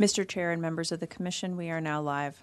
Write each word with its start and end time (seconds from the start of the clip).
Mr. 0.00 0.26
Chair 0.26 0.50
and 0.50 0.62
members 0.62 0.90
of 0.92 0.98
the 0.98 1.06
commission, 1.06 1.58
we 1.58 1.68
are 1.68 1.78
now 1.78 2.00
live. 2.00 2.42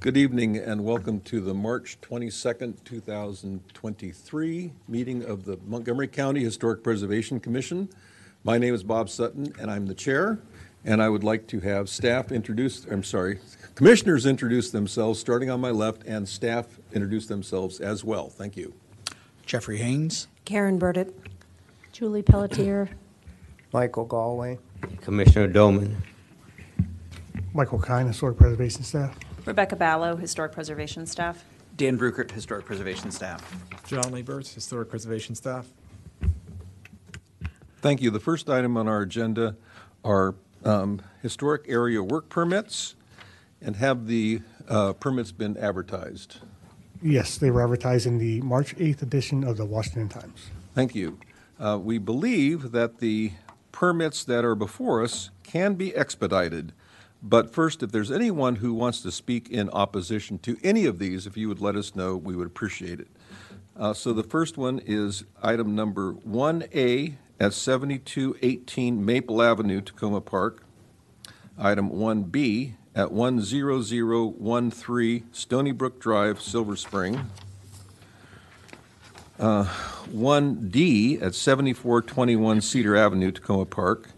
Good 0.00 0.18
evening 0.18 0.58
and 0.58 0.84
welcome 0.84 1.20
to 1.20 1.40
the 1.40 1.54
March 1.54 1.98
22nd, 2.02 2.84
2023 2.84 4.72
meeting 4.86 5.24
of 5.24 5.46
the 5.46 5.58
Montgomery 5.66 6.08
County 6.08 6.44
Historic 6.44 6.82
Preservation 6.82 7.40
Commission. 7.40 7.88
My 8.44 8.58
name 8.58 8.74
is 8.74 8.82
Bob 8.82 9.08
Sutton 9.08 9.50
and 9.58 9.70
I'm 9.70 9.86
the 9.86 9.94
chair. 9.94 10.38
And 10.84 11.02
I 11.02 11.08
would 11.08 11.24
like 11.24 11.46
to 11.46 11.60
have 11.60 11.88
staff 11.88 12.30
introduce, 12.30 12.84
I'm 12.84 13.02
sorry, 13.02 13.38
commissioners 13.74 14.26
introduce 14.26 14.70
themselves, 14.70 15.18
starting 15.18 15.48
on 15.48 15.58
my 15.58 15.70
left, 15.70 16.02
and 16.06 16.28
staff 16.28 16.66
introduce 16.92 17.26
themselves 17.26 17.80
as 17.80 18.04
well. 18.04 18.28
Thank 18.28 18.58
you. 18.58 18.74
Jeffrey 19.46 19.78
Haynes. 19.78 20.28
Karen 20.44 20.78
Burditt. 20.78 21.14
Julie 21.92 22.22
Pelletier. 22.22 22.90
Michael 23.72 24.04
Galway. 24.04 24.58
Commissioner 25.00 25.48
Doman. 25.48 26.02
Michael 27.52 27.78
Kyne, 27.78 28.06
Historic 28.06 28.36
Preservation 28.36 28.82
Staff. 28.82 29.16
Rebecca 29.44 29.76
Ballo, 29.76 30.16
Historic 30.16 30.52
Preservation 30.52 31.06
Staff. 31.06 31.44
Dan 31.76 31.98
Bruechert, 31.98 32.30
Historic 32.30 32.64
Preservation 32.64 33.10
Staff. 33.10 33.64
John 33.86 34.04
Liebertz, 34.04 34.54
Historic 34.54 34.88
Preservation 34.90 35.34
Staff. 35.34 35.66
Thank 37.80 38.02
you. 38.02 38.10
The 38.10 38.20
first 38.20 38.48
item 38.48 38.76
on 38.76 38.88
our 38.88 39.02
agenda 39.02 39.56
are 40.04 40.34
um, 40.64 41.00
historic 41.22 41.64
area 41.68 42.02
work 42.02 42.28
permits, 42.28 42.94
and 43.62 43.76
have 43.76 44.06
the 44.06 44.40
uh, 44.68 44.92
permits 44.94 45.32
been 45.32 45.56
advertised? 45.56 46.38
Yes, 47.02 47.38
they 47.38 47.50
were 47.50 47.62
advertised 47.62 48.06
in 48.06 48.18
the 48.18 48.40
March 48.40 48.74
8th 48.76 49.02
edition 49.02 49.44
of 49.44 49.56
the 49.56 49.64
Washington 49.64 50.08
Times. 50.08 50.50
Thank 50.74 50.94
you. 50.94 51.18
Uh, 51.60 51.78
We 51.80 51.98
believe 51.98 52.72
that 52.72 52.98
the 52.98 53.32
permits 53.76 54.24
that 54.24 54.42
are 54.42 54.54
before 54.54 55.04
us 55.04 55.28
can 55.42 55.74
be 55.74 55.94
expedited. 55.94 56.72
But 57.22 57.52
first, 57.52 57.82
if 57.82 57.92
there's 57.92 58.10
anyone 58.10 58.56
who 58.56 58.72
wants 58.72 59.02
to 59.02 59.12
speak 59.12 59.50
in 59.50 59.68
opposition 59.68 60.38
to 60.38 60.56
any 60.64 60.86
of 60.86 60.98
these, 60.98 61.26
if 61.26 61.36
you 61.36 61.48
would 61.48 61.60
let 61.60 61.76
us 61.76 61.94
know, 61.94 62.16
we 62.16 62.34
would 62.34 62.46
appreciate 62.46 63.00
it. 63.00 63.08
Uh, 63.78 63.92
So 63.92 64.14
the 64.14 64.22
first 64.22 64.56
one 64.56 64.80
is 64.86 65.24
item 65.42 65.74
number 65.74 66.14
1A 66.14 67.16
at 67.38 67.52
7218 67.52 69.04
Maple 69.04 69.42
Avenue, 69.42 69.82
Takoma 69.82 70.24
Park. 70.24 70.62
Item 71.58 71.90
1B 71.90 72.76
at 72.94 73.12
10013 73.12 75.24
Stony 75.32 75.72
Brook 75.72 76.00
Drive, 76.00 76.40
Silver 76.40 76.76
Spring. 76.76 77.30
Uh, 79.38 79.64
1D 80.14 81.20
at 81.20 81.34
7421 81.34 82.60
Cedar 82.60 82.96
Avenue, 82.96 83.30
Takoma 83.30 83.68
Park. 83.68 84.10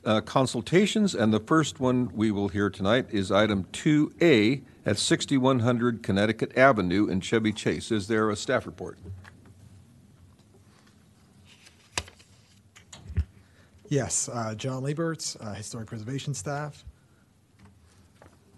uh, 0.04 0.20
consultations, 0.20 1.15
and 1.15 1.32
the 1.32 1.41
first 1.41 1.81
one 1.81 2.10
we 2.15 2.31
will 2.31 2.48
hear 2.48 2.69
tonight 2.69 3.06
is 3.10 3.32
item 3.32 3.65
2A 3.72 4.62
at 4.84 4.98
6100 4.98 6.03
Connecticut 6.03 6.56
Avenue 6.56 7.06
in 7.06 7.20
Chevy 7.20 7.53
Chase. 7.53 7.91
Is 7.91 8.06
there 8.06 8.28
a 8.28 8.37
staff 8.37 8.66
report? 8.66 8.98
Yes, 13.88 14.28
uh, 14.28 14.54
John 14.54 14.82
Liebertz, 14.82 15.36
uh, 15.41 15.54
Historic 15.54 15.86
Preservation 15.86 16.34
Staff. 16.34 16.84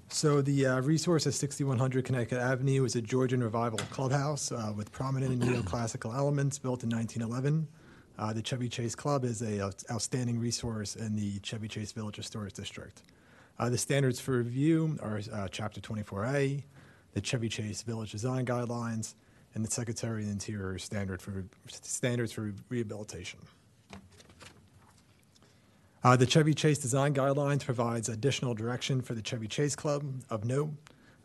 So 0.09 0.41
the 0.41 0.67
uh, 0.67 0.81
resource 0.81 1.27
at 1.27 1.35
6100 1.35 2.05
Connecticut 2.05 2.39
Avenue 2.39 2.85
is 2.85 2.97
a 2.97 3.03
Georgian 3.03 3.43
Revival 3.43 3.79
clubhouse 3.91 4.51
uh, 4.51 4.73
with 4.75 4.91
prominent 4.91 5.39
neoclassical 5.41 6.17
elements 6.17 6.59
built 6.59 6.83
in 6.83 6.91
1911. 6.91 7.69
Uh, 8.19 8.33
the 8.33 8.43
Chevy 8.43 8.69
Chase 8.69 8.95
Club 8.95 9.25
is 9.25 9.43
an 9.43 9.61
outstanding 9.91 10.39
resource 10.39 10.97
in 10.97 11.17
the 11.17 11.39
Chevy 11.41 11.69
Chase 11.69 11.93
Village 11.93 12.17
Historic 12.17 12.55
District. 12.55 13.03
Uh, 13.59 13.69
the 13.69 13.79
standards 13.79 14.21
for 14.21 14.39
review 14.39 14.99
are 15.03 15.21
uh, 15.33 15.49
Chapter 15.49 15.81
24A, 15.81 16.63
the 17.13 17.21
Chevy 17.21 17.49
Chase 17.49 17.83
Village 17.83 18.13
Design 18.13 18.47
Guidelines, 18.47 19.15
and 19.55 19.65
the 19.65 19.71
Secretary 19.71 20.23
of 20.23 20.27
the 20.27 20.33
Interior 20.33 20.79
standard 20.79 21.21
for 21.21 21.45
standards 21.71 22.33
for 22.33 22.55
rehabilitation. 22.69 23.41
Uh, 26.03 26.17
the 26.17 26.27
Chevy 26.27 26.55
Chase 26.55 26.79
Design 26.79 27.15
Guidelines 27.15 27.65
provides 27.65 28.09
additional 28.09 28.55
direction 28.55 29.03
for 29.03 29.15
the 29.15 29.23
Chevy 29.23 29.49
Chase 29.49 29.77
Club. 29.77 30.05
Of 30.31 30.45
note, 30.45 30.71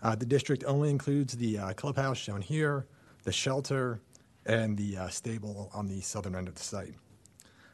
uh, 0.01 0.15
the 0.15 0.25
district 0.25 0.63
only 0.65 0.89
includes 0.89 1.37
the 1.37 1.57
uh, 1.57 1.73
clubhouse 1.73 2.17
shown 2.17 2.41
here, 2.41 2.85
the 3.23 3.31
shelter, 3.31 3.99
and 4.45 4.77
the 4.77 4.97
uh, 4.97 5.07
stable 5.09 5.69
on 5.73 5.87
the 5.87 6.01
southern 6.01 6.35
end 6.35 6.47
of 6.47 6.55
the 6.55 6.63
site. 6.63 6.95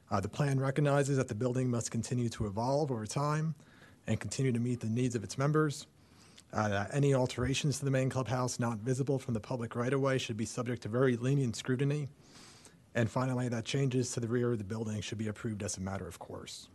Uh, 0.09 0.19
the 0.19 0.29
plan 0.29 0.59
recognizes 0.59 1.17
that 1.17 1.27
the 1.27 1.35
building 1.35 1.69
must 1.69 1.91
continue 1.91 2.29
to 2.29 2.45
evolve 2.45 2.91
over 2.91 3.05
time 3.05 3.55
and 4.07 4.19
continue 4.19 4.51
to 4.51 4.59
meet 4.59 4.79
the 4.79 4.87
needs 4.87 5.15
of 5.15 5.23
its 5.23 5.37
members. 5.37 5.85
Uh, 6.53 6.85
any 6.93 7.13
alterations 7.13 7.77
to 7.79 7.85
the 7.85 7.91
main 7.91 8.09
clubhouse 8.09 8.57
not 8.57 8.77
visible 8.79 9.19
from 9.19 9.33
the 9.33 9.39
public 9.39 9.75
right 9.75 9.91
of 9.91 9.99
way 9.99 10.17
should 10.17 10.37
be 10.37 10.45
subject 10.45 10.81
to 10.81 10.89
very 10.89 11.17
lenient 11.17 11.55
scrutiny. 11.57 12.07
And 12.95 13.09
finally, 13.11 13.49
that 13.49 13.65
changes 13.65 14.11
to 14.13 14.21
the 14.21 14.27
rear 14.27 14.53
of 14.53 14.57
the 14.57 14.63
building 14.63 15.01
should 15.01 15.17
be 15.17 15.27
approved 15.27 15.61
as 15.61 15.77
a 15.77 15.81
matter 15.81 16.07
of 16.07 16.19
course. 16.19 16.69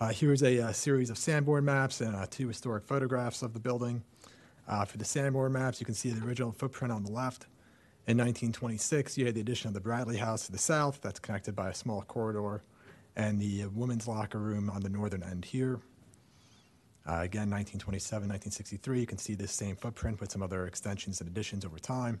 Uh, 0.00 0.08
here's 0.08 0.42
a, 0.42 0.60
uh 0.60 0.72
series 0.72 1.10
of 1.10 1.18
Sanborn 1.18 1.64
maps 1.64 2.00
and 2.00 2.16
uh, 2.16 2.24
two 2.30 2.48
historic 2.48 2.84
photographs 2.84 3.42
of 3.42 3.52
the 3.52 3.60
building. 3.60 4.02
Uh, 4.68 4.84
for 4.84 4.98
the 4.98 5.04
Sanborn 5.04 5.52
maps, 5.52 5.80
you 5.80 5.86
can 5.86 5.94
see 5.94 6.10
the 6.10 6.24
original 6.26 6.52
footprint 6.52 6.92
on 6.92 7.02
the 7.02 7.10
left. 7.10 7.46
In 8.06 8.18
1926, 8.18 9.16
you 9.16 9.24
had 9.24 9.34
the 9.34 9.40
addition 9.40 9.68
of 9.68 9.74
the 9.74 9.80
Bradley 9.80 10.18
House 10.18 10.44
to 10.46 10.52
the 10.52 10.58
south, 10.58 11.00
that's 11.00 11.18
connected 11.18 11.56
by 11.56 11.70
a 11.70 11.74
small 11.74 12.02
corridor, 12.02 12.62
and 13.16 13.40
the 13.40 13.62
uh, 13.62 13.68
women's 13.70 14.06
locker 14.06 14.38
room 14.38 14.68
on 14.68 14.82
the 14.82 14.90
northern 14.90 15.22
end 15.22 15.46
here. 15.46 15.80
Uh, 17.06 17.24
again, 17.24 17.48
1927, 17.48 18.28
1963, 18.28 19.00
you 19.00 19.06
can 19.06 19.16
see 19.16 19.34
this 19.34 19.52
same 19.52 19.74
footprint 19.74 20.20
with 20.20 20.30
some 20.30 20.42
other 20.42 20.66
extensions 20.66 21.20
and 21.20 21.30
additions 21.30 21.64
over 21.64 21.78
time. 21.78 22.20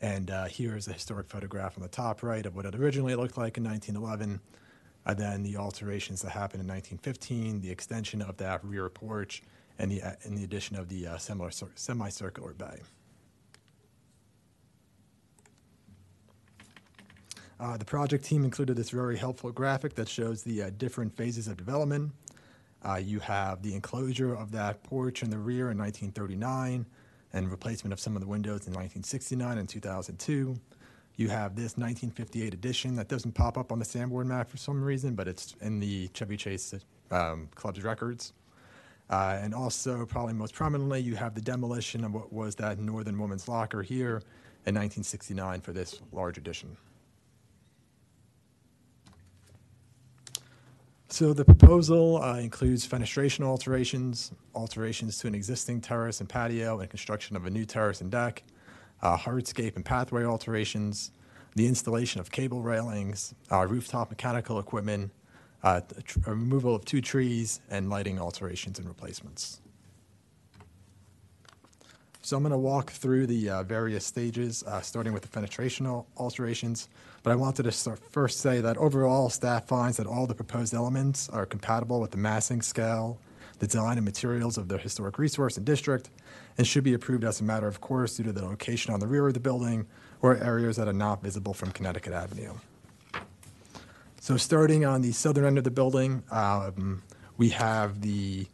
And 0.00 0.30
uh, 0.30 0.46
here 0.46 0.74
is 0.74 0.88
a 0.88 0.94
historic 0.94 1.28
photograph 1.28 1.76
on 1.76 1.82
the 1.82 1.88
top 1.88 2.22
right 2.22 2.44
of 2.46 2.56
what 2.56 2.64
it 2.64 2.74
originally 2.74 3.14
looked 3.14 3.36
like 3.36 3.58
in 3.58 3.64
1911. 3.64 4.40
And 5.04 5.18
then 5.18 5.42
the 5.42 5.58
alterations 5.58 6.22
that 6.22 6.30
happened 6.30 6.62
in 6.62 6.68
1915, 6.68 7.60
the 7.60 7.70
extension 7.70 8.22
of 8.22 8.38
that 8.38 8.64
rear 8.64 8.88
porch, 8.88 9.42
and 9.78 9.90
the, 9.90 10.02
uh, 10.02 10.12
and 10.24 10.36
the 10.36 10.44
addition 10.44 10.76
of 10.76 10.88
the 10.88 11.06
uh, 11.06 11.18
semicircular 11.18 12.52
bay. 12.54 12.80
Uh, 17.58 17.76
the 17.76 17.84
project 17.84 18.24
team 18.24 18.44
included 18.44 18.76
this 18.76 18.90
very 18.90 19.16
helpful 19.16 19.52
graphic 19.52 19.94
that 19.94 20.08
shows 20.08 20.42
the 20.42 20.62
uh, 20.62 20.70
different 20.78 21.16
phases 21.16 21.46
of 21.46 21.56
development. 21.56 22.10
Uh, 22.84 22.96
you 22.96 23.20
have 23.20 23.62
the 23.62 23.72
enclosure 23.74 24.34
of 24.34 24.50
that 24.50 24.82
porch 24.82 25.22
in 25.22 25.30
the 25.30 25.38
rear 25.38 25.70
in 25.70 25.78
1939 25.78 26.84
and 27.32 27.50
replacement 27.50 27.92
of 27.92 28.00
some 28.00 28.16
of 28.16 28.20
the 28.20 28.26
windows 28.26 28.66
in 28.66 28.72
1969 28.72 29.58
and 29.58 29.68
2002. 29.68 30.56
You 31.16 31.28
have 31.28 31.54
this 31.54 31.76
1958 31.76 32.52
addition 32.52 32.96
that 32.96 33.06
doesn't 33.06 33.32
pop 33.32 33.56
up 33.56 33.70
on 33.70 33.78
the 33.78 33.84
Sanborn 33.84 34.28
map 34.28 34.50
for 34.50 34.56
some 34.56 34.82
reason, 34.82 35.14
but 35.14 35.28
it's 35.28 35.54
in 35.60 35.78
the 35.78 36.08
Chevy 36.14 36.36
Chase 36.36 36.74
um, 37.12 37.48
Club's 37.54 37.84
records. 37.84 38.32
Uh, 39.10 39.38
and 39.42 39.54
also, 39.54 40.06
probably 40.06 40.32
most 40.32 40.54
prominently, 40.54 41.00
you 41.00 41.14
have 41.14 41.34
the 41.34 41.40
demolition 41.40 42.04
of 42.04 42.14
what 42.14 42.32
was 42.32 42.54
that 42.56 42.78
Northern 42.78 43.18
Woman's 43.18 43.46
Locker 43.48 43.82
here 43.82 44.22
in 44.64 44.74
1969 44.74 45.60
for 45.60 45.72
this 45.72 46.00
large 46.12 46.38
addition. 46.38 46.76
So 51.12 51.34
the 51.34 51.44
proposal 51.44 52.22
uh, 52.22 52.38
includes 52.38 52.88
fenestration 52.88 53.44
alterations, 53.44 54.32
alterations 54.54 55.18
to 55.18 55.26
an 55.26 55.34
existing 55.34 55.82
terrace 55.82 56.20
and 56.20 56.28
patio, 56.28 56.80
and 56.80 56.88
construction 56.88 57.36
of 57.36 57.44
a 57.44 57.50
new 57.50 57.66
terrace 57.66 58.00
and 58.00 58.10
deck, 58.10 58.42
uh, 59.02 59.18
hardscape 59.18 59.76
and 59.76 59.84
pathway 59.84 60.24
alterations, 60.24 61.10
the 61.54 61.66
installation 61.66 62.18
of 62.18 62.30
cable 62.30 62.62
railings, 62.62 63.34
uh, 63.50 63.66
rooftop 63.66 64.08
mechanical 64.08 64.58
equipment, 64.58 65.10
uh, 65.62 65.80
tr- 66.04 66.18
removal 66.26 66.74
of 66.74 66.84
two 66.84 67.00
trees, 67.00 67.60
and 67.70 67.88
lighting 67.88 68.18
alterations 68.18 68.78
and 68.78 68.88
replacements. 68.88 69.60
So 72.24 72.36
I'm 72.36 72.44
going 72.44 72.52
to 72.52 72.58
walk 72.58 72.92
through 72.92 73.26
the 73.26 73.50
uh, 73.50 73.62
various 73.64 74.06
stages, 74.06 74.62
uh, 74.62 74.80
starting 74.80 75.12
with 75.12 75.22
the 75.22 75.28
fenestration 75.28 75.86
al- 75.86 76.06
alterations. 76.16 76.88
But 77.24 77.32
I 77.32 77.34
wanted 77.34 77.64
to 77.64 77.72
start, 77.72 77.98
first 78.12 78.38
say 78.38 78.60
that 78.60 78.76
overall, 78.76 79.28
staff 79.28 79.66
finds 79.66 79.96
that 79.96 80.06
all 80.06 80.28
the 80.28 80.34
proposed 80.34 80.72
elements 80.72 81.28
are 81.30 81.44
compatible 81.44 82.00
with 82.00 82.12
the 82.12 82.18
massing 82.18 82.62
scale, 82.62 83.18
the 83.58 83.66
design 83.66 83.98
and 83.98 84.04
materials 84.04 84.56
of 84.56 84.68
the 84.68 84.78
historic 84.78 85.18
resource 85.18 85.56
and 85.56 85.66
district, 85.66 86.10
and 86.58 86.66
should 86.66 86.84
be 86.84 86.94
approved 86.94 87.24
as 87.24 87.40
a 87.40 87.44
matter 87.44 87.66
of 87.66 87.80
course 87.80 88.16
due 88.16 88.24
to 88.24 88.32
the 88.32 88.44
location 88.44 88.94
on 88.94 89.00
the 89.00 89.06
rear 89.06 89.26
of 89.26 89.34
the 89.34 89.40
building 89.40 89.86
or 90.20 90.36
areas 90.36 90.76
that 90.76 90.86
are 90.86 90.92
not 90.92 91.22
visible 91.22 91.52
from 91.52 91.72
Connecticut 91.72 92.12
Avenue. 92.12 92.54
So 94.22 94.36
starting 94.36 94.84
on 94.84 95.02
the 95.02 95.10
southern 95.10 95.44
end 95.44 95.58
of 95.58 95.64
the 95.64 95.72
building, 95.72 96.22
um, 96.30 97.02
we 97.38 97.48
have 97.48 98.02
the 98.02 98.46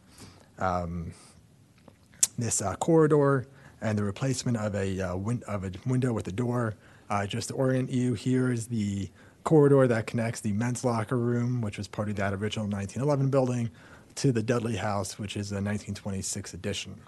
this 2.39 2.63
uh, 2.63 2.75
corridor 2.77 3.47
and 3.83 3.99
the 3.99 4.03
replacement 4.03 4.57
of 4.57 4.75
a, 4.75 4.99
uh, 4.99 5.17
win- 5.17 5.43
of 5.47 5.65
a 5.65 5.73
window 5.85 6.15
with 6.15 6.27
a 6.27 6.33
door. 6.33 6.75
Uh, 7.11 7.27
just 7.27 7.49
to 7.49 7.55
orient 7.55 7.91
you, 7.91 8.15
here 8.15 8.51
is 8.51 8.69
the 8.69 9.11
corridor 9.45 9.87
that 9.87 10.07
connects 10.07 10.41
the 10.41 10.53
men's 10.53 10.87
locker 10.87 11.19
room, 11.19 11.61
which 11.61 11.77
was 11.77 11.87
part 11.87 12.09
of 12.09 12.17
that 12.17 12.33
original 12.33 12.65
1911 12.65 13.29
building, 13.29 13.71
to 14.15 14.33
the 14.33 14.43
Dudley 14.43 14.77
House, 14.77 15.19
which 15.19 15.37
is 15.37 15.53
a 15.53 15.57
1926 15.57 16.55
addition. 16.55 16.99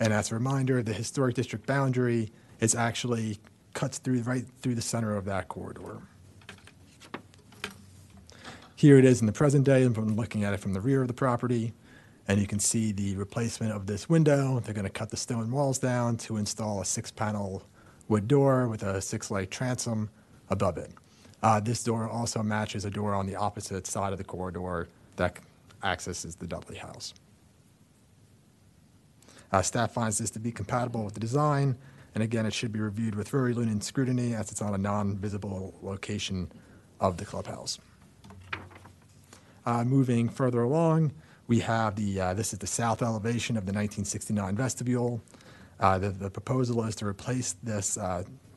And 0.00 0.14
as 0.14 0.32
a 0.32 0.34
reminder, 0.34 0.82
the 0.82 0.94
historic 0.94 1.34
district 1.34 1.66
boundary 1.66 2.32
is 2.58 2.74
actually 2.74 3.38
cuts 3.74 3.98
through 3.98 4.22
right 4.22 4.46
through 4.62 4.76
the 4.76 4.80
center 4.80 5.14
of 5.14 5.26
that 5.26 5.48
corridor. 5.48 6.00
Here 8.78 8.98
it 8.98 9.06
is 9.06 9.20
in 9.20 9.26
the 9.26 9.32
present 9.32 9.64
day, 9.64 9.84
and 9.84 9.94
from 9.94 10.16
looking 10.16 10.44
at 10.44 10.52
it 10.52 10.60
from 10.60 10.74
the 10.74 10.82
rear 10.82 11.00
of 11.00 11.08
the 11.08 11.14
property, 11.14 11.72
and 12.28 12.38
you 12.38 12.46
can 12.46 12.58
see 12.58 12.92
the 12.92 13.16
replacement 13.16 13.72
of 13.72 13.86
this 13.86 14.06
window. 14.06 14.60
They're 14.60 14.74
going 14.74 14.84
to 14.84 14.90
cut 14.90 15.08
the 15.08 15.16
stone 15.16 15.50
walls 15.50 15.78
down 15.78 16.18
to 16.18 16.36
install 16.36 16.82
a 16.82 16.84
six-panel 16.84 17.62
wood 18.06 18.28
door 18.28 18.68
with 18.68 18.82
a 18.82 19.00
six-light 19.00 19.50
transom 19.50 20.10
above 20.50 20.76
it. 20.76 20.90
Uh, 21.42 21.58
this 21.58 21.82
door 21.82 22.06
also 22.06 22.42
matches 22.42 22.84
a 22.84 22.90
door 22.90 23.14
on 23.14 23.24
the 23.24 23.34
opposite 23.34 23.86
side 23.86 24.12
of 24.12 24.18
the 24.18 24.24
corridor 24.24 24.88
that 25.16 25.38
accesses 25.82 26.36
the 26.36 26.46
Dudley 26.46 26.76
House. 26.76 27.14
Uh, 29.52 29.62
staff 29.62 29.92
finds 29.92 30.18
this 30.18 30.30
to 30.32 30.38
be 30.38 30.52
compatible 30.52 31.02
with 31.02 31.14
the 31.14 31.20
design, 31.20 31.78
and 32.14 32.22
again, 32.22 32.44
it 32.44 32.52
should 32.52 32.74
be 32.74 32.80
reviewed 32.80 33.14
with 33.14 33.30
very 33.30 33.54
lenient 33.54 33.84
scrutiny 33.84 34.34
as 34.34 34.50
it's 34.50 34.60
on 34.60 34.74
a 34.74 34.78
non-visible 34.78 35.72
location 35.80 36.52
of 37.00 37.16
the 37.16 37.24
clubhouse. 37.24 37.78
Uh, 39.66 39.84
moving 39.84 40.28
further 40.28 40.62
along, 40.62 41.12
we 41.48 41.58
have 41.58 41.96
the, 41.96 42.20
uh, 42.20 42.34
this 42.34 42.52
is 42.52 42.58
the 42.60 42.66
south 42.66 43.02
elevation 43.02 43.56
of 43.56 43.66
the 43.66 43.72
1969 43.72 44.56
vestibule. 44.56 45.20
Uh, 45.80 45.98
the, 45.98 46.10
the 46.10 46.30
proposal 46.30 46.82
is 46.84 46.94
to 46.94 47.04
replace 47.04 47.56
this 47.62 47.98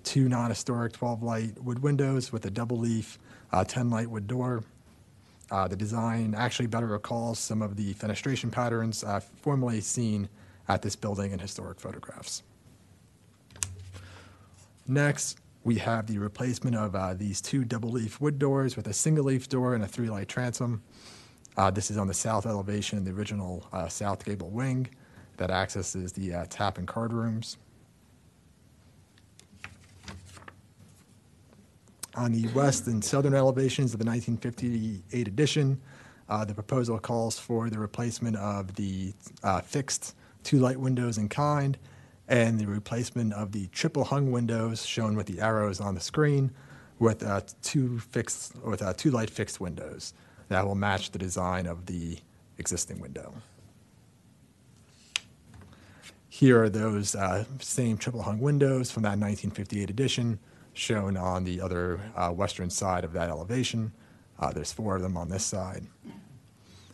two 0.04 0.30
non-historic 0.30 0.94
12-light 0.94 1.62
wood 1.62 1.80
windows 1.84 2.32
with 2.32 2.46
a 2.46 2.50
double 2.50 2.78
leaf 2.78 3.20
10-light 3.52 4.10
wood 4.10 4.28
door. 4.28 4.64
Uh, 5.52 5.68
the 5.68 5.76
design 5.76 6.36
actually 6.38 6.68
better 6.68 6.88
recalls 6.88 7.40
some 7.40 7.62
of 7.62 7.76
the 7.76 7.94
fenestration 7.96 8.52
patterns 8.52 9.04
uh, 9.04 9.20
formerly 9.20 9.82
seen 9.82 10.30
at 10.68 10.82
this 10.82 10.96
building 10.96 11.32
in 11.32 11.40
historic 11.40 11.80
photographs. 11.80 12.44
Next, 14.88 15.40
we 15.64 15.76
have 15.76 16.08
the 16.08 16.18
replacement 16.18 16.76
of 16.76 16.96
uh, 16.96 17.14
these 17.14 17.42
two 17.42 17.66
double 17.66 17.90
leaf 17.90 18.22
wood 18.22 18.40
doors 18.40 18.76
with 18.76 18.88
a 18.88 18.94
single 18.94 19.26
leaf 19.26 19.50
door 19.50 19.76
and 19.76 19.84
a 19.84 19.88
three 19.88 20.10
light 20.10 20.28
transom. 20.28 20.82
Uh, 21.58 21.70
this 21.70 21.92
is 21.92 21.98
on 21.98 22.08
the 22.08 22.14
south 22.14 22.46
elevation, 22.46 23.04
the 23.04 23.12
original 23.12 23.68
uh, 23.74 23.88
south 23.88 24.24
gable 24.24 24.50
wing 24.50 24.88
that 25.38 25.52
accesses 25.52 26.14
the 26.14 26.34
uh, 26.34 26.46
tap 26.50 26.78
and 26.78 26.88
card 26.88 27.12
rooms. 27.12 27.58
On 32.16 32.32
the 32.32 32.48
west 32.50 32.88
and 32.88 33.04
southern 33.04 33.34
elevations 33.34 33.94
of 33.94 34.00
the 34.00 34.06
1958 34.06 35.28
addition, 35.28 35.80
uh, 36.28 36.46
the 36.46 36.54
proposal 36.54 37.00
calls 37.00 37.40
for 37.40 37.70
the 37.70 37.80
replacement 37.80 38.36
of 38.38 38.76
the 38.76 39.14
uh, 39.44 39.62
fixed 39.62 40.16
two 40.44 40.60
light 40.60 40.80
windows 40.80 41.18
in 41.18 41.28
kind 41.28 41.78
and 42.30 42.60
the 42.60 42.68
replacement 42.68 43.34
of 43.34 43.52
the 43.52 43.68
triple 43.68 44.06
hung 44.06 44.32
windows 44.32 44.86
shown 44.86 45.16
with 45.16 45.26
the 45.26 45.42
arrows 45.42 45.82
on 45.82 45.96
the 45.96 46.00
screen 46.00 46.52
with 47.00 47.24
uh, 47.24 47.42
two 47.64 48.00
fixed 48.00 48.56
with 48.64 48.82
uh, 48.82 48.94
two 48.94 49.10
light 49.10 49.30
fixed 49.30 49.60
windows 49.60 50.14
that 50.48 50.66
will 50.66 50.76
match 50.76 51.12
the 51.12 51.20
design 51.20 51.66
of 51.66 51.88
the 51.88 52.20
existing 52.58 53.00
window. 53.00 53.34
Here 56.28 56.62
are 56.62 56.70
those 56.70 57.16
uh, 57.16 57.46
same 57.60 57.98
triple 57.98 58.22
hung 58.22 58.40
windows 58.40 58.92
from 58.92 59.04
that 59.04 59.18
1958 59.18 59.90
edition 59.90 60.40
shown 60.74 61.18
on 61.18 61.44
the 61.44 61.60
other 61.60 62.00
uh, 62.16 62.30
western 62.30 62.70
side 62.70 63.04
of 63.04 63.14
that 63.14 63.30
elevation. 63.30 63.92
Uh, 64.40 64.52
there's 64.52 64.72
four 64.72 64.96
of 64.96 65.02
them 65.02 65.18
on 65.18 65.30
this 65.30 65.44
side. 65.44 65.86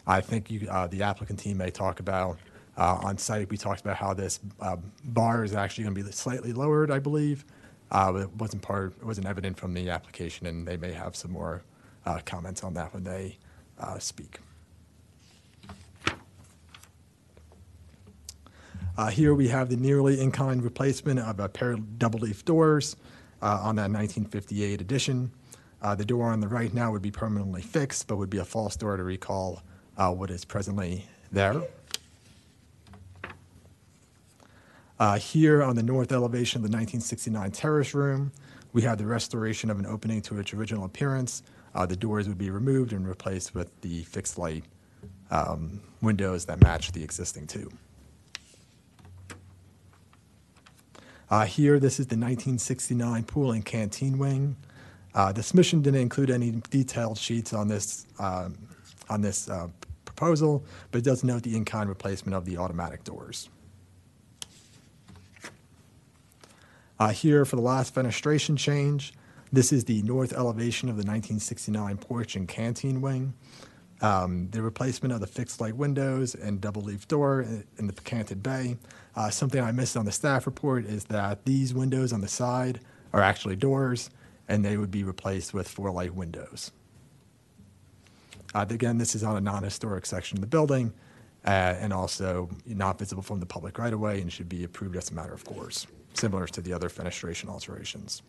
I 0.07 0.21
think 0.21 0.49
you, 0.49 0.67
uh, 0.69 0.87
the 0.87 1.03
applicant 1.03 1.39
team 1.39 1.57
may 1.57 1.71
talk 1.71 1.99
about 1.99 2.39
uh, 2.77 2.99
on 3.01 3.17
site. 3.17 3.49
We 3.49 3.57
talked 3.57 3.81
about 3.81 3.95
how 3.97 4.13
this 4.13 4.39
uh, 4.59 4.77
bar 5.03 5.43
is 5.43 5.53
actually 5.53 5.85
going 5.85 5.95
to 5.95 6.03
be 6.03 6.11
slightly 6.11 6.53
lowered, 6.53 6.91
I 6.91 6.99
believe. 6.99 7.45
Uh, 7.91 8.11
but 8.11 8.21
it 8.23 8.35
wasn't 8.37 8.61
part, 8.61 8.93
it 8.99 9.05
wasn't 9.05 9.27
evident 9.27 9.57
from 9.57 9.73
the 9.73 9.89
application, 9.89 10.47
and 10.47 10.67
they 10.67 10.77
may 10.77 10.91
have 10.91 11.15
some 11.15 11.31
more 11.31 11.63
uh, 12.05 12.19
comments 12.25 12.63
on 12.63 12.73
that 12.73 12.93
when 12.93 13.03
they 13.03 13.37
uh, 13.79 13.99
speak. 13.99 14.39
Uh, 18.97 19.07
here 19.07 19.35
we 19.35 19.49
have 19.49 19.69
the 19.69 19.75
nearly 19.75 20.19
in-kind 20.21 20.63
replacement 20.63 21.19
of 21.19 21.39
a 21.39 21.49
pair 21.49 21.71
of 21.71 21.99
double-leaf 21.99 22.45
doors 22.45 22.95
on 23.41 23.75
that 23.75 23.91
1958 23.91 24.81
edition. 24.81 25.31
The 25.97 26.05
door 26.05 26.31
on 26.31 26.39
the 26.39 26.47
right 26.47 26.73
now 26.73 26.91
would 26.91 27.03
be 27.03 27.11
permanently 27.11 27.61
fixed, 27.61 28.07
but 28.07 28.15
would 28.15 28.29
be 28.29 28.39
a 28.39 28.45
false 28.45 28.75
door 28.75 28.97
to 28.97 29.03
recall 29.03 29.61
what 29.97 30.31
is 30.31 30.45
presently 30.45 31.05
there. 31.31 31.61
Uh, 34.97 35.17
here 35.17 35.61
on 35.61 35.75
the 35.75 35.83
north 35.83 36.11
elevation 36.11 36.59
of 36.59 36.63
the 36.63 36.75
1969 36.75 37.51
terrace 37.51 37.93
room, 37.93 38.31
we 38.71 38.81
have 38.81 38.97
the 38.97 39.05
restoration 39.05 39.69
of 39.69 39.79
an 39.79 39.85
opening 39.85 40.21
to 40.21 40.39
its 40.39 40.53
original 40.53 40.85
appearance. 40.85 41.43
Uh, 41.73 41.85
the 41.85 41.95
doors 41.95 42.27
would 42.27 42.37
be 42.37 42.49
removed 42.49 42.93
and 42.93 43.07
replaced 43.07 43.53
with 43.53 43.69
the 43.81 44.03
fixed 44.03 44.37
light 44.37 44.63
um, 45.31 45.81
windows 46.01 46.45
that 46.45 46.61
match 46.61 46.91
the 46.93 47.03
existing 47.03 47.47
two. 47.47 47.69
Uh, 51.29 51.45
here, 51.45 51.79
this 51.79 51.99
is 51.99 52.07
the 52.07 52.15
1969 52.15 53.23
pool 53.23 53.51
and 53.51 53.65
canteen 53.65 54.17
wing. 54.17 54.55
Uh, 55.13 55.31
the 55.31 55.41
submission 55.41 55.81
didn't 55.81 56.01
include 56.01 56.29
any 56.29 56.61
detailed 56.69 57.17
sheets 57.17 57.53
on 57.53 57.67
this 57.67 58.05
um, 58.19 58.57
on 59.09 59.21
this 59.21 59.49
uh, 59.49 59.67
proposal, 60.05 60.63
but 60.91 60.99
it 60.99 61.03
does 61.03 61.23
note 61.23 61.43
the 61.43 61.55
in-kind 61.55 61.89
replacement 61.89 62.35
of 62.35 62.45
the 62.45 62.57
automatic 62.57 63.03
doors. 63.03 63.49
Uh, 66.99 67.09
Here 67.09 67.45
for 67.45 67.55
the 67.55 67.61
last 67.61 67.93
fenestration 67.93 68.57
change, 68.57 69.13
this 69.51 69.71
is 69.71 69.85
the 69.85 70.01
north 70.03 70.33
elevation 70.33 70.89
of 70.89 70.95
the 70.95 71.01
1969 71.01 71.97
porch 71.97 72.35
and 72.35 72.47
canteen 72.47 73.01
wing. 73.01 73.33
Um, 74.01 74.49
The 74.51 74.61
replacement 74.61 75.13
of 75.13 75.19
the 75.19 75.27
fixed 75.27 75.59
light 75.61 75.75
windows 75.75 76.35
and 76.35 76.61
double 76.61 76.81
leaf 76.81 77.07
door 77.07 77.41
in 77.77 77.87
the 77.87 77.93
canted 77.93 78.41
bay. 78.41 78.77
Uh, 79.15 79.29
Something 79.29 79.61
I 79.61 79.71
missed 79.71 79.97
on 79.97 80.05
the 80.05 80.11
staff 80.11 80.45
report 80.45 80.85
is 80.85 81.05
that 81.05 81.45
these 81.45 81.73
windows 81.73 82.13
on 82.13 82.21
the 82.21 82.27
side 82.27 82.79
are 83.13 83.21
actually 83.21 83.55
doors, 83.55 84.09
and 84.47 84.63
they 84.63 84.77
would 84.77 84.91
be 84.91 85.03
replaced 85.03 85.53
with 85.53 85.67
four 85.67 85.91
light 85.91 86.13
windows. 86.13 86.71
Uh, 88.53 88.65
Again, 88.69 88.97
this 88.97 89.15
is 89.15 89.23
on 89.23 89.35
a 89.35 89.41
non-historic 89.41 90.05
section 90.05 90.37
of 90.37 90.41
the 90.41 90.47
building, 90.47 90.93
uh, 91.45 91.49
and 91.49 91.91
also 91.93 92.49
not 92.65 92.97
visible 92.97 93.21
from 93.21 93.39
the 93.41 93.45
public 93.45 93.77
right-of-way, 93.77 94.21
and 94.21 94.31
should 94.31 94.49
be 94.49 94.63
approved 94.63 94.95
as 94.95 95.11
a 95.11 95.13
matter 95.13 95.33
of 95.33 95.43
course, 95.45 95.87
similar 96.17 96.47
to 96.47 96.61
the 96.61 96.73
other 96.73 96.89
fenestration 96.89 97.49
alterations. 97.49 98.21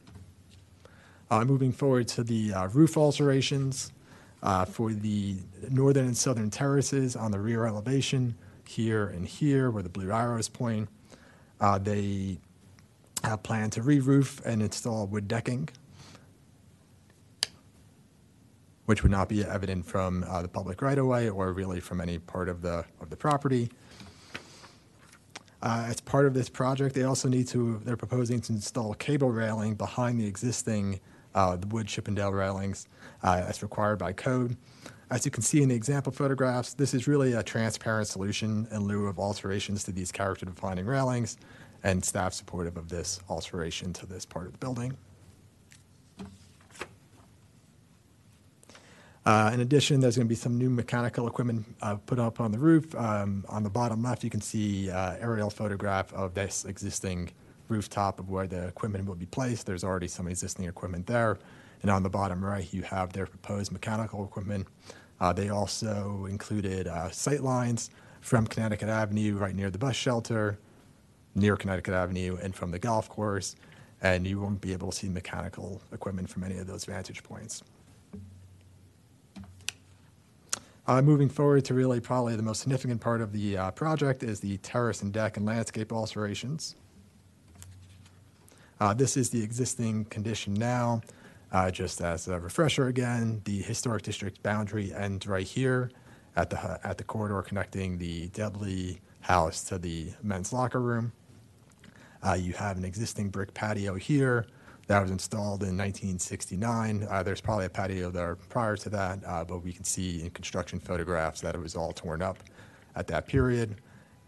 Uh, 1.31 1.45
Moving 1.45 1.73
forward 1.73 2.09
to 2.09 2.23
the 2.23 2.53
uh, 2.53 2.67
roof 2.69 2.97
alterations, 2.97 3.93
uh, 4.43 4.65
for 4.65 4.93
the 4.93 5.37
northern 5.71 6.07
and 6.07 6.17
southern 6.17 6.51
terraces 6.51 7.17
on 7.17 7.31
the 7.31 7.39
rear 7.39 7.67
elevation, 7.67 8.35
here 8.69 9.07
and 9.07 9.27
here, 9.27 9.71
where 9.71 9.83
the 9.83 9.89
blue 9.89 10.11
arrows 10.11 10.49
point, 10.49 10.89
uh, 11.61 11.79
they 11.79 12.39
have 13.25 13.43
planned 13.43 13.73
to 13.73 13.83
re-roof 13.83 14.41
and 14.45 14.63
install 14.63 15.07
wood 15.07 15.27
decking, 15.27 15.69
which 18.85 19.03
would 19.03 19.13
not 19.13 19.29
be 19.29 19.45
evident 19.45 19.85
from 19.87 20.25
uh, 20.29 20.43
the 20.43 20.49
public 20.49 20.83
right-of-way 20.83 21.29
or 21.29 21.53
really 21.53 21.81
from 21.81 22.01
any 22.01 22.19
part 22.19 22.49
of 22.49 22.63
the, 22.63 22.85
of 23.01 23.11
the 23.11 23.17
property. 23.17 23.71
Uh, 25.63 25.87
As 25.89 26.01
part 26.01 26.27
of 26.27 26.35
this 26.35 26.49
project, 26.49 26.95
they 26.95 27.05
also 27.05 27.29
need 27.29 27.49
to, 27.49 27.81
they're 27.85 27.97
proposing 27.97 28.41
to 28.43 28.53
install 28.53 28.95
cable 28.95 29.31
railing 29.31 29.75
behind 29.75 30.21
the 30.21 30.27
existing 30.27 31.01
uh, 31.35 31.57
the 31.57 31.67
wood 31.67 31.87
Chippendale 31.87 32.33
railings 32.33 32.89
uh, 33.23 33.45
as 33.47 33.63
required 33.63 33.99
by 33.99 34.13
code. 34.13 34.57
As 35.11 35.25
you 35.25 35.31
can 35.31 35.43
see 35.43 35.63
in 35.63 35.69
the 35.69 35.75
example 35.75 36.13
photographs, 36.13 36.75
this 36.75 36.95
is 36.95 37.07
really 37.07 37.35
a 37.35 37.43
transparent 37.43 38.09
solution 38.09 38.67
in 38.73 38.85
lieu 38.85 39.07
of 39.07 39.19
alterations 39.19 39.85
to 39.85 39.93
these 39.93 40.11
character-defining 40.11 40.87
railings, 40.87 41.37
and 41.85 42.05
staff 42.05 42.33
supportive 42.33 42.77
of 42.77 42.89
this 42.89 43.21
alteration 43.29 43.93
to 43.93 44.07
this 44.07 44.25
part 44.25 44.47
of 44.47 44.53
the 44.53 44.59
building. 44.59 44.97
Uh, 49.27 49.51
In 49.53 49.59
addition, 49.59 49.99
there's 49.99 50.15
going 50.15 50.29
to 50.29 50.29
be 50.29 50.37
some 50.37 50.57
new 50.57 50.71
mechanical 50.71 51.27
equipment 51.27 51.67
uh, 51.83 51.97
put 51.97 52.21
up 52.21 52.41
on 52.41 52.53
the 52.53 52.59
roof. 52.59 52.95
Um, 52.95 53.45
On 53.49 53.65
the 53.65 53.71
bottom 53.71 54.01
left, 54.05 54.23
you 54.23 54.31
can 54.31 54.41
see 54.41 54.89
uh, 54.89 55.17
aerial 55.21 55.51
photograph 55.51 56.13
of 56.15 56.35
this 56.35 56.65
existing 56.65 57.31
rooftop 57.69 58.21
of 58.21 58.31
where 58.31 58.47
the 58.47 58.69
equipment 58.69 59.05
will 59.05 59.17
be 59.17 59.27
placed. 59.27 59.67
There's 59.67 59.83
already 59.83 60.07
some 60.07 60.29
existing 60.29 60.67
equipment 60.67 61.09
there. 61.09 61.39
And 61.83 61.91
on 61.91 62.05
the 62.05 62.09
bottom 62.09 62.45
right, 62.45 62.73
you 62.73 62.83
have 62.83 63.13
their 63.13 63.27
proposed 63.27 63.73
mechanical 63.73 64.25
equipment. 64.25 64.69
Uh, 65.21 65.33
They 65.33 65.49
also 65.49 66.27
included 66.31 66.87
uh, 66.87 67.11
sight 67.11 67.43
lines 67.43 67.91
from 68.21 68.47
Connecticut 68.47 68.89
Avenue, 68.89 69.37
right 69.37 69.57
near 69.57 69.71
the 69.71 69.79
bus 69.79 69.97
shelter, 69.97 70.57
near 71.35 71.57
Connecticut 71.57 71.95
Avenue, 71.95 72.39
and 72.41 72.55
from 72.55 72.71
the 72.71 72.79
golf 72.79 73.09
course. 73.09 73.57
And 74.01 74.25
you 74.25 74.39
won't 74.41 74.61
be 74.61 74.73
able 74.73 74.93
to 74.93 74.97
see 74.97 75.09
mechanical 75.09 75.83
equipment 75.93 76.31
from 76.31 76.45
any 76.45 76.59
of 76.59 76.69
those 76.69 76.85
vantage 76.85 77.25
points. 77.25 77.65
Uh, 80.89 81.03
moving 81.03 81.29
forward 81.29 81.65
to 81.65 81.75
really 81.75 81.99
probably 81.99 82.37
the 82.37 82.43
most 82.43 82.61
significant 82.61 83.01
part 83.01 83.21
of 83.21 83.33
the 83.33 83.57
uh, 83.57 83.71
project 83.73 84.23
is 84.23 84.39
the 84.39 84.57
terrace 84.59 85.03
and 85.03 85.13
deck 85.13 85.37
and 85.37 85.45
landscape 85.45 85.93
alterations. 85.93 86.77
Uh, 88.79 88.95
this 88.95 89.17
is 89.17 89.31
the 89.31 89.43
existing 89.43 90.05
condition 90.05 90.55
now. 90.55 91.01
Uh, 91.51 91.71
just 91.73 92.01
as 92.01 92.29
a 92.29 92.39
refresher 92.39 92.87
again, 92.87 93.41
the 93.45 93.63
historic 93.63 94.03
district 94.03 94.41
boundary 94.45 94.93
ends 94.95 95.27
right 95.27 95.47
here 95.47 95.91
at 96.37 96.51
the 96.51 96.81
at 96.87 96.99
the 96.99 97.05
corridor 97.05 97.43
connecting 97.43 97.99
the 97.99 98.29
Dudley 98.29 99.01
house 99.21 99.65
to 99.65 99.79
the 99.79 100.13
men's 100.23 100.53
locker 100.53 100.81
room. 100.81 101.11
Uh, 102.25 102.35
you 102.35 102.53
have 102.53 102.77
an 102.77 102.85
existing 102.85 103.31
brick 103.31 103.53
patio 103.55 103.95
here 103.95 104.47
that 104.87 105.03
was 105.03 105.11
installed 105.11 105.63
in 105.63 105.77
1969. 105.77 107.07
Uh, 107.11 107.23
there's 107.23 107.41
probably 107.41 107.67
a 107.67 107.71
patio 107.71 108.11
there 108.11 108.37
prior 108.49 108.77
to 108.77 108.89
that, 108.91 109.19
uh, 109.27 109.45
but 109.45 109.65
we 109.65 109.73
can 109.73 109.85
see 109.85 110.23
in 110.23 110.31
construction 110.31 110.79
photographs 110.79 111.41
that 111.41 111.55
it 111.55 111.61
was 111.61 111.75
all 111.75 111.93
torn 111.93 112.23
up 112.23 112.39
at 112.95 113.07
that 113.09 113.27
period. 113.27 113.77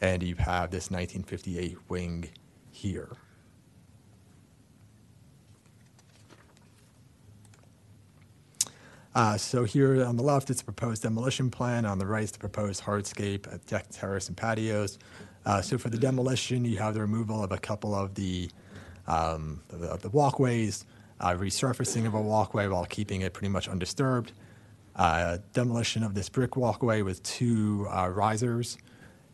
And 0.00 0.22
you 0.22 0.34
have 0.36 0.70
this 0.70 0.90
1958 0.90 1.76
wing 1.88 2.28
here. 2.70 3.10
Uh, 9.14 9.36
So 9.36 9.64
here 9.64 10.04
on 10.04 10.16
the 10.16 10.22
left, 10.22 10.50
it's 10.50 10.60
a 10.60 10.64
proposed 10.64 11.02
demolition 11.02 11.50
plan. 11.50 11.84
On 11.84 11.98
the 11.98 12.06
right, 12.06 12.22
it's 12.24 12.32
the 12.32 12.38
proposed 12.38 12.82
hardscape, 12.82 13.46
deck, 13.66 13.86
terrace, 13.90 14.28
and 14.28 14.36
patios. 14.36 14.98
Uh, 15.46 15.60
So 15.62 15.78
for 15.78 15.88
the 15.90 15.98
demolition, 15.98 16.64
you 16.64 16.78
have 16.78 16.94
the 16.94 17.00
removal 17.00 17.42
of 17.42 17.52
a 17.52 17.58
couple 17.58 17.94
of 17.94 18.14
the, 18.14 18.50
um, 19.08 19.62
the 19.68 19.96
the 19.96 20.10
walkways, 20.10 20.84
uh, 21.20 21.30
resurfacing 21.30 22.06
of 22.06 22.14
a 22.14 22.20
walkway 22.20 22.68
while 22.68 22.84
keeping 22.84 23.22
it 23.22 23.32
pretty 23.32 23.48
much 23.48 23.68
undisturbed. 23.68 24.32
Uh, 24.94 25.38
Demolition 25.52 26.02
of 26.02 26.14
this 26.14 26.28
brick 26.28 26.56
walkway 26.56 27.02
with 27.02 27.22
two 27.22 27.86
uh, 27.90 28.08
risers. 28.08 28.78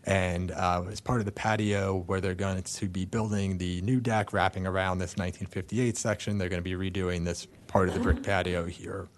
And 0.07 0.51
uh, 0.51 0.85
as 0.91 1.01
part 1.01 1.21
of 1.21 1.27
the 1.27 1.33
patio 1.33 2.05
where 2.07 2.21
they're 2.21 2.35
going 2.35 2.63
to 2.63 2.89
be 2.89 3.07
building 3.07 3.57
the 3.57 3.81
new 3.81 4.01
deck 4.01 4.35
wrapping 4.35 4.67
around 4.67 4.99
this 4.99 5.17
1958 5.17 5.97
section, 5.97 6.37
they're 6.37 6.51
going 6.51 6.63
to 6.63 6.77
be 6.77 6.91
redoing 6.91 7.25
this 7.25 7.47
part 7.67 7.89
of 7.89 7.95
the 7.95 8.01
brick 8.01 8.23
patio 8.23 8.67
here 8.67 9.09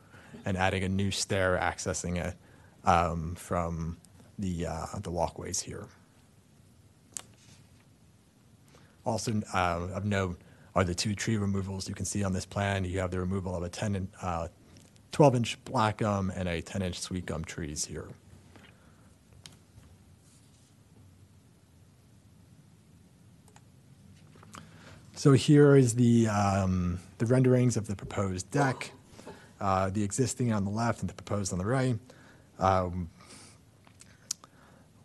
and 0.45 0.57
adding 0.57 0.85
a 0.85 0.89
new 0.89 1.11
stair 1.11 1.59
accessing 1.61 2.25
it 2.25 2.35
um, 2.85 3.35
from 3.35 3.97
the, 4.39 4.67
uh, 4.67 4.87
the 5.03 5.11
walkways 5.11 5.61
here. 5.61 5.87
Also 9.05 9.43
uh, 9.53 9.89
of 9.93 10.05
note 10.05 10.39
are 10.77 10.85
the 10.85 10.95
two 10.95 11.15
tree 11.15 11.39
removals 11.39 11.89
you 11.89 11.95
can 11.95 12.05
see 12.05 12.23
on 12.23 12.35
this 12.35 12.45
plan. 12.45 12.85
You 12.85 12.99
have 12.99 13.11
the 13.11 13.19
removal 13.19 13.57
of 13.57 13.63
a 13.63 13.69
10 13.71 14.09
uh, 14.21 14.49
12 15.11 15.35
inch 15.35 15.65
black 15.65 15.97
gum 15.97 16.31
and 16.37 16.47
a 16.47 16.61
10-inch 16.61 17.01
sweet 17.01 17.25
gum 17.25 17.43
trees 17.43 17.87
here. 17.87 18.07
So 25.15 25.33
here 25.33 25.77
is 25.77 25.95
the, 25.95 26.29
um, 26.29 26.99
the 27.17 27.25
renderings 27.25 27.79
of 27.79 27.87
the 27.87 27.97
proposed 27.97 28.51
deck, 28.51 28.93
uh, 29.59 29.89
the 29.89 30.03
existing 30.03 30.53
on 30.53 30.67
the 30.67 30.71
left 30.71 31.01
and 31.01 31.09
the 31.09 31.15
proposed 31.15 31.55
on 31.55 31.59
the 31.59 31.65
right. 31.65 31.99
Um, 32.59 33.09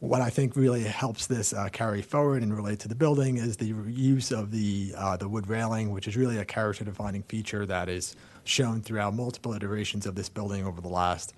What 0.01 0.19
I 0.19 0.31
think 0.31 0.55
really 0.55 0.83
helps 0.83 1.27
this 1.27 1.53
uh, 1.53 1.69
carry 1.71 2.01
forward 2.01 2.41
and 2.41 2.51
relate 2.57 2.79
to 2.79 2.87
the 2.87 2.95
building 2.95 3.37
is 3.37 3.55
the 3.55 3.67
use 3.67 4.31
of 4.31 4.49
the, 4.49 4.95
uh, 4.97 5.15
the 5.15 5.29
wood 5.29 5.47
railing, 5.47 5.91
which 5.91 6.07
is 6.07 6.17
really 6.17 6.39
a 6.39 6.43
character-defining 6.43 7.21
feature 7.21 7.67
that 7.67 7.87
is 7.87 8.15
shown 8.43 8.81
throughout 8.81 9.13
multiple 9.13 9.53
iterations 9.53 10.07
of 10.07 10.15
this 10.15 10.27
building 10.27 10.65
over 10.65 10.81
the 10.81 10.87
last 10.87 11.35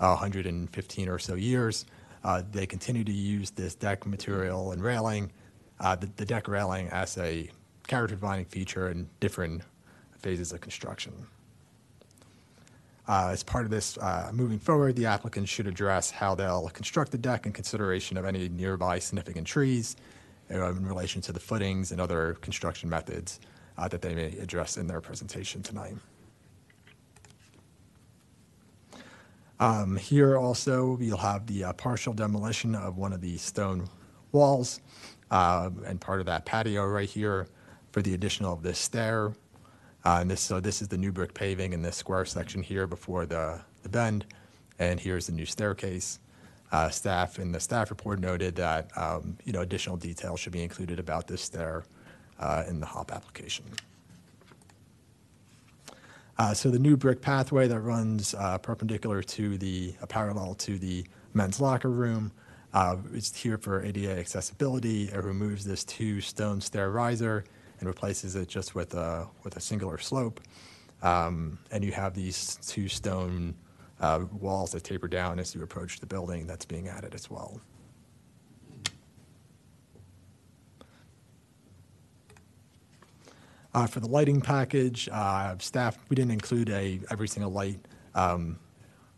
uh, 0.00 0.16
115 0.16 1.08
or 1.10 1.18
so 1.18 1.34
years. 1.34 1.84
Uh, 2.24 2.42
They 2.50 2.64
continue 2.64 3.04
to 3.04 3.12
use 3.12 3.50
this 3.50 3.74
deck 3.74 4.06
material 4.06 4.72
and 4.72 4.82
railing, 4.82 5.30
uh, 5.78 5.94
the 5.96 6.08
the 6.16 6.24
deck 6.24 6.48
railing 6.48 6.88
as 6.88 7.18
a 7.18 7.50
character-defining 7.86 8.46
feature 8.46 8.88
in 8.88 9.10
different 9.20 9.60
phases 10.20 10.52
of 10.52 10.62
construction. 10.62 11.12
Uh, 13.08 13.28
As 13.30 13.44
part 13.44 13.64
of 13.64 13.70
this, 13.70 13.96
uh, 13.98 14.30
moving 14.32 14.58
forward, 14.58 14.96
the 14.96 15.06
applicant 15.06 15.48
should 15.48 15.68
address 15.68 16.10
how 16.10 16.34
they'll 16.34 16.68
construct 16.70 17.12
the 17.12 17.18
deck 17.18 17.46
in 17.46 17.52
consideration 17.52 18.16
of 18.16 18.24
any 18.24 18.48
nearby 18.48 18.98
significant 18.98 19.46
trees 19.46 19.96
uh, 20.50 20.70
in 20.70 20.84
relation 20.84 21.22
to 21.22 21.32
the 21.32 21.38
footings 21.38 21.92
and 21.92 22.00
other 22.00 22.36
construction 22.40 22.88
methods 22.90 23.38
uh, 23.78 23.86
that 23.86 24.02
they 24.02 24.14
may 24.14 24.36
address 24.38 24.76
in 24.76 24.88
their 24.88 25.00
presentation 25.00 25.62
tonight. 25.62 25.94
Um, 29.60 29.96
Here 29.96 30.36
also, 30.36 30.98
you'll 31.00 31.16
have 31.18 31.46
the 31.46 31.64
uh, 31.64 31.72
partial 31.74 32.12
demolition 32.12 32.74
of 32.74 32.96
one 32.98 33.12
of 33.12 33.20
the 33.20 33.36
stone 33.36 33.88
walls 34.32 34.80
uh, 35.30 35.70
and 35.86 36.00
part 36.00 36.18
of 36.18 36.26
that 36.26 36.44
patio 36.44 36.84
right 36.86 37.08
here 37.08 37.46
for 37.92 38.02
the 38.02 38.14
addition 38.14 38.44
of 38.44 38.62
this 38.62 38.78
stair. 38.78 39.32
Uh, 40.06 40.20
And 40.20 40.30
this, 40.30 40.40
so 40.40 40.60
this 40.60 40.80
is 40.80 40.86
the 40.88 40.96
new 40.96 41.10
brick 41.10 41.34
paving 41.34 41.72
in 41.72 41.82
this 41.82 41.96
square 41.96 42.24
section 42.24 42.62
here 42.62 42.86
before 42.86 43.26
the, 43.26 43.60
the 43.82 43.88
bend. 43.88 44.24
And 44.78 45.00
here's 45.00 45.26
the 45.26 45.32
new 45.32 45.46
staircase. 45.46 46.20
Uh, 46.70 46.90
Staff, 46.90 47.40
in 47.40 47.50
the 47.50 47.58
staff 47.58 47.90
report 47.90 48.20
noted 48.20 48.54
that, 48.56 48.96
um, 48.96 49.36
you 49.44 49.52
know, 49.52 49.62
additional 49.62 49.96
details 49.96 50.38
should 50.38 50.52
be 50.52 50.62
included 50.62 51.00
about 51.00 51.26
this 51.26 51.42
stair 51.42 51.84
uh, 52.38 52.62
in 52.68 52.78
the 52.78 52.86
HAWP 52.86 53.10
application. 53.10 53.64
Uh, 56.38 56.54
So 56.54 56.70
the 56.70 56.78
new 56.78 56.96
brick 56.96 57.20
pathway 57.20 57.66
that 57.66 57.80
runs 57.80 58.32
uh, 58.34 58.58
perpendicular 58.58 59.24
to 59.24 59.58
the, 59.58 59.94
uh, 60.00 60.06
parallel 60.06 60.54
to 60.54 60.78
the 60.78 61.04
men's 61.34 61.60
locker 61.60 61.90
room. 61.90 62.30
Uh, 62.72 62.96
It's 63.12 63.34
here 63.36 63.58
for 63.58 63.84
ADA 63.84 64.16
accessibility. 64.18 65.08
It 65.08 65.24
removes 65.24 65.64
this 65.64 65.82
two-stone 65.82 66.60
stair 66.60 66.90
riser 66.90 67.44
and 67.78 67.88
replaces 67.88 68.36
it 68.36 68.48
just 68.48 68.74
with 68.74 68.94
a, 68.94 69.26
with 69.44 69.56
a 69.56 69.60
singular 69.60 69.98
slope. 69.98 70.40
Um, 71.02 71.58
And 71.70 71.84
you 71.84 71.92
have 71.92 72.14
these 72.14 72.56
two 72.66 72.88
stone 72.88 73.54
uh, 74.00 74.24
walls 74.40 74.72
that 74.72 74.84
taper 74.84 75.08
down 75.08 75.38
as 75.38 75.54
you 75.54 75.62
approach 75.62 76.00
the 76.00 76.06
building 76.06 76.46
that's 76.46 76.64
being 76.64 76.88
added 76.88 77.14
as 77.14 77.30
well. 77.30 77.60
Uh, 83.74 83.86
For 83.86 84.00
the 84.00 84.08
lighting 84.08 84.40
package, 84.40 85.08
uh, 85.12 85.54
staff, 85.58 85.98
we 86.08 86.16
didn't 86.16 86.32
include 86.32 86.70
a, 86.70 86.98
every 87.10 87.28
single 87.28 87.52
light 87.52 87.78
um, 88.14 88.58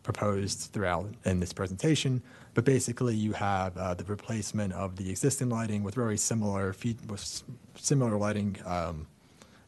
proposed 0.03 0.71
throughout 0.73 1.15
in 1.25 1.39
this 1.39 1.53
presentation, 1.53 2.21
but 2.59 2.65
basically 2.65 3.15
you 3.15 3.33
have 3.35 3.77
uh, 3.77 3.95
the 3.95 4.03
replacement 4.07 4.73
of 4.73 4.97
the 4.97 5.09
existing 5.09 5.49
lighting 5.49 5.85
with 5.85 5.95
very 5.95 6.19
similar, 6.19 6.75
with 7.07 7.45
similar 7.77 8.17
lighting 8.17 8.57
um, 8.67 9.07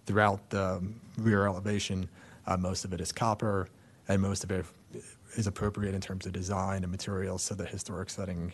throughout 0.07 0.51
the 0.51 0.83
rear 1.17 1.47
elevation. 1.47 2.09
Uh, 2.49 2.57
Most 2.57 2.85
of 2.85 2.93
it 2.93 3.01
is 3.01 3.13
copper, 3.13 3.69
and 4.09 4.21
most 4.21 4.43
of 4.43 4.51
it 4.51 4.67
is 5.37 5.47
appropriate 5.47 5.95
in 5.95 6.01
terms 6.01 6.27
of 6.27 6.33
design 6.33 6.83
and 6.83 6.91
materials 6.91 7.47
to 7.47 7.55
the 7.55 7.65
historic 7.65 8.11
setting 8.11 8.53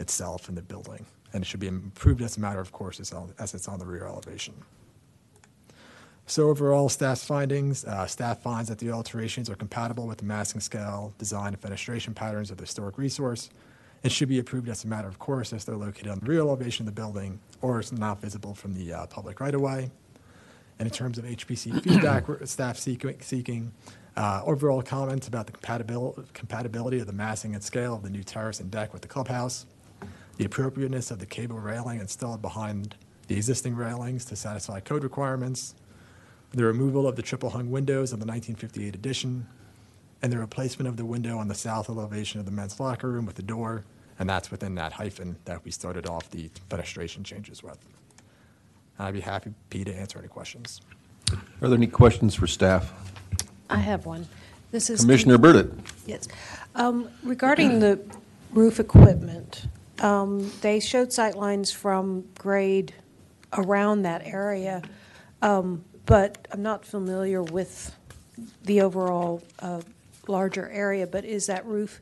itself 0.00 0.48
in 0.48 0.56
the 0.56 0.62
building. 0.62 1.06
And 1.32 1.44
it 1.44 1.46
should 1.46 1.60
be 1.60 1.68
improved 1.68 2.20
as 2.20 2.36
a 2.36 2.40
matter 2.40 2.58
of 2.58 2.72
course 2.72 2.98
as 2.98 3.14
as 3.38 3.54
it's 3.54 3.68
on 3.68 3.78
the 3.78 3.86
rear 3.86 4.06
elevation. 4.06 4.54
So 6.26 6.48
overall, 6.50 6.88
staff's 6.88 7.24
findings, 7.24 7.84
uh, 7.84 8.06
staff 8.06 8.42
finds 8.42 8.68
that 8.70 8.78
the 8.78 8.90
alterations 8.90 9.48
are 9.48 9.54
compatible 9.54 10.08
with 10.08 10.18
the 10.18 10.24
massing 10.24 10.60
scale, 10.60 11.14
design, 11.16 11.54
and 11.54 11.60
fenestration 11.62 12.12
patterns 12.12 12.50
of 12.50 12.56
the 12.56 12.64
historic 12.64 12.98
resource, 12.98 13.48
and 14.02 14.12
should 14.12 14.28
be 14.28 14.38
approved 14.38 14.68
as 14.68 14.84
a 14.84 14.86
matter 14.86 15.08
of 15.08 15.18
course 15.18 15.52
if 15.52 15.64
they're 15.64 15.76
located 15.76 16.08
on 16.08 16.20
the 16.20 16.26
rear 16.26 16.40
elevation 16.40 16.86
of 16.86 16.94
the 16.94 17.00
building 17.00 17.40
or 17.60 17.80
is 17.80 17.92
not 17.92 18.20
visible 18.20 18.54
from 18.54 18.74
the 18.74 18.92
uh, 18.92 19.06
public 19.06 19.40
right-of-way. 19.40 19.90
And 20.78 20.86
in 20.86 20.92
terms 20.92 21.18
of 21.18 21.24
HPC 21.24 21.82
feedback, 21.84 22.28
we're- 22.28 22.46
staff 22.46 22.78
seeking, 22.78 23.20
seeking 23.20 23.72
uh, 24.16 24.42
overall 24.44 24.82
comments 24.82 25.26
about 25.28 25.46
the 25.46 25.52
compatibility, 25.52 26.22
compatibility 26.32 26.98
of 27.00 27.06
the 27.06 27.12
massing 27.12 27.54
and 27.54 27.62
scale 27.62 27.94
of 27.94 28.02
the 28.02 28.10
new 28.10 28.22
terrace 28.22 28.60
and 28.60 28.70
deck 28.70 28.92
with 28.92 29.02
the 29.02 29.08
clubhouse, 29.08 29.66
the 30.36 30.44
appropriateness 30.44 31.10
of 31.10 31.18
the 31.18 31.26
cable 31.26 31.58
railing 31.58 31.98
installed 32.00 32.40
behind 32.40 32.94
the 33.26 33.36
existing 33.36 33.74
railings 33.74 34.24
to 34.24 34.36
satisfy 34.36 34.80
code 34.80 35.02
requirements, 35.02 35.74
the 36.52 36.64
removal 36.64 37.06
of 37.06 37.16
the 37.16 37.22
triple 37.22 37.50
hung 37.50 37.70
windows 37.70 38.12
of 38.12 38.20
the 38.20 38.26
1958 38.26 38.94
addition, 38.94 39.46
and 40.22 40.32
the 40.32 40.38
replacement 40.38 40.88
of 40.88 40.96
the 40.96 41.04
window 41.04 41.38
on 41.38 41.48
the 41.48 41.54
south 41.54 41.88
elevation 41.88 42.40
of 42.40 42.46
the 42.46 42.52
men's 42.52 42.80
locker 42.80 43.08
room 43.08 43.26
with 43.26 43.36
the 43.36 43.42
door, 43.42 43.84
and 44.18 44.28
that's 44.28 44.50
within 44.50 44.74
that 44.74 44.92
hyphen 44.92 45.36
that 45.44 45.64
we 45.64 45.70
started 45.70 46.06
off 46.06 46.30
the 46.30 46.50
fenestration 46.68 47.24
changes 47.24 47.62
with. 47.62 47.78
I'd 48.98 49.14
be 49.14 49.20
happy, 49.20 49.52
P, 49.70 49.84
to 49.84 49.94
answer 49.94 50.18
any 50.18 50.28
questions. 50.28 50.80
Are 51.62 51.68
there 51.68 51.76
any 51.76 51.86
questions 51.86 52.34
for 52.34 52.46
staff? 52.46 52.92
I 53.70 53.76
have 53.76 54.06
one. 54.06 54.26
This 54.72 54.90
is. 54.90 55.00
Commissioner 55.00 55.38
Burditt? 55.38 55.72
Yes. 56.06 56.26
Um, 56.74 57.08
Regarding 57.22 57.78
the 57.78 58.00
roof 58.52 58.80
equipment, 58.80 59.66
um, 60.00 60.50
they 60.62 60.80
showed 60.80 61.08
sightlines 61.08 61.72
from 61.72 62.24
grade 62.38 62.92
around 63.52 64.02
that 64.02 64.26
area, 64.26 64.82
um, 65.42 65.84
but 66.06 66.48
I'm 66.50 66.62
not 66.62 66.84
familiar 66.84 67.42
with 67.42 67.94
the 68.64 68.80
overall 68.80 69.42
uh, 69.60 69.80
larger 70.28 70.68
area, 70.70 71.06
but 71.06 71.24
is 71.24 71.46
that 71.46 71.64
roof 71.66 72.00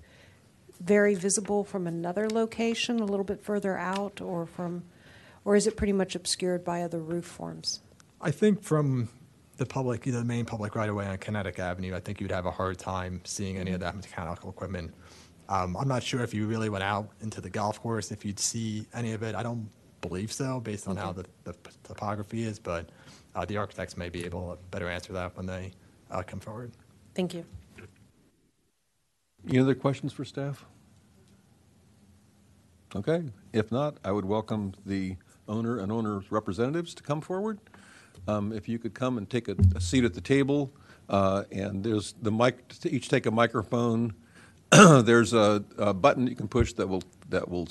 very 0.80 1.14
visible 1.14 1.64
from 1.64 1.86
another 1.86 2.28
location, 2.28 3.00
a 3.00 3.04
little 3.04 3.24
bit 3.24 3.42
further 3.42 3.76
out, 3.78 4.20
or 4.20 4.46
from, 4.46 4.84
or 5.44 5.56
is 5.56 5.66
it 5.66 5.76
pretty 5.76 5.92
much 5.92 6.14
obscured 6.14 6.64
by 6.64 6.82
other 6.82 6.98
roof 6.98 7.24
forms? 7.24 7.80
I 8.20 8.30
think 8.30 8.62
from 8.62 9.08
the 9.56 9.66
public, 9.66 10.02
the 10.02 10.24
main 10.24 10.44
public 10.44 10.74
right 10.74 10.88
away 10.88 11.06
on 11.06 11.18
Connecticut 11.18 11.60
Avenue, 11.60 11.94
I 11.94 12.00
think 12.00 12.20
you'd 12.20 12.30
have 12.30 12.46
a 12.46 12.50
hard 12.50 12.78
time 12.78 13.20
seeing 13.24 13.56
any 13.56 13.72
of 13.72 13.80
that 13.80 13.96
mechanical 13.96 14.50
equipment. 14.50 14.94
Um, 15.48 15.76
I'm 15.76 15.88
not 15.88 16.02
sure 16.02 16.22
if 16.22 16.34
you 16.34 16.46
really 16.46 16.68
went 16.68 16.84
out 16.84 17.08
into 17.20 17.40
the 17.40 17.50
golf 17.50 17.80
course, 17.80 18.10
if 18.10 18.24
you'd 18.24 18.40
see 18.40 18.86
any 18.92 19.12
of 19.12 19.22
it. 19.22 19.34
I 19.34 19.42
don't 19.42 19.68
believe 20.00 20.32
so, 20.32 20.60
based 20.60 20.88
on 20.88 20.96
how 20.96 21.12
the, 21.12 21.24
the 21.44 21.54
topography 21.84 22.42
is, 22.42 22.58
but 22.58 22.90
uh, 23.34 23.44
the 23.44 23.56
architects 23.56 23.96
may 23.96 24.08
be 24.08 24.24
able 24.24 24.50
to 24.50 24.58
better 24.70 24.88
answer 24.88 25.12
that 25.12 25.36
when 25.36 25.46
they 25.46 25.72
uh, 26.10 26.22
come 26.22 26.40
forward. 26.40 26.72
Thank 27.14 27.34
you. 27.34 27.44
Any 29.48 29.60
other 29.60 29.74
questions 29.74 30.12
for 30.12 30.24
staff? 30.24 30.64
Okay, 32.96 33.22
if 33.52 33.70
not, 33.70 33.96
I 34.04 34.10
would 34.10 34.24
welcome 34.24 34.72
the 34.84 35.16
owner 35.48 35.78
and 35.78 35.92
owner's 35.92 36.32
representatives 36.32 36.94
to 36.94 37.02
come 37.02 37.20
forward. 37.20 37.60
Um, 38.26 38.52
If 38.52 38.68
you 38.68 38.78
could 38.78 38.94
come 38.94 39.18
and 39.18 39.28
take 39.30 39.48
a 39.48 39.56
a 39.76 39.80
seat 39.80 40.04
at 40.04 40.14
the 40.14 40.20
table, 40.20 40.72
uh, 41.08 41.44
and 41.52 41.84
there's 41.84 42.14
the 42.22 42.32
mic, 42.32 42.68
to 42.80 42.90
each 42.90 43.08
take 43.08 43.26
a 43.26 43.30
microphone. 43.30 44.14
There's 44.72 45.32
a 45.32 45.62
a 45.78 45.94
button 45.94 46.26
you 46.26 46.34
can 46.34 46.48
push 46.48 46.72
that 46.72 46.88
will, 46.88 47.04
that 47.28 47.48
will 47.48 47.68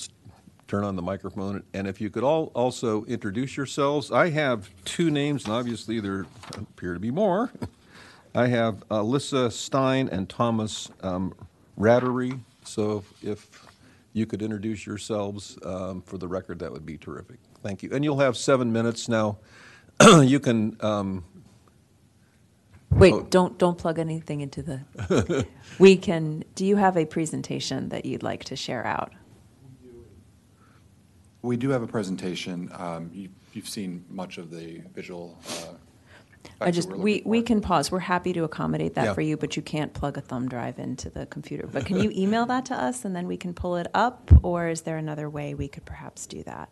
turn 0.68 0.86
on 0.86 0.96
the 0.96 1.02
microphone. 1.02 1.64
And 1.74 1.88
if 1.88 2.00
you 2.00 2.10
could 2.10 2.24
all 2.24 2.52
also 2.56 3.04
introduce 3.06 3.58
yourselves. 3.58 4.12
I 4.12 4.30
have 4.30 4.70
two 4.86 5.12
names, 5.12 5.44
and 5.46 5.54
obviously 5.54 6.00
there 6.00 6.26
appear 6.56 6.94
to 6.94 7.00
be 7.00 7.12
more. 7.12 7.52
I 8.36 8.48
have 8.48 8.88
Alyssa 8.90 9.52
Stein 9.52 10.10
and 10.10 10.30
Thomas 10.30 10.90
um, 11.04 11.34
Rattery. 11.80 12.40
So 12.64 13.04
if 13.22 13.50
you 14.14 14.26
could 14.26 14.42
introduce 14.42 14.86
yourselves 14.86 15.58
um, 15.64 16.02
for 16.02 16.18
the 16.18 16.28
record, 16.28 16.60
that 16.60 16.72
would 16.72 16.86
be 16.86 16.98
terrific. 16.98 17.38
Thank 17.62 17.84
you. 17.84 17.90
And 17.92 18.04
you'll 18.04 18.20
have 18.20 18.38
seven 18.38 18.72
minutes 18.72 19.08
now. 19.10 19.38
You 20.24 20.40
can, 20.40 20.78
um, 20.82 21.24
Oh. 22.92 22.98
Wait, 23.00 23.30
don't, 23.30 23.58
don't 23.58 23.78
plug 23.78 24.00
anything 24.00 24.40
into 24.40 24.62
the, 24.62 25.46
we 25.80 25.98
can, 25.98 26.46
do 26.56 26.66
you 26.66 26.78
have 26.78 26.96
a 26.96 27.06
presentation 27.06 27.90
that 27.90 28.06
you'd 28.06 28.24
like 28.24 28.46
to 28.46 28.56
share 28.56 28.86
out? 28.88 29.12
We 31.42 31.58
do 31.58 31.70
have 31.72 31.82
a 31.84 31.88
presentation. 31.88 32.70
Um, 32.74 33.10
you- 33.14 33.30
You've 33.54 33.70
seen 33.70 34.04
much 34.10 34.38
of 34.38 34.52
the 34.52 34.82
visual. 34.94 35.38
uh, 35.48 35.74
I 36.62 36.72
just, 36.72 36.90
we, 36.90 37.22
we 37.26 37.42
can 37.42 37.62
pause. 37.62 37.92
We're 37.92 38.00
happy 38.00 38.34
to 38.34 38.44
accommodate 38.44 38.94
Yeah. 38.96 39.06
that 39.06 39.16
for 39.16 39.22
you, 39.22 39.38
but 39.38 39.56
you 39.56 39.62
can't 39.62 39.94
plug 39.94 40.18
a 40.18 40.22
thumb 40.22 40.48
drive 40.48 40.80
into 40.80 41.10
the 41.10 41.26
computer. 41.26 41.68
But 41.72 41.86
can 41.86 42.00
you 42.00 42.12
email 42.16 42.46
that 42.48 42.66
to 42.68 42.76
us 42.76 43.06
and 43.06 43.16
then 43.16 43.28
we 43.28 43.38
can 43.38 43.54
pull 43.54 43.76
it 43.78 43.88
up? 43.94 44.32
Or 44.44 44.68
is 44.70 44.82
there 44.82 44.98
another 44.98 45.30
way 45.30 45.54
we 45.54 45.68
could 45.68 45.86
perhaps 45.86 46.26
do 46.28 46.44
that? 46.44 46.70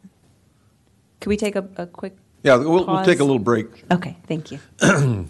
Could 1.20 1.30
we 1.30 1.38
take 1.38 1.56
a, 1.56 1.68
a 1.78 1.88
quick? 1.88 2.16
yeah, 2.44 2.56
we'll, 2.56 2.86
we'll 2.86 3.04
take 3.06 3.18
a 3.18 3.20
pause? 3.20 3.28
little 3.28 3.40
break. 3.40 3.68
Okay, 3.92 4.18
thank 4.28 4.52
you. 4.52 4.60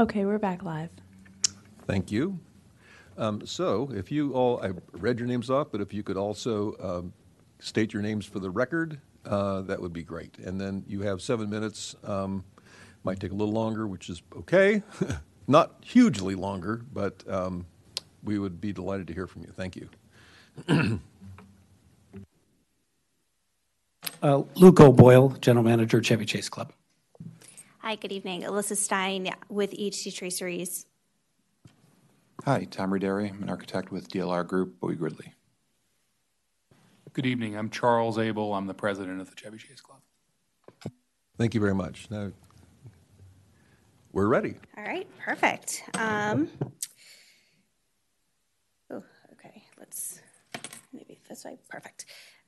Okay, 0.00 0.24
we're 0.24 0.38
back 0.38 0.62
live. 0.62 0.88
Thank 1.86 2.10
you. 2.10 2.38
Um, 3.18 3.44
So 3.44 3.90
if 3.92 4.10
you 4.10 4.32
all, 4.32 4.58
I 4.64 4.70
read 4.92 5.18
your 5.18 5.28
names 5.28 5.50
off, 5.50 5.66
but 5.70 5.82
if 5.82 5.92
you 5.92 6.02
could 6.02 6.16
also 6.16 6.74
um, 6.80 7.12
state 7.58 7.92
your 7.92 8.00
names 8.00 8.24
for 8.24 8.38
the 8.38 8.48
record, 8.48 8.98
uh, 9.26 9.60
that 9.60 9.78
would 9.78 9.92
be 9.92 10.02
great. 10.02 10.38
And 10.38 10.58
then 10.58 10.84
you 10.88 11.02
have 11.02 11.20
seven 11.20 11.50
minutes. 11.50 11.96
Um, 12.02 12.44
Might 13.04 13.20
take 13.20 13.30
a 13.30 13.34
little 13.34 13.52
longer, 13.52 13.86
which 13.86 14.08
is 14.08 14.22
okay. 14.34 14.82
Not 15.46 15.74
hugely 15.84 16.34
longer, 16.34 16.80
but 16.94 17.22
um, 17.28 17.66
we 18.24 18.38
would 18.38 18.58
be 18.58 18.72
delighted 18.72 19.06
to 19.08 19.12
hear 19.12 19.26
from 19.26 19.42
you. 19.42 19.52
Thank 19.54 19.76
you. 19.76 21.00
Uh, 24.22 24.42
Luke 24.54 24.78
O'Boyle, 24.80 25.30
General 25.40 25.64
Manager, 25.64 26.02
Chevy 26.02 26.26
Chase 26.26 26.50
Club. 26.50 26.74
Hi, 27.82 27.94
good 27.94 28.12
evening. 28.12 28.42
Alyssa 28.42 28.76
Stein 28.76 29.30
with 29.48 29.72
EHT 29.72 30.14
Traceries. 30.14 30.84
Hi, 32.44 32.64
Tom 32.64 32.90
Redary. 32.90 33.30
I'm 33.30 33.42
an 33.44 33.48
architect 33.48 33.90
with 33.90 34.06
DLR 34.10 34.46
Group, 34.46 34.78
Bowie 34.80 34.96
Gridley. 34.96 35.32
Good 37.14 37.24
evening. 37.24 37.56
I'm 37.56 37.70
Charles 37.70 38.18
Abel. 38.18 38.52
I'm 38.52 38.66
the 38.66 38.74
president 38.74 39.22
of 39.22 39.30
the 39.30 39.34
Chevy 39.34 39.56
Chase 39.56 39.80
Club. 39.80 40.00
Thank 41.38 41.54
you 41.54 41.60
very 41.60 41.74
much. 41.74 42.06
Now, 42.10 42.32
we're 44.12 44.28
ready. 44.28 44.56
All 44.76 44.84
right, 44.84 45.08
perfect. 45.18 45.82
Um, 45.96 46.48
oh, 48.90 49.02
okay, 49.32 49.62
let's 49.78 50.20
maybe 50.92 51.18
this 51.30 51.46
way. 51.46 51.56
Perfect. 51.70 52.04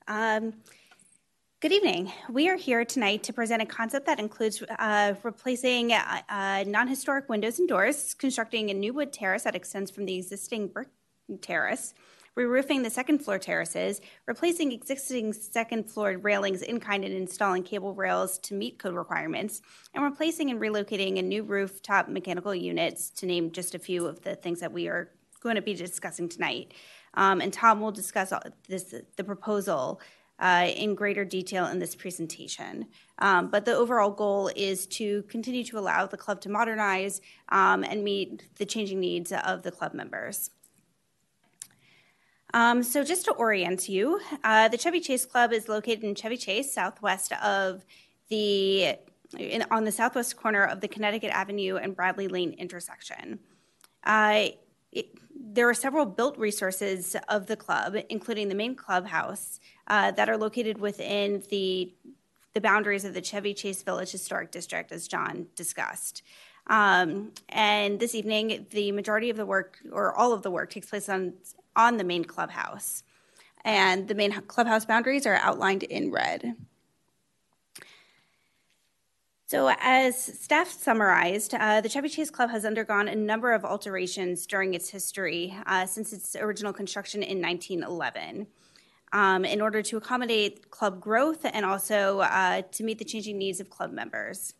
Um, 0.09 0.53
good 1.63 1.71
evening. 1.71 2.11
We 2.29 2.49
are 2.49 2.57
here 2.57 2.85
tonight 2.85 3.23
to 3.23 3.33
present 3.33 3.63
a 3.63 3.67
concept 3.67 4.07
that 4.07 4.19
includes 4.19 4.65
uh, 4.81 5.15
replacing 5.23 5.93
uh, 5.93 6.23
uh, 6.29 6.65
non-historic 6.67 7.29
windows 7.29 7.61
and 7.61 7.69
doors, 7.69 8.15
constructing 8.15 8.71
a 8.71 8.75
new 8.75 8.93
wood 8.93 9.13
terrace 9.13 9.45
that 9.45 9.55
extends 9.55 9.89
from 9.89 10.05
the 10.05 10.17
existing 10.17 10.67
brick 10.67 10.89
terrace, 11.41 11.95
re-roofing 12.35 12.83
the 12.83 12.91
second 12.91 13.21
floor 13.21 13.39
terraces, 13.39 14.01
replacing 14.27 14.73
existing 14.73 15.33
second 15.33 15.89
floor 15.89 16.19
railings 16.19 16.63
in 16.63 16.81
kind 16.81 17.05
and 17.05 17.15
installing 17.15 17.63
cable 17.63 17.95
rails 17.95 18.39
to 18.39 18.55
meet 18.55 18.81
code 18.81 18.97
requirements, 18.97 19.63
and 19.95 20.03
replacing 20.03 20.51
and 20.51 20.61
relocating 20.61 21.21
a 21.21 21.23
new 21.23 21.45
rooftop 21.45 22.09
mechanical 22.09 22.53
units, 22.53 23.09
to 23.09 23.25
name 23.25 23.53
just 23.53 23.77
a 23.77 23.79
few 23.79 24.05
of 24.05 24.21
the 24.23 24.35
things 24.35 24.59
that 24.59 24.73
we 24.73 24.89
are 24.89 25.11
going 25.41 25.55
to 25.55 25.63
be 25.63 25.75
discussing 25.75 26.29
tonight. 26.29 26.75
Um, 27.15 27.41
and 27.41 27.53
Tom 27.53 27.81
will 27.81 27.93
discuss 27.93 28.33
this, 28.69 28.97
the 29.17 29.23
proposal 29.23 30.01
uh, 30.43 30.69
in 30.77 30.97
greater 30.97 31.25
detail 31.25 31.67
in 31.67 31.79
this 31.79 31.95
presentation. 31.95 32.87
Um, 33.21 33.49
but 33.49 33.65
the 33.65 33.75
overall 33.75 34.11
goal 34.11 34.51
is 34.57 34.87
to 34.89 35.23
continue 35.25 35.63
to 35.65 35.79
allow 35.79 36.07
the 36.07 36.17
club 36.17 36.41
to 36.43 36.51
modernize 36.51 37.21
um, 37.51 37.85
and 37.85 38.03
meet 38.03 38.49
the 38.57 38.67
changing 38.67 38.99
needs 38.99 39.33
of 39.33 39.63
the 39.63 39.71
club 39.71 39.95
members. 39.95 40.51
Um, 42.55 42.83
so, 42.83 43.03
just 43.03 43.25
to 43.27 43.33
orient 43.33 43.89
you, 43.89 44.21
uh, 44.45 44.69
the 44.69 44.77
Chevy 44.77 45.01
Chase 45.01 45.25
Club 45.25 45.53
is 45.53 45.69
located 45.69 46.05
in 46.05 46.15
Chevy 46.15 46.37
Chase, 46.37 46.75
southwest 46.75 47.33
of 47.43 47.87
the 48.29 48.97
in, 49.39 49.65
on 49.71 49.85
the 49.85 49.93
southwest 49.93 50.37
corner 50.37 50.65
of 50.65 50.81
the 50.81 50.89
Connecticut 50.89 51.31
Avenue 51.31 51.77
and 51.77 51.97
Bradley 51.97 52.29
Lane 52.29 52.53
intersection. 52.59 53.39
Uh, 54.05 54.49
it, 54.91 55.22
there 55.53 55.69
are 55.69 55.75
several 55.75 56.07
built 56.07 56.39
resources 56.39 57.15
of 57.29 57.47
the 57.47 57.57
club, 57.57 57.97
including 58.09 58.49
the 58.49 58.55
main 58.55 58.75
clubhouse, 58.75 59.61
uh, 59.87 60.11
that 60.13 60.29
are 60.29 60.37
located 60.37 60.79
within 60.79 61.43
the 61.51 61.95
the 62.55 62.61
boundaries 62.61 63.07
of 63.07 63.15
the 63.15 63.23
Chevy 63.23 63.55
Chase 63.55 63.83
Village 63.83 64.11
Historic 64.11 64.51
District, 64.51 64.93
as 64.93 65.09
John 65.09 65.47
discussed. 65.57 66.23
Um, 66.67 67.33
and 67.49 67.99
this 67.99 68.15
evening, 68.15 68.67
the 68.71 68.93
majority 68.93 69.31
of 69.31 69.39
the 69.39 69.47
work, 69.47 69.79
or 69.91 70.15
all 70.15 70.35
of 70.35 70.43
the 70.43 70.51
work, 70.51 70.71
takes 70.71 70.91
place 70.91 71.09
on 71.09 71.35
on 71.77 71.97
the 71.97 72.05
main 72.05 72.25
clubhouse. 72.25 73.03
And 73.65 74.09
the 74.09 74.15
main 74.15 74.33
clubhouse 74.33 74.85
boundaries 74.85 75.27
are 75.27 75.37
outlined 75.37 75.85
in 75.85 76.11
red. 76.11 76.57
So, 79.53 79.71
as 79.81 80.17
staff 80.19 80.71
summarized, 80.71 81.53
uh, 81.53 81.83
the 81.83 81.89
Chevy 81.91 82.09
Chase 82.09 82.31
Club 82.31 82.49
has 82.49 82.65
undergone 82.65 83.07
a 83.07 83.15
number 83.15 83.53
of 83.53 83.67
alterations 83.67 84.47
during 84.47 84.73
its 84.73 84.89
history 84.89 85.55
uh, 85.67 85.85
since 85.85 86.15
its 86.15 86.35
original 86.35 86.73
construction 86.73 87.23
in 87.23 87.43
1911. 87.43 88.47
Um, 89.13 89.45
in 89.45 89.61
order 89.61 89.83
to 89.83 89.99
accommodate 89.99 90.71
club 90.71 91.03
growth 91.03 91.45
and 91.45 91.67
also 91.67 92.21
uh, 92.21 92.63
to 92.63 92.83
meet 92.83 92.99
the 92.99 93.05
changing 93.05 93.37
needs 93.37 93.61
of 93.61 93.69
club 93.69 93.93
members. 93.93 94.55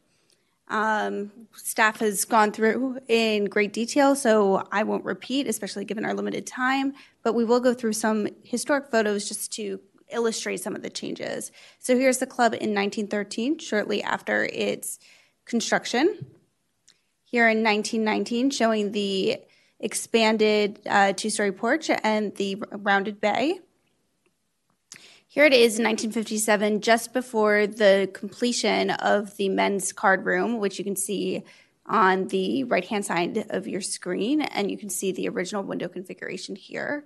Um, 0.69 1.33
staff 1.55 2.01
has 2.01 2.27
gone 2.27 2.53
through 2.53 2.99
in 3.09 3.47
great 3.47 3.73
detail, 3.73 4.15
so 4.15 4.69
I 4.71 4.83
won't 4.83 5.07
repeat, 5.07 5.47
especially 5.47 5.87
given 5.87 6.05
our 6.05 6.13
limited 6.13 6.47
time, 6.47 6.93
but 7.23 7.33
we 7.33 7.47
will 7.47 7.61
go 7.61 7.73
through 7.73 7.95
some 7.95 8.29
historic 8.43 8.91
photos 8.91 9.27
just 9.27 9.55
to 9.55 9.81
illustrate 10.13 10.59
some 10.59 10.77
of 10.77 10.83
the 10.83 10.91
changes. 10.91 11.53
So 11.79 11.97
here's 11.97 12.19
the 12.19 12.27
club 12.27 12.53
in 12.53 12.75
1913, 12.75 13.59
shortly 13.59 14.03
after 14.03 14.45
its 14.45 14.99
construction. 15.45 16.27
Here 17.25 17.49
in 17.49 17.63
1919, 17.63 18.51
showing 18.51 18.93
the 18.93 19.39
expanded 19.81 20.81
uh, 20.89 21.13
two 21.13 21.31
story 21.31 21.53
porch 21.53 21.91
and 21.91 22.35
the 22.37 22.63
rounded 22.71 23.21
bay. 23.21 23.59
Here 25.27 25.45
it 25.45 25.55
is 25.55 25.79
in 25.79 25.85
1957, 25.85 26.83
just 26.83 27.15
before 27.15 27.67
the 27.67 28.11
completion 28.13 28.91
of 28.91 29.37
the 29.39 29.49
men's 29.49 29.93
card 29.93 30.27
room, 30.27 30.59
which 30.59 30.79
you 30.79 30.85
can 30.85 30.95
see 30.95 31.43
on 31.87 32.29
the 32.29 32.65
right 32.65 32.85
hand 32.85 33.07
side 33.07 33.47
of 33.51 33.67
your 33.67 33.81
screen, 33.81 34.43
and 34.43 34.71
you 34.71 34.77
can 34.77 34.91
see 34.91 35.11
the 35.11 35.29
original 35.29 35.63
window 35.63 35.89
configuration 35.89 36.55
here. 36.55 37.05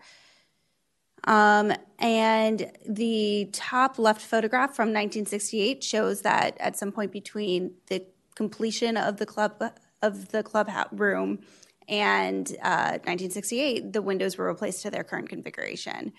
Um, 1.27 1.73
and 1.99 2.71
the 2.89 3.49
top 3.53 3.99
left 3.99 4.21
photograph 4.21 4.77
from 4.77 4.89
1968 4.89 5.83
shows 5.83 6.23
that 6.23 6.57
at 6.61 6.77
some 6.77 6.93
point 6.93 7.11
between 7.11 7.73
the 7.87 8.05
completion 8.35 8.97
of 8.97 9.17
the 9.17 9.27
club 9.27 9.63
of 10.03 10.29
the 10.29 10.43
club 10.43 10.71
room 10.93 11.41
and 11.89 12.49
uh, 12.63 12.99
1968, 13.05 13.93
the 13.93 14.03
windows 14.03 14.37
were 14.37 14.47
replaced 14.47 14.83
to 14.83 14.91
their 14.91 15.05
current 15.05 15.29
configuration. 15.29 16.13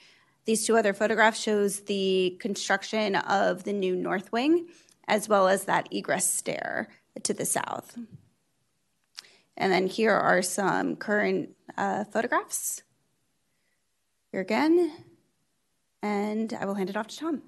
These 0.46 0.66
two 0.66 0.78
other 0.78 0.94
photographs 0.94 1.42
shows 1.42 1.82
the 1.82 2.38
construction 2.40 3.16
of 3.16 3.66
the 3.66 3.74
new 3.74 3.96
north 3.96 4.32
wing, 4.32 4.68
as 5.08 5.28
well 5.28 5.48
as 5.48 5.66
that 5.66 5.88
egress 5.92 6.32
stair 6.32 6.90
to 7.24 7.34
the 7.34 7.46
south. 7.46 7.98
And 9.58 9.74
then 9.74 9.88
here 9.88 10.14
are 10.14 10.42
some 10.42 10.96
current 10.96 11.50
uh, 11.78 12.06
photographs. 12.06 12.84
Here 14.38 14.44
again, 14.44 14.92
and 16.04 16.54
I 16.54 16.66
will 16.66 16.76
hand 16.76 16.92
it 16.92 16.96
off 16.96 17.08
to 17.08 17.18
Tom. 17.18 17.42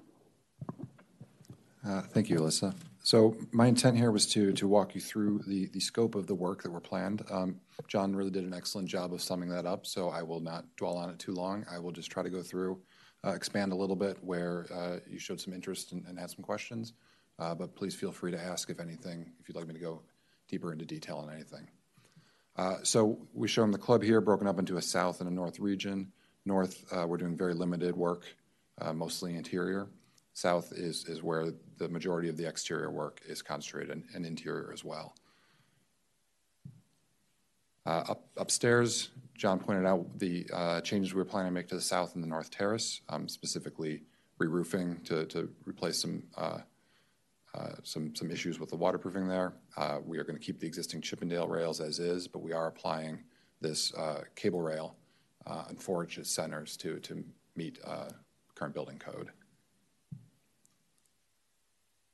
Uh, 1.86 2.00
Thank 2.00 2.28
you, 2.28 2.40
Alyssa. 2.40 2.74
So 3.04 3.36
my 3.52 3.68
intent 3.68 3.96
here 3.96 4.10
was 4.10 4.26
to, 4.32 4.52
to 4.54 4.66
walk 4.66 4.96
you 4.96 5.00
through 5.00 5.42
the, 5.46 5.66
the 5.66 5.78
scope 5.78 6.16
of 6.16 6.26
the 6.26 6.34
work 6.34 6.64
that 6.64 6.72
were 6.72 6.80
planned. 6.80 7.22
Um, 7.30 7.60
John 7.86 8.16
really 8.16 8.32
did 8.32 8.42
an 8.42 8.52
excellent 8.52 8.88
job 8.88 9.12
of 9.12 9.22
summing 9.22 9.50
that 9.50 9.66
up, 9.66 9.86
so 9.86 10.08
I 10.08 10.24
will 10.24 10.40
not 10.40 10.64
dwell 10.76 10.96
on 10.96 11.10
it 11.10 11.20
too 11.20 11.32
long. 11.32 11.64
I 11.70 11.78
will 11.78 11.92
just 11.92 12.10
try 12.10 12.24
to 12.24 12.28
go 12.28 12.42
through, 12.42 12.80
uh, 13.24 13.34
expand 13.34 13.70
a 13.70 13.76
little 13.76 13.94
bit 13.94 14.18
where 14.24 14.66
uh, 14.74 14.96
you 15.08 15.20
showed 15.20 15.40
some 15.40 15.54
interest 15.54 15.92
and, 15.92 16.04
and 16.08 16.18
had 16.18 16.30
some 16.30 16.42
questions. 16.42 16.94
Uh, 17.38 17.54
but 17.54 17.76
please 17.76 17.94
feel 17.94 18.10
free 18.10 18.32
to 18.32 18.40
ask 18.40 18.68
if 18.68 18.80
anything, 18.80 19.30
if 19.38 19.48
you'd 19.48 19.56
like 19.56 19.68
me 19.68 19.74
to 19.74 19.80
go 19.80 20.02
deeper 20.48 20.72
into 20.72 20.84
detail 20.84 21.18
on 21.18 21.32
anything. 21.32 21.68
Uh, 22.56 22.78
so 22.82 23.16
we 23.32 23.46
show 23.46 23.60
them 23.62 23.70
the 23.70 23.78
club 23.78 24.02
here 24.02 24.20
broken 24.20 24.48
up 24.48 24.58
into 24.58 24.76
a 24.76 24.82
south 24.82 25.20
and 25.20 25.30
a 25.30 25.32
north 25.32 25.60
region. 25.60 26.10
North, 26.46 26.84
uh, 26.92 27.06
we're 27.06 27.18
doing 27.18 27.36
very 27.36 27.54
limited 27.54 27.96
work, 27.96 28.24
uh, 28.80 28.92
mostly 28.92 29.36
interior. 29.36 29.88
South 30.32 30.72
is, 30.72 31.04
is 31.06 31.22
where 31.22 31.52
the 31.78 31.88
majority 31.88 32.28
of 32.28 32.36
the 32.36 32.48
exterior 32.48 32.90
work 32.90 33.20
is 33.28 33.42
concentrated 33.42 33.90
and, 33.90 34.04
and 34.14 34.24
interior 34.24 34.70
as 34.72 34.84
well. 34.84 35.14
Uh, 37.86 38.04
up, 38.08 38.28
upstairs, 38.36 39.10
John 39.36 39.58
pointed 39.58 39.86
out 39.86 40.18
the 40.18 40.48
uh, 40.52 40.80
changes 40.82 41.14
we 41.14 41.18
were 41.18 41.24
planning 41.24 41.50
to 41.50 41.54
make 41.54 41.68
to 41.68 41.74
the 41.74 41.80
south 41.80 42.14
and 42.14 42.22
the 42.22 42.28
north 42.28 42.50
terrace, 42.50 43.00
um, 43.08 43.28
specifically 43.28 44.02
re-roofing 44.38 45.00
to, 45.04 45.26
to 45.26 45.50
replace 45.66 45.98
some, 45.98 46.22
uh, 46.36 46.58
uh 47.54 47.72
some, 47.82 48.14
some 48.14 48.30
issues 48.30 48.60
with 48.60 48.70
the 48.70 48.76
waterproofing 48.76 49.26
there. 49.28 49.54
Uh, 49.76 49.98
we 50.04 50.18
are 50.18 50.24
going 50.24 50.38
to 50.38 50.44
keep 50.44 50.60
the 50.60 50.66
existing 50.66 51.00
Chippendale 51.00 51.48
rails 51.48 51.80
as 51.80 51.98
is, 51.98 52.28
but 52.28 52.40
we 52.40 52.52
are 52.52 52.68
applying 52.68 53.22
this 53.60 53.92
uh, 53.94 54.22
cable 54.36 54.62
rail 54.62 54.96
and 55.46 55.80
four 55.80 56.04
inch 56.04 56.18
centers 56.24 56.76
to, 56.76 56.98
to 57.00 57.24
meet 57.56 57.78
current 58.54 58.74
building 58.74 58.98
code. 58.98 59.30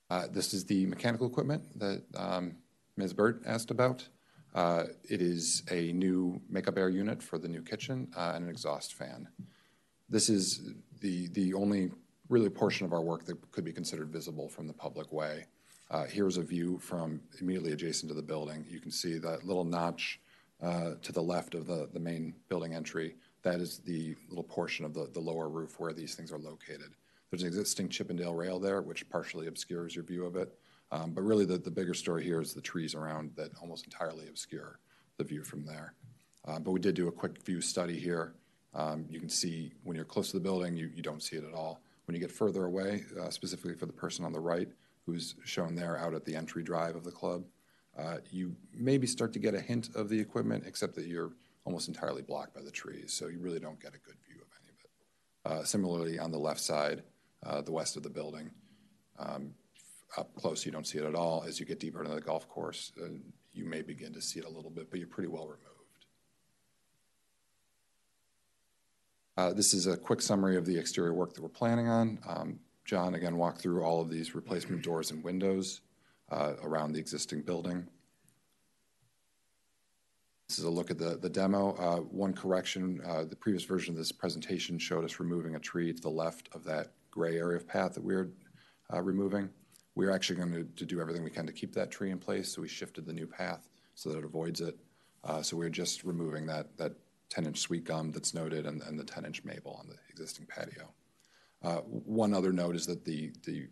Uh, 0.08 0.26
this 0.30 0.54
is 0.54 0.64
the 0.64 0.86
mechanical 0.86 1.26
equipment 1.26 1.62
that 1.78 2.02
um, 2.16 2.56
Ms. 2.96 3.12
Burt 3.12 3.42
asked 3.44 3.70
about. 3.70 4.08
Uh, 4.54 4.84
it 5.10 5.20
is 5.20 5.62
a 5.70 5.92
new 5.92 6.40
makeup 6.48 6.78
air 6.78 6.88
unit 6.88 7.22
for 7.22 7.38
the 7.38 7.48
new 7.48 7.60
kitchen 7.60 8.08
uh, 8.16 8.32
and 8.34 8.44
an 8.44 8.50
exhaust 8.50 8.94
fan. 8.94 9.28
This 10.08 10.28
is 10.28 10.74
the, 11.00 11.26
the 11.28 11.52
only 11.52 11.90
really 12.28 12.48
portion 12.48 12.86
of 12.86 12.92
our 12.92 13.02
work 13.02 13.24
that 13.24 13.50
could 13.50 13.64
be 13.64 13.72
considered 13.72 14.10
visible 14.10 14.48
from 14.48 14.66
the 14.66 14.72
public 14.72 15.12
way. 15.12 15.46
Uh, 15.90 16.04
Here's 16.04 16.36
a 16.36 16.42
view 16.42 16.78
from 16.78 17.20
immediately 17.40 17.72
adjacent 17.72 18.08
to 18.08 18.14
the 18.14 18.22
building. 18.22 18.64
You 18.68 18.80
can 18.80 18.90
see 18.90 19.18
that 19.18 19.44
little 19.44 19.64
notch 19.64 20.20
uh, 20.62 20.94
to 21.02 21.12
the 21.12 21.22
left 21.22 21.54
of 21.54 21.66
the, 21.66 21.88
the 21.92 22.00
main 22.00 22.34
building 22.48 22.74
entry. 22.74 23.16
That 23.42 23.60
is 23.60 23.78
the 23.78 24.16
little 24.28 24.44
portion 24.44 24.84
of 24.84 24.94
the, 24.94 25.08
the 25.12 25.20
lower 25.20 25.48
roof 25.48 25.78
where 25.78 25.92
these 25.92 26.14
things 26.14 26.32
are 26.32 26.38
located. 26.38 26.92
There's 27.30 27.42
an 27.42 27.48
existing 27.48 27.88
Chippendale 27.88 28.34
rail 28.34 28.58
there, 28.58 28.82
which 28.82 29.08
partially 29.10 29.46
obscures 29.46 29.94
your 29.94 30.04
view 30.04 30.24
of 30.24 30.36
it. 30.36 30.56
Um, 30.92 31.12
But 31.12 31.22
really, 31.22 31.44
the, 31.44 31.58
the 31.58 31.70
bigger 31.70 31.94
story 31.94 32.24
here 32.24 32.40
is 32.40 32.54
the 32.54 32.60
trees 32.60 32.94
around 32.94 33.32
that 33.36 33.50
almost 33.60 33.84
entirely 33.84 34.28
obscure 34.28 34.78
the 35.16 35.24
view 35.24 35.42
from 35.42 35.64
there. 35.64 35.94
Uh, 36.46 36.58
But 36.58 36.70
we 36.70 36.80
did 36.80 36.94
do 36.94 37.08
a 37.08 37.12
quick 37.12 37.42
view 37.42 37.60
study 37.60 37.98
here. 37.98 38.34
Um, 38.74 39.06
You 39.10 39.20
can 39.20 39.28
see 39.28 39.72
when 39.84 39.96
you're 39.96 40.04
close 40.04 40.30
to 40.30 40.36
the 40.36 40.42
building, 40.42 40.76
you, 40.76 40.90
you 40.94 41.02
don't 41.02 41.22
see 41.22 41.36
it 41.36 41.44
at 41.44 41.54
all. 41.54 41.80
When 42.06 42.14
you 42.14 42.20
get 42.20 42.30
further 42.30 42.64
away, 42.64 43.04
uh, 43.20 43.30
specifically 43.30 43.74
for 43.74 43.86
the 43.86 43.92
person 43.92 44.24
on 44.24 44.32
the 44.32 44.40
right, 44.40 44.68
who's 45.04 45.34
shown 45.44 45.74
there 45.74 45.96
out 45.98 46.14
at 46.14 46.24
the 46.24 46.36
entry 46.36 46.62
drive 46.62 46.94
of 46.94 47.04
the 47.04 47.10
club, 47.10 47.44
uh, 47.98 48.18
you 48.30 48.54
maybe 48.74 49.06
start 49.06 49.32
to 49.32 49.38
get 49.38 49.54
a 49.54 49.60
hint 49.60 49.90
of 49.94 50.08
the 50.08 50.18
equipment, 50.18 50.64
except 50.66 50.94
that 50.94 51.06
you're 51.06 51.32
almost 51.64 51.88
entirely 51.88 52.22
blocked 52.22 52.54
by 52.54 52.62
the 52.62 52.70
trees, 52.70 53.12
so 53.12 53.28
you 53.28 53.38
really 53.40 53.58
don't 53.58 53.80
get 53.80 53.94
a 53.94 53.98
good 53.98 54.16
view 54.26 54.40
of 54.40 54.48
any 54.62 54.70
of 54.70 54.78
it. 54.84 55.60
Uh, 55.60 55.64
Similarly, 55.64 56.18
on 56.18 56.30
the 56.30 56.38
left 56.38 56.60
side, 56.60 57.02
uh, 57.44 57.60
the 57.60 57.72
west 57.72 57.96
of 57.96 58.02
the 58.02 58.10
building, 58.10 58.50
um, 59.18 59.54
up 60.16 60.34
close, 60.36 60.64
you 60.64 60.72
don't 60.72 60.86
see 60.86 60.98
it 60.98 61.04
at 61.04 61.14
all. 61.14 61.44
As 61.46 61.58
you 61.58 61.66
get 61.66 61.80
deeper 61.80 62.02
into 62.02 62.14
the 62.14 62.20
golf 62.20 62.48
course, 62.48 62.92
uh, 63.02 63.08
you 63.52 63.64
may 63.64 63.82
begin 63.82 64.12
to 64.12 64.20
see 64.20 64.38
it 64.38 64.46
a 64.46 64.48
little 64.50 64.70
bit, 64.70 64.90
but 64.90 64.98
you're 64.98 65.08
pretty 65.08 65.28
well 65.28 65.46
removed. 65.46 65.62
Uh, 69.36 69.52
This 69.52 69.74
is 69.74 69.86
a 69.86 69.96
quick 69.96 70.22
summary 70.22 70.56
of 70.56 70.64
the 70.66 70.78
exterior 70.78 71.12
work 71.14 71.34
that 71.34 71.42
we're 71.42 71.48
planning 71.48 71.88
on. 71.88 72.18
Um, 72.26 72.60
John, 72.84 73.14
again, 73.14 73.36
walked 73.36 73.60
through 73.60 73.82
all 73.82 74.00
of 74.00 74.08
these 74.08 74.34
replacement 74.34 74.82
doors 74.82 75.10
and 75.10 75.24
windows 75.24 75.80
around 76.30 76.92
the 76.92 76.98
existing 76.98 77.42
building. 77.42 77.86
This 80.48 80.58
is 80.60 80.64
a 80.64 80.70
look 80.70 80.90
at 80.90 80.98
the, 80.98 81.16
the 81.16 81.28
demo. 81.28 81.74
Uh, 81.74 81.96
One 82.02 82.32
correction, 82.32 83.00
uh, 83.04 83.24
the 83.24 83.34
previous 83.34 83.64
version 83.64 83.94
of 83.94 83.98
this 83.98 84.12
presentation 84.12 84.78
showed 84.78 85.04
us 85.04 85.18
removing 85.18 85.56
a 85.56 85.60
tree 85.60 85.92
to 85.92 86.00
the 86.00 86.08
left 86.08 86.48
of 86.52 86.62
that 86.64 86.92
gray 87.10 87.36
area 87.36 87.56
of 87.56 87.66
path 87.66 87.94
that 87.94 88.04
we 88.04 88.14
we're 88.14 88.28
uh, 88.92 89.02
removing. 89.02 89.50
We're 89.96 90.12
actually 90.12 90.36
going 90.36 90.52
to, 90.52 90.64
to 90.64 90.84
do 90.84 91.00
everything 91.00 91.24
we 91.24 91.30
can 91.30 91.46
to 91.46 91.52
keep 91.52 91.74
that 91.74 91.90
tree 91.90 92.10
in 92.10 92.18
place, 92.18 92.54
so 92.54 92.62
we 92.62 92.68
shifted 92.68 93.06
the 93.06 93.12
new 93.12 93.26
path 93.26 93.68
so 93.94 94.10
that 94.10 94.18
it 94.18 94.24
avoids 94.24 94.60
it. 94.60 94.78
Uh, 95.24 95.42
So 95.42 95.56
we're 95.56 95.68
just 95.68 96.04
removing 96.04 96.46
that, 96.46 96.76
that 96.76 96.92
10-inch 97.30 97.58
sweet 97.58 97.84
gum 97.84 98.12
that's 98.12 98.32
noted 98.32 98.66
and, 98.66 98.82
and 98.82 98.98
the 98.98 99.04
10-inch 99.04 99.42
maple 99.44 99.76
on 99.80 99.88
the 99.88 99.96
existing 100.10 100.46
patio. 100.46 100.92
Uh, 101.62 101.78
One 101.78 102.32
other 102.32 102.52
note 102.52 102.76
is 102.76 102.86
that 102.86 103.04
the, 103.04 103.32
the 103.44 103.66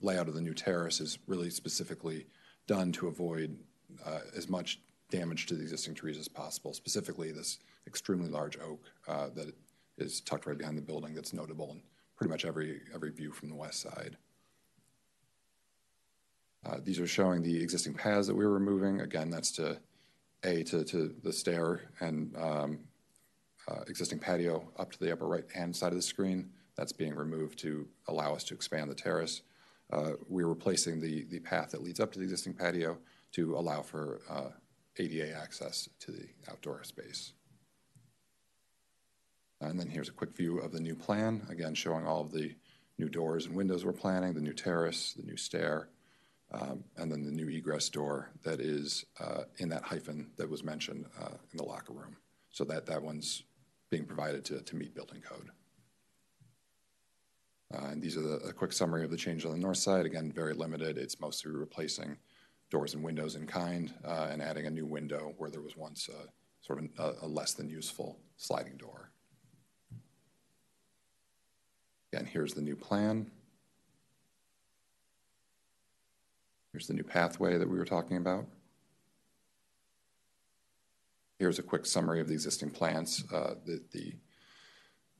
layout 0.00 0.28
of 0.28 0.34
the 0.34 0.40
new 0.40 0.54
terrace 0.54 1.00
is 1.00 1.18
really 1.26 1.50
specifically 1.50 2.26
done 2.66 2.92
to 2.92 3.08
avoid 3.08 3.56
uh, 4.04 4.20
as 4.36 4.48
much 4.48 4.80
damage 5.10 5.46
to 5.46 5.54
the 5.54 5.62
existing 5.62 5.94
trees 5.94 6.18
as 6.18 6.28
possible, 6.28 6.72
specifically 6.72 7.30
this 7.30 7.58
extremely 7.86 8.28
large 8.28 8.58
oak 8.58 8.84
uh, 9.08 9.28
that 9.34 9.54
is 9.98 10.20
tucked 10.20 10.46
right 10.46 10.58
behind 10.58 10.76
the 10.76 10.82
building 10.82 11.14
that's 11.14 11.32
notable 11.32 11.70
in 11.72 11.80
pretty 12.16 12.30
much 12.30 12.44
every, 12.44 12.80
every 12.94 13.10
view 13.10 13.32
from 13.32 13.48
the 13.48 13.54
west 13.54 13.80
side. 13.80 14.16
Uh, 16.66 16.78
These 16.82 16.98
are 16.98 17.06
showing 17.06 17.42
the 17.42 17.62
existing 17.62 17.94
paths 17.94 18.26
that 18.26 18.34
we 18.34 18.44
were 18.44 18.52
removing. 18.52 19.02
Again, 19.02 19.30
that's 19.30 19.52
to, 19.52 19.78
A, 20.44 20.62
to, 20.64 20.84
to 20.84 21.14
the 21.22 21.32
stair 21.32 21.82
and 22.00 22.34
um, 22.36 22.78
uh, 23.68 23.80
existing 23.86 24.18
patio 24.18 24.66
up 24.78 24.90
to 24.92 24.98
the 24.98 25.12
upper 25.12 25.26
right-hand 25.26 25.76
side 25.76 25.92
of 25.92 25.96
the 25.96 26.02
screen. 26.02 26.50
That's 26.76 26.92
being 26.92 27.14
removed 27.14 27.58
to 27.60 27.86
allow 28.08 28.34
us 28.34 28.44
to 28.44 28.54
expand 28.54 28.90
the 28.90 28.94
terrace. 28.94 29.42
Uh, 29.92 30.12
We're 30.28 30.48
replacing 30.48 31.00
the, 31.00 31.24
the 31.24 31.40
path 31.40 31.70
that 31.70 31.82
leads 31.82 32.00
up 32.00 32.12
to 32.12 32.18
the 32.18 32.24
existing 32.24 32.54
patio 32.54 32.98
to 33.32 33.56
allow 33.56 33.82
for 33.82 34.20
uh, 34.28 34.50
ADA 34.96 35.36
access 35.36 35.88
to 36.00 36.12
the 36.12 36.26
outdoor 36.50 36.84
space. 36.84 37.32
And 39.60 39.78
then 39.78 39.88
here's 39.88 40.08
a 40.08 40.12
quick 40.12 40.36
view 40.36 40.58
of 40.58 40.72
the 40.72 40.80
new 40.80 40.94
plan, 40.94 41.46
again, 41.48 41.74
showing 41.74 42.06
all 42.06 42.20
of 42.20 42.32
the 42.32 42.54
new 42.98 43.08
doors 43.08 43.46
and 43.46 43.54
windows 43.54 43.84
we're 43.84 43.92
planning, 43.92 44.34
the 44.34 44.40
new 44.40 44.52
terrace, 44.52 45.14
the 45.14 45.22
new 45.22 45.36
stair, 45.36 45.88
um, 46.52 46.84
and 46.96 47.10
then 47.10 47.24
the 47.24 47.32
new 47.32 47.48
egress 47.48 47.88
door 47.88 48.30
that 48.44 48.60
is 48.60 49.04
uh, 49.20 49.44
in 49.58 49.68
that 49.70 49.82
hyphen 49.82 50.30
that 50.36 50.48
was 50.48 50.62
mentioned 50.62 51.06
uh, 51.20 51.34
in 51.52 51.56
the 51.56 51.64
locker 51.64 51.92
room. 51.92 52.16
So 52.50 52.64
that, 52.64 52.86
that 52.86 53.02
one's 53.02 53.42
being 53.90 54.04
provided 54.04 54.44
to, 54.46 54.60
to 54.60 54.76
meet 54.76 54.94
building 54.94 55.22
code. 55.22 55.50
Uh, 57.72 57.88
And 57.92 58.02
these 58.02 58.16
are 58.16 58.36
a 58.36 58.52
quick 58.52 58.72
summary 58.72 59.04
of 59.04 59.10
the 59.10 59.16
change 59.16 59.44
on 59.44 59.52
the 59.52 59.58
north 59.58 59.78
side. 59.78 60.06
Again, 60.06 60.32
very 60.32 60.54
limited. 60.54 60.98
It's 60.98 61.20
mostly 61.20 61.52
replacing 61.52 62.16
doors 62.70 62.94
and 62.94 63.04
windows 63.04 63.36
in 63.36 63.46
kind 63.46 63.92
uh, 64.04 64.28
and 64.30 64.42
adding 64.42 64.66
a 64.66 64.70
new 64.70 64.86
window 64.86 65.34
where 65.38 65.50
there 65.50 65.60
was 65.60 65.76
once 65.76 66.08
a 66.08 66.28
sort 66.60 66.78
of 66.82 67.16
a, 67.22 67.26
less 67.26 67.52
than 67.54 67.68
useful 67.68 68.18
sliding 68.36 68.76
door. 68.76 69.10
Again, 72.12 72.26
here's 72.26 72.54
the 72.54 72.62
new 72.62 72.76
plan. 72.76 73.30
Here's 76.72 76.86
the 76.86 76.94
new 76.94 77.04
pathway 77.04 77.58
that 77.58 77.68
we 77.68 77.78
were 77.78 77.84
talking 77.84 78.16
about. 78.16 78.46
Here's 81.38 81.58
a 81.58 81.62
quick 81.62 81.86
summary 81.86 82.20
of 82.20 82.28
the 82.28 82.34
existing 82.34 82.70
plants. 82.70 83.24
Uh, 83.32 83.54
the, 83.64 83.82
the 83.92 84.14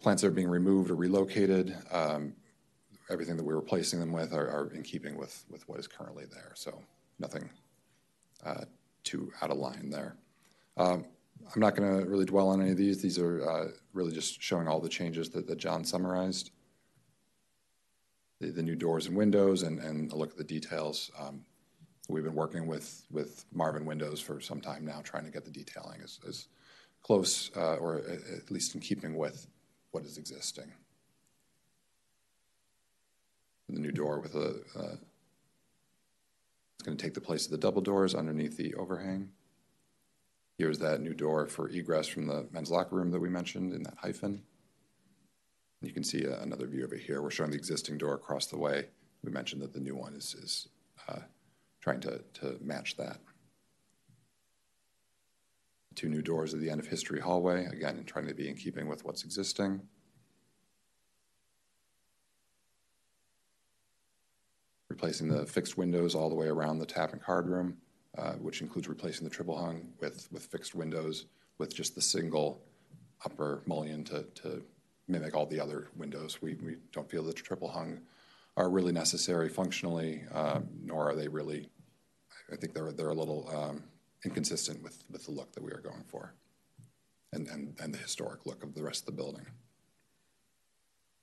plants 0.05 0.21
that 0.21 0.29
are 0.29 0.33
being 0.33 0.51
removed 0.51 0.91
or 0.91 0.97
relocated, 0.97 1.75
um, 1.91 2.35
everything 3.09 3.39
that 3.39 3.43
we're 3.43 3.57
replacing 3.57 3.99
them 3.99 4.13
with 4.13 4.35
are, 4.35 4.71
in 4.75 4.83
keeping 4.83 5.17
with, 5.17 5.45
what 5.67 5.81
is 5.81 5.89
currently 5.89 6.27
there. 6.31 6.53
So 6.55 6.79
nothing 7.19 7.49
uh, 8.45 8.65
too 9.03 9.33
out 9.41 9.51
of 9.51 9.57
line 9.57 9.89
there. 9.89 10.15
Um, 10.77 11.07
I'm 11.55 11.61
not 11.61 11.75
going 11.75 11.89
to 11.89 12.07
really 12.07 12.27
dwell 12.27 12.51
on 12.51 12.61
any 12.61 12.73
of 12.73 12.77
these. 12.77 13.01
These 13.01 13.19
are 13.19 13.49
uh, 13.49 13.69
really 13.95 14.13
just 14.13 14.43
showing 14.43 14.69
all 14.69 14.79
the 14.79 14.91
changes 14.91 15.31
that, 15.31 15.57
John 15.57 15.85
summarized. 15.85 16.51
The, 18.41 18.63
new 18.63 18.77
doors 18.77 19.07
and 19.07 19.17
windows 19.17 19.63
and, 19.63 20.13
a 20.13 20.17
look 20.17 20.33
at 20.33 20.37
the 20.37 20.45
details. 20.45 21.11
Um, 21.19 21.47
we've 22.11 22.25
been 22.25 22.35
working 22.35 22.67
with, 22.67 23.07
with 23.11 23.47
Marvin 23.55 23.87
Windows 23.87 24.21
for 24.21 24.39
some 24.39 24.61
time 24.61 24.85
now, 24.85 25.01
trying 25.03 25.25
to 25.25 25.31
get 25.31 25.47
the 25.47 25.51
detailing 25.51 26.03
as, 26.05 26.21
as 26.29 26.49
close 27.03 27.51
uh, 27.57 27.77
or 27.77 28.03
at 28.37 28.51
least 28.51 28.75
in 28.75 28.83
keeping 28.83 29.17
with 29.17 29.47
what 29.95 30.05
is 30.05 30.19
existing. 30.19 30.73
The 33.69 33.79
new 33.79 33.93
door 33.93 34.19
with 34.19 34.35
a, 34.35 34.61
uh, 34.77 34.97
it's 36.75 36.83
going 36.85 36.97
to 36.97 37.03
take 37.03 37.15
the 37.15 37.21
place 37.21 37.45
of 37.47 37.53
the 37.53 37.59
double 37.59 37.81
doors 37.81 38.15
underneath 38.15 38.57
the 38.57 38.75
overhang. 38.75 39.31
Here's 40.59 40.81
that 40.81 41.01
new 41.01 41.15
door 41.15 41.47
for 41.47 41.69
egress 41.69 42.09
from 42.09 42.27
the 42.27 42.47
men's 42.51 42.71
locker 42.71 42.97
room 42.97 43.13
that 43.13 43.21
we 43.21 43.29
mentioned 43.29 43.73
in 43.73 43.85
that 43.85 43.95
hyphen. 43.97 44.43
You 45.81 45.93
can 45.93 46.05
see 46.05 46.27
uh, 46.27 46.41
another 46.41 46.67
view 46.67 46.85
over 46.85 46.97
here. 46.97 47.23
We're 47.23 47.31
showing 47.31 47.51
the 47.51 47.57
existing 47.57 47.99
door 47.99 48.15
across 48.15 48.47
the 48.47 48.59
way. 48.59 48.87
We 49.23 49.31
mentioned 49.31 49.63
that 49.63 49.73
the 49.73 49.81
new 49.81 49.95
one 49.95 50.15
is, 50.15 50.35
is 50.35 50.69
uh, 51.09 51.21
trying 51.81 52.01
to, 52.01 52.21
to 52.41 52.59
match 52.61 52.97
that. 52.97 53.19
Two 55.95 56.09
new 56.09 56.23
doors 56.23 56.55
at 56.55 56.61
the 56.61 56.71
end 56.71 56.81
of 56.81 56.87
History 56.87 57.21
Hallway, 57.21 57.67
again, 57.67 58.03
trying 58.05 58.27
to 58.27 58.35
be 58.35 58.49
in 58.49 58.57
keeping 58.57 58.89
with 58.89 59.05
what's 59.05 59.25
existing. 59.25 59.81
Replacing 64.89 65.29
the 65.29 65.47
fixed 65.47 65.79
windows 65.79 66.15
all 66.15 66.29
the 66.29 66.35
way 66.35 66.49
around 66.49 66.79
the 66.79 66.87
tap 66.87 67.13
and 67.13 67.23
card 67.23 67.49
room, 67.49 67.77
uh, 68.19 68.33
which 68.35 68.61
includes 68.61 68.89
replacing 68.89 69.25
the 69.25 69.31
triple 69.31 69.57
hung 69.57 69.89
with, 70.01 70.29
with 70.33 70.47
fixed 70.47 70.75
windows 70.75 71.27
with 71.59 71.75
just 71.75 71.95
the 71.95 72.03
single 72.03 72.61
upper 73.25 73.63
mullion 73.67 74.05
to, 74.05 74.25
to 74.35 74.63
mimic 75.09 75.35
all 75.35 75.47
the 75.47 75.61
other 75.61 75.89
windows. 75.97 76.43
We, 76.43 76.55
we 76.55 76.77
don't 76.93 77.09
feel 77.09 77.23
that 77.25 77.37
triple 77.37 77.69
hung 77.69 78.01
are 78.57 78.69
really 78.69 78.93
necessary 78.93 79.49
functionally, 79.49 80.25
um, 80.33 80.69
nor 80.83 81.11
are 81.11 81.15
they 81.15 81.29
really, 81.29 81.69
I 82.53 82.57
think 82.57 82.75
they're, 82.75 82.93
they're 82.93 83.11
a 83.11 83.15
little 83.15 83.49
um, 83.55 83.85
inconsistent 84.25 84.83
with, 84.83 85.05
with 85.11 85.25
the 85.27 85.31
look 85.31 85.53
that 85.53 85.63
we 85.63 85.71
are 85.71 85.81
going 85.81 86.05
for 86.07 86.35
and, 87.33 87.49
and, 87.49 87.75
and 87.81 87.93
the 87.93 87.99
historic 87.99 88.47
look 88.47 88.63
of 88.63 88.75
the 88.75 88.83
rest 88.83 89.03
of 89.03 89.07
the 89.07 89.13
building. 89.13 89.47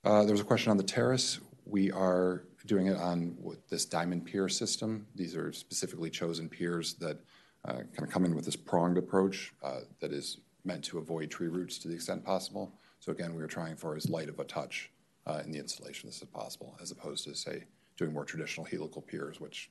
Uh, 0.04 0.24
there 0.24 0.32
was 0.32 0.40
a 0.40 0.44
question 0.44 0.70
on 0.70 0.76
the 0.76 0.82
terrace. 0.82 1.40
We 1.64 1.90
are 1.92 2.44
doing 2.66 2.86
it 2.86 2.96
on 2.96 3.36
this 3.68 3.84
diamond 3.84 4.24
pier 4.24 4.48
system. 4.48 5.06
These 5.14 5.36
are 5.36 5.52
specifically 5.52 6.10
chosen 6.10 6.48
piers 6.48 6.94
that 6.94 7.18
uh, 7.64 7.72
kind 7.72 8.02
of 8.02 8.10
come 8.10 8.24
in 8.24 8.34
with 8.34 8.44
this 8.44 8.56
pronged 8.56 8.98
approach 8.98 9.52
uh, 9.62 9.80
that 10.00 10.12
is 10.12 10.38
meant 10.64 10.84
to 10.84 10.98
avoid 10.98 11.30
tree 11.30 11.48
roots 11.48 11.78
to 11.78 11.88
the 11.88 11.94
extent 11.94 12.24
possible. 12.24 12.72
So 13.00 13.12
again, 13.12 13.34
we 13.34 13.42
are 13.42 13.48
trying 13.48 13.76
for 13.76 13.96
as 13.96 14.08
light 14.08 14.28
of 14.28 14.38
a 14.38 14.44
touch 14.44 14.90
uh, 15.26 15.40
in 15.44 15.52
the 15.52 15.58
installation 15.58 16.08
as 16.08 16.18
possible, 16.32 16.76
as 16.80 16.90
opposed 16.90 17.24
to, 17.24 17.34
say, 17.34 17.64
doing 17.96 18.12
more 18.12 18.24
traditional 18.24 18.66
helical 18.66 19.02
piers, 19.02 19.40
which 19.40 19.70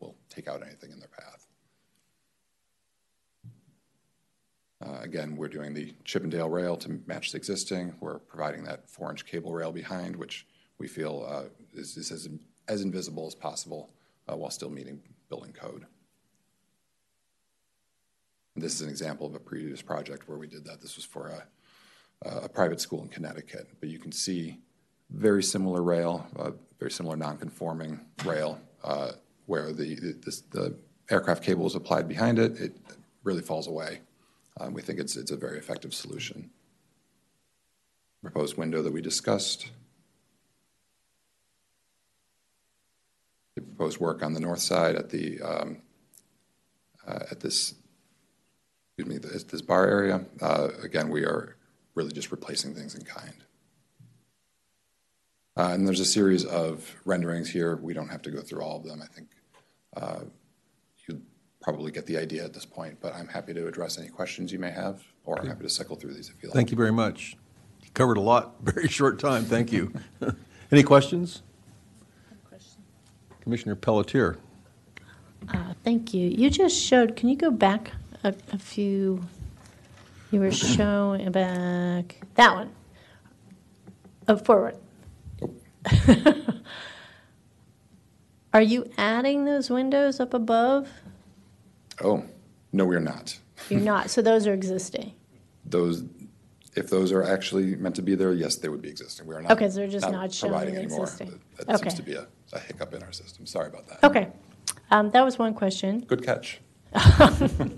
will 0.00 0.16
take 0.28 0.48
out 0.48 0.62
anything 0.62 0.90
in 0.90 0.98
their 0.98 1.08
path. 1.08 1.46
Uh, 3.44 3.48
again, 5.00 5.36
we're 5.36 5.48
doing 5.48 5.74
the 5.74 5.94
Chippendale 6.04 6.48
rail 6.48 6.76
to 6.78 7.00
match 7.06 7.32
the 7.32 7.38
existing. 7.38 7.94
We're 8.00 8.18
providing 8.18 8.64
that 8.64 8.88
four-inch 8.88 9.26
cable 9.26 9.52
rail 9.52 9.72
behind, 9.72 10.16
which 10.16 10.46
we 10.78 10.88
feel 10.88 11.26
uh, 11.28 11.44
is, 11.74 12.10
as, 12.10 12.82
invisible 12.82 13.26
as 13.26 13.34
possible 13.34 13.90
uh, 14.28 14.36
while 14.36 14.50
still 14.50 14.70
meeting 14.70 15.00
building 15.28 15.52
code. 15.52 15.86
This 18.56 18.74
is 18.74 18.82
an 18.82 18.88
example 18.88 19.26
of 19.26 19.34
a 19.34 19.38
previous 19.38 19.80
project 19.80 20.28
where 20.28 20.38
we 20.38 20.46
did 20.46 20.64
that. 20.64 20.80
This 20.80 20.96
was 20.96 21.04
for 21.04 21.28
a, 21.28 22.48
private 22.48 22.80
school 22.80 23.02
in 23.02 23.08
Connecticut. 23.08 23.68
But 23.80 23.88
you 23.88 23.98
can 23.98 24.12
see 24.12 24.58
very 25.10 25.42
similar 25.42 25.82
rail, 25.82 26.26
uh, 26.38 26.52
very 26.78 26.90
similar 26.90 27.16
non-conforming 27.16 28.00
rail, 28.24 28.60
uh, 28.84 29.12
where 29.46 29.72
the 29.72 30.14
aircraft 31.10 31.42
cable 31.42 31.66
is 31.66 31.74
applied 31.74 32.08
behind 32.08 32.38
it, 32.38 32.60
it 32.60 32.76
really 33.24 33.42
falls 33.42 33.66
away. 33.66 34.00
Um, 34.60 34.74
We 34.74 34.82
think 34.82 34.98
it's, 34.98 35.16
it's 35.16 35.30
a 35.30 35.36
very 35.36 35.58
effective 35.58 35.94
solution. 35.94 36.50
Proposed 38.22 38.56
window 38.56 38.82
that 38.82 38.92
we 38.92 39.00
discussed. 39.00 39.70
The 43.56 43.62
proposed 43.62 43.98
work 43.98 44.22
on 44.22 44.32
the 44.32 44.40
north 44.40 44.60
side 44.60 44.94
at 44.96 45.10
the, 45.10 45.40
um, 45.40 45.82
uh, 47.06 47.24
at 47.30 47.40
this, 47.40 47.74
bar 49.62 49.86
area. 49.86 50.24
Uh, 50.40 50.68
Again, 50.82 51.08
we 51.08 51.24
are 51.24 51.56
really 51.94 52.12
just 52.12 52.30
replacing 52.30 52.74
things 52.74 52.94
in 52.94 53.04
kind. 53.04 53.44
Uh, 55.56 55.70
And 55.72 55.86
there's 55.86 56.00
a 56.00 56.04
series 56.04 56.44
of 56.44 56.94
renderings 57.04 57.50
here. 57.50 57.76
We 57.76 57.92
don't 57.92 58.08
have 58.08 58.22
to 58.22 58.30
go 58.30 58.40
through 58.40 58.62
all 58.62 58.76
of 58.78 58.84
them. 58.84 59.02
I 59.02 59.06
think 59.06 59.28
probably 61.62 61.92
get 61.92 62.06
the 62.06 62.18
idea 62.18 62.44
at 62.44 62.52
this 62.52 62.66
point, 62.66 62.98
but 63.00 63.14
I'm 63.14 63.28
happy 63.28 63.54
to 63.54 63.66
address 63.66 63.98
any 63.98 64.08
questions 64.08 64.52
you 64.52 64.58
may 64.58 64.70
have, 64.70 65.02
or 65.24 65.38
I'm 65.40 65.46
happy 65.46 65.62
to 65.62 65.70
cycle 65.70 65.96
through 65.96 66.14
these 66.14 66.28
if 66.28 66.42
you 66.42 66.48
like. 66.48 66.54
Thank 66.54 66.70
you 66.70 66.76
very 66.76 66.92
much. 66.92 67.36
You 67.82 67.88
Covered 67.94 68.16
a 68.16 68.20
lot, 68.20 68.56
very 68.62 68.88
short 68.88 69.18
time, 69.18 69.44
thank 69.44 69.72
you. 69.72 69.92
Any 70.72 70.82
questions? 70.82 71.42
Commissioner 73.42 73.74
Pelletier. 73.74 74.38
Uh, 75.52 75.74
Thank 75.84 76.14
you. 76.14 76.28
You 76.28 76.48
just 76.48 76.80
showed, 76.80 77.16
can 77.16 77.28
you 77.28 77.36
go 77.36 77.50
back 77.50 77.92
a 78.24 78.34
a 78.52 78.58
few, 78.58 79.20
you 80.30 80.40
were 80.40 80.52
showing 80.52 81.30
back, 81.32 82.22
that 82.36 82.54
one. 82.54 82.70
Oh, 84.28 84.36
forward. 84.36 84.76
Are 88.54 88.62
you 88.62 88.88
adding 88.96 89.44
those 89.44 89.68
windows 89.70 90.20
up 90.20 90.32
above? 90.32 90.88
Oh, 92.04 92.24
no, 92.72 92.84
we're 92.84 93.00
not. 93.00 93.38
You're 93.68 93.80
not, 93.80 94.10
so 94.10 94.22
those 94.22 94.46
are 94.46 94.52
existing? 94.54 95.12
Those, 95.64 96.04
if 96.74 96.88
those 96.90 97.12
are 97.12 97.22
actually 97.22 97.76
meant 97.76 97.94
to 97.96 98.02
be 98.02 98.14
there, 98.14 98.32
yes, 98.32 98.56
they 98.56 98.68
would 98.68 98.82
be 98.82 98.88
existing. 98.88 99.26
We 99.26 99.34
are 99.34 99.42
not. 99.42 99.52
Okay, 99.52 99.68
so 99.68 99.76
they're 99.76 99.88
just 99.88 100.10
not 100.10 100.36
providing 100.38 100.76
anymore. 100.76 101.02
existing. 101.04 101.40
That 101.58 101.66
that 101.66 101.78
seems 101.78 101.92
Okay. 101.92 101.96
to 101.96 102.02
be 102.02 102.14
a 102.14 102.26
a 102.54 102.58
hiccup 102.58 102.92
in 102.92 103.02
our 103.02 103.12
system. 103.12 103.46
Sorry 103.46 103.68
about 103.68 103.88
that. 103.88 104.04
Okay. 104.04 104.28
Um, 104.90 105.10
That 105.12 105.24
was 105.24 105.38
one 105.38 105.54
question. 105.54 106.00
Good 106.00 106.22
catch. 106.24 106.60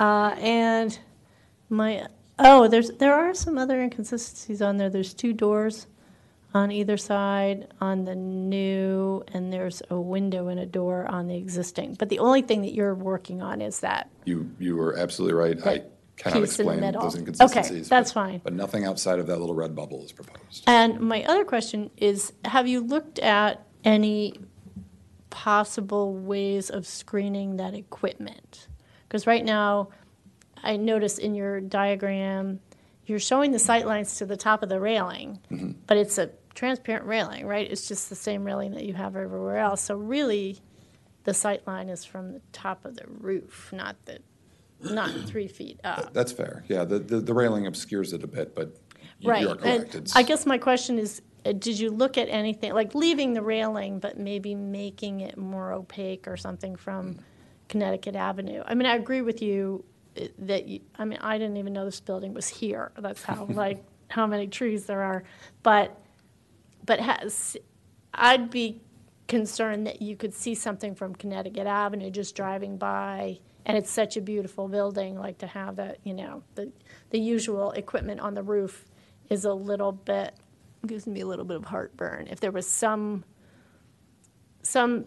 Uh, 0.00 0.34
And 0.40 0.98
my, 1.68 2.06
oh, 2.38 2.66
there's, 2.66 2.90
there 2.98 3.14
are 3.14 3.32
some 3.34 3.56
other 3.58 3.80
inconsistencies 3.80 4.60
on 4.60 4.76
there. 4.76 4.90
There's 4.90 5.14
two 5.14 5.32
doors 5.32 5.86
on 6.54 6.70
either 6.70 6.96
side 6.96 7.66
on 7.80 8.04
the 8.04 8.14
new, 8.14 9.24
and 9.32 9.52
there's 9.52 9.82
a 9.90 10.00
window 10.00 10.48
and 10.48 10.60
a 10.60 10.66
door 10.66 11.04
on 11.06 11.26
the 11.26 11.36
existing. 11.36 11.94
But 11.98 12.08
the 12.08 12.20
only 12.20 12.42
thing 12.42 12.62
that 12.62 12.72
you're 12.72 12.94
working 12.94 13.42
on 13.42 13.60
is 13.60 13.80
that. 13.80 14.08
You, 14.24 14.50
you 14.60 14.76
were 14.76 14.96
absolutely 14.96 15.34
right. 15.34 15.58
I 15.66 15.74
That 15.78 15.90
cannot 16.16 16.40
piece 16.40 16.58
in 16.60 16.66
the 16.66 16.72
explain 16.72 16.80
middle. 16.80 17.02
those 17.02 17.14
Okay, 17.16 17.20
inconsistencies. 17.20 17.88
that's 17.88 18.12
but- 18.12 18.20
fine. 18.20 18.40
But 18.44 18.52
nothing 18.52 18.84
outside 18.84 19.18
of 19.18 19.26
that 19.26 19.40
little 19.40 19.54
red 19.54 19.74
bubble 19.74 20.04
is 20.04 20.12
proposed. 20.12 20.62
And 20.68 21.00
my 21.00 21.24
other 21.24 21.44
question 21.44 21.90
is, 21.96 22.32
have 22.44 22.68
you 22.68 22.80
looked 22.80 23.18
at 23.18 23.66
any 23.82 24.38
possible 25.30 26.14
ways 26.14 26.70
of 26.70 26.86
screening 26.86 27.56
that 27.56 27.74
equipment? 27.74 28.68
Because 29.08 29.26
right 29.26 29.44
now, 29.44 29.88
I 30.62 30.76
notice 30.76 31.18
in 31.18 31.34
your 31.34 31.60
diagram, 31.60 32.60
you're 33.06 33.18
showing 33.18 33.50
the 33.50 33.58
sight 33.58 33.86
lines 33.86 34.18
to 34.18 34.24
the 34.26 34.36
top 34.36 34.62
of 34.62 34.68
the 34.68 34.78
railing, 34.80 35.40
mm-hmm. 35.50 35.72
but 35.86 35.96
it's 35.96 36.16
a 36.16 36.30
transparent 36.54 37.06
railing, 37.06 37.46
right? 37.46 37.70
It's 37.70 37.88
just 37.88 38.08
the 38.08 38.14
same 38.14 38.44
railing 38.44 38.72
that 38.72 38.84
you 38.84 38.94
have 38.94 39.16
everywhere 39.16 39.58
else. 39.58 39.80
So 39.82 39.96
really, 39.96 40.60
the 41.24 41.34
sight 41.34 41.66
line 41.66 41.88
is 41.88 42.04
from 42.04 42.32
the 42.32 42.40
top 42.52 42.84
of 42.84 42.96
the 42.96 43.04
roof, 43.06 43.70
not 43.72 43.96
the, 44.04 44.18
not 44.80 45.10
three 45.26 45.48
feet 45.48 45.80
up. 45.84 46.12
That's 46.12 46.32
fair. 46.32 46.64
Yeah, 46.68 46.84
the, 46.84 46.98
the 46.98 47.20
the 47.20 47.34
railing 47.34 47.66
obscures 47.66 48.12
it 48.12 48.22
a 48.22 48.26
bit, 48.26 48.54
but 48.54 48.76
you 49.18 49.30
Right. 49.30 49.42
you 49.42 49.48
are 49.50 49.56
correct. 49.56 50.12
I 50.14 50.22
guess 50.22 50.46
my 50.46 50.58
question 50.58 50.98
is, 50.98 51.22
uh, 51.46 51.52
did 51.52 51.78
you 51.78 51.90
look 51.90 52.16
at 52.18 52.28
anything, 52.28 52.72
like 52.72 52.94
leaving 52.94 53.32
the 53.32 53.42
railing, 53.42 53.98
but 53.98 54.18
maybe 54.18 54.54
making 54.54 55.20
it 55.20 55.36
more 55.36 55.72
opaque 55.72 56.26
or 56.28 56.36
something 56.36 56.76
from 56.76 57.18
Connecticut 57.68 58.16
Avenue? 58.16 58.62
I 58.66 58.74
mean, 58.74 58.86
I 58.86 58.96
agree 58.96 59.22
with 59.22 59.40
you 59.42 59.84
uh, 60.20 60.26
that, 60.40 60.68
you- 60.68 60.80
I 60.96 61.04
mean, 61.04 61.18
I 61.22 61.38
didn't 61.38 61.56
even 61.56 61.72
know 61.72 61.84
this 61.84 62.00
building 62.00 62.34
was 62.34 62.48
here. 62.48 62.92
That's 62.98 63.22
how, 63.22 63.44
like, 63.50 63.82
how 64.08 64.26
many 64.26 64.46
trees 64.46 64.84
there 64.86 65.02
are. 65.02 65.24
But, 65.62 65.98
but 66.84 67.00
has, 67.00 67.56
I'd 68.12 68.50
be 68.50 68.80
concerned 69.26 69.86
that 69.86 70.02
you 70.02 70.16
could 70.16 70.34
see 70.34 70.54
something 70.54 70.94
from 70.94 71.14
Connecticut 71.14 71.66
Avenue 71.66 72.10
just 72.10 72.36
driving 72.36 72.76
by, 72.76 73.38
and 73.64 73.76
it's 73.76 73.90
such 73.90 74.16
a 74.16 74.20
beautiful 74.20 74.68
building, 74.68 75.18
like 75.18 75.38
to 75.38 75.46
have 75.46 75.76
that, 75.76 75.98
you 76.04 76.14
know, 76.14 76.42
the, 76.54 76.70
the 77.10 77.18
usual 77.18 77.70
equipment 77.72 78.20
on 78.20 78.34
the 78.34 78.42
roof 78.42 78.84
is 79.30 79.44
a 79.44 79.54
little 79.54 79.92
bit, 79.92 80.34
gives 80.86 81.06
me 81.06 81.20
a 81.20 81.26
little 81.26 81.46
bit 81.46 81.56
of 81.56 81.64
heartburn. 81.64 82.28
If 82.30 82.40
there 82.40 82.52
was 82.52 82.66
some, 82.66 83.24
some 84.62 85.06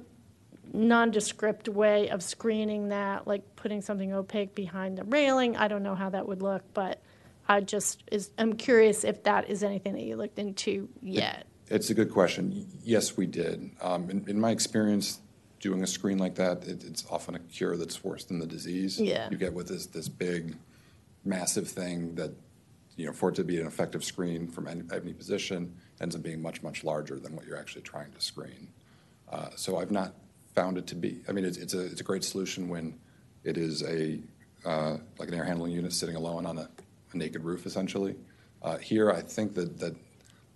nondescript 0.74 1.70
way 1.70 2.10
of 2.10 2.24
screening 2.24 2.90
that, 2.90 3.28
like 3.28 3.56
putting 3.56 3.82
something 3.82 4.12
opaque 4.14 4.56
behind 4.56 4.98
the 4.98 5.04
railing, 5.04 5.56
I 5.56 5.68
don't 5.68 5.84
know 5.84 5.96
how 5.96 6.10
that 6.10 6.28
would 6.28 6.42
look, 6.42 6.64
but 6.74 7.02
I 7.48 7.62
just, 7.62 8.04
is, 8.12 8.32
I'm 8.40 8.54
curious 8.54 9.04
if 9.04 9.24
that 9.24 9.50
is 9.50 9.64
anything 9.64 9.94
that 9.94 10.04
you 10.04 10.16
looked 10.16 10.40
into 10.40 10.90
yet. 11.02 11.46
It's 11.70 11.90
a 11.90 11.94
good 11.94 12.12
question. 12.12 12.68
Yes, 12.84 13.18
we 13.18 13.26
did. 13.26 13.72
Um, 13.82 14.10
In, 14.10 14.26
in 14.28 14.40
my 14.40 14.52
experience, 14.52 15.20
doing 15.60 15.84
a 15.84 15.88
screen 15.88 16.18
like 16.18 16.36
that, 16.36 16.64
it, 16.66 16.84
it's 16.84 17.06
often 17.10 17.36
a 17.36 17.40
cure 17.40 17.76
that's 17.78 18.04
worse 18.04 18.24
than 18.24 18.40
the 18.40 18.48
disease. 18.48 19.00
Yeah. 19.00 19.30
You 19.30 19.38
get 19.38 19.54
with 19.54 19.68
this, 19.68 19.86
this 19.88 20.08
big, 20.08 20.56
massive 21.26 21.68
thing 21.68 22.16
that, 22.16 22.32
you 22.96 23.06
know, 23.06 23.14
for 23.14 23.30
it 23.30 23.36
to 23.36 23.44
be 23.44 23.60
an 23.60 23.68
effective 23.68 24.04
screen 24.04 24.48
from 24.48 24.68
any, 24.68 24.84
any 24.94 25.14
position, 25.14 25.76
ends 26.00 26.16
up 26.16 26.24
being 26.24 26.42
much, 26.42 26.64
much 26.64 26.84
larger 26.84 27.20
than 27.20 27.36
what 27.36 27.46
you're 27.46 27.58
actually 27.58 27.82
trying 27.82 28.12
to 28.14 28.22
screen. 28.22 28.70
Uh, 29.32 29.50
So 29.56 29.78
I've 29.78 29.92
not 29.92 30.14
found 30.56 30.78
it 30.78 30.88
to 30.88 30.96
be, 30.96 31.22
I 31.28 31.32
mean, 31.34 31.44
it's, 31.46 31.58
it's 31.58 31.74
a, 31.74 31.86
it's 31.86 32.02
a 32.02 32.04
great 32.04 32.24
solution 32.24 32.70
when 32.70 32.98
it 33.44 33.58
is 33.58 33.84
a, 33.84 34.20
uh, 34.66 34.98
like 35.20 35.28
an 35.30 35.36
air 35.36 35.44
handling 35.44 35.72
unit 35.72 35.94
sitting 35.94 36.16
alone 36.16 36.46
on 36.46 36.58
a 36.58 36.70
a 37.14 37.18
naked 37.18 37.42
roof, 37.46 37.66
essentially. 37.66 38.16
Uh, 38.62 38.78
Here, 38.78 39.10
I 39.10 39.22
think 39.22 39.54
that, 39.54 39.80
that 39.80 39.96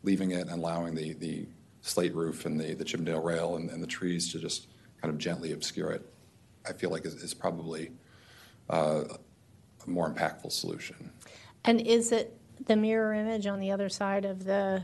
leaving 0.03 0.31
it 0.31 0.41
and 0.41 0.51
allowing 0.51 0.95
the, 0.95 1.13
the 1.13 1.47
slate 1.81 2.13
roof 2.15 2.45
and 2.45 2.59
the, 2.59 2.73
the 2.73 2.83
Chippendale 2.83 3.21
rail 3.21 3.55
and, 3.55 3.69
and 3.69 3.81
the 3.81 3.87
trees 3.87 4.31
to 4.31 4.39
just 4.39 4.67
kind 5.01 5.13
of 5.13 5.19
gently 5.19 5.51
obscure 5.51 5.91
it, 5.91 6.05
I 6.67 6.73
feel 6.73 6.89
like 6.89 7.05
is, 7.05 7.15
is 7.15 7.33
probably 7.33 7.91
uh, 8.69 9.03
a 9.85 9.89
more 9.89 10.11
impactful 10.11 10.51
solution. 10.51 11.11
And 11.65 11.81
is 11.81 12.11
it 12.11 12.37
the 12.65 12.75
mirror 12.75 13.13
image 13.13 13.47
on 13.47 13.59
the 13.59 13.71
other 13.71 13.89
side 13.89 14.25
of 14.25 14.43
the, 14.43 14.83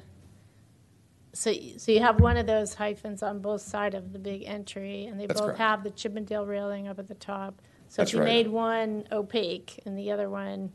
so, 1.34 1.53
so 1.78 1.91
you 1.91 1.99
have 1.99 2.20
one 2.20 2.38
of 2.38 2.47
those 2.47 2.74
hyphens 2.74 3.22
on 3.22 3.39
both 3.39 3.61
side 3.61 3.93
of 3.93 4.11
the 4.11 4.20
big 4.20 4.43
entry, 4.45 5.05
and 5.05 5.20
they 5.20 5.28
That's 5.28 5.39
both 5.39 5.49
correct. 5.49 5.59
have 5.59 5.84
the 5.84 5.91
Chippendale 5.91 6.45
railing 6.45 6.88
up 6.88 6.97
at 6.97 7.07
the 7.07 7.15
top. 7.15 7.61
So 7.89 8.01
That's 8.01 8.11
if 8.11 8.15
you 8.15 8.20
right. 8.22 8.26
made 8.26 8.47
one 8.47 9.07
opaque 9.11 9.80
and 9.86 9.97
the 9.97 10.11
other 10.11 10.30
one, 10.30 10.72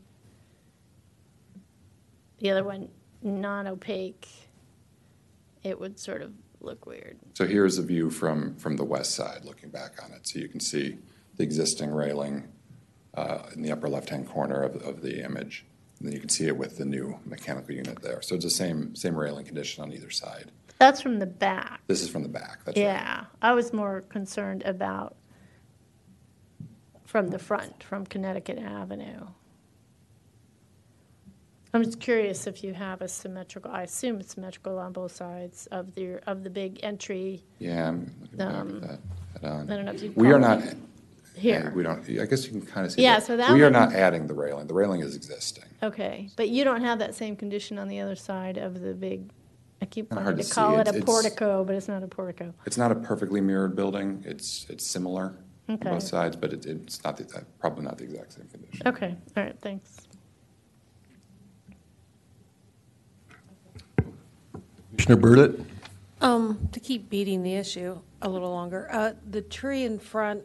the 2.39 2.49
other 2.49 2.63
one 2.63 2.89
non-opaque, 3.23 4.27
it 5.63 5.79
would 5.79 5.99
sort 5.99 6.21
of 6.21 6.33
look 6.59 6.85
weird. 6.85 7.17
So 7.33 7.45
here's 7.45 7.77
a 7.77 7.83
view 7.83 8.09
from, 8.09 8.55
from 8.55 8.77
the 8.77 8.83
west 8.83 9.15
side, 9.15 9.45
looking 9.45 9.69
back 9.69 10.03
on 10.03 10.11
it. 10.11 10.27
So 10.27 10.39
you 10.39 10.47
can 10.47 10.59
see 10.59 10.97
the 11.35 11.43
existing 11.43 11.91
railing 11.91 12.47
uh, 13.15 13.43
in 13.53 13.61
the 13.61 13.71
upper 13.71 13.89
left-hand 13.89 14.27
corner 14.27 14.61
of, 14.63 14.75
of 14.77 15.01
the 15.01 15.23
image. 15.23 15.65
And 15.99 16.07
then 16.07 16.13
you 16.13 16.19
can 16.19 16.29
see 16.29 16.47
it 16.47 16.57
with 16.57 16.77
the 16.77 16.85
new 16.85 17.19
mechanical 17.25 17.73
unit 17.73 18.01
there. 18.01 18.21
So 18.21 18.35
it's 18.35 18.43
the 18.43 18.49
same, 18.49 18.95
same 18.95 19.15
railing 19.15 19.45
condition 19.45 19.83
on 19.83 19.93
either 19.93 20.09
side. 20.09 20.51
That's 20.79 21.01
from 21.01 21.19
the 21.19 21.25
back. 21.25 21.81
This 21.87 22.01
is 22.01 22.09
from 22.09 22.23
the 22.23 22.29
back, 22.29 22.65
that's 22.65 22.77
right. 22.77 22.83
Yeah, 22.83 23.25
I 23.41 23.53
was 23.53 23.71
more 23.71 24.01
concerned 24.01 24.63
about 24.63 25.15
from 27.05 27.29
the 27.29 27.39
front, 27.39 27.83
from 27.83 28.05
Connecticut 28.05 28.57
Avenue. 28.57 29.27
I'm 31.75 31.83
just 31.83 31.99
curious 31.99 32.45
if 32.45 32.63
you 32.63 32.73
have 32.75 33.01
a 33.01 33.07
symmetrical, 33.07 33.71
I 33.71 33.81
assume 33.83 34.19
it's 34.19 34.35
symmetrical 34.35 34.77
on 34.77 34.93
both 34.93 35.15
sides 35.15 35.65
of 35.71 35.95
the, 35.95 36.19
of 36.29 36.43
the 36.43 36.49
big 36.51 36.79
entry 36.83 37.43
Yeah, 37.57 37.87
I'm 37.89 38.13
looking 38.21 38.37
back 38.37 38.47
Um, 38.53 38.75
at 38.75 38.81
that, 38.81 38.99
head 39.41 39.51
on. 39.51 39.71
I 39.71 39.75
don't 39.77 39.85
know 39.85 39.91
if 39.93 40.03
you'd 40.03 40.15
We 40.15 40.25
call 40.25 40.33
are 40.33 40.37
it 40.37 40.41
not. 40.41 40.63
here. 41.35 41.73
We 41.75 41.81
don't, 41.81 42.07
I 42.07 42.25
guess 42.27 42.45
you 42.45 42.51
can 42.51 42.61
kind 42.61 42.85
of 42.85 42.91
see. 42.91 43.01
Yeah, 43.01 43.15
that. 43.15 43.25
so 43.25 43.37
that 43.37 43.51
We 43.53 43.61
are 43.61 43.65
one- 43.65 43.73
not 43.73 43.93
adding 43.93 44.27
the 44.27 44.35
railing. 44.35 44.67
The 44.67 44.75
railing 44.75 45.01
is 45.01 45.15
existing. 45.15 45.63
Okay, 45.81 46.29
but 46.35 46.49
you 46.49 46.63
don't 46.63 46.81
have 46.81 46.99
that 46.99 47.15
same 47.15 47.35
condition 47.35 47.79
on 47.79 47.87
the 47.87 47.99
other 48.01 48.15
side 48.15 48.57
of 48.57 48.79
the 48.79 48.93
big 48.93 49.31
I 49.81 49.85
keep 49.85 50.09
Kinda 50.09 50.21
wanting 50.23 50.25
hard 50.25 50.37
to 50.37 50.47
to 50.47 50.53
call 50.55 50.75
see. 50.75 50.81
it 50.81 50.87
a 50.87 50.89
It's- 50.91 51.03
portico, 51.05 51.63
but 51.65 51.75
it's 51.75 51.87
not 51.89 52.03
a 52.03 52.07
portico. 52.07 52.53
It's 52.65 52.77
not 52.77 52.91
a 52.91 52.95
perfectly 52.95 53.41
mirrored 53.41 53.75
building. 53.75 54.23
It's, 54.25 54.65
it's 54.69 54.85
similar 54.85 55.33
on 55.67 55.75
Okay. 55.75 55.89
both 55.89 56.03
sides, 56.03 56.35
but 56.35 56.53
it- 56.53 56.65
it's 56.67 57.03
not, 57.03 57.17
the 57.17 57.25
uh, 57.35 57.41
probably 57.59 57.83
not 57.83 57.97
the 57.97 58.03
exact 58.05 58.33
same 58.33 58.45
condition. 58.47 58.87
Okay, 58.87 59.15
all 59.35 59.43
right, 59.43 59.59
thanks. 59.59 60.02
Commissioner 64.93 65.15
Burditt? 65.17 65.65
Um, 66.21 66.69
to 66.71 66.79
keep 66.79 67.09
beating 67.09 67.43
the 67.43 67.55
issue 67.55 67.99
a 68.21 68.29
little 68.29 68.51
longer, 68.51 68.87
uh, 68.91 69.13
the 69.29 69.41
tree 69.41 69.83
in 69.83 69.99
front 69.99 70.43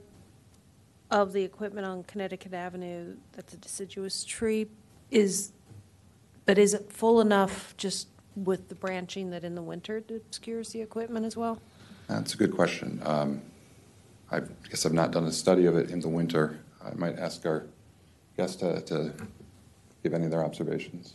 of 1.11 1.33
the 1.33 1.43
equipment 1.43 1.87
on 1.87 2.03
Connecticut 2.05 2.53
Avenue, 2.55 3.15
that's 3.33 3.55
a 3.55 3.57
deciduous 3.57 4.25
tree, 4.25 4.67
is, 5.11 5.53
but 6.47 6.59
is 6.59 6.75
it 6.75 6.91
full 6.91 7.21
enough 7.21 7.77
just 7.77 8.09
with 8.35 8.69
the 8.69 8.75
branching 8.75 9.31
that 9.31 9.45
in 9.45 9.55
the 9.55 9.63
winter 9.63 9.99
it 9.99 10.11
obscures 10.11 10.71
the 10.71 10.81
equipment 10.81 11.25
as 11.25 11.37
well? 11.37 11.61
That's 12.09 12.35
a 12.35 12.37
good 12.37 12.55
question. 12.55 13.01
Um, 13.05 13.43
I 14.31 14.41
guess 14.69 14.85
I've 14.85 14.93
not 14.93 15.13
done 15.13 15.25
a 15.25 15.33
study 15.33 15.67
of 15.67 15.77
it 15.77 15.91
in 15.91 16.01
the 16.01 16.09
winter. 16.09 16.59
I 16.85 16.95
might 16.95 17.19
ask 17.19 17.45
our 17.47 17.67
guest 18.37 18.61
to, 18.61 18.81
to 18.83 19.13
give 20.03 20.15
any 20.15 20.25
of 20.25 20.31
their 20.31 20.45
observations. 20.45 21.15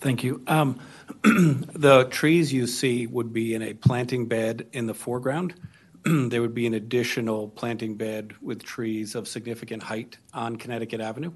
Thank 0.00 0.22
you. 0.22 0.42
Um, 0.46 0.78
The 1.22 2.04
trees 2.10 2.52
you 2.52 2.66
see 2.66 3.06
would 3.06 3.32
be 3.32 3.54
in 3.54 3.62
a 3.62 3.74
planting 3.74 4.26
bed 4.26 4.66
in 4.72 4.86
the 4.86 4.94
foreground. 4.94 5.54
There 6.04 6.40
would 6.40 6.54
be 6.54 6.66
an 6.66 6.74
additional 6.74 7.48
planting 7.48 7.96
bed 7.96 8.32
with 8.40 8.62
trees 8.62 9.14
of 9.14 9.26
significant 9.26 9.82
height 9.82 10.18
on 10.32 10.56
Connecticut 10.56 11.00
Avenue. 11.00 11.32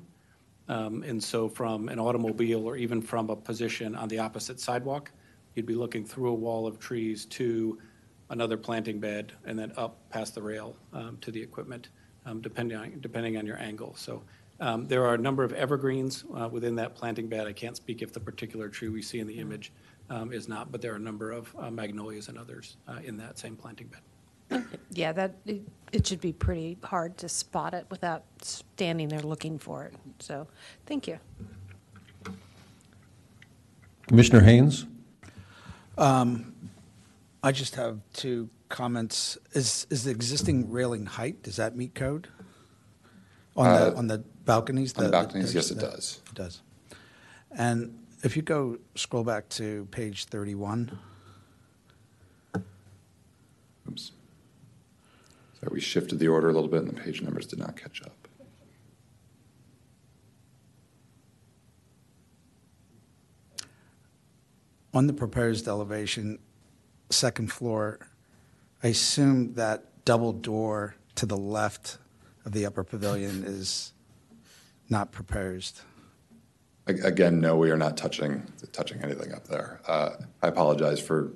Um, 0.68 1.02
And 1.02 1.22
so 1.22 1.48
from 1.48 1.88
an 1.88 1.98
automobile 1.98 2.64
or 2.64 2.76
even 2.76 3.02
from 3.02 3.30
a 3.30 3.36
position 3.36 3.96
on 3.96 4.08
the 4.08 4.20
opposite 4.20 4.60
sidewalk, 4.60 5.10
you'd 5.54 5.66
be 5.66 5.74
looking 5.74 6.04
through 6.04 6.30
a 6.30 6.34
wall 6.34 6.66
of 6.66 6.78
trees 6.78 7.26
to 7.26 7.78
another 8.30 8.56
planting 8.56 9.00
bed 9.00 9.32
and 9.44 9.58
then 9.58 9.72
up 9.76 10.08
past 10.08 10.34
the 10.34 10.42
rail 10.42 10.76
um, 10.92 11.18
to 11.20 11.30
the 11.32 11.42
equipment, 11.42 11.88
um, 12.24 12.40
depending 12.40 12.78
on, 12.78 12.98
depending 13.00 13.36
on 13.36 13.44
your 13.44 13.58
angle. 13.58 13.94
So 13.96 14.22
um, 14.62 14.86
there 14.86 15.04
are 15.04 15.14
a 15.14 15.18
number 15.18 15.42
of 15.42 15.52
evergreens 15.52 16.24
uh, 16.36 16.48
within 16.48 16.76
that 16.76 16.94
planting 16.94 17.26
bed. 17.26 17.48
I 17.48 17.52
can't 17.52 17.76
speak 17.76 18.00
if 18.00 18.12
the 18.12 18.20
particular 18.20 18.68
tree 18.68 18.88
we 18.88 19.02
see 19.02 19.18
in 19.18 19.26
the 19.26 19.38
image 19.40 19.72
um, 20.08 20.32
is 20.32 20.46
not, 20.48 20.70
but 20.70 20.80
there 20.80 20.92
are 20.92 20.96
a 20.96 21.00
number 21.00 21.32
of 21.32 21.52
uh, 21.58 21.68
magnolias 21.68 22.28
and 22.28 22.38
others 22.38 22.76
uh, 22.86 22.98
in 23.04 23.16
that 23.16 23.38
same 23.40 23.56
planting 23.56 23.88
bed. 23.88 24.62
Yeah, 24.94 25.12
that, 25.12 25.34
it- 25.46 25.66
it 25.90 26.06
should 26.06 26.20
be 26.20 26.32
pretty 26.32 26.78
hard 26.84 27.16
to 27.18 27.28
spot 27.28 27.74
it 27.74 27.86
without 27.90 28.24
standing 28.40 29.08
there 29.08 29.20
looking 29.20 29.58
for 29.58 29.84
it. 29.84 29.94
So, 30.20 30.46
thank 30.86 31.06
you. 31.08 31.18
Commissioner 34.06 34.40
Haynes? 34.40 34.86
I 35.98 37.50
just 37.52 37.74
have 37.74 37.98
two 38.12 38.48
comments. 38.68 39.36
Is, 39.52 39.86
is 39.90 40.04
the 40.04 40.10
existing 40.12 40.70
railing 40.70 41.04
height, 41.06 41.42
does 41.42 41.56
that 41.56 41.76
meet 41.76 41.94
code? 41.94 42.28
On 43.56 43.64
the, 43.66 43.86
Uh, 43.94 43.98
on 43.98 44.06
the 44.06 44.24
balconies? 44.44 44.96
on 44.96 45.04
the 45.04 45.10
balconies, 45.10 45.52
there's 45.52 45.68
yes, 45.68 45.70
it 45.70 45.80
the- 45.80 45.90
does. 45.90 46.20
It 46.30 46.34
does. 46.34 46.60
And 47.50 47.98
if 48.22 48.36
you 48.36 48.42
go, 48.42 48.78
scroll 48.94 49.24
back 49.24 49.48
to 49.50 49.86
page 49.90 50.26
31, 50.26 50.98
Oops. 53.88 54.12
So 55.60 55.68
we 55.70 55.80
shifted 55.80 56.18
the 56.18 56.28
order 56.28 56.48
a 56.48 56.52
little 56.52 56.68
bit 56.68 56.80
and 56.82 56.88
the 56.88 57.00
page 57.00 57.20
numbers 57.20 57.46
did 57.46 57.58
not 57.58 57.76
catch 57.76 58.00
up. 58.02 58.12
on 64.94 65.06
the 65.06 65.12
proposed 65.12 65.68
elevation, 65.68 66.38
second 67.10 67.50
floor, 67.50 67.98
I 68.82 68.88
assume 68.88 69.54
that 69.54 70.04
double 70.04 70.32
door 70.32 70.96
to 71.14 71.26
the 71.26 71.36
left 71.36 71.98
of 72.44 72.52
the 72.52 72.66
upper 72.66 72.84
pavilion 72.84 73.44
is 73.44 73.92
not 74.92 75.10
proposed. 75.10 75.80
Again, 76.86 77.40
no, 77.40 77.56
we 77.56 77.70
are 77.70 77.76
not 77.76 77.96
touching, 77.96 78.44
touching 78.72 79.00
anything 79.02 79.32
up 79.32 79.46
there. 79.48 79.80
Uh, 79.86 80.10
I 80.42 80.48
apologize 80.48 81.00
for 81.00 81.32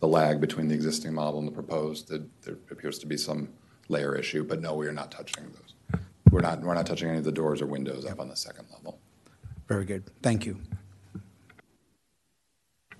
the 0.00 0.08
lag 0.08 0.40
between 0.40 0.68
the 0.68 0.74
existing 0.74 1.14
model 1.14 1.38
and 1.38 1.46
the 1.46 1.52
proposed. 1.52 2.08
There 2.08 2.22
there 2.42 2.56
appears 2.70 2.98
to 2.98 3.06
be 3.06 3.16
some 3.16 3.48
layer 3.88 4.14
issue, 4.16 4.42
but 4.42 4.60
no, 4.60 4.74
we 4.74 4.86
are 4.86 4.92
not 4.92 5.10
touching 5.10 5.44
those. 5.44 6.00
We're 6.30 6.40
not, 6.40 6.62
we're 6.62 6.74
not 6.74 6.86
touching 6.86 7.08
any 7.08 7.18
of 7.18 7.24
the 7.24 7.32
doors 7.32 7.62
or 7.62 7.66
windows 7.66 8.04
up 8.06 8.18
on 8.18 8.28
the 8.28 8.36
second 8.36 8.66
level. 8.72 8.98
Very 9.68 9.84
good. 9.84 10.02
Thank 10.22 10.46
you. 10.46 10.58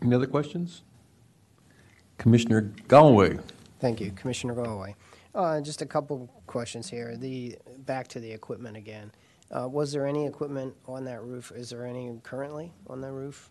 Any 0.02 0.14
other 0.14 0.26
questions? 0.26 0.82
Commissioner 2.18 2.72
Galway. 2.88 3.38
Thank 3.80 4.00
you, 4.00 4.12
Commissioner 4.12 4.54
Galway. 4.54 4.94
Uh, 5.34 5.60
Just 5.62 5.82
a 5.82 5.86
couple 5.86 6.30
questions 6.46 6.88
here. 6.88 7.16
The, 7.16 7.56
back 7.78 8.06
to 8.08 8.20
the 8.20 8.30
equipment 8.30 8.76
again. 8.76 9.10
Uh, 9.54 9.68
Was 9.68 9.92
there 9.92 10.06
any 10.06 10.26
equipment 10.26 10.74
on 10.86 11.04
that 11.04 11.22
roof? 11.22 11.52
Is 11.54 11.70
there 11.70 11.86
any 11.86 12.18
currently 12.22 12.72
on 12.88 13.00
the 13.00 13.10
roof? 13.10 13.50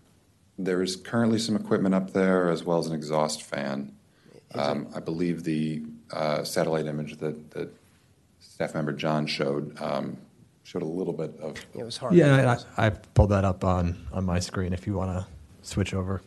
There 0.58 0.84
is 0.84 0.96
currently 0.96 1.40
some 1.40 1.56
equipment 1.56 1.96
up 1.96 2.12
there 2.12 2.50
as 2.50 2.64
well 2.64 2.78
as 2.78 2.88
an 2.88 2.94
exhaust 2.94 3.44
fan. 3.44 3.96
Um, 4.54 4.88
I 4.94 5.00
believe 5.00 5.44
the 5.44 5.84
uh, 6.12 6.44
satellite 6.44 6.86
image 6.86 7.18
that, 7.18 7.52
that 7.52 7.74
staff 8.40 8.76
member 8.76 8.92
John 8.92 9.26
showed, 9.26 9.82
um, 9.82 10.18
showed 10.64 10.84
a 10.84 10.88
little 10.88 11.14
bit 11.14 11.36
of, 11.40 11.58
It 11.74 11.84
was 11.84 11.98
hard. 11.98 12.14
Yeah, 12.14 12.58
I, 12.78 12.88
I 12.88 12.90
pulled 12.90 13.32
that 13.32 13.46
up 13.46 13.64
on, 13.64 14.06
on 14.12 14.26
my 14.26 14.40
screen 14.40 14.74
if 14.74 14.86
you 14.86 14.94
want 14.94 15.12
to 15.18 15.26
switch 15.64 15.94
over. 15.94 16.22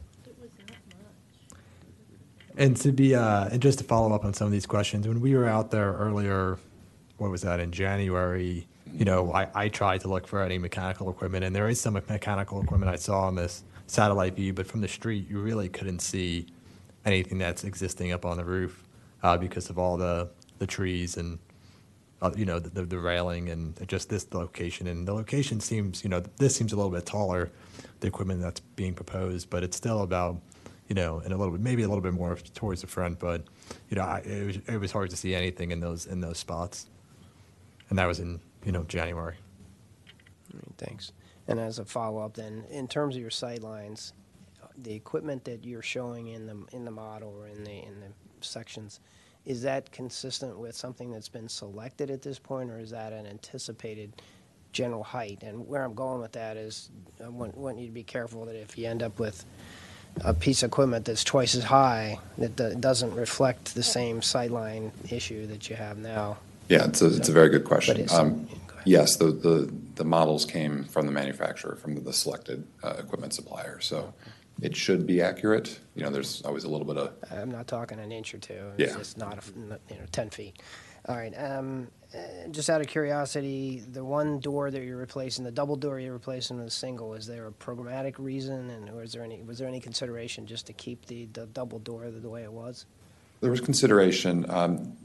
And 2.57 2.77
to 2.79 2.91
be, 2.91 3.15
uh, 3.15 3.49
and 3.49 3.61
just 3.61 3.79
to 3.79 3.85
follow 3.85 4.15
up 4.15 4.25
on 4.25 4.33
some 4.33 4.47
of 4.47 4.53
these 4.53 4.67
questions, 4.67 5.07
when 5.07 5.21
we 5.21 5.35
were 5.37 5.47
out 5.47 5.71
there 5.71 5.93
earlier, 5.93 6.59
what 7.19 7.31
was 7.31 7.43
that, 7.43 7.61
in 7.61 7.71
January, 7.71 8.67
you 8.93 9.05
know, 9.05 9.33
I, 9.33 9.49
I 9.55 9.69
tried 9.69 10.01
to 10.03 10.09
look 10.09 10.27
for 10.27 10.43
any 10.43 10.59
mechanical 10.59 11.11
equipment, 11.11 11.45
and 11.45 11.55
there 11.55 11.69
is 11.69 11.81
some 11.81 11.95
mechanical 11.95 12.63
equipment 12.63 12.91
I 12.91 12.97
saw 12.97 13.23
on 13.23 13.35
this 13.35 13.65
satellite 13.87 14.35
view, 14.35 14.53
but 14.53 14.67
from 14.67 14.81
the 14.81 14.89
street, 14.89 15.29
you 15.29 15.41
really 15.41 15.69
couldn't 15.69 16.01
see 16.01 16.47
anything 17.05 17.39
that's 17.39 17.65
existing 17.65 18.13
up 18.13 18.25
on 18.25 18.37
the 18.37 18.45
roof 18.45 18.85
uh, 19.23 19.37
because 19.37 19.71
of 19.71 19.79
all 19.79 19.97
the, 19.97 20.29
the 20.59 20.67
trees 20.67 21.17
and, 21.17 21.39
uh, 22.23 22.31
you 22.37 22.45
know, 22.45 22.59
the, 22.59 22.83
the 22.83 22.99
railing 22.99 23.51
and 23.51 23.87
just 23.87 24.09
this 24.09 24.33
location. 24.33 24.87
And 24.89 25.07
the 25.07 25.15
location 25.15 25.61
seems, 25.61 26.03
you 26.03 26.11
know, 26.11 26.23
this 26.39 26.57
seems 26.57 26.73
a 26.73 26.77
little 26.77 26.91
bit 26.91 27.07
taller, 27.07 27.51
the 28.01 28.07
equipment 28.07 28.41
that's 28.41 28.61
being 28.61 28.95
proposed, 28.95 29.51
but 29.51 29.63
it's 29.63 29.77
still 29.77 30.03
about, 30.03 30.41
you 30.89 30.95
know, 30.95 31.21
and 31.21 31.33
a 31.33 31.37
little 31.37 31.53
bit, 31.53 31.61
maybe 31.61 31.83
a 31.83 31.89
little 31.89 32.03
bit 32.03 32.13
more 32.13 32.37
towards 32.55 32.81
the 32.81 32.87
front, 32.87 33.19
but, 33.19 33.43
you 33.91 33.97
know, 33.97 34.03
I, 34.03 34.19
it 34.19 34.47
was, 34.47 34.57
it 34.69 34.81
was 34.81 34.93
hard 34.93 35.11
to 35.11 35.17
see 35.17 35.35
anything 35.35 35.71
in 35.71 35.81
those, 35.81 36.07
in 36.07 36.21
those 36.21 36.39
spots. 36.39 36.87
And 37.89 37.99
that 37.99 38.07
was 38.07 38.19
in, 38.19 38.41
you 38.67 38.73
know, 38.73 38.83
January. 38.83 39.37
Thanks. 40.77 41.13
And 41.49 41.59
as 41.61 41.79
a 41.79 41.85
follow-up 41.85 42.35
then, 42.35 42.65
in 42.71 42.89
terms 42.89 43.15
of 43.15 43.23
your 43.23 43.31
sight 43.31 43.63
lines, 43.63 44.13
the 44.83 44.93
equipment 44.93 45.45
that 45.45 45.65
you're 45.65 45.81
showing 45.81 46.27
in 46.29 46.47
the, 46.47 46.57
in 46.73 46.85
the 46.85 46.91
model 46.91 47.35
or 47.39 47.47
in 47.47 47.65
the, 47.65 47.71
in 47.71 48.01
the 48.01 48.09
sections, 48.41 49.01
is 49.47 49.63
that 49.63 49.91
consistent 49.93 50.59
with 50.59 50.75
something 50.75 51.13
that's 51.13 51.29
been 51.29 51.49
selected 51.49 52.11
at 52.11 52.21
this 52.21 52.39
point, 52.39 52.71
or 52.71 52.81
is 52.81 52.91
that 52.91 53.13
an 53.13 53.27
anticipated 53.27 54.13
general 54.73 55.05
height? 55.05 55.43
And 55.43 55.67
where 55.69 55.85
I'm 55.85 55.95
going 55.95 56.21
with 56.21 56.33
that 56.33 56.57
is, 56.57 56.91
I 57.25 57.29
want, 57.29 57.57
want 57.57 57.79
you 57.79 57.87
to 57.87 57.93
be 57.93 58.03
careful 58.03 58.45
that 58.47 58.57
if 58.57 58.77
you 58.77 58.89
end 58.89 59.05
up 59.05 59.21
with 59.21 59.45
a 60.25 60.35
piece 60.35 60.65
of 60.65 60.69
equipment 60.69 61.05
that's 61.05 61.23
twice 61.23 61.55
as 61.55 61.63
high, 61.63 62.19
that 62.39 62.57
do- 62.57 62.75
doesn't 62.75 63.15
reflect 63.15 63.77
the 63.77 63.83
same 63.85 64.21
sightline 64.21 64.91
issue 65.13 65.47
that 65.47 65.71
you 65.71 65.77
have 65.77 65.99
now. 65.99 66.39
Yeah, 66.69 66.85
it's 66.87 67.03
a, 67.03 67.07
it's 67.07 67.29
a 67.29 67.33
very 67.33 67.49
good 67.49 67.63
But 67.65 67.69
question. 67.69 67.97
it's- 67.99 68.13
Um. 68.15 68.49
Yes, 68.89 69.17
the, 69.17 69.33
the, 69.33 69.69
the 69.97 70.05
models 70.05 70.45
came 70.45 70.85
from 70.85 71.07
the 71.07 71.13
manufacturer, 71.13 71.75
from 71.75 72.05
the 72.05 72.13
selected 72.13 72.65
uh, 72.85 72.95
equipment 73.01 73.33
supplier, 73.35 73.81
so 73.81 74.15
it 74.63 74.77
should 74.77 75.09
be 75.09 75.21
accurate. 75.21 75.81
You 75.97 76.05
know, 76.05 76.11
there's 76.11 76.41
always 76.43 76.63
a 76.63 76.69
little 76.69 76.87
bit 76.87 76.97
of, 76.97 77.13
I'm 77.33 77.51
not 77.51 77.67
talking 77.67 77.99
an 77.99 78.13
inch 78.13 78.33
or 78.33 78.39
two. 78.39 78.71
It's 78.79 78.93
Yeah. 78.93 78.97
just 78.99 79.19
not, 79.19 79.35
a 79.35 79.37
f- 79.39 79.53
n- 79.57 79.77
you 79.91 79.97
know, 79.97 80.05
10 80.13 80.31
feet. 80.31 80.63
All 81.09 81.17
right. 81.17 81.33
um, 81.37 81.89
uh, 82.15 82.47
Just 82.53 82.71
out 82.71 82.81
of 82.81 82.87
curiosity, 82.87 83.81
the 83.91 84.05
one 84.05 84.39
door 84.39 84.71
that 84.71 84.81
you're 84.85 84.97
replacing, 84.99 85.43
the 85.45 85.51
double 85.51 85.75
door 85.75 85.99
you're 85.99 86.13
replacing 86.13 86.57
with 86.59 86.69
a 86.69 86.71
single, 86.71 87.15
is 87.15 87.27
there 87.27 87.49
a 87.49 87.53
programmatic 87.53 88.15
reason? 88.21 88.71
And 88.71 88.89
or 88.91 89.03
is 89.03 89.11
there 89.13 89.25
any, 89.25 89.43
was 89.43 89.59
there 89.59 89.67
any 89.67 89.81
consideration 89.81 90.47
just 90.47 90.67
to 90.69 90.73
keep 90.73 91.07
the, 91.07 91.27
the 91.33 91.47
double 91.47 91.81
door 91.81 92.09
the 92.09 92.21
the 92.21 92.29
way 92.31 92.45
it 92.45 92.53
was? 92.53 92.87
There 93.41 93.51
was 93.51 93.61
consideration. 93.61 94.49
um, 94.49 94.97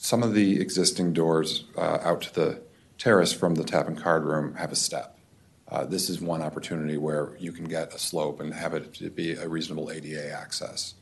Some 0.00 0.22
of 0.22 0.32
the 0.32 0.60
existing 0.60 1.12
doors 1.12 1.64
uh, 1.76 1.98
out 2.02 2.22
to 2.22 2.34
the 2.34 2.62
terrace 2.98 3.32
from 3.32 3.56
the 3.56 3.64
tap 3.64 3.88
and 3.88 3.98
card 4.00 4.24
room 4.24 4.54
have 4.54 4.70
a 4.72 4.76
step. 4.76 5.18
Uh, 5.66 5.84
This 5.84 6.08
is 6.08 6.20
one 6.20 6.40
opportunity 6.40 6.96
where 6.96 7.36
you 7.38 7.50
can 7.52 7.64
get 7.64 7.92
a 7.92 7.98
slope 7.98 8.38
and 8.40 8.54
have 8.54 8.74
it 8.74 8.94
to 8.94 9.10
be 9.10 9.32
a 9.32 9.48
reasonable 9.48 9.90
ADA 9.90 10.32
access. 10.32 10.94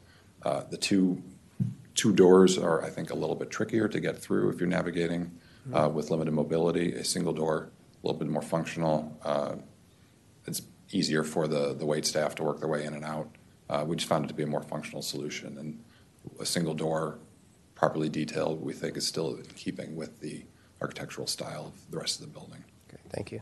Uh, 0.42 0.62
The 0.70 0.78
two, 0.78 1.22
two 1.94 2.12
doors 2.14 2.56
are, 2.58 2.82
I 2.82 2.88
think, 2.88 3.10
a 3.10 3.14
little 3.14 3.36
bit 3.36 3.50
trickier 3.50 3.86
to 3.86 4.00
get 4.00 4.18
through 4.18 4.48
if 4.48 4.60
you're 4.60 4.68
navigating 4.68 5.30
uh, 5.74 5.90
with 5.92 6.10
limited 6.10 6.32
mobility. 6.32 6.94
A 6.94 7.04
single 7.04 7.34
door, 7.34 7.68
a 8.02 8.06
little 8.06 8.18
bit 8.18 8.28
more 8.28 8.42
functional. 8.42 9.16
Uh, 9.22 9.56
It's 10.46 10.62
easier 10.90 11.22
for 11.22 11.46
the, 11.48 11.74
the 11.74 11.84
wait 11.84 12.06
staff 12.06 12.34
to 12.36 12.42
work 12.44 12.60
their 12.60 12.68
way 12.68 12.84
in 12.86 12.94
and 12.94 13.04
out. 13.04 13.28
Uh, 13.68 13.84
We 13.86 13.96
just 13.96 14.08
found 14.08 14.24
it 14.24 14.28
to 14.28 14.34
be 14.34 14.42
a 14.42 14.46
more 14.46 14.62
functional 14.62 15.02
solution, 15.02 15.58
and 15.58 15.84
a 16.40 16.46
single 16.46 16.74
door, 16.74 17.18
properly 17.76 18.08
detailed, 18.08 18.60
we 18.60 18.72
think 18.72 18.96
is 18.96 19.06
still 19.06 19.36
in 19.36 19.44
keeping 19.54 19.94
with 19.94 20.20
the 20.20 20.42
architectural 20.80 21.28
style 21.28 21.66
of 21.66 21.90
the 21.90 21.98
rest 21.98 22.20
of 22.20 22.26
the 22.26 22.32
building. 22.32 22.64
Okay, 22.88 23.00
thank 23.10 23.30
you. 23.30 23.40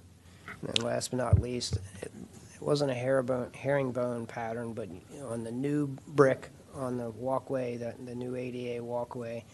And 0.66 0.82
last 0.82 1.10
but 1.10 1.16
not 1.16 1.40
least, 1.40 1.78
it 2.02 2.12
it 2.54 2.62
wasn't 2.62 2.90
a 2.90 2.94
herringbone, 2.94 3.52
herringbone 3.52 4.26
pattern, 4.26 4.72
but 4.72 4.88
on 5.28 5.44
the 5.44 5.50
new 5.50 5.88
brick 6.08 6.50
on 6.74 6.96
the 6.96 7.10
walkway, 7.10 7.76
the, 7.76 7.94
the 8.04 8.14
new 8.14 8.36
ADA 8.36 8.82
walkway, 8.82 9.44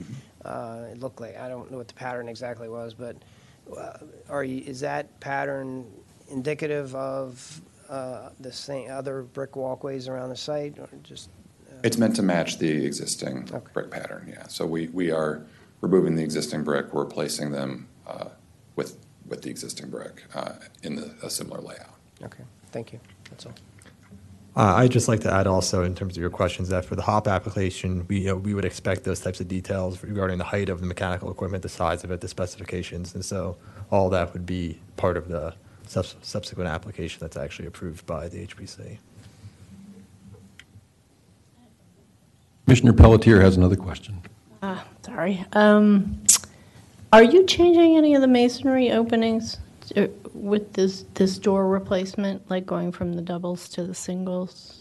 uh, 0.45 0.85
it 0.91 0.99
looked 0.99 1.20
like, 1.20 1.37
I 1.37 1.49
don't 1.49 1.70
know 1.70 1.78
what 1.78 1.89
the 1.89 1.95
pattern 1.95 2.28
exactly 2.28 2.68
was, 2.68 2.95
but 2.95 3.16
uh, 3.76 3.99
are 4.28 4.45
you, 4.45 4.62
is 4.64 4.81
that 4.81 5.20
pattern 5.20 5.87
indicative 6.31 6.95
of 6.95 7.61
uh, 7.89 8.31
the 8.41 8.53
same, 8.53 8.91
other 8.91 9.22
brick 9.22 9.57
walkways 9.57 10.09
around 10.09 10.31
the 10.31 10.37
site, 10.37 10.78
or 10.78 10.89
just? 11.03 11.28
It's 11.83 11.97
meant 11.99 12.16
to 12.16 12.22
match 12.22 12.59
the 12.59 12.85
existing 12.85 13.49
Okay. 13.53 13.70
brick 13.72 13.91
pattern, 13.91 14.28
yeah. 14.31 14.47
So 14.49 14.66
we, 14.66 14.89
we 14.89 15.11
are 15.11 15.43
removing 15.81 16.14
the 16.16 16.22
existing 16.22 16.62
brick, 16.64 16.93
we're 16.93 17.05
replacing 17.05 17.53
them 17.53 17.89
uh, 18.07 18.26
with, 18.76 18.97
with 19.26 19.43
the 19.43 19.51
existing 19.51 19.89
brick 19.91 20.24
uh, 20.35 20.53
in 20.83 20.97
the, 20.97 21.14
a 21.22 21.31
similar 21.31 21.61
layout. 21.61 21.95
Okay, 22.22 22.45
thank 22.70 22.93
you, 22.93 23.01
that's 23.31 23.47
all. 23.47 23.55
Uh, 24.57 24.74
I'd 24.76 24.91
just 24.91 25.07
like 25.07 25.20
to 25.20 25.33
add 25.33 25.47
also, 25.47 25.85
in 25.85 25.95
terms 25.95 26.16
of 26.16 26.20
your 26.20 26.28
questions, 26.28 26.68
that 26.70 26.85
for 26.85 26.97
the 26.97 27.03
HAWP 27.03 27.28
application, 27.28 28.05
we, 28.09 28.18
you 28.20 28.26
know, 28.26 28.37
we 28.37 28.53
would 28.53 28.64
expect 28.64 29.05
those 29.05 29.20
types 29.20 29.41
of 29.41 29.47
details 29.47 30.03
regarding 30.03 30.39
the 30.39 30.45
height 30.45 30.68
of 30.68 30.81
the 30.81 30.87
mechanical 30.87 31.31
equipment, 31.31 31.62
the 31.62 31.68
size 31.68 32.03
of 32.03 32.11
it, 32.11 32.20
the 32.20 32.26
specifications, 32.28 33.14
and 33.14 33.24
so 33.24 33.57
all 33.93 34.11
that 34.11 34.33
would 34.33 34.45
be 34.45 34.81
part 34.97 35.16
of 35.16 35.28
the 35.28 35.55
subs- 35.87 36.16
subsequent 36.22 36.68
application 36.68 37.18
that's 37.20 37.37
actually 37.37 37.68
approved 37.68 38.05
by 38.07 38.28
the 38.28 38.45
HPC. 38.45 38.99
Commissioner 42.71 42.93
Pelletier 42.93 43.41
has 43.41 43.57
another 43.57 43.75
question. 43.75 44.23
Ah, 44.62 44.87
sorry. 45.05 45.45
Um, 45.55 46.23
Are 47.12 47.25
you 47.25 47.45
changing 47.45 47.97
any 47.97 48.14
of 48.14 48.21
the 48.21 48.29
masonry 48.29 48.93
openings 48.93 49.59
uh, 49.97 50.07
with 50.35 50.75
this, 50.75 51.05
this 51.14 51.37
door 51.37 51.66
replacement, 51.66 52.49
like 52.49 52.66
going 52.66 52.93
from 52.93 53.14
the 53.14 53.23
doubles 53.23 53.68
to 53.71 53.83
the 53.83 53.93
singles? 53.93 54.81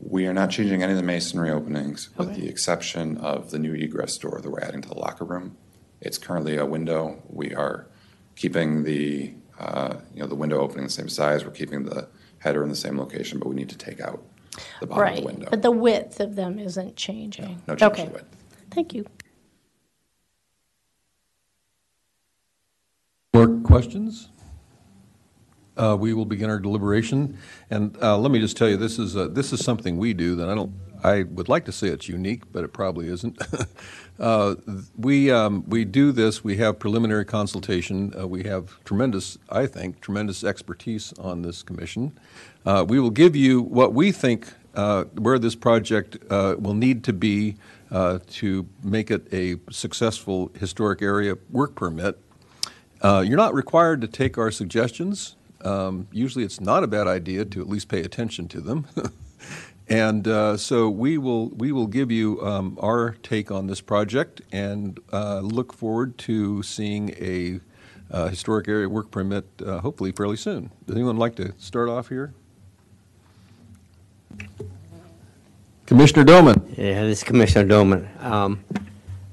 We 0.00 0.26
are 0.26 0.32
not 0.32 0.48
changing 0.48 0.82
any 0.82 0.92
of 0.92 0.96
the 0.96 1.04
masonry 1.04 1.50
openings, 1.50 2.08
with 2.16 2.30
Okay. 2.30 2.40
the 2.40 2.48
exception 2.48 3.18
of 3.18 3.50
the 3.50 3.58
new 3.58 3.74
egress 3.74 4.16
door 4.16 4.40
that 4.42 4.48
we're 4.50 4.60
adding 4.60 4.80
to 4.80 4.88
the 4.88 4.98
locker 4.98 5.26
room. 5.26 5.58
It's 6.00 6.16
currently 6.16 6.56
a 6.56 6.64
window. 6.64 7.22
We 7.28 7.54
are 7.54 7.86
keeping 8.34 8.82
the, 8.84 9.34
uh, 9.60 9.96
you 10.14 10.22
know, 10.22 10.26
the 10.26 10.34
window 10.34 10.58
opening 10.58 10.84
the 10.84 10.90
same 10.90 11.10
size. 11.10 11.44
We're 11.44 11.50
keeping 11.50 11.84
the 11.84 12.08
header 12.38 12.62
in 12.62 12.70
the 12.70 12.76
same 12.76 12.98
location, 12.98 13.38
but 13.38 13.48
we 13.50 13.56
need 13.56 13.68
to 13.68 13.76
take 13.76 14.00
out 14.00 14.22
the 14.80 14.86
bottom 14.86 14.92
of 14.92 14.98
Right, 14.98 15.16
the 15.20 15.26
window. 15.26 15.48
but 15.50 15.62
the 15.62 15.70
width 15.70 16.20
of 16.20 16.36
them 16.36 16.58
isn't 16.58 16.96
changing? 16.96 17.62
No 17.66 17.74
change 17.74 17.92
Okay. 17.92 18.06
to 18.06 18.12
width. 18.12 18.36
Thank 18.70 18.94
you. 18.94 19.06
More 23.34 23.48
questions? 23.60 24.30
Uh, 25.76 25.96
We 26.00 26.14
will 26.14 26.24
begin 26.24 26.48
our 26.48 26.58
deliberation, 26.58 27.36
and 27.70 27.96
uh, 28.02 28.16
let 28.16 28.30
me 28.30 28.38
just 28.38 28.56
tell 28.56 28.68
you, 28.68 28.78
this 28.78 28.98
is, 28.98 29.14
uh, 29.16 29.28
this 29.28 29.52
is 29.52 29.62
something 29.62 29.98
we 29.98 30.14
do 30.14 30.34
that 30.36 30.48
I 30.48 30.54
don't, 30.54 30.72
I 31.02 31.22
would 31.24 31.48
like 31.48 31.64
to 31.66 31.72
say 31.72 31.88
it's 31.88 32.08
unique, 32.08 32.50
but 32.52 32.64
it 32.64 32.72
probably 32.72 33.08
isn't. 33.08 33.38
Uh, 34.18 34.54
We, 34.96 35.30
um, 35.30 35.62
we 35.68 35.84
do 35.84 36.10
this, 36.10 36.42
we 36.42 36.56
have 36.56 36.78
preliminary 36.78 37.26
consultation, 37.26 38.14
uh, 38.18 38.26
we 38.26 38.44
have 38.44 38.82
tremendous, 38.84 39.36
I 39.50 39.66
think, 39.66 40.00
tremendous 40.00 40.42
expertise 40.42 41.12
on 41.18 41.42
this 41.42 41.62
commission. 41.62 42.12
Uh, 42.64 42.86
We 42.88 42.98
will 42.98 43.10
give 43.10 43.36
you 43.36 43.60
what 43.60 43.92
we 43.92 44.12
think, 44.12 44.54
uh, 44.74 45.04
where 45.18 45.38
this 45.38 45.54
project 45.54 46.16
uh, 46.30 46.56
will 46.58 46.72
need 46.72 47.04
to 47.04 47.12
be 47.12 47.56
uh, 47.90 48.20
to 48.40 48.66
make 48.82 49.10
it 49.10 49.26
a 49.34 49.56
successful 49.70 50.50
historic 50.58 51.02
area 51.02 51.36
work 51.50 51.74
permit. 51.74 52.18
You're 53.04 53.36
not 53.36 53.52
required 53.52 54.00
to 54.00 54.08
take 54.08 54.38
our 54.38 54.50
suggestions. 54.50 55.36
Um, 55.60 56.08
Usually, 56.10 56.42
it's 56.44 56.58
not 56.60 56.82
a 56.84 56.86
bad 56.86 57.06
idea 57.06 57.44
to 57.44 57.60
at 57.60 57.68
least 57.68 57.88
pay 57.88 58.00
attention 58.00 58.48
to 58.48 58.62
them. 58.62 58.86
And 59.88 60.26
uh, 60.26 60.56
so 60.56 60.90
we 60.90 61.16
will, 61.16 61.50
we 61.50 61.70
will 61.70 61.86
give 61.86 62.10
you 62.10 62.40
um, 62.42 62.76
our 62.80 63.16
take 63.22 63.50
on 63.50 63.68
this 63.68 63.80
project 63.80 64.40
and 64.50 64.98
uh, 65.12 65.40
look 65.40 65.72
forward 65.72 66.18
to 66.18 66.62
seeing 66.62 67.10
a 67.10 67.60
uh, 68.10 68.28
historic 68.28 68.68
area 68.68 68.88
work 68.88 69.10
permit 69.10 69.46
uh, 69.64 69.80
hopefully 69.80 70.12
fairly 70.12 70.36
soon. 70.36 70.70
Does 70.86 70.96
anyone 70.96 71.16
like 71.16 71.36
to 71.36 71.54
start 71.58 71.88
off 71.88 72.08
here? 72.08 72.34
Commissioner 75.86 76.24
Doman. 76.24 76.74
Yeah, 76.76 77.02
this 77.02 77.18
is 77.18 77.24
Commissioner 77.24 77.68
Doman. 77.68 78.08
Um, 78.20 78.64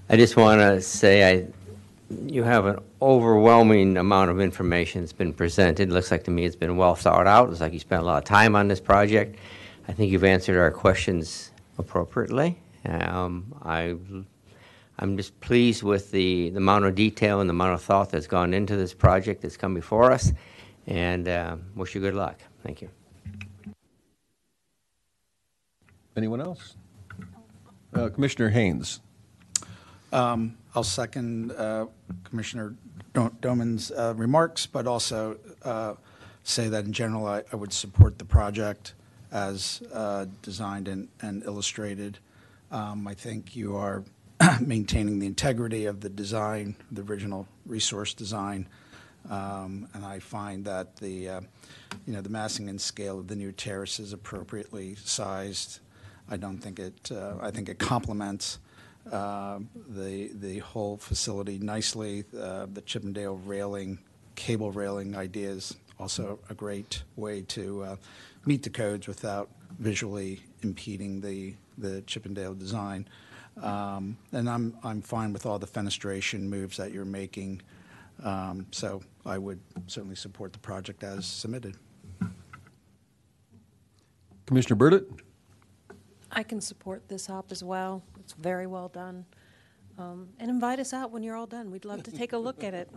I 0.07 0.17
just 0.17 0.37
want 0.37 0.61
to 0.61 0.81
say 0.81 1.27
I, 1.27 1.47
you 2.27 2.43
have 2.43 2.67
an 2.67 2.77
overwhelming 3.01 3.97
amount 3.97 4.29
of 4.29 4.39
information 4.39 5.01
that's 5.01 5.13
been 5.13 5.33
presented. 5.33 5.89
It 5.89 5.91
looks 5.91 6.11
like 6.11 6.23
to 6.25 6.31
me 6.31 6.45
it's 6.45 6.55
been 6.55 6.77
well 6.77 6.93
thought 6.93 7.25
out. 7.25 7.49
Looks 7.49 7.61
like 7.61 7.73
you 7.73 7.79
spent 7.79 8.03
a 8.03 8.05
lot 8.05 8.19
of 8.19 8.23
time 8.23 8.55
on 8.55 8.67
this 8.67 8.79
project. 8.79 9.35
I 9.87 9.91
think 9.91 10.11
you've 10.11 10.23
answered 10.23 10.57
our 10.57 10.71
questions 10.71 11.51
appropriately. 11.77 12.57
Um, 12.85 13.53
I, 13.63 13.95
I'm 14.99 15.17
just 15.17 15.39
pleased 15.41 15.83
with 15.83 16.11
the, 16.11 16.49
the 16.51 16.57
amount 16.57 16.85
of 16.85 16.95
detail 16.95 17.41
and 17.41 17.49
the 17.49 17.53
amount 17.53 17.73
of 17.73 17.81
thought 17.81 18.09
that's 18.09 18.27
gone 18.27 18.53
into 18.53 18.75
this 18.75 18.93
project 18.93 19.41
that's 19.41 19.57
come 19.57 19.73
before 19.73 20.11
us, 20.11 20.31
and 20.87 21.27
uh, 21.27 21.57
wish 21.75 21.95
you 21.95 22.01
good 22.01 22.15
luck. 22.15 22.39
Thank 22.63 22.81
you. 22.81 22.89
Anyone 26.15 26.41
else? 26.41 26.75
Uh, 27.93 28.09
Commissioner 28.09 28.49
Haynes. 28.49 29.01
Um, 30.11 30.57
I'll 30.75 30.83
second 30.83 31.51
uh, 31.53 31.87
Commissioner 32.23 32.75
Do- 33.13 33.35
Doman's 33.41 33.91
uh, 33.91 34.13
remarks, 34.15 34.65
but 34.65 34.87
also 34.87 35.37
uh, 35.63 35.95
say 36.43 36.69
that 36.69 36.85
in 36.85 36.93
general, 36.93 37.25
I 37.25 37.43
I 37.51 37.55
would 37.55 37.73
support 37.73 38.19
the 38.19 38.25
project 38.25 38.93
as 39.33 39.83
uh, 39.91 40.25
designed 40.41 40.87
and 40.87 41.09
and 41.21 41.43
illustrated. 41.43 42.19
Um, 42.71 43.07
I 43.07 43.13
think 43.13 43.55
you 43.55 43.75
are 43.75 44.03
maintaining 44.61 45.19
the 45.19 45.27
integrity 45.27 45.85
of 45.85 45.99
the 45.99 46.09
design, 46.09 46.75
the 46.91 47.01
original 47.01 47.47
resource 47.65 48.13
design, 48.13 48.67
Um, 49.29 49.87
and 49.93 50.05
I 50.05 50.19
find 50.19 50.65
that 50.65 50.97
the, 50.97 51.29
uh, 51.29 51.41
you 52.05 52.13
know, 52.13 52.21
the 52.21 52.29
massing 52.29 52.69
and 52.69 52.79
scale 52.79 53.19
of 53.19 53.27
the 53.27 53.35
new 53.35 53.51
terrace 53.51 53.99
is 53.99 54.13
appropriately 54.13 54.95
sized. 54.95 55.79
I 56.29 56.37
don't 56.37 56.57
think 56.57 56.79
it, 56.79 57.11
uh, 57.11 57.35
I 57.41 57.51
think 57.51 57.69
it 57.69 57.79
complements 57.79 58.59
uh, 59.11 59.59
the, 59.89 60.31
the 60.33 60.59
whole 60.59 60.97
facility 60.97 61.57
nicely. 61.59 62.25
Uh, 62.37 62.67
The 62.71 62.81
Chippendale 62.81 63.37
railing, 63.45 63.99
cable 64.35 64.71
railing 64.71 65.15
idea 65.15 65.49
is 65.51 65.75
also 65.99 66.39
a 66.49 66.53
great 66.53 67.03
way 67.15 67.43
to 67.43 67.83
uh, 67.83 67.95
meet 68.45 68.63
the 68.63 68.69
codes 68.69 69.07
without 69.07 69.49
visually 69.79 70.41
impeding 70.61 71.21
the, 71.21 71.55
the 71.77 72.01
Chippendale 72.01 72.53
design. 72.53 73.07
Um, 73.61 74.17
And 74.31 74.49
I'm, 74.49 74.77
I'm 74.83 75.01
fine 75.01 75.33
with 75.33 75.45
all 75.45 75.59
the 75.59 75.67
fenestration 75.67 76.41
moves 76.41 76.77
that 76.77 76.91
you're 76.91 77.05
making. 77.05 77.61
Um, 78.23 78.67
So 78.71 79.01
I 79.25 79.37
would 79.37 79.59
certainly 79.87 80.15
support 80.15 80.53
the 80.53 80.59
project 80.59 81.03
as 81.03 81.25
submitted. 81.25 81.75
Commissioner 84.45 84.75
Burditt? 84.75 85.05
I 86.31 86.43
can 86.43 86.59
support 86.59 87.07
this 87.07 87.27
HAWP 87.27 87.51
as 87.51 87.63
well. 87.63 88.03
It's 88.19 88.33
very 88.33 88.67
well 88.67 88.89
done. 88.89 89.25
Um, 89.97 90.29
And 90.39 90.49
invite 90.49 90.79
us 90.79 90.93
out 90.93 91.11
when 91.11 91.23
you're 91.23 91.35
all 91.35 91.45
done. 91.47 91.71
We'd 91.71 91.85
love 91.85 92.03
to 92.03 92.11
take 92.11 92.33
a 92.33 92.37
look 92.37 92.63
at 92.63 92.73
it. 92.73 92.89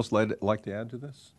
Else 0.00 0.12
like 0.12 0.32
like 0.40 0.62
to 0.62 0.72
add 0.72 0.88
to 0.90 0.96
this? 0.96 1.32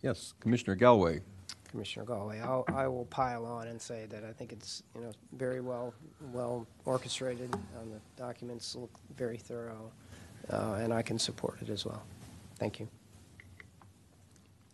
Yes, 0.00 0.34
Commissioner 0.38 0.76
Galway. 0.76 1.22
Commissioner 1.68 2.04
Galway, 2.04 2.38
I'll, 2.38 2.64
I 2.72 2.86
will 2.86 3.06
pile 3.06 3.44
on 3.44 3.66
and 3.66 3.82
say 3.82 4.06
that 4.08 4.22
I 4.22 4.32
think 4.32 4.52
it's, 4.52 4.84
you 4.94 5.00
know, 5.00 5.10
very 5.32 5.60
well, 5.60 5.92
well 6.32 6.64
orchestrated. 6.84 7.52
Um, 7.52 7.90
the 7.90 7.98
documents 8.16 8.76
look 8.76 8.92
very 9.16 9.36
thorough, 9.36 9.90
uh, 10.48 10.74
and 10.74 10.94
I 10.94 11.02
can 11.02 11.18
support 11.18 11.60
it 11.60 11.70
as 11.70 11.84
well. 11.84 12.04
Thank 12.60 12.78
you. 12.78 12.86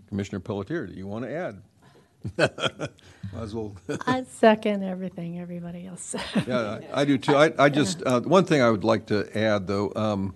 Commissioner 0.08 0.40
Pelletier, 0.40 0.86
do 0.86 0.92
you 0.92 1.06
want 1.06 1.24
to 1.24 1.32
add? 1.32 1.62
Might 2.36 3.42
as 3.42 3.54
well. 3.54 3.74
I 4.06 4.24
second 4.24 4.84
everything 4.84 5.40
everybody 5.40 5.86
else 5.86 6.02
said. 6.02 6.44
Yeah, 6.46 6.80
I 6.92 7.00
I 7.00 7.04
do 7.06 7.16
too. 7.16 7.36
I, 7.36 7.54
I 7.58 7.70
just, 7.70 8.02
uh, 8.04 8.20
one 8.20 8.44
thing 8.44 8.60
I 8.60 8.68
would 8.68 8.84
like 8.84 9.06
to 9.06 9.34
add, 9.34 9.66
though, 9.66 9.90
um, 9.96 10.34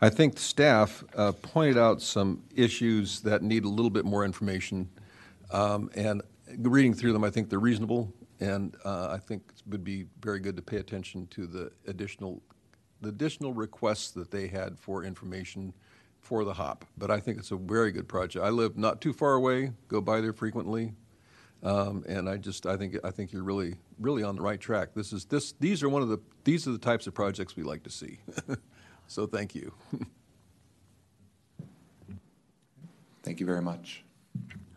I 0.00 0.10
think 0.10 0.38
staff 0.38 1.02
uh, 1.16 1.32
pointed 1.32 1.76
out 1.76 2.00
some 2.00 2.44
issues 2.54 3.20
that 3.22 3.42
need 3.42 3.64
a 3.64 3.68
little 3.68 3.90
bit 3.90 4.04
more 4.04 4.24
information. 4.24 4.88
Um, 5.50 5.90
And 5.94 6.22
reading 6.58 6.94
through 6.94 7.12
them, 7.12 7.24
I 7.24 7.30
think 7.30 7.50
they're 7.50 7.58
reasonable, 7.58 8.12
and 8.38 8.76
uh, 8.84 9.08
I 9.10 9.18
think 9.18 9.42
it 9.56 9.62
would 9.66 9.82
be 9.82 10.06
very 10.22 10.38
good 10.38 10.54
to 10.56 10.62
pay 10.62 10.76
attention 10.76 11.26
to 11.28 11.46
the 11.46 11.72
additional, 11.88 12.40
the 13.00 13.08
additional 13.08 13.52
requests 13.52 14.12
that 14.12 14.30
they 14.30 14.46
had 14.46 14.78
for 14.78 15.02
information 15.02 15.74
for 16.20 16.44
the 16.44 16.52
HAWP, 16.52 16.82
but 16.96 17.10
I 17.10 17.18
think 17.18 17.38
it's 17.38 17.50
a 17.50 17.56
very 17.56 17.90
good 17.90 18.06
project. 18.06 18.44
I 18.44 18.50
live 18.50 18.78
not 18.78 19.00
too 19.00 19.12
far 19.12 19.34
away, 19.34 19.72
go 19.88 20.00
by 20.00 20.20
there 20.20 20.32
frequently, 20.32 20.92
um, 21.64 22.04
and 22.08 22.28
I 22.28 22.36
just, 22.36 22.66
I 22.66 22.76
think, 22.76 22.96
I 23.02 23.10
think 23.10 23.32
you're 23.32 23.42
really, 23.42 23.74
really 23.98 24.22
on 24.22 24.36
the 24.36 24.42
right 24.42 24.60
track. 24.60 24.90
This 24.94 25.12
is, 25.12 25.24
this, 25.24 25.52
these 25.58 25.82
are 25.82 25.88
one 25.88 26.02
of 26.02 26.08
the, 26.08 26.18
these 26.44 26.68
are 26.68 26.72
the 26.72 26.78
types 26.78 27.08
of 27.08 27.14
projects 27.14 27.56
we 27.56 27.64
like 27.64 27.82
to 27.82 27.90
see. 27.90 28.20
So 29.08 29.26
thank 29.26 29.54
you. 29.54 29.72
Thank 33.24 33.40
you 33.40 33.46
very 33.46 33.60
much. 33.60 34.04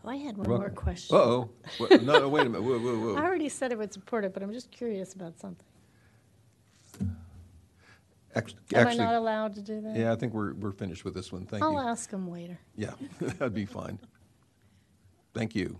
Oh, 0.04 0.08
I 0.10 0.16
had 0.16 0.36
one 0.36 0.46
You're 0.46 0.58
more 0.58 0.68
question. 0.68 1.16
Uh-oh. 1.16 1.48
What- 1.78 2.02
No, 2.02 2.18
no, 2.18 2.28
wait 2.28 2.46
a 2.46 2.50
minute. 2.50 2.62
Whoa, 2.62 2.78
whoa, 2.78 3.14
I 3.18 3.24
already 3.24 3.48
said 3.48 3.72
I 3.72 3.76
would 3.76 3.92
support 3.94 4.26
it, 4.26 4.34
but 4.34 4.42
I'm 4.42 4.52
just 4.52 4.70
curious 4.70 5.14
about 5.14 5.38
something. 5.40 5.64
Act- 8.34 8.54
Am 8.74 8.86
I 8.86 8.90
Actually, 8.90 9.04
not 9.04 9.14
allowed 9.14 9.54
to 9.54 9.62
do 9.62 9.80
that? 9.80 9.96
yeah, 9.96 10.12
I 10.12 10.16
think 10.16 10.34
we're, 10.34 10.52
we're 10.54 10.72
finished 10.72 11.04
with 11.04 11.14
this 11.14 11.32
one. 11.32 11.46
Thank 11.46 11.62
you. 11.62 11.66
I'll 11.68 11.82
you. 11.82 11.88
ask 11.88 12.10
him 12.10 12.30
later. 12.30 12.58
Yeah, 12.76 12.92
that'd 13.20 13.54
be 13.54 13.64
fine. 13.64 13.98
Thank 15.32 15.54
you. 15.54 15.78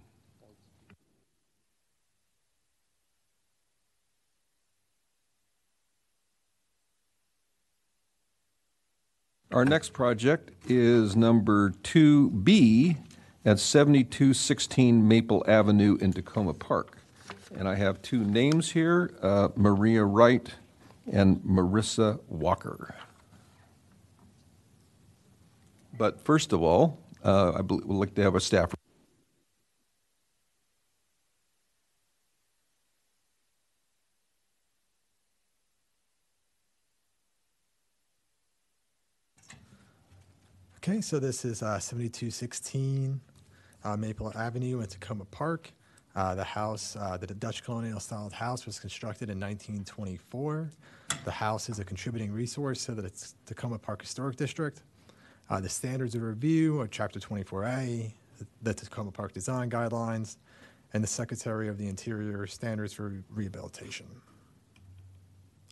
Our 9.53 9.67
next 9.67 9.93
project 9.93 10.51
is 10.67 11.15
number 11.15 11.73
2B 11.83 12.97
at 13.45 13.59
7216 13.59 15.07
Maple 15.07 15.45
Avenue 15.47 15.99
in 16.01 16.15
Takoma 16.15 16.59
Park. 16.59 16.97
And 17.55 17.69
I 17.69 17.75
have 17.75 18.01
two 18.01 18.25
names 18.25 18.71
here, 18.71 19.15
uh, 19.21 19.49
Maria 19.55 20.05
Wright 20.05 20.51
and 21.13 21.37
Marissa 21.43 22.19
Walker. 22.29 22.95
But 25.99 26.25
first 26.25 26.55
of 26.55 26.63
all, 26.63 26.99
uh, 27.23 27.53
I 27.53 27.61
we'd 27.61 27.85
like 27.85 28.15
to 28.15 28.23
have 28.23 28.35
a 28.35 28.41
staff. 28.41 28.75
Okay, 40.85 41.01
so 41.01 41.21
this 41.21 41.45
is 41.45 41.63
uh, 41.63 41.79
7216 41.79 43.21
uh, 43.85 43.97
Maple 43.97 44.33
Avenue 44.37 44.81
in 44.81 44.87
Takoma 44.87 45.31
Park. 45.31 45.71
Uh, 46.17 46.35
The 46.35 46.43
house, 46.43 46.97
uh, 46.97 47.17
the 47.17 47.29
Dutch 47.29 47.63
colonial 47.63 48.01
styled 48.01 48.33
house 48.33 48.67
was 48.67 48.81
constructed 48.81 49.31
in 49.31 49.39
1924. 49.39 50.73
The 51.25 51.31
house 51.31 51.69
is 51.69 51.79
a 51.79 51.85
contributing 51.85 52.33
resource 52.33 52.85
to 52.87 52.97
the 52.97 53.09
Takoma 53.47 53.81
Park 53.81 54.03
Historic 54.03 54.35
District. 54.35 54.83
Uh, 55.49 55.61
The 55.61 55.69
standards 55.69 56.17
of 56.17 56.23
review 56.23 56.81
are 56.81 56.89
Chapter 56.89 57.21
24A, 57.21 58.13
the 58.63 58.75
Takoma 58.75 59.15
Park 59.15 59.33
Design 59.33 59.71
Guidelines, 59.71 60.39
and 60.95 61.05
the 61.05 61.09
Secretary 61.09 61.69
of 61.69 61.79
the 61.79 61.87
Interior 61.87 62.45
Standards 62.49 62.93
for 62.93 63.23
Rehabilitation. 63.31 64.07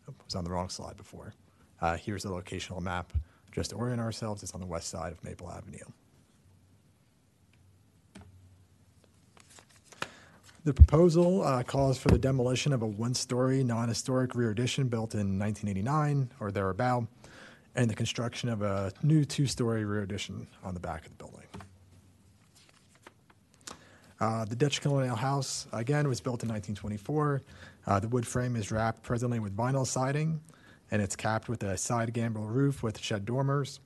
Oh, 0.08 0.14
was 0.24 0.36
on 0.36 0.44
the 0.44 0.50
wrong 0.50 0.68
slide 0.68 0.96
before. 0.96 1.34
Uh, 1.80 1.96
here's 1.96 2.22
the 2.22 2.30
locational 2.30 2.80
map. 2.80 3.12
Just 3.53 3.70
to 3.70 3.76
orient 3.76 4.01
ourselves, 4.01 4.42
it's 4.42 4.55
on 4.55 4.61
the 4.61 4.66
west 4.66 4.88
side 4.88 5.12
of 5.12 5.22
Maple 5.24 5.51
Avenue. 5.51 5.78
The 10.62 10.74
proposal 10.74 11.42
uh, 11.42 11.62
calls 11.62 11.96
for 11.96 12.09
the 12.09 12.18
demolition 12.18 12.72
of 12.74 12.82
a 12.82 12.86
one-story 12.86 13.64
non-historic 13.64 14.34
rear 14.34 14.51
addition 14.51 14.88
built 14.88 15.14
in 15.14 15.38
1989 15.38 16.30
or 16.38 16.51
thereabout, 16.51 17.07
and 17.74 17.88
the 17.88 17.94
construction 17.94 18.51
of 18.51 18.61
a 18.61 18.92
new 19.03 19.24
two-story 19.24 19.86
rear 19.86 20.03
addition 20.03 20.46
on 20.62 20.74
the 20.74 20.80
back 20.80 21.07
of 21.07 21.16
the 21.16 21.24
building. 21.24 21.46
Uh, 24.20 24.44
The 24.44 24.55
Dutch 24.55 24.82
Colonial 24.82 25.16
House, 25.16 25.66
again, 25.72 26.07
was 26.07 26.20
built 26.20 26.42
in 26.42 26.48
1924. 26.51 27.40
Uh, 27.86 28.01
The 28.01 28.09
wood 28.09 28.26
frame 28.26 28.55
is 28.55 28.70
wrapped 28.70 29.03
presently 29.03 29.40
with 29.40 29.57
vinyl 29.57 29.86
siding, 29.86 30.40
and 30.91 31.01
it's 31.01 31.16
capped 31.16 31.49
with 31.49 31.62
a 31.62 31.76
side 31.76 32.12
gambrel 32.12 32.47
roof 32.47 32.82
with 32.82 32.99
shed 32.99 33.24
dormers. 33.24 33.80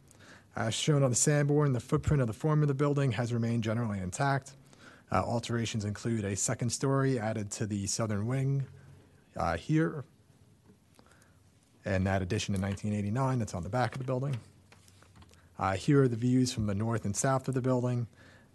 As 0.56 0.72
shown 0.74 1.02
on 1.02 1.10
the 1.10 1.16
Sanborn, 1.16 1.72
the 1.72 1.80
footprint 1.80 2.20
of 2.20 2.28
the 2.28 2.32
form 2.32 2.62
of 2.62 2.68
the 2.68 2.74
building 2.74 3.12
has 3.12 3.32
remained 3.32 3.64
generally 3.64 3.98
intact. 3.98 4.52
Uh, 5.10 5.16
Alterations 5.16 5.84
include 5.84 6.24
a 6.24 6.36
second 6.36 6.70
story 6.70 7.18
added 7.18 7.50
to 7.52 7.66
the 7.66 7.86
southern 7.86 8.26
wing 8.26 8.64
uh, 9.36 9.56
here, 9.56 10.04
and 11.84 12.06
that 12.06 12.22
addition 12.22 12.54
in 12.54 12.60
1989 12.62 13.38
that's 13.38 13.54
on 13.54 13.62
the 13.62 13.68
back 13.68 13.94
of 13.94 13.98
the 13.98 14.04
building. 14.04 14.36
Uh, 15.58 15.72
Here 15.74 16.02
are 16.02 16.08
the 16.08 16.16
views 16.16 16.52
from 16.52 16.66
the 16.66 16.74
north 16.74 17.04
and 17.04 17.14
south 17.14 17.48
of 17.48 17.54
the 17.54 17.60
building, 17.60 18.06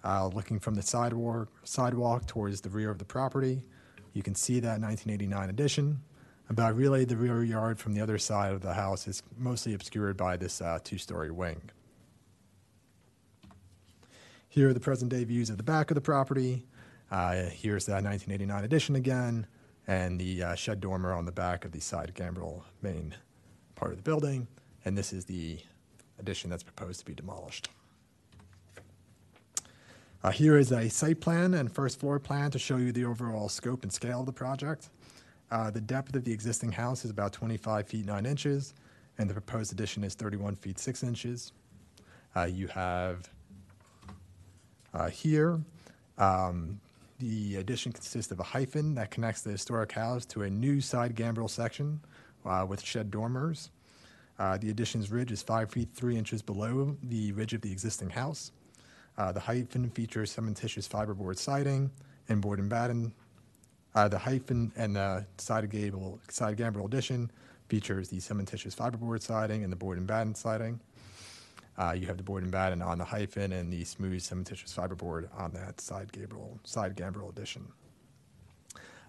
uh, 0.03 0.27
looking 0.27 0.59
from 0.59 0.75
the 0.75 0.81
sidewalk, 0.81 1.49
sidewalk 1.63 2.25
towards 2.27 2.61
the 2.61 2.69
rear 2.69 2.89
of 2.89 2.97
the 2.97 3.05
property. 3.05 3.63
You 4.13 4.23
can 4.23 4.35
see 4.35 4.59
that 4.61 4.81
1989 4.81 5.49
addition. 5.49 6.01
But 6.51 6.75
really, 6.75 7.05
the 7.05 7.15
rear 7.15 7.43
yard 7.43 7.77
from 7.77 7.93
the 7.93 8.01
other 8.01 8.17
side 8.17 8.53
of 8.53 8.61
the 8.61 8.73
house 8.73 9.07
is 9.07 9.21
mostly 9.37 9.75
obscured 9.75 10.17
by 10.17 10.35
this 10.35 10.61
uh, 10.61 10.79
two-story 10.83 11.29
wing. 11.29 11.61
Here 14.47 14.69
are 14.69 14.73
the 14.73 14.79
present-day 14.79 15.25
views 15.25 15.51
of 15.51 15.57
the 15.57 15.63
back 15.63 15.91
of 15.91 15.95
the 15.95 16.01
property. 16.01 16.65
Uh, 17.11 17.43
Here's 17.43 17.85
the 17.85 17.91
1989 17.93 18.63
addition 18.63 18.95
again, 18.95 19.45
and 19.85 20.19
the 20.19 20.41
uh, 20.41 20.55
shed 20.55 20.81
dormer 20.81 21.13
on 21.13 21.25
the 21.25 21.31
back 21.31 21.65
of 21.65 21.71
the 21.71 21.79
side 21.79 22.15
gambrel 22.15 22.65
main 22.81 23.13
part 23.75 23.91
of 23.91 23.97
the 23.97 24.03
building. 24.03 24.47
And 24.85 24.97
this 24.97 25.13
is 25.13 25.25
the 25.25 25.59
addition 26.17 26.49
that's 26.49 26.63
proposed 26.63 26.99
to 27.01 27.05
be 27.05 27.13
demolished. 27.13 27.69
Uh, 30.23 30.31
Here 30.31 30.57
is 30.57 30.71
a 30.71 30.89
site 30.89 31.21
plan 31.21 31.53
and 31.53 31.71
first 31.71 31.99
floor 31.99 32.19
plan 32.19 32.49
to 32.51 32.59
show 32.59 32.77
you 32.77 32.91
the 32.91 33.05
overall 33.05 33.49
scope 33.49 33.83
and 33.83 33.93
scale 33.93 34.21
of 34.21 34.25
the 34.25 34.33
project. 34.33 34.89
Uh, 35.51 35.71
The 35.71 35.81
depth 35.81 36.15
of 36.15 36.23
the 36.23 36.31
existing 36.31 36.71
house 36.73 37.05
is 37.05 37.11
about 37.11 37.33
25 37.33 37.87
feet 37.87 38.05
9 38.05 38.25
inches, 38.25 38.73
and 39.17 39.29
the 39.29 39.33
proposed 39.33 39.71
addition 39.71 40.03
is 40.03 40.13
31 40.15 40.55
feet 40.55 40.79
6 40.79 41.03
inches. 41.03 41.51
Uh, 42.35 42.43
You 42.43 42.67
have 42.67 43.29
uh, 44.93 45.09
here, 45.09 45.59
um, 46.17 46.79
the 47.19 47.57
addition 47.57 47.91
consists 47.91 48.31
of 48.31 48.39
a 48.39 48.43
hyphen 48.43 48.95
that 48.95 49.11
connects 49.11 49.41
the 49.41 49.51
historic 49.51 49.91
house 49.91 50.25
to 50.27 50.43
a 50.43 50.49
new 50.49 50.81
side 50.81 51.15
gambrel 51.15 51.47
section 51.47 51.99
uh, 52.45 52.65
with 52.67 52.81
shed 52.81 53.11
dormers. 53.11 53.71
Uh, 54.37 54.57
The 54.57 54.69
addition's 54.69 55.11
ridge 55.11 55.31
is 55.31 55.41
5 55.41 55.71
feet 55.71 55.89
3 55.93 56.17
inches 56.17 56.41
below 56.41 56.95
the 57.03 57.31
ridge 57.33 57.53
of 57.53 57.61
the 57.61 57.71
existing 57.71 58.11
house. 58.11 58.51
Uh, 59.17 59.31
The 59.31 59.39
hyphen 59.41 59.89
features 59.89 60.35
cementitious 60.35 60.87
fiberboard 60.87 61.37
siding 61.37 61.91
and 62.29 62.41
board 62.41 62.59
and 62.59 62.69
batten 62.69 63.13
uh, 63.95 64.07
the 64.07 64.17
hyphen 64.17 64.71
and 64.75 64.95
the 64.95 65.25
side 65.37 65.69
gable, 65.69 66.19
side 66.29 66.57
gambrel 66.57 66.85
addition 66.85 67.31
features 67.67 68.09
the 68.09 68.17
cementitious 68.17 68.75
fiberboard 68.75 69.21
siding 69.21 69.63
and 69.63 69.71
the 69.71 69.77
board 69.77 69.97
and 69.97 70.07
batten 70.07 70.35
siding. 70.35 70.79
Uh, 71.77 71.93
you 71.93 72.05
have 72.07 72.17
the 72.17 72.23
board 72.23 72.43
and 72.43 72.51
batten 72.51 72.81
on 72.81 72.97
the 72.97 73.05
hyphen 73.05 73.53
and 73.53 73.71
the 73.71 73.83
smooth 73.83 74.21
cementitious 74.21 74.73
fiberboard 74.75 75.29
on 75.37 75.51
that 75.53 75.79
side 75.79 76.11
gable, 76.11 76.59
side 76.63 76.95
gambrel 76.95 77.29
addition. 77.29 77.65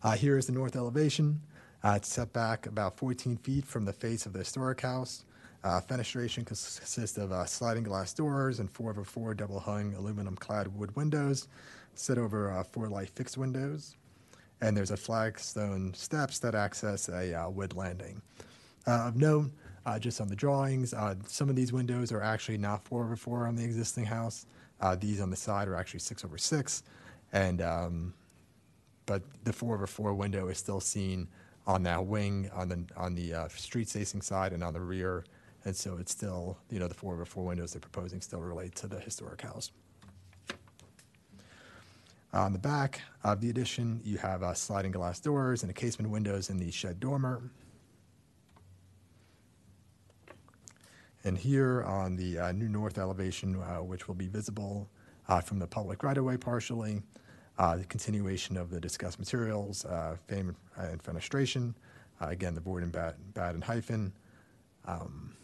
Uh, 0.02 0.12
here 0.12 0.38
is 0.38 0.46
the 0.46 0.52
north 0.52 0.76
elevation. 0.76 1.40
Uh, 1.82 1.94
it's 1.96 2.08
set 2.08 2.32
back 2.32 2.66
about 2.66 2.96
14 2.96 3.36
feet 3.38 3.66
from 3.66 3.84
the 3.84 3.92
face 3.92 4.24
of 4.24 4.32
the 4.32 4.38
historic 4.38 4.80
house. 4.80 5.24
Uh, 5.62 5.80
fenestration 5.80 6.46
consists 6.46 7.18
of 7.18 7.32
uh, 7.32 7.44
sliding 7.44 7.82
glass 7.82 8.14
doors 8.14 8.60
and 8.60 8.70
four 8.70 8.90
over 8.90 9.04
four 9.04 9.34
double 9.34 9.60
hung 9.60 9.92
aluminum 9.94 10.36
clad 10.36 10.74
wood 10.74 10.94
windows 10.96 11.48
set 11.94 12.16
over 12.16 12.64
four 12.72 12.88
light 12.88 13.10
fixed 13.10 13.36
windows 13.36 13.96
and 14.60 14.76
there's 14.76 14.90
a 14.90 14.96
flagstone 14.96 15.94
steps 15.94 16.38
that 16.40 16.54
access 16.54 17.08
a 17.08 17.34
uh, 17.34 17.48
wood 17.48 17.74
landing. 17.74 18.20
Uh, 18.86 19.08
of 19.08 19.16
note, 19.16 19.50
uh, 19.86 19.98
just 19.98 20.20
on 20.20 20.28
the 20.28 20.36
drawings, 20.36 20.92
uh, 20.92 21.14
some 21.26 21.48
of 21.48 21.56
these 21.56 21.72
windows 21.72 22.12
are 22.12 22.22
actually 22.22 22.58
not 22.58 22.84
four 22.84 23.04
over 23.04 23.16
four 23.16 23.46
on 23.46 23.56
the 23.56 23.64
existing 23.64 24.04
house. 24.04 24.46
Uh, 24.80 24.94
these 24.96 25.20
on 25.20 25.30
the 25.30 25.36
side 25.36 25.68
are 25.68 25.74
actually 25.74 26.00
six 26.00 26.24
over 26.24 26.38
six, 26.38 26.82
and 27.32 27.60
um, 27.60 28.14
but 29.06 29.22
the 29.44 29.52
four 29.52 29.74
over 29.74 29.86
four 29.86 30.14
window 30.14 30.48
is 30.48 30.58
still 30.58 30.80
seen 30.80 31.28
on 31.66 31.82
that 31.82 32.06
wing 32.06 32.50
on 32.54 32.68
the 32.68 32.84
on 32.96 33.14
the 33.14 33.34
uh, 33.34 33.48
street 33.48 33.88
facing 33.88 34.22
side 34.22 34.52
and 34.52 34.62
on 34.62 34.72
the 34.72 34.80
rear, 34.80 35.24
and 35.64 35.76
so 35.76 35.98
it's 35.98 36.12
still 36.12 36.58
you 36.70 36.78
know 36.78 36.88
the 36.88 36.94
four 36.94 37.14
over 37.14 37.24
four 37.24 37.44
windows 37.44 37.72
they're 37.72 37.80
proposing 37.80 38.20
still 38.20 38.40
relate 38.40 38.74
to 38.74 38.86
the 38.86 38.98
historic 39.00 39.42
house. 39.42 39.70
On 42.32 42.52
the 42.52 42.58
back 42.60 43.02
of 43.24 43.40
the 43.40 43.50
addition, 43.50 44.00
you 44.04 44.16
have 44.18 44.44
uh, 44.44 44.54
sliding 44.54 44.92
glass 44.92 45.18
doors 45.18 45.62
and 45.62 45.70
a 45.70 45.74
casement 45.74 46.10
windows 46.10 46.48
in 46.48 46.58
the 46.58 46.70
shed 46.70 47.00
dormer. 47.00 47.42
And 51.24 51.36
here 51.36 51.82
on 51.82 52.16
the 52.16 52.38
uh, 52.38 52.52
new 52.52 52.68
north 52.68 52.98
elevation, 52.98 53.56
uh, 53.56 53.82
which 53.82 54.06
will 54.06 54.14
be 54.14 54.28
visible 54.28 54.88
uh, 55.28 55.40
from 55.40 55.58
the 55.58 55.66
public 55.66 56.04
right-of-way 56.04 56.36
partially, 56.36 57.02
uh, 57.58 57.76
the 57.76 57.84
continuation 57.84 58.56
of 58.56 58.70
the 58.70 58.80
discussed 58.80 59.18
materials, 59.18 59.84
uh, 59.84 60.16
frame 60.28 60.56
and 60.76 61.02
fenestration, 61.02 61.74
again, 62.20 62.54
the 62.54 62.60
board 62.60 62.84
and 62.84 62.92
bat, 62.92 63.16
bat 63.34 63.54
and 63.54 63.64
hyphen. 63.64 64.12
Um, 64.86 65.34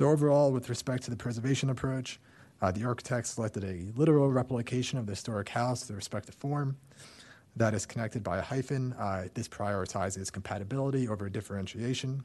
So 0.00 0.08
overall, 0.08 0.50
with 0.50 0.70
respect 0.70 1.02
to 1.02 1.10
the 1.10 1.16
preservation 1.16 1.68
approach, 1.68 2.20
uh, 2.62 2.72
the 2.72 2.84
architect 2.84 3.26
selected 3.26 3.64
a 3.64 3.92
literal 4.00 4.32
replication 4.32 4.98
of 4.98 5.04
the 5.04 5.12
historic 5.12 5.50
house, 5.50 5.82
the 5.82 5.92
respective 5.92 6.34
form, 6.34 6.78
that 7.54 7.74
is 7.74 7.84
connected 7.84 8.24
by 8.24 8.38
a 8.38 8.40
hyphen. 8.40 8.94
Uh, 8.94 9.28
this 9.34 9.46
prioritizes 9.46 10.32
compatibility 10.32 11.06
over 11.06 11.28
differentiation. 11.28 12.24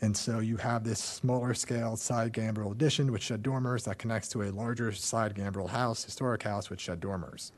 And 0.00 0.16
so 0.16 0.38
you 0.38 0.56
have 0.56 0.82
this 0.82 0.98
smaller 0.98 1.52
scale 1.52 1.94
side 1.96 2.32
gambrel 2.32 2.72
addition 2.72 3.12
with 3.12 3.20
shed 3.20 3.42
dormers 3.42 3.84
that 3.84 3.98
connects 3.98 4.28
to 4.28 4.44
a 4.44 4.50
larger 4.50 4.90
side 4.90 5.34
gambrel 5.34 5.68
house, 5.68 6.04
historic 6.04 6.42
house 6.42 6.70
with 6.70 6.80
shed 6.80 7.00
dormers. 7.00 7.52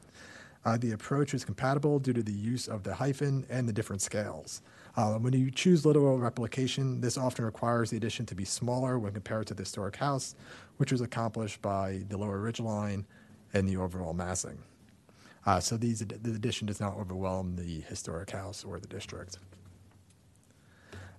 Uh, 0.64 0.76
the 0.76 0.90
approach 0.90 1.34
is 1.34 1.44
compatible 1.44 2.00
due 2.00 2.12
to 2.12 2.24
the 2.24 2.32
use 2.32 2.66
of 2.66 2.82
the 2.82 2.94
hyphen 2.94 3.46
and 3.48 3.68
the 3.68 3.72
different 3.72 4.02
scales. 4.02 4.60
Uh, 4.96 5.14
when 5.18 5.34
you 5.34 5.50
choose 5.50 5.84
literal 5.84 6.18
replication, 6.18 7.00
this 7.02 7.18
often 7.18 7.44
requires 7.44 7.90
the 7.90 7.96
addition 7.98 8.24
to 8.24 8.34
be 8.34 8.44
smaller 8.44 8.98
when 8.98 9.12
compared 9.12 9.46
to 9.46 9.52
the 9.52 9.62
historic 9.62 9.96
house, 9.96 10.34
which 10.78 10.90
was 10.90 11.02
accomplished 11.02 11.60
by 11.60 12.02
the 12.08 12.16
lower 12.16 12.38
ridge 12.38 12.60
line 12.60 13.04
and 13.52 13.68
the 13.68 13.76
overall 13.76 14.14
massing. 14.14 14.58
Uh, 15.44 15.60
so 15.60 15.76
these, 15.76 16.00
the 16.00 16.30
addition 16.32 16.66
does 16.66 16.80
not 16.80 16.96
overwhelm 16.96 17.56
the 17.56 17.80
historic 17.82 18.30
house 18.30 18.64
or 18.64 18.80
the 18.80 18.88
district. 18.88 19.38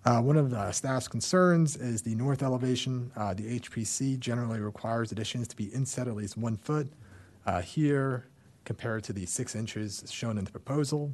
Uh, 0.04 0.22
one 0.22 0.38
of 0.38 0.50
the 0.50 0.72
staff's 0.72 1.08
concerns 1.08 1.76
is 1.76 2.02
the 2.02 2.16
north 2.16 2.42
elevation. 2.42 3.12
Uh, 3.16 3.34
the 3.34 3.60
HPC 3.60 4.20
generally 4.20 4.60
requires 4.60 5.12
additions 5.12 5.48
to 5.50 5.56
be 5.56 5.66
inset 5.66 6.08
at 6.08 6.16
least 6.16 6.38
one 6.38 6.58
foot. 6.58 6.88
Uh, 7.46 7.62
here, 7.62 8.26
compared 8.66 9.04
to 9.04 9.14
the 9.14 9.26
six 9.26 9.56
inches 9.56 10.04
shown 10.10 10.38
in 10.38 10.46
the 10.46 10.52
proposal, 10.52 11.14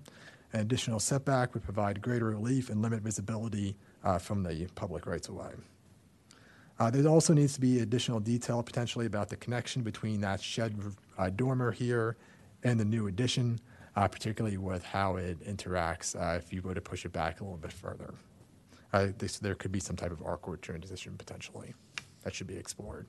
an 0.54 0.60
additional 0.60 1.00
setback 1.00 1.54
would 1.54 1.64
provide 1.64 2.02
greater 2.02 2.26
relief 2.26 2.70
and 2.70 2.82
limit 2.82 3.02
visibility 3.02 3.76
uh, 4.04 4.20
from 4.20 4.44
the 4.44 4.68
public 4.76 5.06
rights 5.06 5.28
of 5.28 5.36
way. 5.36 5.52
Uh, 6.80 6.90
there 6.90 7.08
also 7.08 7.34
needs 7.34 7.54
to 7.54 7.62
be 7.62 7.80
additional 7.80 8.20
detail 8.20 8.62
potentially 8.64 9.06
about 9.06 9.30
the 9.30 9.36
connection 9.36 9.82
between 9.84 10.22
that 10.22 10.42
shed 10.42 10.76
uh, 11.18 11.30
dormer 11.30 11.72
here 11.72 12.18
and 12.64 12.80
the 12.80 12.86
new 12.86 13.08
addition, 13.08 13.60
uh, 13.96 14.08
particularly 14.08 14.58
with 14.58 14.84
how 14.84 15.16
it 15.16 15.40
interacts 15.46 16.16
uh, 16.16 16.38
if 16.38 16.52
you 16.52 16.62
were 16.62 16.74
to 16.74 16.82
push 16.82 17.06
it 17.06 17.12
back 17.12 17.42
a 17.42 17.44
little 17.44 17.58
bit 17.58 17.72
further. 17.72 18.14
Uh, 18.92 19.08
this, 19.18 19.40
there 19.40 19.56
could 19.56 19.72
be 19.72 19.80
some 19.80 19.96
type 19.96 20.12
of 20.12 20.22
awkward 20.22 20.62
transition 20.62 21.16
potentially 21.18 21.74
that 22.24 22.34
should 22.34 22.48
be 22.48 22.58
explored. 22.58 23.08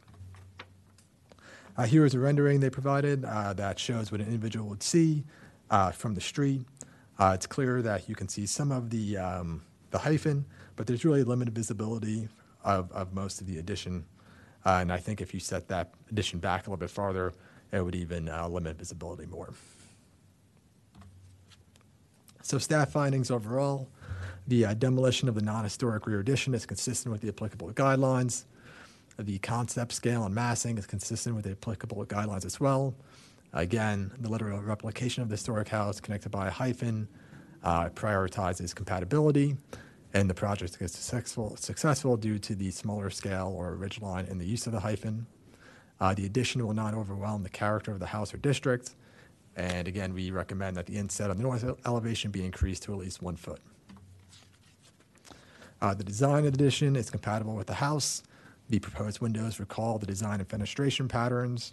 Here 1.88 2.04
is 2.04 2.14
a 2.14 2.20
rendering 2.20 2.60
they 2.60 2.70
provided 2.70 3.22
that 3.22 3.78
shows 3.80 4.12
what 4.12 4.20
an 4.20 4.28
individual 4.28 4.68
would 4.68 4.82
see 4.82 5.24
from 5.92 6.14
the 6.14 6.20
street. 6.20 6.62
Uh, 7.18 7.32
it's 7.34 7.46
clear 7.46 7.80
that 7.82 8.08
you 8.08 8.14
can 8.14 8.28
see 8.28 8.46
some 8.46 8.72
of 8.72 8.90
the, 8.90 9.16
um, 9.16 9.62
the 9.90 9.98
hyphen, 9.98 10.44
but 10.76 10.86
there's 10.86 11.04
really 11.04 11.22
limited 11.22 11.54
visibility 11.54 12.28
of, 12.64 12.90
of 12.92 13.12
most 13.12 13.40
of 13.40 13.46
the 13.46 13.58
addition. 13.58 14.04
Uh, 14.64 14.78
and 14.80 14.92
I 14.92 14.98
think 14.98 15.20
if 15.20 15.32
you 15.32 15.40
set 15.40 15.68
that 15.68 15.92
addition 16.10 16.38
back 16.40 16.66
a 16.66 16.70
little 16.70 16.80
bit 16.80 16.90
farther, 16.90 17.32
it 17.70 17.84
would 17.84 17.94
even 17.94 18.28
uh, 18.28 18.48
limit 18.48 18.78
visibility 18.78 19.26
more. 19.26 19.52
So 22.42 22.58
staff 22.58 22.90
findings 22.90 23.30
overall, 23.30 23.88
the 24.46 24.66
uh, 24.66 24.74
demolition 24.74 25.28
of 25.28 25.34
the 25.34 25.42
non-historic 25.42 26.06
rear 26.06 26.20
addition 26.20 26.54
is 26.54 26.66
consistent 26.66 27.12
with 27.12 27.22
the 27.22 27.28
applicable 27.28 27.72
guidelines. 27.72 28.44
The 29.18 29.38
concept 29.38 29.92
scale 29.92 30.24
and 30.24 30.34
massing 30.34 30.76
is 30.76 30.86
consistent 30.86 31.36
with 31.36 31.44
the 31.44 31.52
applicable 31.52 32.04
guidelines 32.06 32.44
as 32.44 32.60
well. 32.60 32.94
Again, 33.54 34.10
the 34.18 34.28
literal 34.28 34.60
replication 34.60 35.22
of 35.22 35.28
the 35.28 35.34
historic 35.34 35.68
house 35.68 36.00
connected 36.00 36.30
by 36.30 36.48
a 36.48 36.50
hyphen 36.50 37.06
uh, 37.62 37.88
prioritizes 37.90 38.74
compatibility, 38.74 39.56
and 40.12 40.28
the 40.28 40.34
project 40.34 40.76
is 40.80 40.90
successful, 40.90 41.56
successful 41.56 42.16
due 42.16 42.40
to 42.40 42.56
the 42.56 42.72
smaller 42.72 43.10
scale 43.10 43.54
or 43.56 43.76
ridge 43.76 44.00
line 44.00 44.26
and 44.28 44.40
the 44.40 44.44
use 44.44 44.66
of 44.66 44.72
the 44.72 44.80
hyphen. 44.80 45.26
Uh, 46.00 46.12
the 46.12 46.26
addition 46.26 46.66
will 46.66 46.74
not 46.74 46.94
overwhelm 46.94 47.44
the 47.44 47.48
character 47.48 47.92
of 47.92 48.00
the 48.00 48.06
house 48.06 48.34
or 48.34 48.38
district. 48.38 48.96
And 49.54 49.86
again, 49.86 50.12
we 50.12 50.32
recommend 50.32 50.76
that 50.76 50.86
the 50.86 50.96
inset 50.96 51.30
on 51.30 51.36
the 51.36 51.44
north 51.44 51.64
elevation 51.86 52.32
be 52.32 52.44
increased 52.44 52.82
to 52.84 52.92
at 52.92 52.98
least 52.98 53.22
one 53.22 53.36
foot. 53.36 53.60
Uh, 55.80 55.94
the 55.94 56.02
design 56.02 56.44
of 56.44 56.56
the 56.56 56.64
addition 56.64 56.96
is 56.96 57.08
compatible 57.08 57.54
with 57.54 57.68
the 57.68 57.74
house. 57.74 58.24
The 58.68 58.80
proposed 58.80 59.20
windows 59.20 59.60
recall 59.60 59.98
the 59.98 60.06
design 60.06 60.40
and 60.40 60.48
fenestration 60.48 61.08
patterns, 61.08 61.72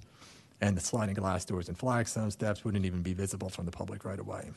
and 0.62 0.78
the 0.78 0.82
sliding 0.82 1.16
glass 1.16 1.44
doors 1.44 1.68
and 1.68 1.78
flagstone 1.78 2.32
steps 2.32 2.64
wouldn't 2.64 2.86
even 2.86 3.02
be 3.02 3.14
visible 3.14 3.50
from 3.50 3.66
the 3.66 3.72
public 3.72 4.06
right 4.06 4.20
away. 4.20 4.52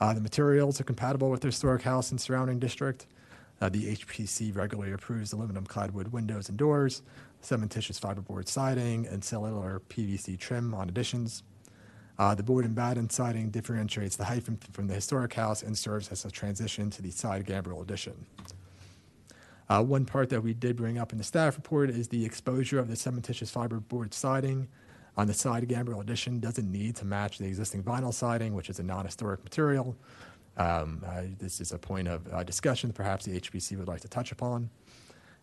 Uh, 0.00 0.12
the 0.12 0.20
materials 0.20 0.80
are 0.80 0.84
compatible 0.84 1.30
with 1.30 1.40
the 1.40 1.48
historic 1.48 1.82
house 1.82 2.10
and 2.10 2.20
surrounding 2.20 2.58
district. 2.58 3.06
Uh, 3.60 3.68
the 3.68 3.94
HPC 3.94 4.54
regularly 4.54 4.92
approves 4.92 5.32
aluminum 5.32 5.64
clad 5.64 5.94
wood 5.94 6.12
windows 6.12 6.48
and 6.48 6.58
doors, 6.58 7.02
cementitious 7.40 8.00
fiberboard 8.00 8.48
siding, 8.48 9.06
and 9.06 9.22
cellular 9.22 9.80
PVC 9.88 10.36
trim 10.36 10.74
on 10.74 10.88
additions. 10.88 11.44
Uh, 12.18 12.34
the 12.34 12.42
board 12.42 12.64
and 12.64 12.74
batten 12.74 13.08
siding 13.08 13.50
differentiates 13.50 14.16
the 14.16 14.24
hyphen 14.24 14.58
from 14.72 14.88
the 14.88 14.94
historic 14.94 15.34
house 15.34 15.62
and 15.62 15.78
serves 15.78 16.08
as 16.08 16.24
a 16.24 16.30
transition 16.30 16.90
to 16.90 17.00
the 17.00 17.10
side 17.10 17.46
gambrel 17.46 17.80
addition. 17.80 18.26
Uh, 19.72 19.82
one 19.82 20.04
part 20.04 20.28
that 20.28 20.42
we 20.42 20.52
did 20.52 20.76
bring 20.76 20.98
up 20.98 21.12
in 21.12 21.18
the 21.18 21.24
staff 21.24 21.56
report 21.56 21.88
is 21.88 22.08
the 22.08 22.26
exposure 22.26 22.78
of 22.78 22.88
the 22.88 22.94
cementitious 22.94 23.50
fiberboard 23.50 24.12
siding 24.12 24.68
on 25.16 25.26
the 25.26 25.32
side 25.32 25.66
gambrel 25.66 26.02
addition 26.02 26.38
doesn't 26.40 26.70
need 26.70 26.94
to 26.94 27.06
match 27.06 27.38
the 27.38 27.46
existing 27.46 27.82
vinyl 27.82 28.12
siding, 28.12 28.52
which 28.52 28.68
is 28.68 28.78
a 28.80 28.82
non-historic 28.82 29.42
material. 29.42 29.96
Um, 30.58 31.02
uh, 31.06 31.22
this 31.38 31.58
is 31.58 31.72
a 31.72 31.78
point 31.78 32.06
of 32.06 32.30
uh, 32.30 32.42
discussion 32.42 32.92
perhaps 32.92 33.24
the 33.24 33.40
HPC 33.40 33.78
would 33.78 33.88
like 33.88 34.02
to 34.02 34.08
touch 34.08 34.30
upon. 34.30 34.68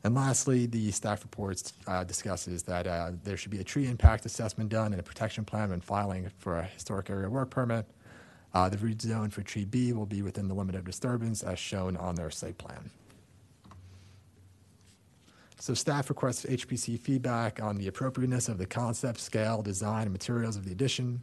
And 0.03 0.13
lastly, 0.13 0.67
the 0.67 0.91
staff 0.91 1.23
report 1.23 1.73
uh, 1.87 2.03
discusses 2.03 2.61
that 2.63 2.85
uh, 2.85 3.13
there 3.23 3.35
should 3.35 3.49
be 3.49 3.61
a 3.61 3.63
tree 3.63 3.87
impact 3.87 4.27
assessment 4.27 4.69
done 4.69 4.93
and 4.93 4.99
a 4.99 5.03
protection 5.03 5.43
plan 5.43 5.71
when 5.71 5.81
filing 5.81 6.29
for 6.37 6.59
a 6.59 6.65
historic 6.65 7.09
area 7.09 7.31
work 7.31 7.49
permit. 7.49 7.87
Uh, 8.53 8.69
the 8.69 8.77
root 8.77 9.01
zone 9.01 9.31
for 9.31 9.41
tree 9.41 9.65
B 9.65 9.91
will 9.91 10.05
be 10.05 10.21
within 10.21 10.47
the 10.47 10.53
limit 10.53 10.75
of 10.75 10.85
disturbance 10.85 11.41
as 11.41 11.57
shown 11.57 11.97
on 11.97 12.13
their 12.13 12.29
site 12.29 12.59
plan. 12.59 12.91
So 15.59 15.73
staff 15.73 16.09
requests 16.09 16.45
HPC 16.45 16.97
feedback 16.99 17.61
on 17.61 17.77
the 17.77 17.87
appropriateness 17.87 18.47
of 18.47 18.57
the 18.57 18.65
concept, 18.65 19.19
scale, 19.19 19.61
design, 19.61 20.03
and 20.03 20.11
materials 20.11 20.55
of 20.55 20.63
the 20.63 20.71
addition, 20.71 21.21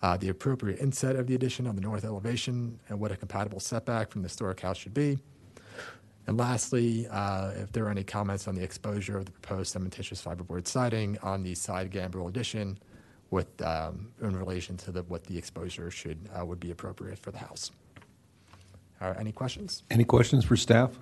uh, 0.00 0.16
the 0.16 0.30
appropriate 0.30 0.80
inset 0.80 1.14
of 1.14 1.26
the 1.26 1.34
addition 1.34 1.66
on 1.66 1.74
the 1.74 1.82
north 1.82 2.06
elevation, 2.06 2.80
and 2.88 2.98
what 2.98 3.12
a 3.12 3.16
compatible 3.16 3.60
setback 3.60 4.10
from 4.10 4.22
the 4.22 4.28
historic 4.28 4.60
house 4.60 4.78
should 4.78 4.94
be. 4.94 5.18
And 6.26 6.38
lastly, 6.38 7.06
uh, 7.10 7.50
if 7.56 7.70
there 7.72 7.84
are 7.84 7.90
any 7.90 8.02
comments 8.02 8.48
on 8.48 8.54
the 8.54 8.62
exposure 8.62 9.18
of 9.18 9.26
the 9.26 9.32
proposed 9.32 9.76
cementitious 9.76 10.22
fiberboard 10.22 10.66
siding 10.66 11.18
on 11.22 11.42
the 11.42 11.54
side 11.54 11.90
gambrel 11.90 12.28
addition 12.28 12.78
with, 13.30 13.60
um, 13.60 14.10
in 14.22 14.34
relation 14.34 14.78
to 14.78 14.90
the, 14.90 15.02
what 15.02 15.24
the 15.24 15.36
exposure 15.36 15.90
should, 15.90 16.18
uh, 16.34 16.46
would 16.46 16.60
be 16.60 16.70
appropriate 16.70 17.18
for 17.18 17.30
the 17.30 17.38
house. 17.38 17.70
Any 19.02 19.32
questions? 19.32 19.82
Any 19.90 20.04
questions 20.04 20.44
for 20.44 20.56
staff? 20.56 20.98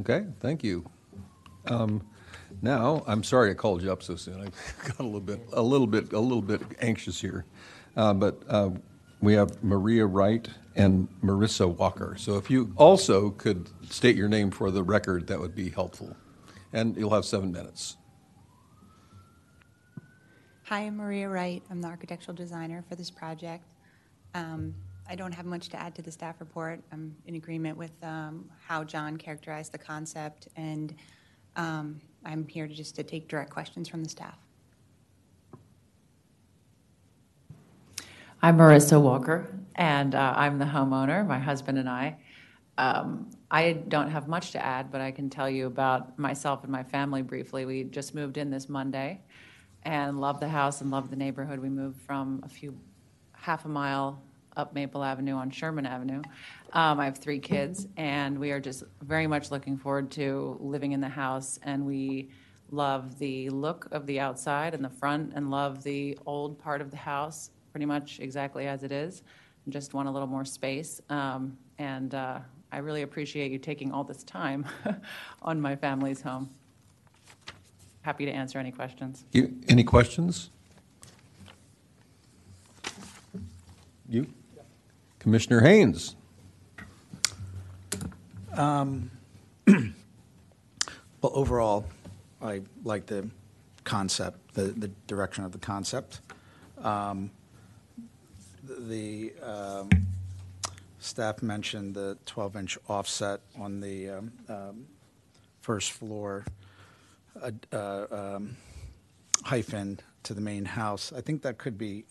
Okay, 0.00 0.26
thank 0.40 0.62
you. 0.64 0.84
Um, 1.66 2.06
Now, 2.62 3.02
I'm 3.06 3.22
sorry 3.22 3.50
I 3.50 3.54
called 3.54 3.82
you 3.82 3.90
up 3.92 4.02
so 4.02 4.16
soon. 4.16 4.40
I 4.40 4.44
got 4.88 4.98
a 5.00 5.02
little 5.02 5.20
bit, 5.20 5.40
a 5.52 5.62
little 5.62 5.86
bit, 5.86 6.12
a 6.12 6.18
little 6.18 6.42
bit 6.42 6.60
anxious 6.80 7.20
here. 7.20 7.44
Uh, 7.96 8.14
But 8.14 8.42
uh, 8.48 8.70
we 9.20 9.34
have 9.34 9.62
Maria 9.62 10.06
Wright 10.06 10.48
and 10.76 11.08
Marissa 11.22 11.68
Walker. 11.68 12.14
So 12.18 12.36
if 12.36 12.50
you 12.50 12.72
also 12.76 13.30
could 13.30 13.68
state 13.90 14.16
your 14.16 14.28
name 14.28 14.50
for 14.50 14.70
the 14.70 14.82
record, 14.82 15.26
that 15.28 15.38
would 15.38 15.54
be 15.54 15.70
helpful. 15.70 16.16
And 16.72 16.96
you'll 16.96 17.12
have 17.14 17.24
seven 17.24 17.52
minutes. 17.52 17.96
Hi, 20.64 20.80
I'm 20.82 20.96
Maria 20.96 21.28
Wright. 21.28 21.62
I'm 21.70 21.80
the 21.80 21.88
architectural 21.88 22.36
designer 22.36 22.84
for 22.88 22.94
this 22.94 23.10
project. 23.10 23.64
Um, 24.34 24.74
I 25.10 25.16
don't 25.16 25.32
have 25.32 25.44
much 25.44 25.70
to 25.70 25.76
add 25.76 25.96
to 25.96 26.02
the 26.02 26.12
staff 26.12 26.36
report. 26.38 26.80
I'm 26.92 27.16
in 27.26 27.34
agreement 27.34 27.76
with 27.76 27.90
um, 28.04 28.48
how 28.64 28.84
John 28.84 29.16
characterized 29.16 29.72
the 29.72 29.78
concept, 29.78 30.46
and 30.54 30.94
um, 31.56 32.00
I'm 32.24 32.46
here 32.46 32.68
to 32.68 32.72
just 32.72 32.94
to 32.94 33.02
take 33.02 33.26
direct 33.26 33.50
questions 33.50 33.88
from 33.88 34.04
the 34.04 34.08
staff. 34.08 34.38
I'm 38.40 38.56
Marissa 38.56 39.02
Walker, 39.02 39.52
and 39.74 40.14
uh, 40.14 40.32
I'm 40.36 40.60
the 40.60 40.64
homeowner, 40.64 41.26
my 41.26 41.40
husband 41.40 41.76
and 41.76 41.88
I. 41.88 42.16
Um, 42.78 43.28
I 43.50 43.72
don't 43.88 44.10
have 44.10 44.28
much 44.28 44.52
to 44.52 44.64
add, 44.64 44.92
but 44.92 45.00
I 45.00 45.10
can 45.10 45.28
tell 45.28 45.50
you 45.50 45.66
about 45.66 46.16
myself 46.20 46.62
and 46.62 46.70
my 46.70 46.84
family 46.84 47.22
briefly. 47.22 47.64
We 47.64 47.82
just 47.82 48.14
moved 48.14 48.36
in 48.36 48.48
this 48.48 48.68
Monday 48.68 49.20
and 49.82 50.20
love 50.20 50.38
the 50.38 50.48
house 50.48 50.82
and 50.82 50.92
love 50.92 51.10
the 51.10 51.16
neighborhood. 51.16 51.58
We 51.58 51.68
moved 51.68 52.00
from 52.00 52.40
a 52.44 52.48
few, 52.48 52.78
half 53.32 53.64
a 53.64 53.68
mile 53.68 54.22
up 54.60 54.74
Maple 54.74 55.02
Avenue 55.02 55.32
on 55.32 55.50
Sherman 55.50 55.86
Avenue. 55.86 56.20
Um, 56.74 57.00
I 57.00 57.06
have 57.06 57.16
three 57.16 57.38
kids, 57.38 57.88
and 57.96 58.38
we 58.38 58.50
are 58.50 58.60
just 58.60 58.84
very 59.00 59.26
much 59.26 59.50
looking 59.50 59.78
forward 59.78 60.10
to 60.12 60.58
living 60.60 60.92
in 60.92 61.00
the 61.00 61.08
house. 61.08 61.58
And 61.62 61.86
we 61.86 62.28
love 62.70 63.18
the 63.18 63.48
look 63.48 63.88
of 63.90 64.06
the 64.06 64.20
outside 64.20 64.74
and 64.74 64.84
the 64.84 64.90
front, 64.90 65.32
and 65.34 65.50
love 65.50 65.82
the 65.82 66.18
old 66.26 66.58
part 66.58 66.82
of 66.82 66.90
the 66.90 66.98
house 66.98 67.50
pretty 67.72 67.86
much 67.86 68.20
exactly 68.20 68.66
as 68.66 68.82
it 68.82 68.92
is. 68.92 69.22
Just 69.70 69.94
want 69.94 70.08
a 70.08 70.10
little 70.10 70.28
more 70.28 70.44
space, 70.44 71.00
um, 71.08 71.56
and 71.78 72.14
uh, 72.14 72.40
I 72.70 72.78
really 72.78 73.02
appreciate 73.02 73.50
you 73.52 73.58
taking 73.58 73.92
all 73.92 74.04
this 74.04 74.22
time 74.24 74.66
on 75.42 75.58
my 75.58 75.74
family's 75.74 76.20
home. 76.20 76.50
Happy 78.02 78.26
to 78.26 78.30
answer 78.30 78.58
any 78.58 78.72
questions. 78.72 79.24
You, 79.32 79.54
any 79.68 79.84
questions? 79.84 80.50
You? 84.08 84.26
Commissioner 85.20 85.60
Haynes? 85.60 86.16
Um, 88.52 89.10
Well, 91.22 91.32
overall, 91.34 91.84
I 92.40 92.62
like 92.82 93.04
the 93.04 93.28
concept, 93.84 94.54
the, 94.54 94.62
the 94.62 94.88
direction 95.06 95.44
of 95.44 95.52
the 95.52 95.58
concept. 95.58 96.20
Um, 96.82 97.30
The 98.66 99.34
um, 99.42 99.90
staff 100.98 101.42
mentioned 101.42 101.94
the 101.94 102.16
12-inch 102.24 102.78
offset 102.88 103.40
on 103.58 103.80
the 103.80 104.10
um, 104.10 104.32
um, 104.48 104.86
first 105.60 105.92
floor 105.92 106.46
uh, 107.42 107.50
uh, 107.70 108.06
um, 108.10 108.56
hyphen 109.44 110.00
to 110.22 110.32
the 110.32 110.40
main 110.40 110.64
house. 110.64 111.12
I 111.12 111.20
think 111.20 111.42
that 111.42 111.58
could 111.58 111.76
be 111.76 112.06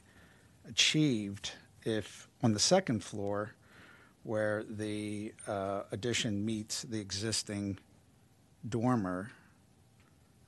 achieved 0.67 1.53
if, 1.83 2.27
on 2.43 2.53
the 2.53 2.59
second 2.59 3.03
floor, 3.03 3.55
where 4.23 4.63
the 4.69 5.33
uh, 5.47 5.83
addition 5.91 6.45
meets 6.45 6.83
the 6.83 6.99
existing 6.99 7.79
dormer, 8.67 9.31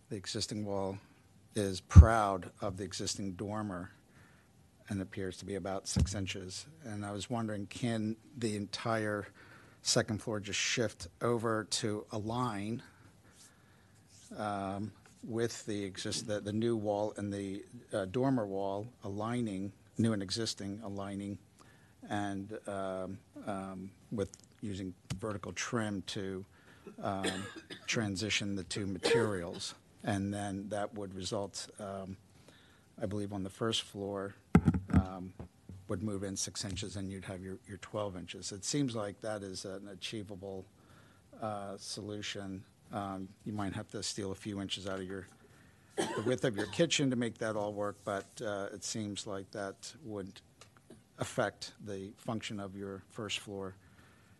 the 0.10 0.16
existing 0.16 0.66
wall 0.66 0.98
is 1.56 1.82
proud 1.82 2.52
of 2.62 2.78
the 2.78 2.84
existing 2.84 3.34
dormer 3.34 3.92
and 4.90 5.02
appears 5.02 5.38
to 5.38 5.46
be 5.46 5.56
about 5.56 5.88
six 5.88 6.16
inches. 6.16 6.66
And 6.84 7.06
I 7.06 7.12
was 7.12 7.30
wondering, 7.30 7.66
can 7.68 8.18
the 8.38 8.56
entire 8.56 9.28
second 9.82 10.22
floor 10.22 10.40
just 10.40 10.60
shift 10.60 11.08
over 11.22 11.64
to 11.64 12.06
a 12.12 12.18
line 12.18 12.84
um, 14.38 14.92
with 15.24 15.66
the 15.66 15.84
exist, 15.84 16.28
the, 16.28 16.40
the 16.40 16.54
new 16.54 16.76
wall 16.76 17.14
and 17.18 17.34
the 17.34 17.64
uh, 17.94 18.06
dormer 18.06 18.46
wall 18.46 18.88
aligning, 19.04 19.72
new 20.02 20.14
and 20.14 20.24
existing 20.24 20.82
aligning, 20.84 21.38
and 22.10 22.58
um, 22.68 23.18
um, 23.48 23.92
with 24.12 24.30
using 24.62 24.94
vertical 25.20 25.52
trim 25.54 26.04
to 26.08 26.46
um, 27.02 27.46
transition 27.88 28.56
the 28.56 28.64
two 28.64 28.88
materials. 28.88 29.76
And 30.04 30.34
then 30.34 30.70
that 30.70 30.94
would 30.96 31.14
result, 31.14 31.68
um, 31.80 32.18
I 33.02 33.06
believe, 33.06 33.34
on 33.34 33.44
the 33.44 33.50
first 33.50 33.84
floor, 33.84 34.34
um, 34.94 35.34
would 35.88 36.02
move 36.02 36.24
in 36.24 36.36
six 36.36 36.66
inches 36.66 36.96
and 36.96 37.12
you'd 37.12 37.26
have 37.26 37.44
your, 37.44 37.58
your 37.68 37.78
12 37.78 38.18
inches. 38.18 38.52
It 38.52 38.64
seems 38.66 38.96
like 38.96 39.22
that 39.22 39.44
is 39.44 39.66
an 39.66 39.90
achievable 39.92 40.66
uh, 41.42 41.78
solution. 41.78 42.64
Um, 42.92 43.28
You 43.46 43.54
might 43.54 43.74
have 43.74 43.90
to 43.90 44.02
steal 44.02 44.32
a 44.32 44.36
few 44.36 44.62
inches 44.62 44.88
out 44.88 45.00
of 45.00 45.06
your, 45.06 45.28
the 45.98 46.24
width 46.26 46.46
of 46.46 46.56
your 46.56 46.68
kitchen 46.68 47.10
to 47.10 47.16
make 47.16 47.38
that 47.40 47.56
all 47.56 47.74
work, 47.74 47.98
but 48.04 48.26
uh, 48.46 48.68
it 48.74 48.84
seems 48.84 49.28
like 49.28 49.50
that 49.52 49.94
would 50.04 50.42
affect 51.20 51.74
the 51.86 52.12
function 52.18 52.60
of 52.60 52.76
your 52.76 53.04
first 53.12 53.40
floor 53.40 53.76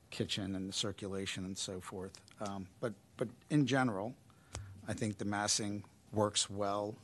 kitchen 0.10 0.56
and 0.56 0.68
the 0.68 0.74
circulation 0.74 1.46
and 1.46 1.58
so 1.58 1.80
forth. 1.80 2.20
Um, 2.42 2.68
But, 2.80 2.94
but 3.18 3.28
in 3.50 3.66
general, 3.66 4.14
I 4.88 4.94
think 4.94 5.18
the 5.18 5.26
massing 5.26 5.84
works 6.12 6.50
well. 6.50 6.96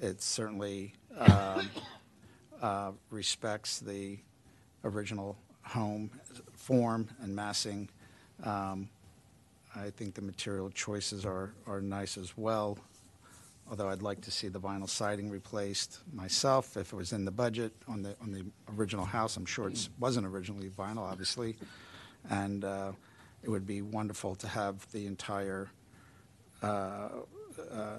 It 0.00 0.22
certainly 0.22 0.94
um, 1.18 1.70
uh, 2.62 2.92
respects 3.10 3.80
the 3.80 4.18
original 4.84 5.36
home 5.62 6.10
form 6.54 7.08
and 7.20 7.34
massing. 7.34 7.88
Um, 8.44 8.88
I 9.74 9.90
think 9.90 10.14
the 10.14 10.22
material 10.22 10.70
choices 10.70 11.26
are, 11.26 11.52
are 11.66 11.80
nice 11.80 12.16
as 12.16 12.36
well, 12.36 12.78
although 13.68 13.88
I'd 13.88 14.02
like 14.02 14.20
to 14.22 14.30
see 14.30 14.48
the 14.48 14.60
vinyl 14.60 14.88
siding 14.88 15.30
replaced 15.30 16.00
myself 16.12 16.76
if 16.76 16.92
it 16.92 16.96
was 16.96 17.12
in 17.12 17.24
the 17.24 17.30
budget 17.30 17.72
on 17.88 18.02
the, 18.02 18.14
on 18.20 18.30
the 18.30 18.44
original 18.76 19.04
house. 19.04 19.36
I'm 19.36 19.46
sure 19.46 19.68
it 19.68 19.88
wasn't 19.98 20.26
originally 20.26 20.68
vinyl, 20.68 20.98
obviously. 20.98 21.56
And 22.30 22.64
uh, 22.64 22.92
it 23.42 23.50
would 23.50 23.66
be 23.66 23.82
wonderful 23.82 24.34
to 24.36 24.48
have 24.48 24.90
the 24.92 25.06
entire 25.06 25.68
uh, 26.62 27.08
uh, 27.70 27.98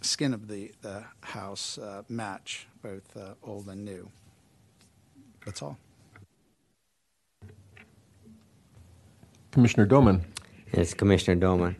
skin 0.00 0.34
of 0.34 0.48
the, 0.48 0.72
the 0.82 1.04
house 1.20 1.78
uh, 1.78 2.02
match, 2.08 2.66
both 2.82 3.16
uh, 3.16 3.34
old 3.42 3.68
and 3.68 3.84
new. 3.84 4.10
That's 5.44 5.62
all. 5.62 5.78
Commissioner 9.50 9.86
Doman? 9.86 10.24
It's 10.72 10.94
Commissioner 10.94 11.36
Doman. 11.36 11.76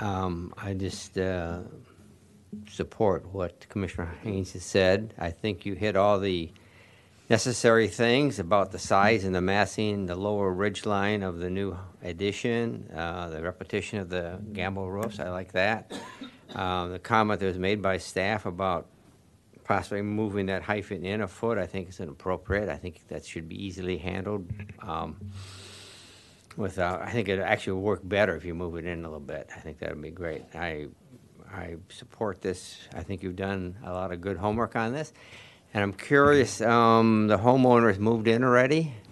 Um, 0.00 0.52
I 0.58 0.74
just 0.74 1.16
uh, 1.18 1.60
support 2.70 3.26
what 3.32 3.68
Commissioner 3.68 4.14
Haynes 4.22 4.52
has 4.52 4.64
said. 4.64 5.14
I 5.18 5.30
think 5.30 5.66
you 5.66 5.74
hit 5.74 5.96
all 5.96 6.18
the 6.18 6.50
necessary 7.28 7.88
things 7.88 8.38
about 8.38 8.72
the 8.72 8.78
size 8.78 9.24
and 9.24 9.34
the 9.34 9.40
massing, 9.40 10.06
the 10.06 10.14
lower 10.14 10.52
ridge 10.52 10.86
line 10.86 11.22
of 11.22 11.38
the 11.38 11.50
new 11.50 11.76
addition, 12.02 12.90
uh, 12.94 13.28
the 13.30 13.42
repetition 13.42 13.98
of 13.98 14.08
the 14.08 14.38
gambrel 14.52 14.90
roofs. 14.90 15.18
I 15.18 15.30
like 15.30 15.52
that. 15.52 15.92
Um, 16.54 16.92
the 16.92 16.98
comment 16.98 17.40
that 17.40 17.46
was 17.46 17.58
made 17.58 17.82
by 17.82 17.98
staff 17.98 18.46
about 18.46 18.86
possibly 19.64 20.02
moving 20.02 20.46
that 20.46 20.62
hyphen 20.62 21.04
in 21.04 21.20
a 21.20 21.26
foot, 21.28 21.58
I 21.58 21.66
think 21.66 21.88
is 21.88 21.98
inappropriate. 21.98 22.68
I 22.68 22.76
think 22.76 23.00
that 23.08 23.24
should 23.24 23.48
be 23.48 23.64
easily 23.64 23.98
handled. 23.98 24.48
Um, 24.80 25.16
without, 26.56 27.02
I 27.02 27.10
think 27.10 27.28
it 27.28 27.40
actually 27.40 27.80
work 27.80 28.00
better 28.04 28.36
if 28.36 28.44
you 28.44 28.54
move 28.54 28.76
it 28.76 28.86
in 28.86 29.00
a 29.00 29.02
little 29.02 29.18
bit. 29.18 29.50
I 29.54 29.58
think 29.58 29.80
that 29.80 29.90
would 29.90 30.02
be 30.02 30.10
great. 30.10 30.44
I, 30.54 30.86
I 31.52 31.76
support 31.88 32.40
this. 32.42 32.76
I 32.94 33.02
think 33.02 33.22
you've 33.22 33.36
done 33.36 33.76
a 33.84 33.92
lot 33.92 34.12
of 34.12 34.20
good 34.20 34.36
homework 34.36 34.76
on 34.76 34.92
this. 34.92 35.12
And 35.74 35.82
I'm 35.82 35.92
curious, 35.92 36.60
um, 36.60 37.26
the 37.28 37.36
homeowners 37.38 37.98
moved 37.98 38.28
in 38.28 38.42
already? 38.44 38.92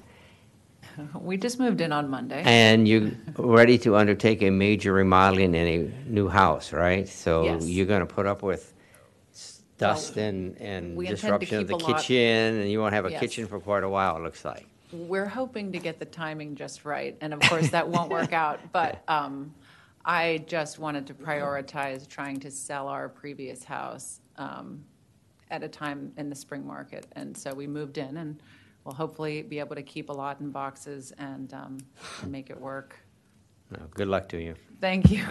We 1.21 1.37
just 1.37 1.59
moved 1.59 1.81
in 1.81 1.91
on 1.93 2.09
Monday. 2.09 2.41
And 2.47 2.87
you're 2.87 3.11
ready 3.37 3.79
to 3.79 3.97
undertake 3.97 4.43
a 4.43 4.51
major 4.51 4.93
remodeling 4.93 5.53
in 5.57 5.67
a 5.67 6.09
new 6.09 6.29
house, 6.29 6.73
right? 6.73 7.09
So 7.09 7.45
Yes. 7.45 7.67
you're 7.69 7.87
gonna 7.87 8.07
put 8.07 8.27
up 8.27 8.43
with 8.45 8.73
s- 9.33 9.63
dust 9.77 10.17
and, 10.17 10.57
and 10.61 10.97
we 10.97 11.09
intend 11.09 11.19
to 11.19 11.23
disruption 11.47 11.59
of 11.63 11.67
the 11.67 11.75
keep 11.75 11.83
a 11.83 11.91
lot- 11.91 12.01
kitchen, 12.01 12.61
and 12.61 12.71
you 12.71 12.79
won't 12.81 12.95
have 12.95 13.07
a 13.07 13.11
Yes. 13.11 13.19
kitchen 13.21 13.47
for 13.49 13.59
quite 13.59 13.83
a 13.83 13.89
while, 13.89 14.17
it 14.19 14.23
looks 14.23 14.45
like. 14.45 14.69
We're 14.93 15.27
hoping 15.27 15.73
to 15.73 15.81
get 15.81 15.99
the 15.99 16.05
timing 16.05 16.55
just 16.55 16.85
right, 16.85 17.17
and 17.21 17.35
of 17.35 17.41
course, 17.41 17.71
that 17.71 17.89
won't 17.89 18.11
work 18.11 18.33
out. 18.33 18.61
But 18.73 19.03
um, 19.09 19.53
I 20.05 20.45
just 20.47 20.79
wanted 20.79 21.07
to 21.07 21.15
prioritize 21.15 22.07
trying 22.07 22.39
to 22.41 22.51
sell 22.51 22.89
our 22.89 23.09
previous 23.09 23.65
house 23.65 24.21
um, 24.37 24.85
at 25.51 25.63
a 25.63 25.69
time 25.69 26.13
in 26.19 26.29
the 26.29 26.37
spring 26.37 26.67
market. 26.67 27.07
And 27.13 27.37
so 27.37 27.55
we 27.55 27.67
moved 27.67 27.97
in, 27.97 28.19
and 28.19 28.41
we'll 28.85 28.95
hopefully 28.95 29.43
be 29.43 29.59
able 29.59 29.77
to 29.77 29.83
keep 29.83 30.11
a 30.11 30.13
lot 30.13 30.41
in 30.41 30.51
boxes 30.51 31.13
and 31.19 31.53
um, 31.55 31.79
and 32.23 32.31
make 32.31 32.51
it 32.51 32.61
work. 32.61 32.97
No, 33.71 33.79
Good 33.95 34.09
luck 34.09 34.29
to 34.31 34.41
you. 34.41 34.55
Thank 34.81 35.11
you. 35.11 35.25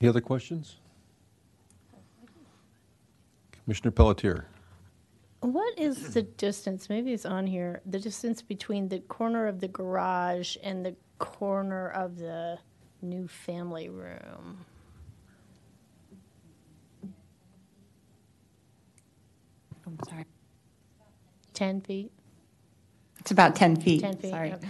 Any 0.00 0.08
other 0.08 0.22
questions? 0.22 0.76
Commissioner 3.52 3.90
Pelletier? 3.90 4.46
What 5.40 5.78
is 5.78 6.10
the 6.14 6.22
distance, 6.22 6.88
maybe 6.88 7.12
it's 7.12 7.26
on 7.26 7.46
here, 7.46 7.80
the 7.86 7.98
distance 7.98 8.42
between 8.42 8.88
the 8.88 9.00
corner 9.00 9.46
of 9.46 9.60
the 9.60 9.68
garage 9.68 10.56
and 10.62 10.84
the 10.84 10.94
corner 11.18 11.88
of 11.90 12.18
the 12.18 12.58
new 13.02 13.26
family 13.26 13.88
room? 13.88 14.58
I'm 19.86 19.98
sorry. 20.08 20.24
10 21.54 21.80
feet? 21.80 22.12
It's 23.20 23.30
about 23.32 23.54
10 23.56 23.76
feet. 23.76 24.00
10 24.00 24.16
feet, 24.16 24.30
Sorry. 24.30 24.52
okay. 24.52 24.68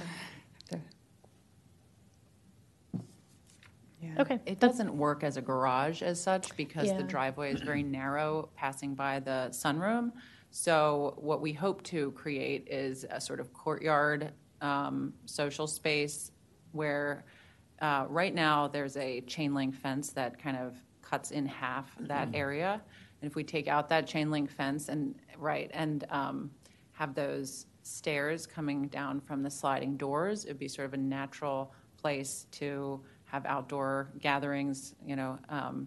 Yeah. 4.03 4.23
Okay. 4.23 4.41
It 4.47 4.61
doesn't 4.61 4.97
work 4.97 5.23
as 5.23 5.37
a 5.37 5.43
garage 5.43 6.03
as 6.03 6.21
such 6.21 6.57
because 6.57 6.87
Yeah. 6.89 6.97
the 6.97 7.03
driveway 7.03 7.53
is 7.53 7.61
very 7.61 7.83
narrow 7.99 8.49
passing 8.57 8.95
by 8.95 9.21
the 9.21 9.49
sunroom. 9.53 10.13
So 10.51 11.15
what 11.17 11.41
we 11.41 11.53
hope 11.53 11.83
to 11.85 12.11
create 12.13 12.67
is 12.69 13.07
a 13.11 13.21
sort 13.21 13.41
of 13.41 13.53
courtyard 13.53 14.33
um, 14.61 15.15
social 15.27 15.67
space 15.67 16.33
where 16.73 17.25
uh, 17.81 18.07
right 18.09 18.35
now 18.35 18.69
there's 18.69 18.97
a 18.97 19.21
chain 19.23 19.55
link 19.55 19.75
fence 19.75 20.11
that 20.11 20.39
kind 20.43 20.57
of 20.57 20.75
cuts 21.03 21.31
in 21.31 21.47
half 21.47 21.97
that 22.01 22.29
area. 22.35 22.81
And 23.21 23.31
if 23.31 23.35
we 23.35 23.45
take 23.45 23.69
out 23.69 23.89
that 23.89 24.07
chain 24.07 24.31
link 24.31 24.51
fence 24.51 24.89
and, 24.89 25.15
right, 25.39 25.71
and 25.73 26.05
um, 26.11 26.51
have 26.93 27.15
those 27.15 27.67
stairs 27.83 28.47
coming 28.47 28.89
down 28.89 29.21
from 29.21 29.43
the 29.43 29.51
sliding 29.51 29.97
doors, 29.97 30.45
it'd 30.45 30.59
be 30.59 30.69
sort 30.69 30.87
of 30.87 30.95
a 30.95 30.99
natural 30.99 31.73
place 31.97 32.47
to 32.53 33.01
have 33.25 33.47
outdoor 33.47 34.11
gatherings, 34.21 34.95
you 35.05 35.17
know, 35.17 35.39
um, 35.49 35.87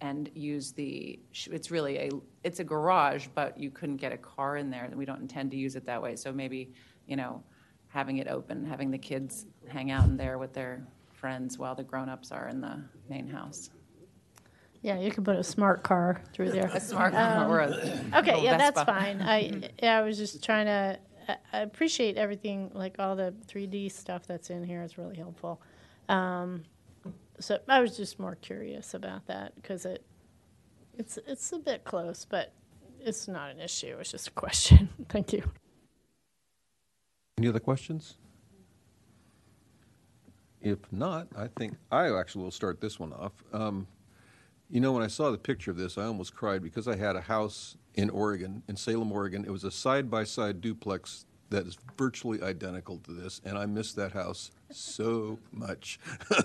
and 0.00 0.30
use 0.34 0.72
the, 0.72 1.18
it's 1.46 1.70
really 1.70 1.96
a, 1.98 2.10
it's 2.44 2.60
a 2.60 2.64
garage, 2.64 3.26
but 3.34 3.58
you 3.58 3.70
couldn't 3.70 3.96
get 3.96 4.12
a 4.12 4.16
car 4.16 4.56
in 4.56 4.70
there, 4.70 4.84
and 4.84 4.94
we 4.94 5.04
don't 5.04 5.20
intend 5.20 5.50
to 5.52 5.56
use 5.56 5.76
it 5.76 5.84
that 5.86 6.00
way. 6.02 6.16
So 6.16 6.32
maybe 6.32 6.72
you 7.06 7.16
know, 7.16 7.42
having 7.88 8.18
it 8.18 8.26
open, 8.28 8.64
having 8.64 8.90
the 8.90 8.98
kids 8.98 9.46
hang 9.68 9.90
out 9.90 10.04
in 10.04 10.16
there 10.16 10.38
with 10.38 10.52
their 10.52 10.84
friends 11.12 11.56
while 11.58 11.74
the 11.74 11.84
grown-ups 11.84 12.32
are 12.32 12.48
in 12.48 12.60
the 12.60 12.82
main 13.08 13.28
house. 13.28 13.70
Yeah, 14.82 14.98
you 14.98 15.10
could 15.10 15.24
put 15.24 15.36
a 15.36 15.42
smart 15.42 15.82
car 15.82 16.20
through 16.32 16.50
there. 16.50 16.66
A 16.74 16.80
smart 16.80 17.12
car 17.12 17.48
or 17.48 17.60
a 17.60 17.68
Okay, 18.16 18.42
yeah, 18.44 18.56
that's 18.56 18.76
Vespa. 18.76 18.84
fine. 18.92 19.22
I, 19.22 19.70
yeah, 19.82 19.98
I 19.98 20.02
was 20.02 20.16
just 20.18 20.44
trying 20.44 20.66
to, 20.66 20.98
I- 21.28 21.36
I 21.52 21.60
appreciate 21.60 22.16
everything, 22.16 22.70
like 22.74 22.96
all 22.98 23.16
the 23.16 23.34
3D 23.48 23.90
stuff 23.90 24.26
that's 24.26 24.50
in 24.50 24.62
here 24.64 24.82
is 24.82 24.98
really 24.98 25.16
helpful. 25.16 25.60
Um, 26.08 26.64
So 27.40 27.58
I 27.68 27.80
was 27.80 27.96
just 27.96 28.18
more 28.18 28.36
curious 28.36 28.94
about 28.94 29.26
that 29.26 29.54
because 29.56 29.84
it, 29.84 30.04
it's, 30.98 31.18
it's 31.26 31.52
a 31.52 31.58
bit 31.58 31.84
close, 31.84 32.26
but 32.28 32.52
it's 33.00 33.28
not 33.28 33.50
an 33.50 33.60
issue. 33.60 33.96
It's 34.00 34.10
just 34.10 34.28
a 34.28 34.32
question. 34.32 34.88
Thank 35.08 35.32
you. 35.32 35.42
Any 37.38 37.48
other 37.48 37.60
questions? 37.60 38.16
If 40.62 40.78
not, 40.90 41.28
I 41.36 41.48
think 41.58 41.74
I 41.92 42.08
actually 42.18 42.44
will 42.44 42.50
start 42.50 42.80
this 42.80 42.98
one 42.98 43.12
off. 43.12 43.32
Um, 43.52 43.86
You 44.70 44.80
know, 44.80 44.90
when 44.92 45.02
I 45.02 45.06
saw 45.06 45.30
the 45.30 45.38
picture 45.38 45.70
of 45.70 45.76
this, 45.76 45.96
I 45.96 46.04
almost 46.04 46.34
cried 46.34 46.62
because 46.62 46.88
I 46.88 46.96
had 46.96 47.14
a 47.14 47.20
house 47.20 47.76
in 47.94 48.10
Oregon, 48.10 48.62
in 48.66 48.74
Salem, 48.76 49.12
Oregon. 49.12 49.44
It 49.44 49.50
was 49.50 49.62
a 49.62 49.70
side-by-side 49.70 50.60
duplex 50.60 51.26
that 51.50 51.66
is 51.66 51.76
virtually 51.96 52.42
identical 52.42 52.98
to 52.98 53.12
this, 53.12 53.40
and 53.44 53.56
I 53.56 53.66
miss 53.66 53.92
that 53.94 54.12
house 54.12 54.50
so 54.70 55.38
much. 55.52 55.98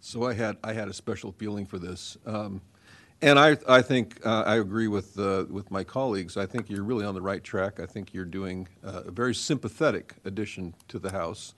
So 0.00 0.22
I 0.22 0.34
had, 0.34 0.56
I 0.62 0.72
had 0.72 0.86
a 0.86 0.92
special 0.92 1.32
feeling 1.32 1.66
for 1.66 1.78
this. 1.80 2.16
Um, 2.26 2.60
And 3.22 3.38
I, 3.38 3.56
I 3.66 3.82
think, 3.82 4.24
uh, 4.24 4.44
I 4.46 4.56
agree 4.56 4.88
with, 4.88 5.18
uh, 5.18 5.46
with 5.50 5.70
my 5.70 5.82
colleagues. 5.84 6.36
I 6.36 6.46
think 6.46 6.68
you're 6.70 6.84
really 6.84 7.04
on 7.04 7.14
the 7.14 7.22
right 7.22 7.42
track. 7.42 7.80
I 7.80 7.86
think 7.86 8.12
you're 8.14 8.26
doing 8.26 8.68
uh, 8.84 9.04
a 9.06 9.10
very 9.10 9.34
sympathetic 9.34 10.14
addition 10.24 10.74
to 10.88 10.98
the 10.98 11.10
House. 11.10 11.54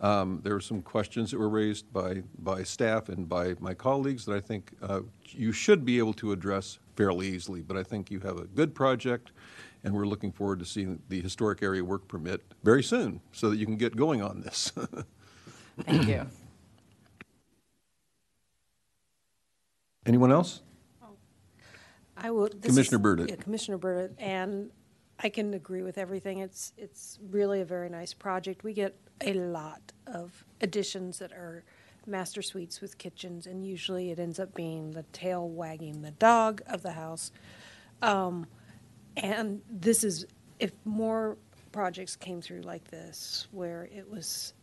Um, 0.00 0.40
There 0.44 0.54
were 0.54 0.62
some 0.62 0.82
questions 0.82 1.30
that 1.30 1.38
were 1.38 1.48
raised 1.48 1.92
by, 1.92 2.22
by 2.38 2.62
staff 2.62 3.08
and 3.08 3.28
by 3.28 3.54
my 3.60 3.74
colleagues 3.74 4.24
that 4.24 4.36
I 4.36 4.40
think 4.40 4.70
uh, 4.80 5.00
you 5.26 5.52
should 5.52 5.84
be 5.84 5.98
able 5.98 6.14
to 6.14 6.32
address 6.32 6.78
fairly 6.96 7.26
easily. 7.28 7.60
But 7.60 7.76
I 7.76 7.82
think 7.82 8.10
you 8.10 8.20
have 8.20 8.38
a 8.38 8.44
good 8.44 8.72
project, 8.74 9.32
and 9.84 9.94
we're 9.94 10.06
looking 10.06 10.32
forward 10.32 10.58
to 10.60 10.64
seeing 10.64 11.00
the 11.08 11.20
historic 11.20 11.62
area 11.62 11.84
work 11.84 12.06
permit 12.08 12.42
very 12.62 12.82
soon, 12.82 13.20
so 13.32 13.50
that 13.50 13.56
you 13.56 13.66
can 13.66 13.76
get 13.76 13.96
going 13.96 14.22
on 14.22 14.40
this. 14.40 14.72
Thank 15.82 16.06
you. 16.08 16.26
Anyone 20.06 20.32
else? 20.32 20.62
I 22.16 22.30
will. 22.30 22.48
this 22.48 22.56
is- 22.56 22.66
Commissioner 22.66 22.98
Burditt. 22.98 23.28
Yeah, 23.30 23.36
Commissioner 23.36 23.78
Burditt, 23.78 24.12
and 24.18 24.70
I 25.20 25.28
can 25.30 25.54
agree 25.54 25.82
with 25.82 25.96
everything. 25.98 26.38
It's, 26.38 26.72
it's 26.76 27.18
really 27.30 27.60
a 27.60 27.64
very 27.64 27.88
nice 27.88 28.12
project. 28.12 28.62
We 28.62 28.72
get 28.74 28.94
a 29.22 29.34
lot 29.34 29.80
of 30.06 30.44
additions 30.60 31.18
that 31.18 31.32
are 31.32 31.64
master 32.06 32.42
suites 32.42 32.80
with 32.80 32.98
kitchens, 32.98 33.46
and 33.46 33.64
usually 33.64 34.10
it 34.10 34.18
ends 34.18 34.38
up 34.38 34.54
being 34.54 34.90
the 34.92 35.02
tail 35.12 35.48
wagging 35.48 36.02
the 36.02 36.10
dog 36.12 36.62
of 36.66 36.82
the 36.82 36.92
house. 36.92 37.32
Um, 38.02 38.46
and 39.16 39.60
this 39.70 40.04
is, 40.04 40.26
if 40.58 40.72
more 40.84 41.36
projects 41.72 42.16
came 42.16 42.40
through 42.40 42.62
like 42.62 42.84
this, 42.90 43.48
where 43.52 43.88
it 43.92 44.08
was 44.10 44.54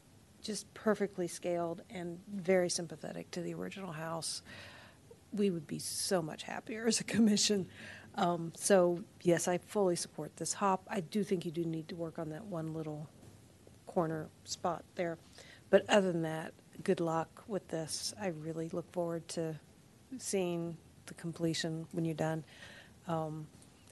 just 0.41 0.71
perfectly 0.73 1.27
scaled 1.27 1.81
and 1.89 2.19
very 2.33 2.69
sympathetic 2.69 3.29
to 3.31 3.41
the 3.41 3.53
original 3.53 3.91
house, 3.91 4.41
we 5.33 5.49
would 5.49 5.67
be 5.67 5.79
so 5.79 6.21
much 6.21 6.43
happier 6.43 6.87
as 6.87 6.99
a 6.99 7.03
commission. 7.03 7.67
Um, 8.15 8.51
so, 8.55 9.03
yes, 9.21 9.47
I 9.47 9.57
fully 9.57 9.95
support 9.95 10.35
this 10.37 10.55
HAWP. 10.55 10.79
I 10.87 11.01
do 11.01 11.23
think 11.23 11.45
you 11.45 11.51
do 11.51 11.63
need 11.65 11.87
to 11.89 11.95
work 11.95 12.17
on 12.17 12.29
that 12.29 12.45
one 12.45 12.73
little 12.73 13.07
corner 13.85 14.29
spot 14.43 14.83
there. 14.95 15.17
But 15.69 15.87
other 15.89 16.11
than 16.11 16.21
that, 16.23 16.53
good 16.83 16.99
luck 16.99 17.43
with 17.47 17.67
this. 17.67 18.13
I 18.19 18.27
really 18.27 18.69
look 18.69 18.91
forward 18.91 19.27
to 19.29 19.59
seeing 20.17 20.77
the 21.05 21.13
completion 21.15 21.87
when 21.91 22.05
you're 22.05 22.15
done. 22.15 22.43
Um, 23.07 23.47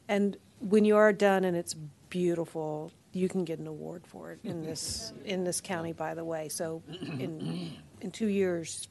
and 0.08 0.38
when 0.60 0.86
you 0.86 0.96
are 0.98 1.14
done 1.14 1.46
and 1.46 1.56
it's 1.56 1.76
beautiful, 2.10 2.92
you 3.12 3.30
can 3.30 3.46
get 3.46 3.60
an 3.60 3.68
award 3.68 4.06
for 4.06 4.32
it 4.32 4.40
in 4.44 4.64
this 4.64 5.14
in 5.24 5.44
this 5.44 5.62
county, 5.62 5.94
by 5.94 6.14
the 6.14 6.24
way. 6.24 6.50
So, 6.50 6.82
in 7.20 7.72
in 8.02 8.12
two 8.12 8.28
years, 8.28 8.88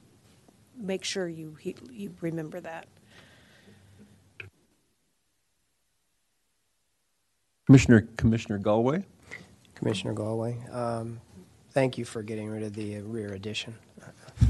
make 0.77 1.05
sure 1.05 1.29
you 1.29 1.57
he, 1.61 1.75
you 1.91 2.15
remember 2.21 2.61
that. 2.61 2.89
Commissioner, 7.67 8.07
Commissioner 8.17 8.59
Galway? 8.59 9.05
Commissioner 9.75 10.13
Galway, 10.13 10.59
um, 10.71 11.21
thank 11.71 11.97
you 11.99 12.05
for 12.05 12.23
getting 12.23 12.49
rid 12.49 12.63
of 12.63 12.75
the 12.75 12.99
uh, 12.99 13.03
rear 13.03 13.33
addition. 13.33 13.75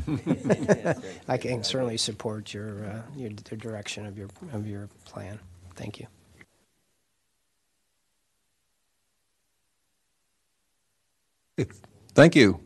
I 1.29 1.37
can 1.37 1.63
certainly 1.63 1.97
support 1.97 2.53
your, 2.53 2.85
uh, 2.87 3.03
your, 3.17 3.31
the 3.31 3.57
direction 3.57 4.07
of 4.07 4.19
your, 4.19 4.29
of 4.53 4.67
your 4.67 4.89
plan. 5.05 5.39
Thank 5.77 6.01
you. 6.01 6.07
Thank 12.15 12.37
you. 12.37 12.61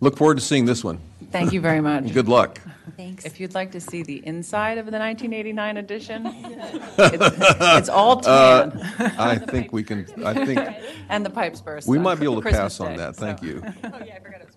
Look 0.00 0.16
forward 0.16 0.36
to 0.38 0.40
seeing 0.40 0.64
this 0.64 0.82
one. 0.82 0.98
Thank 1.30 1.52
you 1.52 1.60
very 1.60 1.80
much. 1.80 2.12
Good 2.12 2.28
luck. 2.28 2.60
Thanks. 2.96 3.24
If 3.24 3.38
you'd 3.38 3.54
like 3.54 3.70
to 3.72 3.80
see 3.80 4.02
the 4.02 4.26
inside 4.26 4.76
of 4.78 4.86
the 4.86 4.98
1989 4.98 5.76
edition, 5.76 6.22
it's, 6.98 7.36
it's 7.78 7.88
all 7.88 8.20
tan. 8.20 8.72
Uh, 8.72 9.10
I 9.18 9.38
think 9.38 9.72
we 9.72 9.84
can, 9.84 10.06
I 10.24 10.44
think, 10.44 10.58
And 11.08 11.24
the 11.24 11.30
pipes 11.30 11.60
burst. 11.60 11.86
we 11.86 11.98
on 11.98 12.02
might 12.02 12.16
be 12.16 12.24
able 12.24 12.36
to 12.36 12.42
Christmas 12.42 12.78
pass 12.78 12.80
on 12.80 12.90
Day, 12.92 12.96
that. 12.96 13.16
Thank 13.16 13.38
so. 13.38 13.44
you. 13.46 13.62
Oh, 13.84 13.98
yeah, 14.04 14.16
I 14.16 14.20
forgot 14.20 14.40
it 14.40 14.46
was. 14.46 14.56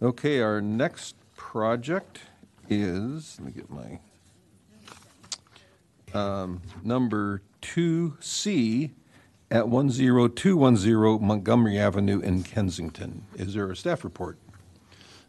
Okay, 0.00 0.40
our 0.40 0.60
next 0.60 1.16
project 1.36 2.20
is, 2.68 3.38
let 3.38 3.46
me 3.46 3.52
get 3.52 3.70
my, 3.70 4.00
um, 6.18 6.62
number 6.82 7.42
2C 7.62 8.90
at 9.54 9.66
10210 9.70 11.24
Montgomery 11.24 11.78
Avenue 11.78 12.18
in 12.18 12.42
Kensington. 12.42 13.24
Is 13.36 13.54
there 13.54 13.70
a 13.70 13.76
staff 13.76 14.02
report? 14.04 14.36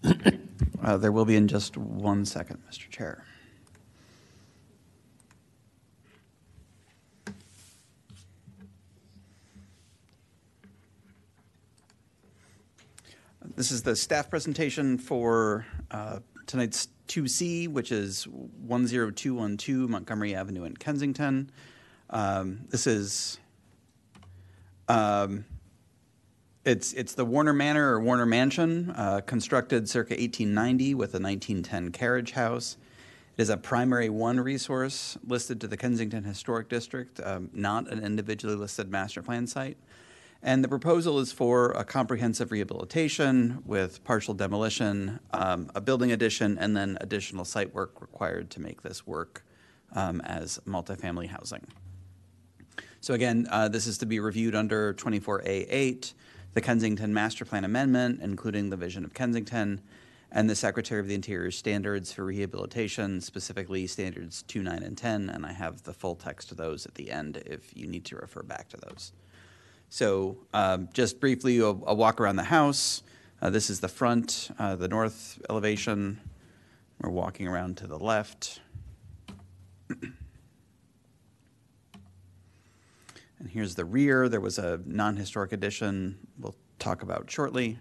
Uh, 0.81 0.97
There 0.97 1.11
will 1.11 1.25
be 1.25 1.35
in 1.35 1.47
just 1.47 1.77
one 1.77 2.25
second, 2.25 2.61
Mr. 2.69 2.89
Chair. 2.89 3.25
This 13.55 13.71
is 13.71 13.81
the 13.81 13.95
staff 13.95 14.29
presentation 14.29 14.97
for 14.99 15.65
uh, 15.89 16.19
tonight's 16.45 16.87
2C, 17.07 17.67
which 17.67 17.91
is 17.91 18.27
10212 18.67 19.89
Montgomery 19.89 20.35
Avenue 20.35 20.65
in 20.65 20.77
Kensington. 20.77 21.49
Um, 22.11 22.61
This 22.69 22.85
is 22.85 23.39
um, 24.87 25.45
it's, 26.63 26.93
it's 26.93 27.13
the 27.13 27.25
Warner 27.25 27.53
Manor 27.53 27.93
or 27.93 28.01
Warner 28.01 28.25
Mansion, 28.25 28.91
uh, 28.95 29.21
constructed 29.21 29.87
circa 29.87 30.13
1890 30.13 30.95
with 30.95 31.13
a 31.13 31.19
1910 31.19 31.91
carriage 31.91 32.31
house. 32.31 32.77
It 33.37 33.41
is 33.41 33.49
a 33.49 33.57
primary 33.57 34.09
one 34.09 34.39
resource 34.39 35.17
listed 35.27 35.61
to 35.61 35.67
the 35.67 35.77
Kensington 35.77 36.23
Historic 36.23 36.69
District, 36.69 37.19
um, 37.23 37.49
not 37.53 37.91
an 37.91 38.03
individually 38.03 38.55
listed 38.55 38.89
master 38.89 39.21
plan 39.21 39.45
site. 39.45 39.77
And 40.41 40.63
the 40.63 40.67
proposal 40.67 41.19
is 41.19 41.31
for 41.31 41.71
a 41.71 41.83
comprehensive 41.83 42.51
rehabilitation 42.51 43.63
with 43.65 44.03
partial 44.03 44.33
demolition, 44.33 45.19
um, 45.33 45.69
a 45.75 45.81
building 45.81 46.11
addition, 46.11 46.57
and 46.57 46.77
then 46.77 46.97
additional 47.01 47.45
site 47.45 47.73
work 47.73 48.01
required 48.01 48.49
to 48.51 48.61
make 48.61 48.81
this 48.83 49.05
work 49.05 49.43
um, 49.93 50.21
as 50.21 50.59
multifamily 50.67 51.27
housing. 51.27 51.65
So 53.05 53.13
again, 53.13 53.45
uh, 53.51 53.67
this 53.67 53.85
is 53.85 53.99
to 53.99 54.07
be 54.07 54.19
reviewed 54.19 54.55
under 54.55 54.91
24A8, 54.95 56.13
the 56.55 56.61
Kensington 56.61 57.13
Master 57.13 57.45
Plan 57.45 57.63
Amendment, 57.63 58.19
including 58.23 58.71
the 58.71 58.77
vision 58.77 59.05
of 59.05 59.13
Kensington, 59.13 59.81
and 60.31 60.49
the 60.49 60.55
Secretary 60.55 60.99
of 60.99 61.07
the 61.07 61.13
Interior 61.13 61.51
standards 61.51 62.11
for 62.11 62.25
rehabilitation, 62.25 63.21
specifically 63.21 63.85
standards 63.85 64.41
2, 64.47 64.63
9, 64.63 64.81
and 64.81 64.97
10, 64.97 65.29
and 65.29 65.45
I 65.45 65.51
have 65.51 65.83
the 65.83 65.93
full 65.93 66.15
text 66.15 66.49
of 66.49 66.57
those 66.57 66.87
at 66.87 66.95
the 66.95 67.11
end 67.11 67.43
if 67.45 67.77
you 67.77 67.85
need 67.85 68.05
to 68.05 68.15
refer 68.15 68.41
back 68.41 68.69
to 68.69 68.77
those. 68.77 69.13
So 69.91 70.37
um, 70.51 70.89
just 70.91 71.19
briefly, 71.19 71.59
a, 71.59 71.65
a 71.65 71.93
walk 71.93 72.19
around 72.19 72.37
the 72.37 72.45
house. 72.45 73.03
Uh, 73.39 73.51
this 73.51 73.69
is 73.69 73.81
the 73.81 73.87
front, 73.87 74.49
uh, 74.57 74.77
the 74.77 74.87
north 74.87 75.39
elevation. 75.47 76.21
We're 76.99 77.11
walking 77.11 77.47
around 77.47 77.77
to 77.77 77.85
the 77.85 77.99
left. 77.99 78.61
And 83.45 83.53
here's 83.53 83.75
the 83.75 83.85
rear. 83.85 84.27
There 84.27 84.41
was 84.41 84.57
a 84.57 84.81
non-historic 84.87 85.51
addition 85.51 86.17
we'll 86.39 86.55
talk 86.79 87.03
about 87.03 87.29
shortly. 87.29 87.77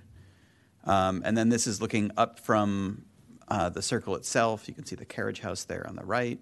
Um, 0.84 1.22
and 1.24 1.38
then 1.38 1.48
this 1.48 1.66
is 1.66 1.80
looking 1.80 2.10
up 2.18 2.38
from 2.38 3.06
uh, 3.48 3.70
the 3.70 3.80
circle 3.80 4.14
itself. 4.14 4.68
You 4.68 4.74
can 4.74 4.84
see 4.84 4.94
the 4.94 5.06
carriage 5.06 5.40
house 5.40 5.64
there 5.64 5.86
on 5.88 5.96
the 5.96 6.04
right. 6.04 6.38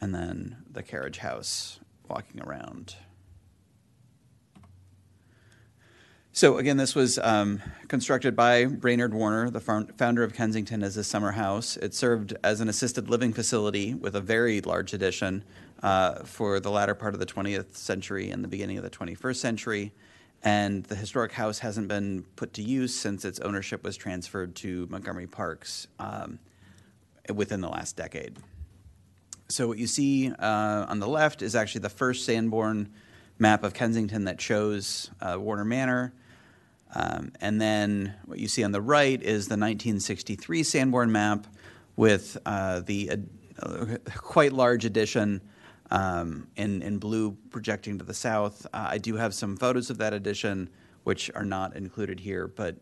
And 0.00 0.14
then 0.14 0.58
the 0.70 0.84
carriage 0.84 1.18
house 1.18 1.80
walking 2.08 2.40
around 2.40 2.94
So 6.34 6.56
again, 6.56 6.78
this 6.78 6.94
was 6.94 7.18
um, 7.18 7.60
constructed 7.88 8.34
by 8.34 8.64
Brainard 8.64 9.12
Warner, 9.12 9.50
the 9.50 9.60
founder 9.60 10.24
of 10.24 10.32
Kensington, 10.32 10.82
as 10.82 10.96
a 10.96 11.04
summer 11.04 11.32
house. 11.32 11.76
It 11.76 11.92
served 11.92 12.34
as 12.42 12.62
an 12.62 12.70
assisted 12.70 13.10
living 13.10 13.34
facility 13.34 13.92
with 13.92 14.16
a 14.16 14.20
very 14.20 14.62
large 14.62 14.94
addition 14.94 15.44
uh, 15.82 16.24
for 16.24 16.58
the 16.58 16.70
latter 16.70 16.94
part 16.94 17.12
of 17.12 17.20
the 17.20 17.26
20th 17.26 17.76
century 17.76 18.30
and 18.30 18.42
the 18.42 18.48
beginning 18.48 18.78
of 18.78 18.82
the 18.82 18.88
21st 18.88 19.36
century. 19.36 19.92
And 20.42 20.84
the 20.84 20.96
historic 20.96 21.32
house 21.32 21.58
hasn't 21.58 21.88
been 21.88 22.24
put 22.34 22.54
to 22.54 22.62
use 22.62 22.94
since 22.94 23.26
its 23.26 23.38
ownership 23.40 23.84
was 23.84 23.98
transferred 23.98 24.54
to 24.56 24.86
Montgomery 24.88 25.26
Parks 25.26 25.86
um, 25.98 26.38
within 27.34 27.60
the 27.60 27.68
last 27.68 27.94
decade. 27.94 28.38
So 29.50 29.68
what 29.68 29.76
you 29.76 29.86
see 29.86 30.32
uh, 30.32 30.86
on 30.88 30.98
the 30.98 31.08
left 31.08 31.42
is 31.42 31.54
actually 31.54 31.82
the 31.82 31.90
first 31.90 32.24
Sanborn 32.24 32.90
map 33.38 33.64
of 33.64 33.74
Kensington 33.74 34.24
that 34.24 34.40
shows 34.40 35.10
uh, 35.20 35.36
Warner 35.38 35.66
Manor. 35.66 36.14
Um, 36.94 37.32
and 37.40 37.60
then 37.60 38.14
what 38.26 38.38
you 38.38 38.48
see 38.48 38.64
on 38.64 38.72
the 38.72 38.80
right 38.80 39.20
is 39.20 39.48
the 39.48 39.54
1963 39.54 40.62
Sanborn 40.62 41.10
map 41.10 41.46
with 41.96 42.36
uh, 42.44 42.80
the 42.80 43.10
uh, 43.62 43.96
quite 44.14 44.52
large 44.52 44.84
addition 44.84 45.40
um, 45.90 46.48
in, 46.56 46.82
in 46.82 46.98
blue 46.98 47.36
projecting 47.50 47.98
to 47.98 48.04
the 48.04 48.14
south. 48.14 48.66
Uh, 48.72 48.88
I 48.90 48.98
do 48.98 49.16
have 49.16 49.34
some 49.34 49.56
photos 49.56 49.90
of 49.90 49.98
that 49.98 50.12
addition, 50.12 50.70
which 51.04 51.30
are 51.34 51.44
not 51.44 51.76
included 51.76 52.20
here, 52.20 52.46
but 52.48 52.76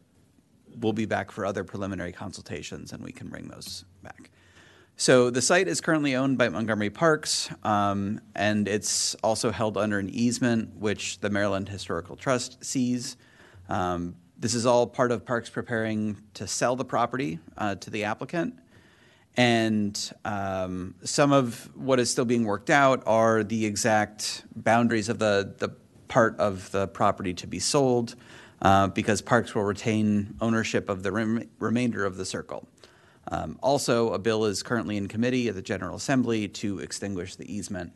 we'll 0.78 0.92
be 0.92 1.06
back 1.06 1.30
for 1.30 1.44
other 1.44 1.64
preliminary 1.64 2.12
consultations 2.12 2.92
and 2.92 3.02
we 3.02 3.12
can 3.12 3.28
bring 3.28 3.48
those 3.48 3.84
back. 4.02 4.30
So 4.96 5.30
the 5.30 5.40
site 5.40 5.66
is 5.66 5.80
currently 5.80 6.14
owned 6.14 6.36
by 6.36 6.50
Montgomery 6.50 6.90
Parks, 6.90 7.48
um, 7.62 8.20
and 8.36 8.68
it's 8.68 9.14
also 9.24 9.50
held 9.50 9.78
under 9.78 9.98
an 9.98 10.10
easement, 10.10 10.76
which 10.76 11.20
the 11.20 11.30
Maryland 11.30 11.70
Historical 11.70 12.16
Trust 12.16 12.62
sees. 12.62 13.16
Um, 13.70 14.16
this 14.36 14.54
is 14.54 14.66
all 14.66 14.86
part 14.86 15.12
of 15.12 15.24
Parks 15.24 15.48
preparing 15.48 16.16
to 16.34 16.46
sell 16.46 16.74
the 16.74 16.84
property 16.84 17.38
uh, 17.56 17.76
to 17.76 17.90
the 17.90 18.04
applicant. 18.04 18.58
And 19.36 20.12
um, 20.24 20.96
some 21.04 21.32
of 21.32 21.70
what 21.76 22.00
is 22.00 22.10
still 22.10 22.24
being 22.24 22.44
worked 22.44 22.68
out 22.68 23.02
are 23.06 23.44
the 23.44 23.64
exact 23.64 24.44
boundaries 24.56 25.08
of 25.08 25.18
the, 25.18 25.54
the 25.58 25.68
part 26.08 26.38
of 26.38 26.70
the 26.72 26.88
property 26.88 27.32
to 27.34 27.46
be 27.46 27.60
sold, 27.60 28.16
uh, 28.60 28.88
because 28.88 29.22
Parks 29.22 29.54
will 29.54 29.62
retain 29.62 30.34
ownership 30.40 30.88
of 30.88 31.02
the 31.04 31.12
rem- 31.12 31.48
remainder 31.60 32.04
of 32.04 32.16
the 32.16 32.24
circle. 32.24 32.66
Um, 33.30 33.58
also, 33.62 34.12
a 34.12 34.18
bill 34.18 34.46
is 34.46 34.62
currently 34.62 34.96
in 34.96 35.06
committee 35.06 35.48
at 35.48 35.54
the 35.54 35.62
General 35.62 35.96
Assembly 35.96 36.48
to 36.48 36.80
extinguish 36.80 37.36
the 37.36 37.54
easement. 37.54 37.92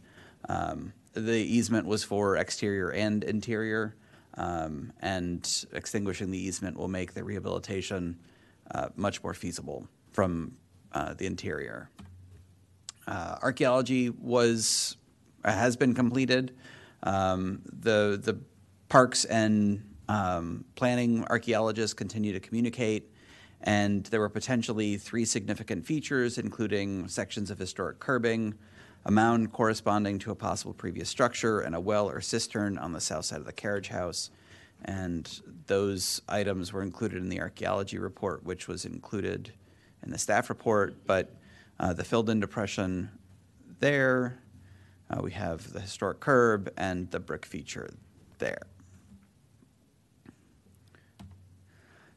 Um, 0.49 0.93
the 1.15 1.39
easement 1.39 1.87
was 1.87 2.05
for 2.05 2.37
exterior 2.37 2.93
and 2.93 3.25
interior, 3.25 3.97
um, 4.37 4.93
and 5.01 5.67
extinguishing 5.73 6.31
the 6.31 6.39
easement 6.39 6.77
will 6.77 6.89
make 6.89 7.15
the 7.15 7.23
rehabilitation 7.23 8.19
uh, 8.71 8.89
much 8.97 9.23
more 9.23 9.35
feasible 9.35 9.87
from 10.13 10.57
uh, 10.93 11.15
the 11.15 11.27
interior. 11.27 11.91
Uh, 13.07 13.37
archaeology 13.43 14.11
was 14.11 14.97
has 15.45 15.77
been 15.77 15.95
completed. 15.95 16.55
Um, 17.03 17.63
the 17.67 18.19
the 18.23 18.39
parks 18.89 19.25
and 19.25 19.83
um, 20.09 20.65
planning 20.75 21.25
archaeologists 21.25 21.95
continue 21.95 22.33
to 22.33 22.41
communicate 22.41 23.11
and 23.65 24.05
there 24.07 24.21
were 24.21 24.29
potentially 24.29 24.99
three 24.99 25.25
significant 25.25 25.87
features, 25.87 26.37
including 26.37 27.09
sections 27.09 27.51
of 27.51 27.59
historic 27.59 27.99
curbing, 27.99 28.55
a 29.07 29.11
mound 29.11 29.53
corresponding 29.53 30.19
to 30.21 30.31
a 30.31 30.35
possible 30.35 30.73
previous 30.73 31.09
structure, 31.09 31.61
and 31.61 31.75
a 31.75 31.81
well 31.81 32.09
or 32.09 32.21
cistern 32.21 32.79
on 32.79 32.93
the 32.93 33.01
south 33.01 33.27
side 33.27 33.41
of 33.41 33.47
the 33.47 33.53
carriage 33.53 33.89
house. 33.89 34.31
And 34.87 35.41
those 35.67 36.23
items 36.29 36.73
were 36.73 36.83
included 36.83 37.23
in 37.23 37.29
the 37.29 37.41
archaeology 37.41 37.99
report, 37.99 38.45
which 38.45 38.69
was 38.69 38.85
included 38.85 39.53
in 40.03 40.11
the 40.11 40.19
staff 40.19 40.49
report. 40.49 41.07
But 41.07 41.35
uh, 41.79 41.93
the 41.93 42.05
filled 42.05 42.31
in 42.31 42.41
depression 42.41 43.11
there, 43.81 44.39
uh, 45.11 45.21
we 45.23 45.33
have 45.33 45.73
the 45.73 45.81
historic 45.81 46.21
curb 46.21 46.73
and 46.77 47.11
the 47.11 47.21
brick 47.21 47.45
feature 47.45 47.91
there. 48.39 48.67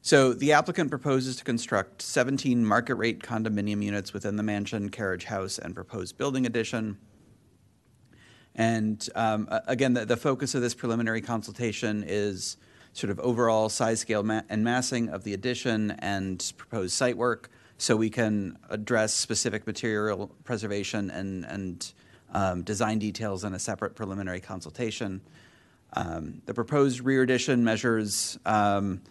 So 0.07 0.31
the 0.31 0.53
applicant 0.53 0.89
proposes 0.89 1.35
to 1.35 1.43
construct 1.43 2.01
17 2.01 2.65
market 2.65 2.95
rate 2.95 3.19
condominium 3.19 3.83
units 3.83 4.13
within 4.13 4.37
the 4.37 4.41
mansion, 4.41 4.87
carriage 4.87 5.25
house, 5.25 5.59
and 5.59 5.75
proposed 5.75 6.17
building 6.17 6.45
addition. 6.45 6.97
And 8.55 9.05
um, 9.15 9.49
again, 9.67 9.95
the, 9.95 10.05
the, 10.05 10.15
focus 10.15 10.55
of 10.55 10.61
this 10.61 10.73
preliminary 10.73 11.19
consultation 11.19 12.05
is 12.07 12.55
sort 12.93 13.11
of 13.11 13.19
overall 13.19 13.67
size, 13.67 13.99
scale, 13.99 14.23
ma- 14.23 14.43
and 14.47 14.63
massing 14.63 15.09
of 15.09 15.25
the 15.25 15.33
addition 15.33 15.91
and 15.99 16.53
proposed 16.55 16.93
site 16.93 17.17
work, 17.17 17.49
so 17.77 17.97
we 17.97 18.09
can 18.09 18.57
address 18.69 19.13
specific 19.13 19.67
material 19.67 20.33
preservation 20.45 21.11
and, 21.11 21.43
and 21.43 21.91
um, 22.33 22.63
design 22.63 22.97
details 22.97 23.43
in 23.43 23.53
a 23.53 23.59
separate 23.59 23.93
preliminary 23.93 24.39
consultation. 24.39 25.19
Um, 25.91 26.41
the 26.45 26.53
proposed 26.53 27.01
rear 27.01 27.23
addition 27.23 27.61
measures 27.61 28.39
um, 28.45 29.01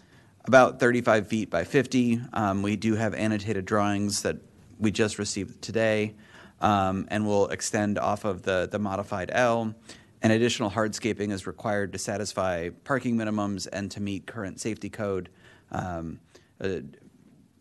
about 0.47 0.79
35 0.79 1.27
feet 1.27 1.51
by 1.51 1.65
50. 1.65 2.21
Um, 2.33 2.63
we 2.63 2.77
do 2.77 2.95
have 2.95 3.15
annotated 3.15 3.65
drawings 3.65 4.23
that 4.23 4.37
we 4.79 4.91
just 4.91 5.19
received 5.19 5.61
today 5.61 6.15
um, 6.61 7.07
and 7.11 7.27
will 7.27 7.49
extend 7.49 7.99
off 7.99 8.25
of 8.25 8.43
the, 8.43 8.69
the 8.71 8.79
modified 8.79 9.31
L. 9.33 9.75
And 10.23 10.33
additional 10.33 10.71
hardscaping 10.71 11.33
is 11.33 11.47
required 11.47 11.93
to 11.93 11.99
satisfy 11.99 12.71
parking 12.85 13.17
minimums 13.17 13.67
and 13.71 13.91
to 13.93 14.01
meet 14.01 14.27
current 14.27 14.61
safety 14.61 14.89
code. 14.89 15.29
Um, 15.71 16.21
uh, 16.61 16.79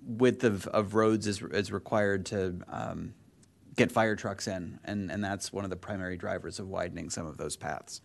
width 0.06 0.44
of, 0.44 0.68
of 0.68 0.94
roads 0.94 1.28
is, 1.28 1.42
is 1.42 1.72
required 1.72 2.26
to 2.28 2.56
um, 2.70 3.14
get 3.76 3.92
fire 3.92 4.16
trucks 4.16 4.48
in, 4.48 4.80
and, 4.86 5.12
and 5.12 5.24
that's 5.24 5.52
one 5.52 5.64
of 5.64 5.70
the 5.70 5.76
primary 5.76 6.18
drivers 6.18 6.60
of 6.60 6.70
widening 6.70 7.10
some 7.10 7.26
of 7.26 7.38
those 7.38 7.56
paths. 7.56 8.02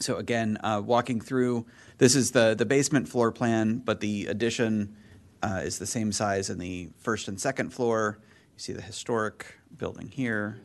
So 0.00 0.16
again, 0.16 0.58
uh, 0.62 0.80
walking 0.84 1.20
through, 1.20 1.66
this 1.98 2.14
is 2.14 2.30
the, 2.30 2.54
the 2.56 2.64
basement 2.64 3.08
floor 3.08 3.32
plan, 3.32 3.78
but 3.78 4.00
the 4.00 4.26
addition 4.26 4.96
uh, 5.42 5.62
is 5.64 5.78
the 5.78 5.86
same 5.86 6.12
size 6.12 6.50
in 6.50 6.58
the 6.58 6.90
first 6.98 7.26
and 7.26 7.40
second 7.40 7.70
floor. 7.70 8.18
You 8.54 8.58
see 8.60 8.72
the 8.72 8.82
historic 8.82 9.56
building 9.76 10.08
here. 10.08 10.60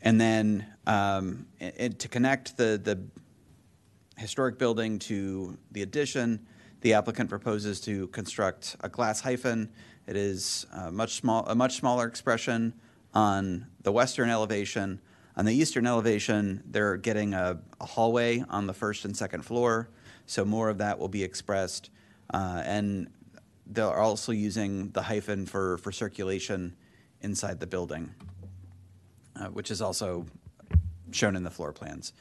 And 0.00 0.20
then 0.20 0.66
um, 0.86 1.46
it, 1.60 1.98
to 2.00 2.08
connect 2.08 2.56
the, 2.56 2.80
the 2.82 3.00
historic 4.16 4.58
building 4.58 4.98
to 5.00 5.58
the 5.72 5.82
addition, 5.82 6.46
the 6.80 6.94
applicant 6.94 7.30
proposes 7.30 7.80
to 7.82 8.08
construct 8.08 8.76
a 8.80 8.88
glass 8.88 9.20
hyphen. 9.20 9.70
It 10.06 10.16
is 10.16 10.66
a 10.72 10.90
much 10.90 11.14
small, 11.14 11.46
a 11.46 11.54
much 11.54 11.76
smaller 11.76 12.06
expression 12.06 12.74
on 13.14 13.66
the 13.82 13.92
western 13.92 14.30
elevation. 14.30 15.00
On 15.36 15.44
the 15.46 15.54
eastern 15.54 15.86
elevation, 15.86 16.62
they're 16.66 16.96
getting 16.96 17.32
a, 17.32 17.58
a 17.80 17.86
hallway 17.86 18.44
on 18.48 18.66
the 18.66 18.74
first 18.74 19.04
and 19.04 19.16
second 19.16 19.42
floor, 19.44 19.88
so 20.26 20.44
more 20.44 20.68
of 20.68 20.78
that 20.78 20.98
will 20.98 21.08
be 21.08 21.22
expressed. 21.22 21.90
Uh, 22.32 22.62
and 22.64 23.08
they're 23.66 23.96
also 23.96 24.32
using 24.32 24.90
the 24.90 25.02
hyphen 25.02 25.46
for, 25.46 25.78
for 25.78 25.90
circulation 25.90 26.76
inside 27.22 27.60
the 27.60 27.66
building, 27.66 28.14
uh, 29.36 29.46
which 29.46 29.70
is 29.70 29.80
also 29.80 30.26
shown 31.12 31.34
in 31.36 31.44
the 31.44 31.50
floor 31.50 31.72
plans. 31.72 32.12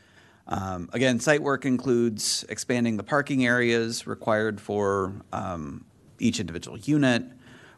Um, 0.47 0.89
again, 0.93 1.19
site 1.19 1.41
work 1.41 1.65
includes 1.65 2.45
expanding 2.49 2.97
the 2.97 3.03
parking 3.03 3.45
areas 3.45 4.07
required 4.07 4.59
for 4.59 5.13
um, 5.31 5.85
each 6.19 6.39
individual 6.39 6.77
unit, 6.77 7.23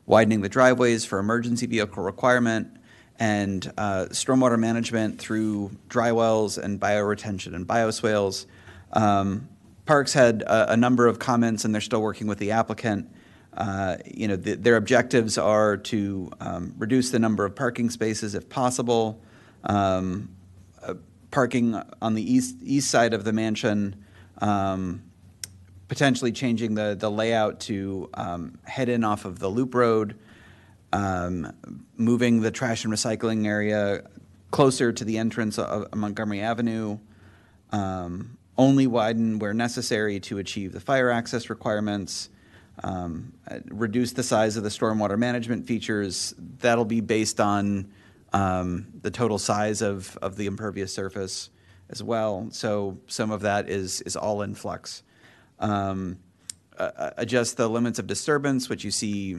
widening 0.06 0.42
the 0.42 0.50
driveways 0.50 1.06
for 1.06 1.20
emergency 1.20 1.66
vehicle 1.66 2.04
requirement, 2.04 2.78
and 3.20 3.72
uh, 3.78 4.08
stormwater 4.10 4.60
management 4.60 5.20
through 5.20 5.72
dry 5.88 6.12
wells 6.12 6.58
and 6.58 6.80
bioretention 6.80 7.56
and 7.56 7.68
bioswales. 7.68 8.46
Um, 8.92 9.50
Parks 9.86 10.14
had 10.14 10.44
a, 10.44 10.74
a, 10.74 10.78
number 10.78 11.08
of 11.08 11.20
comments, 11.20 11.66
and 11.66 11.74
they're 11.74 11.82
still 11.82 12.02
working 12.02 12.26
with 12.26 12.38
the 12.38 12.52
applicant. 12.52 13.10
Uh, 13.56 13.98
you 14.06 14.30
know, 14.30 14.38
the, 14.38 14.56
their 14.56 14.78
objectives 14.78 15.38
are 15.38 15.76
to 15.76 16.32
um, 16.40 16.74
reduce 16.78 17.12
the 17.12 17.20
number 17.20 17.44
of 17.44 17.54
parking 17.54 17.90
spaces 17.90 18.34
if 18.34 18.48
possible. 18.48 19.22
Um, 19.66 20.30
uh, 20.82 20.94
parking 21.32 21.82
on 22.02 22.14
the 22.14 22.34
east 22.34 22.56
east 22.64 22.90
side 22.90 23.14
of 23.14 23.26
the 23.26 23.34
mansion, 23.34 24.06
um, 24.40 25.04
potentially 25.90 26.32
changing 26.32 26.76
the 26.76 26.96
the 26.98 27.12
layout 27.12 27.60
to 27.62 28.10
um, 28.14 28.58
head 28.64 28.88
in 28.88 29.04
off 29.04 29.26
of 29.26 29.40
the 29.40 29.50
loop 29.50 29.76
road 29.76 30.16
um, 30.94 31.52
moving 31.98 32.42
the 32.42 32.52
trash 32.52 32.86
and 32.86 32.94
recycling 32.94 33.48
area 33.48 34.04
closer 34.52 34.94
to 34.94 35.04
the 35.04 35.18
entrance 35.18 35.58
of 35.58 35.94
Montgomery 35.96 36.42
Avenue, 36.42 37.00
um, 37.72 38.38
only 38.58 38.86
widen 38.86 39.40
where 39.40 39.54
necessary 39.54 40.20
to 40.20 40.38
achieve 40.38 40.72
the 40.72 40.80
fire 40.80 41.10
access 41.10 41.50
requirements, 41.50 42.30
um, 42.84 43.34
reduce 43.70 44.14
the 44.14 44.22
size 44.22 44.56
of 44.56 44.64
the 44.64 44.70
stormwater 44.70 45.18
management 45.18 45.66
features. 45.66 46.36
That'll 46.60 46.86
be 46.86 47.02
based 47.02 47.40
on 47.40 47.92
um, 48.32 48.86
the 49.02 49.10
total 49.10 49.40
size 49.40 49.82
of, 49.82 50.16
of 50.22 50.36
the 50.36 50.46
impervious 50.46 50.94
surface 50.94 51.50
as 51.90 52.04
well. 52.04 52.50
So 52.52 53.00
some 53.08 53.32
of 53.32 53.42
that 53.42 53.68
is, 53.68 54.02
is 54.02 54.16
all 54.16 54.44
in 54.44 54.54
flux. 54.54 55.02
Uh, 56.78 57.12
adjust 57.18 57.58
the 57.58 57.68
limits 57.68 58.00
of 58.00 58.08
disturbance, 58.08 58.70
which 58.70 58.84
you 58.84 58.92
see 58.92 59.38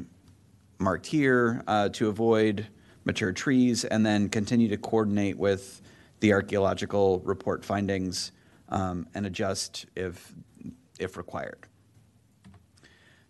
marked 0.79 1.07
here, 1.07 1.63
uh, 1.67 1.89
to 1.91 2.09
avoid 2.09 2.67
mature 3.05 3.33
trees, 3.33 3.85
and 3.85 4.05
then 4.05 4.29
continue 4.29 4.69
to 4.69 4.77
coordinate 4.77 5.37
with 5.37 5.83
the 6.21 6.33
archaeological 6.33 7.21
report 7.21 7.65
findings 7.65 8.33
um, 8.71 9.07
and 9.15 9.27
adjust 9.27 9.87
if, 9.95 10.33
if 10.99 11.17
required. 11.17 11.67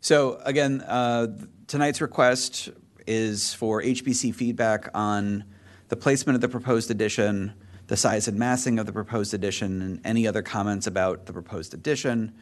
So 0.01 0.39
again, 0.45 0.83
uh, 0.83 1.29
tonight's 1.67 2.01
request 2.01 2.71
is 3.07 3.55
for 3.55 3.83
HPC 3.83 4.35
feedback 4.35 4.89
on 4.95 5.45
the 5.89 5.97
placement 5.97 6.35
of 6.35 6.41
the 6.41 6.49
proposed 6.49 6.91
addition, 6.91 7.53
the 7.87 7.97
size 7.97 8.29
and 8.29 8.39
massing 8.39 8.79
of 8.79 8.87
the 8.87 8.93
proposed 8.93 9.35
addition, 9.35 9.83
and 9.83 10.01
any 10.05 10.27
other 10.27 10.43
comments 10.43 10.87
about 10.87 11.27
the 11.27 11.33
proposed 11.33 11.75
addition. 11.75 12.35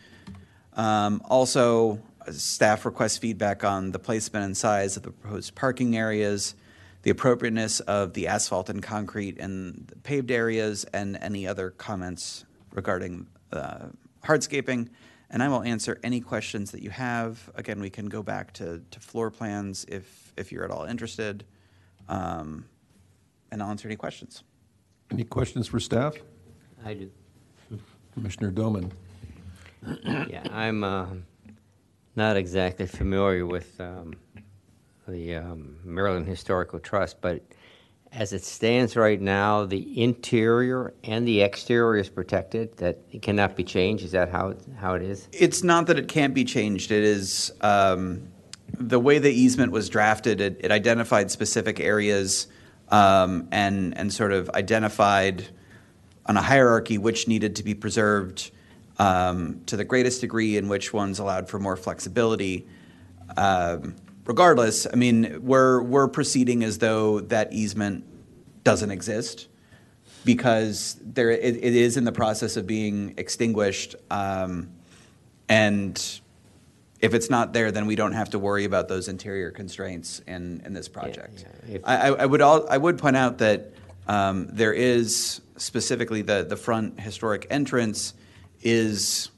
Um, 0.75 1.23
Also, 1.25 2.01
staff 2.31 2.85
requests 2.85 3.19
feedback 3.19 3.65
on 3.65 3.93
the 3.93 3.99
placement 3.99 4.45
and 4.45 4.57
size 4.57 4.97
of 4.97 5.03
the 5.03 5.11
proposed 5.11 5.55
parking 5.55 5.97
areas, 5.97 6.55
the 7.03 7.11
appropriateness 7.11 7.81
of 7.81 8.13
the 8.15 8.29
asphalt 8.29 8.69
and 8.71 8.83
concrete 8.83 9.39
and 9.39 9.93
paved 10.03 10.31
areas, 10.31 10.85
and 10.93 11.17
any 11.21 11.47
other 11.47 11.71
comments 11.71 12.45
regarding 12.73 13.27
uh, 13.53 13.87
hardscaping. 14.25 14.89
And 15.31 15.43
I 15.43 15.49
will 15.49 15.63
answer 15.63 15.99
any 16.03 16.21
questions 16.21 16.71
that 16.73 16.83
you 16.83 16.91
have. 16.91 17.51
Again, 17.55 17.81
we 17.81 17.91
can 17.91 18.07
go 18.07 18.23
back 18.23 18.53
to, 18.55 18.83
to 18.91 19.01
floor 19.01 19.31
plans 19.31 19.85
if, 19.89 20.33
if 20.37 20.53
you're 20.53 20.65
at 20.65 20.71
all 20.71 20.85
interested. 20.85 21.45
Um, 22.09 22.67
And 23.51 23.63
I'll 23.63 23.71
answer 23.71 23.89
any 23.89 23.97
questions. 23.97 24.45
Any 25.11 25.25
questions 25.25 25.69
for 25.69 25.81
staff? 25.81 26.15
I 26.85 26.95
do. 26.95 27.11
Commissioner 28.15 28.51
Doman? 28.51 28.93
Yeah, 30.05 30.47
I'm 30.51 30.85
uh, 30.85 31.07
not 32.17 32.37
exactly 32.37 32.87
familiar 32.87 33.47
with 33.47 33.81
um, 33.81 34.15
the 35.09 35.37
um, 35.37 35.79
Maryland 35.85 36.27
Historical 36.27 36.79
Trust, 36.79 37.21
but 37.21 37.43
as 38.13 38.33
it 38.35 38.45
stands 38.45 38.95
right 38.95 39.21
now, 39.21 39.65
the 39.65 40.03
interior 40.03 40.93
and 41.03 41.27
the 41.27 41.41
exterior 41.41 41.97
is 41.97 42.11
protected, 42.11 42.77
that 42.77 42.99
it 43.11 43.23
cannot 43.23 43.57
be 43.57 43.65
changed? 43.65 44.05
Is 44.05 44.13
that 44.13 44.29
how, 44.29 44.55
how 44.77 44.95
it 44.95 45.03
is? 45.03 45.29
It's 45.33 45.63
not 45.63 45.87
that 45.87 45.99
it 45.99 46.09
can't 46.09 46.35
be 46.35 46.45
changed. 46.45 46.93
It 46.93 47.05
is 47.05 47.51
um, 47.63 48.29
the 48.79 49.01
way 49.01 49.19
the 49.19 49.31
easement 49.31 49.73
was 49.73 49.89
drafted. 49.89 50.43
It, 50.43 50.61
it 50.61 50.71
identified 50.71 51.31
specific 51.31 51.81
areas 51.81 52.49
um, 52.91 53.49
and 53.51 53.97
and 53.97 54.13
sort 54.13 54.33
of 54.33 54.51
identified 54.51 55.49
on 56.27 56.37
a 56.37 56.43
hierarchy 56.43 56.99
which 56.99 57.27
needed 57.27 57.57
to 57.57 57.65
be 57.65 57.75
preserved 57.75 58.51
um, 59.03 59.61
to 59.67 59.77
the 59.77 59.85
greatest 59.85 60.21
degree, 60.21 60.57
and 60.57 60.71
which 60.71 60.93
ones 60.93 61.19
allowed 61.19 61.49
for 61.49 61.59
more 61.59 61.77
flexibility. 61.77 62.69
Um, 63.37 63.97
regardless, 64.25 64.87
I 64.87 64.95
mean, 64.95 65.41
we're 65.43 65.83
we're 65.83 66.07
proceeding 66.07 66.63
as 66.63 66.79
though 66.79 67.21
that 67.21 67.53
easement 67.53 68.05
doesn't 68.63 68.93
exist 68.93 69.49
because 70.25 71.01
there 71.05 71.33
it, 71.33 71.57
it 71.57 71.75
is 71.75 71.97
in 71.97 72.05
the 72.05 72.13
process 72.13 72.57
of 72.57 72.65
being 72.69 73.15
extinguished, 73.17 73.97
um, 74.09 74.71
and 75.49 76.21
if 77.01 77.13
it's 77.13 77.29
not 77.29 77.53
there, 77.53 77.73
then 77.73 77.87
we 77.87 77.97
don't 77.97 78.13
have 78.13 78.31
to 78.31 78.39
worry 78.39 78.65
about 78.65 78.87
those 78.87 79.09
interior 79.09 79.51
constraints 79.51 80.21
in 80.29 80.63
in 80.65 80.75
this 80.75 80.89
project. 80.89 81.45
yeah. 81.67 81.75
If- 81.75 81.83
I, 81.85 81.97
I 81.97 82.09
I 82.23 82.27
would 82.27 82.41
all 82.41 82.69
I 82.69 82.79
would 82.79 82.99
point 82.99 83.17
out 83.17 83.39
that 83.39 83.73
um, 84.07 84.47
there 84.53 84.73
is 84.73 85.41
specifically 85.57 86.23
the 86.23 86.45
the 86.45 86.57
front 86.57 87.01
historic 87.01 87.49
entrance 87.51 88.15
is 88.63 89.31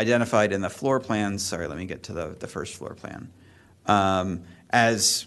identified 0.00 0.52
in 0.52 0.60
the 0.60 0.70
floor 0.70 1.00
plans. 1.00 1.44
Sorry, 1.44 1.66
let 1.66 1.78
me 1.78 1.84
get 1.84 2.04
to 2.04 2.12
the 2.12 2.36
the 2.38 2.48
first 2.48 2.74
floor 2.74 2.94
plan 2.94 3.30
um, 3.86 4.42
as 4.70 5.26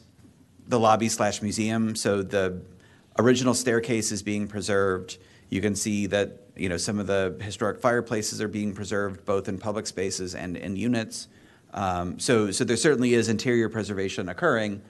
the 0.68 0.80
lobby 0.80 1.10
slash 1.10 1.42
museum. 1.42 1.96
So 1.96 2.22
the 2.22 2.62
original 3.18 3.54
staircase 3.54 4.12
is 4.12 4.22
being 4.22 4.48
preserved. 4.48 5.18
You 5.50 5.62
can 5.62 5.76
see 5.76 6.08
that 6.08 6.42
you 6.56 6.70
know 6.70 6.78
some 6.78 7.00
of 7.00 7.08
the 7.08 7.38
historic 7.42 7.80
fireplaces 7.80 8.42
are 8.42 8.48
being 8.48 8.74
preserved 8.74 9.26
both 9.26 9.48
in 9.48 9.58
public 9.58 9.88
spaces 9.88 10.36
and 10.36 10.58
in 10.58 10.76
units. 10.76 11.28
Um, 11.74 12.20
so 12.20 12.52
so 12.52 12.64
there 12.64 12.78
certainly 12.78 13.14
is 13.14 13.30
interior 13.30 13.70
preservation 13.70 14.30
occurring. 14.30 14.82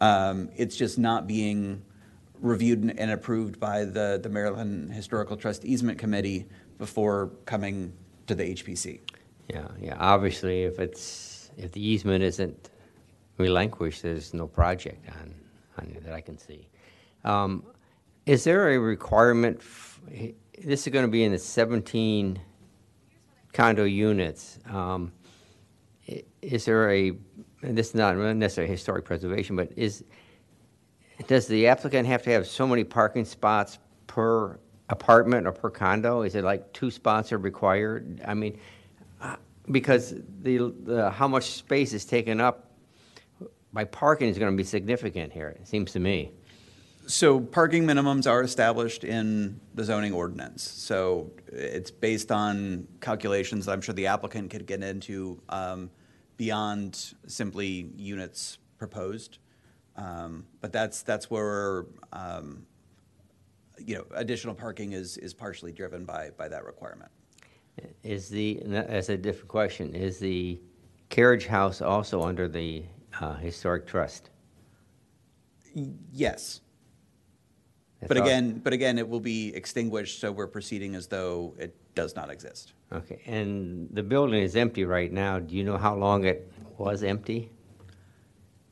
Um, 0.00 0.50
it's 0.56 0.76
just 0.76 0.98
not 0.98 1.26
being 1.26 1.82
reviewed 2.40 2.94
and- 2.98 3.10
approved 3.10 3.58
by 3.58 3.84
the 3.84 4.20
the 4.22 4.28
Maryland 4.28 4.92
Historical 4.92 5.36
Trust 5.36 5.64
Easement 5.64 5.98
Committee 5.98 6.46
before 6.78 7.30
coming 7.44 7.92
to 8.26 8.34
the 8.34 8.44
HPC. 8.54 9.00
Yeah, 9.48 9.68
yeah, 9.80 9.96
obviously, 9.98 10.64
if 10.64 10.78
it's, 10.78 11.50
if 11.56 11.72
the 11.72 11.86
easement 11.86 12.24
isn't 12.24 12.70
relinquished, 13.38 14.02
there's 14.02 14.34
no 14.34 14.46
project 14.46 15.08
on, 15.08 15.34
on 15.78 15.96
that 16.02 16.12
I 16.12 16.20
can 16.20 16.38
see. 16.38 16.68
Um, 17.24 17.64
Is 18.24 18.44
there 18.44 18.70
a 18.70 18.78
requirement, 18.78 19.58
f- 19.60 20.00
this 20.58 20.86
is 20.86 20.92
going 20.92 21.04
to 21.04 21.10
be 21.10 21.22
in 21.24 21.32
the 21.32 21.38
17 21.38 22.40
condo 23.52 23.84
units. 23.84 24.58
um, 24.66 25.12
Is 26.42 26.64
there 26.66 26.90
a, 26.90 27.12
this 27.62 27.88
is 27.88 27.94
not 27.94 28.16
necessarily 28.16 28.70
historic 28.70 29.04
preservation, 29.04 29.56
but 29.56 29.72
is, 29.76 30.04
does 31.26 31.46
the 31.46 31.66
applicant 31.66 32.06
have 32.06 32.22
to 32.22 32.30
have 32.30 32.46
so 32.46 32.66
many 32.66 32.84
parking 32.84 33.24
spots 33.24 33.78
per 34.06 34.58
apartment 34.88 35.46
or 35.46 35.52
per 35.52 35.70
condo? 35.70 36.22
Is 36.22 36.34
it 36.34 36.44
like 36.44 36.72
two 36.72 36.90
spots 36.90 37.32
are 37.32 37.38
required? 37.38 38.20
I 38.26 38.34
mean, 38.34 38.58
uh, 39.20 39.36
because 39.70 40.14
the, 40.42 40.72
the, 40.84 41.10
how 41.10 41.28
much 41.28 41.44
space 41.52 41.92
is 41.92 42.04
taken 42.04 42.40
up 42.40 42.70
by 43.72 43.84
parking 43.84 44.28
is 44.28 44.38
going 44.38 44.52
to 44.52 44.56
be 44.56 44.64
significant 44.64 45.32
here, 45.32 45.48
it 45.48 45.66
seems 45.66 45.92
to 45.92 46.00
me. 46.00 46.32
So 47.08 47.38
parking 47.38 47.84
minimums 47.84 48.28
are 48.28 48.42
established 48.42 49.04
in 49.04 49.60
the 49.74 49.84
zoning 49.84 50.12
ordinance. 50.12 50.62
So 50.62 51.30
it's 51.46 51.90
based 51.90 52.32
on 52.32 52.88
calculations 53.00 53.66
that 53.66 53.72
I'm 53.72 53.80
sure 53.80 53.94
the 53.94 54.08
applicant 54.08 54.50
could 54.50 54.66
get 54.66 54.82
into 54.82 55.40
um, 55.48 55.90
beyond 56.36 57.14
simply 57.26 57.90
units 57.96 58.58
proposed. 58.78 59.38
Um, 59.96 60.46
But 60.60 60.72
that's, 60.72 61.02
that's 61.02 61.30
where, 61.30 61.86
um, 62.12 62.66
you 63.78 63.96
know, 63.96 64.04
additional 64.14 64.54
parking 64.54 64.92
is, 64.92 65.16
is 65.18 65.34
partially 65.34 65.72
driven 65.72 66.04
by, 66.04 66.30
by 66.36 66.48
that 66.48 66.64
requirement. 66.64 67.10
Is 68.02 68.28
the, 68.28 68.62
that's 68.64 69.10
a 69.10 69.16
different 69.16 69.48
question, 69.48 69.94
is 69.94 70.18
the 70.18 70.60
carriage 71.10 71.46
house 71.46 71.82
also 71.82 72.22
under 72.22 72.48
the 72.48 72.84
uh, 73.20 73.34
historic 73.34 73.86
trust? 73.86 74.30
Yes. 76.12 76.60
That's 78.00 78.08
But 78.08 78.18
all? 78.18 78.24
again, 78.24 78.60
but 78.64 78.72
again, 78.72 78.98
it 78.98 79.08
will 79.08 79.20
be 79.20 79.54
extinguished, 79.54 80.20
so 80.20 80.32
we're 80.32 80.46
proceeding 80.46 80.94
as 80.94 81.06
though 81.06 81.54
it 81.58 81.76
does 81.94 82.16
not 82.16 82.30
exist. 82.30 82.72
Okay, 82.92 83.20
and 83.26 83.88
the 83.92 84.02
building 84.02 84.42
is 84.42 84.56
empty 84.56 84.84
right 84.84 85.12
now. 85.12 85.38
Do 85.38 85.54
you 85.54 85.64
know 85.64 85.76
how 85.76 85.94
long 85.94 86.24
it 86.24 86.50
was 86.78 87.02
empty? 87.02 87.50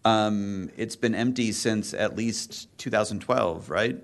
Um, 0.05 0.71
it's 0.77 0.97
been 0.97 1.15
empty 1.15 1.53
since 1.53 1.95
at 1.95 2.17
least 2.17 2.69
2012, 2.79 3.71
right? 3.71 3.97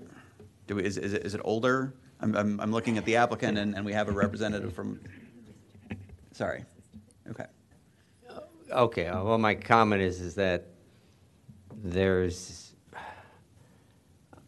Do 0.71 0.77
we, 0.77 0.85
is, 0.85 0.97
is 0.97 1.11
it, 1.11 1.25
is 1.25 1.35
it 1.35 1.41
older? 1.43 1.93
I'm, 2.21 2.33
I'm, 2.33 2.57
I'm 2.61 2.71
looking 2.71 2.97
at 2.97 3.03
the 3.03 3.17
applicant 3.17 3.57
and, 3.57 3.75
and 3.75 3.85
we 3.85 3.91
have 3.91 4.07
a 4.07 4.13
representative 4.13 4.71
from, 4.71 5.01
sorry. 6.31 6.63
Okay. 7.29 7.43
Okay, 8.71 9.07
uh, 9.07 9.21
well, 9.21 9.37
my 9.37 9.53
comment 9.53 10.01
is, 10.01 10.21
is 10.21 10.33
that 10.35 10.67
there's, 11.83 12.71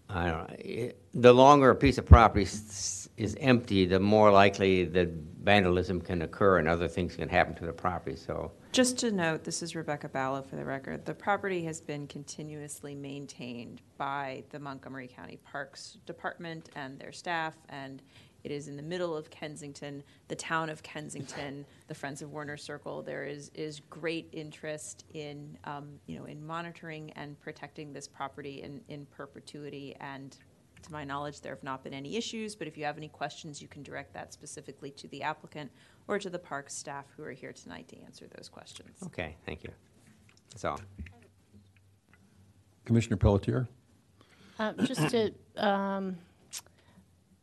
I 0.10 0.30
don't 0.30 0.50
know, 0.50 0.56
it- 0.60 0.98
the 1.14 1.34
longer 1.34 1.72
a 1.72 1.76
piece 1.76 1.98
of 1.98 2.06
property 2.06 2.46
s- 2.46 3.10
is 3.18 3.36
empty, 3.42 3.86
the 3.86 4.00
more 4.00 4.32
likely 4.32 4.86
that 4.86 5.10
vandalism 5.44 6.00
can 6.00 6.22
occur 6.22 6.60
and 6.60 6.70
other 6.70 6.88
things 6.88 7.18
can 7.18 7.28
happen 7.28 7.54
to 7.56 7.66
the 7.66 7.74
property, 7.74 8.16
so. 8.16 8.50
Just 8.74 8.98
to 9.02 9.12
note, 9.12 9.44
this 9.44 9.62
is 9.62 9.76
Rebecca 9.76 10.10
Ballo 10.10 10.42
for 10.42 10.56
the 10.56 10.66
record. 10.66 11.06
The 11.06 11.14
property 11.14 11.64
has 11.66 11.80
been 11.80 12.08
continuously 12.08 12.96
maintained 12.96 13.84
by 14.00 14.46
the 14.50 14.58
Montgomery 14.58 15.08
County 15.08 15.38
Parks 15.46 16.00
Department 16.08 16.72
and 16.76 16.98
their 16.98 17.12
staff, 17.12 17.54
and 17.70 18.02
it 18.44 18.50
is 18.50 18.70
in 18.70 18.76
the 18.76 18.82
middle 18.82 19.16
of 19.16 19.30
Kensington, 19.30 20.02
the 20.28 20.36
town 20.36 20.72
of 20.72 20.82
Kensington, 20.82 21.68
the 21.88 21.94
Friends 21.94 22.24
of 22.24 22.32
Warner 22.32 22.58
Circle. 22.58 23.04
There 23.04 23.26
is, 23.26 23.52
is 23.54 23.80
great 23.92 24.28
interest 24.32 25.06
in, 25.14 25.56
um, 25.66 26.00
you 26.08 26.18
know, 26.18 26.26
in 26.26 26.44
monitoring 26.44 27.12
and 27.12 27.40
protecting 27.40 27.94
this 27.94 28.08
property 28.08 28.64
in, 28.64 28.82
in 28.88 29.06
perpetuity. 29.06 29.96
And 30.00 30.36
to 30.82 30.92
my 30.92 31.04
knowledge, 31.04 31.42
there 31.42 31.54
have 31.54 31.64
not 31.64 31.84
been 31.84 31.94
any 31.94 32.18
issues, 32.18 32.56
but 32.56 32.68
if 32.68 32.76
you 32.76 32.86
have 32.86 32.98
any 32.98 33.08
questions, 33.08 33.62
you 33.62 33.68
can 33.68 33.84
direct 33.84 34.16
that 34.16 34.34
specifically 34.34 34.90
to 34.92 35.08
the 35.10 35.22
applicant 35.22 35.72
or 36.08 36.20
to 36.20 36.30
the 36.30 36.40
park 36.40 36.70
staff 36.70 37.06
who 37.16 37.24
are 37.24 37.32
here 37.32 37.54
tonight 37.54 37.88
to 37.90 38.00
answer 38.02 38.28
those 38.36 38.50
questions. 38.50 38.98
Okay, 39.06 39.36
thank 39.46 39.64
you. 39.64 39.70
That's 40.52 40.66
all. 40.66 40.80
Commissioner 42.86 43.18
Pelletier? 43.18 43.68
Uh, 44.60 44.74
Just 44.84 45.10
to, 45.10 45.34
um, 45.56 46.18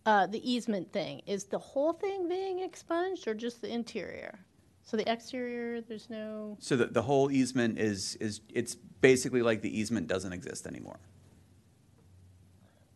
uh, 0.07 0.27
the 0.27 0.51
easement 0.51 0.93
thing, 0.93 1.23
is 1.27 1.45
the 1.45 1.59
whole 1.59 1.93
thing 1.93 2.29
being 2.29 2.61
expunged 2.61 3.27
or 3.27 3.35
just 3.35 3.61
the 3.63 3.73
interior? 3.73 4.39
So 4.83 4.97
the 4.97 5.11
exterior, 5.11 5.81
there's 5.81 6.11
no, 6.11 6.57
So 6.61 6.77
the, 6.77 6.87
the 6.87 7.03
whole 7.03 7.31
easement 7.31 7.79
is, 7.79 8.17
is, 8.17 8.41
it's 8.53 8.75
basically 8.75 9.43
like 9.43 9.63
the 9.63 9.79
easement 9.79 10.07
doesn't 10.09 10.33
exist 10.33 10.67
anymore. 10.67 10.99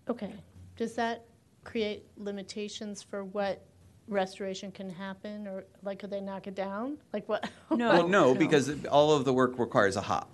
okay. 0.08 0.32
Does 0.76 0.94
that 0.96 1.24
create 1.62 2.04
limitations 2.16 3.00
for 3.00 3.24
what 3.24 3.64
restoration 4.08 4.70
can 4.70 4.90
happen? 4.90 5.46
Or 5.46 5.64
like, 5.82 5.98
could 6.00 6.10
they 6.10 6.20
knock 6.20 6.46
it 6.46 6.54
down? 6.54 6.98
Like 7.12 7.28
what? 7.28 7.48
Well, 7.70 8.08
no, 8.08 8.34
because 8.34 8.84
all 8.86 9.12
of 9.12 9.24
the 9.24 9.32
work 9.32 9.58
requires 9.58 9.96
a 9.96 10.00
HAWP. 10.02 10.26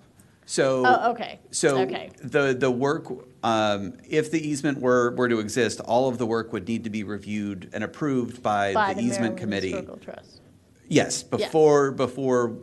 So. 0.45 0.83
Oh, 0.85 1.11
okay. 1.11 1.39
So 1.51 1.79
Okay. 1.81 2.11
the, 2.23 2.53
the 2.53 2.69
work, 2.69 3.07
um, 3.43 3.93
if 4.07 4.29
the 4.31 4.45
easement 4.45 4.79
were, 4.79 5.11
were 5.15 5.27
to 5.29 5.39
exist, 5.39 5.79
all 5.81 6.07
of 6.09 6.17
the 6.17 6.25
work 6.25 6.53
would 6.53 6.67
need 6.67 6.83
to 6.83 6.89
be 6.89 7.03
reviewed 7.03 7.69
and 7.73 7.83
approved 7.83 8.43
by 8.43 8.73
By 8.73 8.93
the 8.93 9.01
the 9.01 9.01
easement 9.07 9.19
Maryland 9.21 9.37
committee. 9.39 9.67
Historical 9.71 9.97
Trust. 9.97 10.41
Yes, 10.87 11.23
Yeah. 11.23 11.37
before, 11.37 11.91
before, 11.91 12.57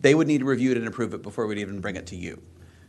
they 0.00 0.14
would 0.14 0.26
need 0.26 0.38
to 0.38 0.44
review 0.44 0.70
it 0.72 0.76
and 0.78 0.88
approve 0.88 1.12
it 1.14 1.22
before 1.22 1.46
we'd 1.46 1.58
even 1.58 1.80
bring 1.80 1.96
it 1.96 2.06
to 2.06 2.16
you. 2.16 2.40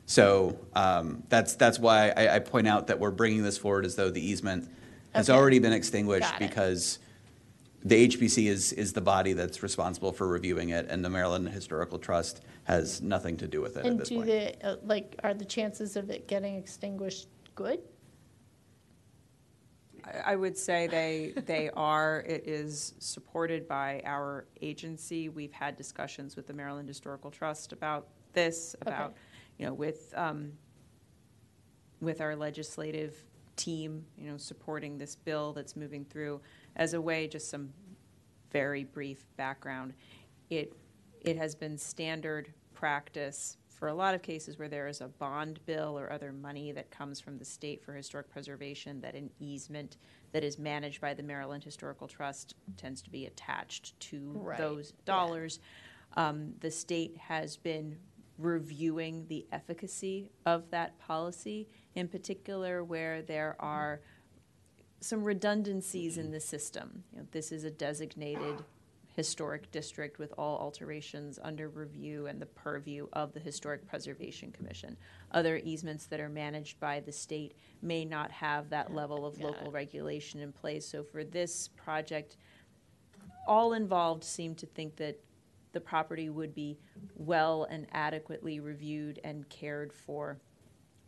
So 0.06 0.58
um, 0.76 1.24
that's, 1.30 1.54
that's 1.56 1.78
why 1.78 2.10
I, 2.16 2.36
I 2.36 2.40
point 2.40 2.68
out 2.68 2.88
that 2.88 3.00
we're 3.00 3.12
bringing 3.12 3.44
this 3.44 3.58
forward 3.58 3.86
as 3.86 3.96
though 3.96 4.10
the 4.10 4.26
easement 4.26 4.70
has 5.14 5.30
Okay. 5.30 5.38
already 5.38 5.60
been 5.60 5.74
extinguished 5.74 6.32
Got 6.32 6.42
it. 6.42 6.50
because 6.50 7.00
the 7.84 8.08
HPC 8.10 8.48
is, 8.48 8.74
is 8.74 8.94
the 8.94 9.02
body 9.02 9.34
that's 9.34 9.64
responsible 9.64 10.12
for 10.12 10.28
reviewing 10.28 10.70
it, 10.70 10.88
and 10.90 11.04
the 11.04 11.10
Maryland 11.10 11.48
Historical 11.50 11.98
Trust 11.98 12.42
has 12.66 13.02
nothing 13.02 13.38
to 13.38 13.48
do 13.48 13.62
with 13.62 13.78
it 13.78 13.82
at 13.82 13.86
And 13.86 14.00
this 14.00 14.10
do 14.10 14.16
point. 14.16 14.28
they, 14.28 14.56
uh, 14.64 14.76
like, 14.84 15.16
are 15.24 15.34
the 15.34 15.46
chances 15.46 15.96
of 15.96 16.10
it 16.10 16.28
getting 16.28 16.56
extinguished 16.56 17.28
good? 17.56 17.80
I- 20.04 20.32
I 20.32 20.36
would 20.36 20.58
say 20.58 20.88
they, 20.88 21.34
they 21.46 21.70
are, 21.72 22.24
it 22.28 22.48
is 22.48 22.94
supported 23.00 23.68
by 23.68 24.02
our 24.06 24.46
agency. 24.62 25.30
We've 25.30 25.52
had 25.54 25.76
discussions 25.78 26.36
with 26.36 26.48
the 26.48 26.54
Maryland 26.54 26.88
Historical 26.88 27.32
Trust 27.32 27.72
about 27.74 28.08
this, 28.34 28.76
Okay. 28.86 28.94
about, 28.96 29.14
you 29.58 29.66
know, 29.66 29.74
with, 29.74 30.14
um, 30.18 30.52
with 32.02 32.22
our 32.22 32.36
legislative 32.36 33.24
team, 33.56 34.06
you 34.18 34.30
know, 34.32 34.38
supporting 34.38 34.98
this 34.98 35.16
bill 35.16 35.54
that's 35.54 35.76
moving 35.76 36.06
through. 36.06 36.40
As 36.80 36.94
a 36.94 37.02
way, 37.02 37.28
just 37.28 37.50
some 37.50 37.74
very 38.52 38.86
brief 38.86 39.26
background. 39.36 39.94
It, 40.50 40.74
it 41.20 41.36
has 41.36 41.54
been 41.54 41.78
standard 41.78 42.54
practice 42.74 43.58
for 43.68 43.90
a 43.90 43.94
lot 43.94 44.16
of 44.16 44.22
cases 44.22 44.58
where 44.58 44.70
there 44.70 44.88
is 44.88 45.02
a 45.02 45.10
bond 45.10 45.60
bill 45.66 46.00
or 46.00 46.10
other 46.10 46.32
money 46.32 46.72
that 46.72 46.90
comes 46.90 47.20
from 47.20 47.38
the 47.38 47.44
state 47.44 47.84
for 47.84 47.94
historic 47.94 48.30
preservation, 48.30 49.02
that 49.02 49.14
an 49.14 49.30
easement 49.40 49.98
that 50.32 50.42
is 50.42 50.58
managed 50.58 51.02
by 51.02 51.14
the 51.14 51.22
Maryland 51.22 51.66
Historical 51.66 52.08
Trust 52.08 52.56
tends 52.78 53.02
to 53.02 53.10
be 53.10 53.26
attached 53.26 54.00
to 54.00 54.32
Right, 54.36 54.58
those 54.58 54.94
yeah. 54.96 55.02
dollars. 55.06 55.60
Um, 56.16 56.54
the 56.62 56.72
state 56.72 57.18
has 57.18 57.58
been 57.58 57.98
reviewing 58.38 59.26
the 59.28 59.46
efficacy 59.52 60.32
of 60.46 60.72
that 60.72 60.98
policy, 60.98 61.68
in 61.96 62.08
particular 62.08 62.86
where 62.86 63.22
there 63.22 63.58
are 63.60 64.00
some 65.00 65.24
redundancies 65.24 66.18
in 66.18 66.26
mm-hmm. 66.26 66.34
the 66.34 66.40
system. 66.40 67.04
You 67.12 67.20
know, 67.20 67.28
this 67.32 67.52
is 67.52 67.64
a 67.64 67.72
designated 67.72 68.64
historic 69.16 69.70
district 69.72 70.18
with 70.18 70.34
all 70.38 70.58
alterations 70.60 71.40
under 71.44 71.68
review 71.68 72.28
and 72.28 72.42
the 72.42 72.46
purview 72.46 73.08
of 73.12 73.34
the 73.34 73.40
Historic 73.40 73.86
Preservation 73.86 74.52
Commission. 74.52 74.96
Other 75.32 75.60
easements 75.64 76.06
that 76.06 76.22
are 76.22 76.30
managed 76.30 76.80
by 76.80 77.02
the 77.02 77.12
state 77.12 77.54
may 77.82 78.06
not 78.06 78.32
have 78.32 78.70
that 78.70 78.94
level 78.94 79.26
of 79.26 79.42
local 79.42 79.72
regulation 79.72 80.40
in 80.40 80.54
place. 80.54 80.86
So 80.88 81.04
for 81.04 81.24
this 81.24 81.68
project, 81.76 82.38
all 83.46 83.74
involved 83.74 84.24
seem 84.24 84.56
to 84.56 84.66
think 84.66 84.96
that 84.98 85.20
the 85.72 85.82
property 85.82 86.30
would 86.30 86.56
be 86.56 86.78
well 87.16 87.68
and 87.70 87.88
adequately 87.92 88.60
reviewed 88.60 89.20
and 89.24 89.48
cared 89.50 89.92
for 89.92 90.40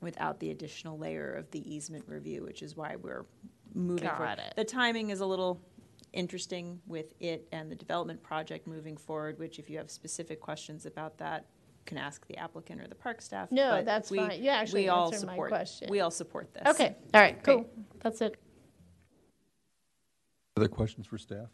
without 0.02 0.40
the 0.40 0.52
additional 0.52 0.98
layer 0.98 1.32
of 1.34 1.50
the 1.52 1.74
easement 1.74 2.04
review, 2.08 2.44
which 2.44 2.62
is 2.62 2.76
why 2.76 2.96
we're 2.96 3.26
moving 3.74 4.04
Got 4.08 4.18
forward. 4.18 4.40
it. 4.40 4.54
The 4.56 4.64
timing 4.64 5.10
is 5.10 5.20
a 5.22 5.26
little 5.26 5.62
interesting 6.14 6.80
with 6.88 7.14
it 7.20 7.48
and 7.52 7.72
the 7.72 7.76
development 7.76 8.22
project 8.22 8.68
moving 8.68 8.98
forward, 8.98 9.40
which 9.40 9.60
if 9.60 9.70
you 9.70 9.78
have 9.78 9.90
specific 9.90 10.40
questions 10.42 10.86
about 10.86 11.18
that, 11.20 11.46
you 11.80 11.86
can 11.86 11.98
ask 11.98 12.26
the 12.28 12.38
applicant 12.38 12.82
or 12.82 12.88
the 12.88 12.96
park 12.96 13.22
staff. 13.22 13.52
No, 13.52 13.72
but 13.78 13.86
that's 13.86 14.12
we- 14.12 14.18
fine. 14.18 14.42
You 14.44 14.50
actually 14.50 14.84
we 14.84 14.90
all 14.90 15.12
answered 15.14 15.26
my 15.28 15.34
support- 15.34 15.50
question. 15.50 15.88
We 15.90 16.00
all 16.02 16.12
support 16.12 16.54
this. 16.54 16.64
Okay, 16.68 16.96
all 17.14 17.22
right, 17.22 17.42
Great. 17.44 17.56
cool. 17.58 17.70
That's 18.02 18.22
it. 18.22 18.36
Other 20.58 20.68
questions 20.68 21.08
for 21.08 21.18
staff? 21.18 21.50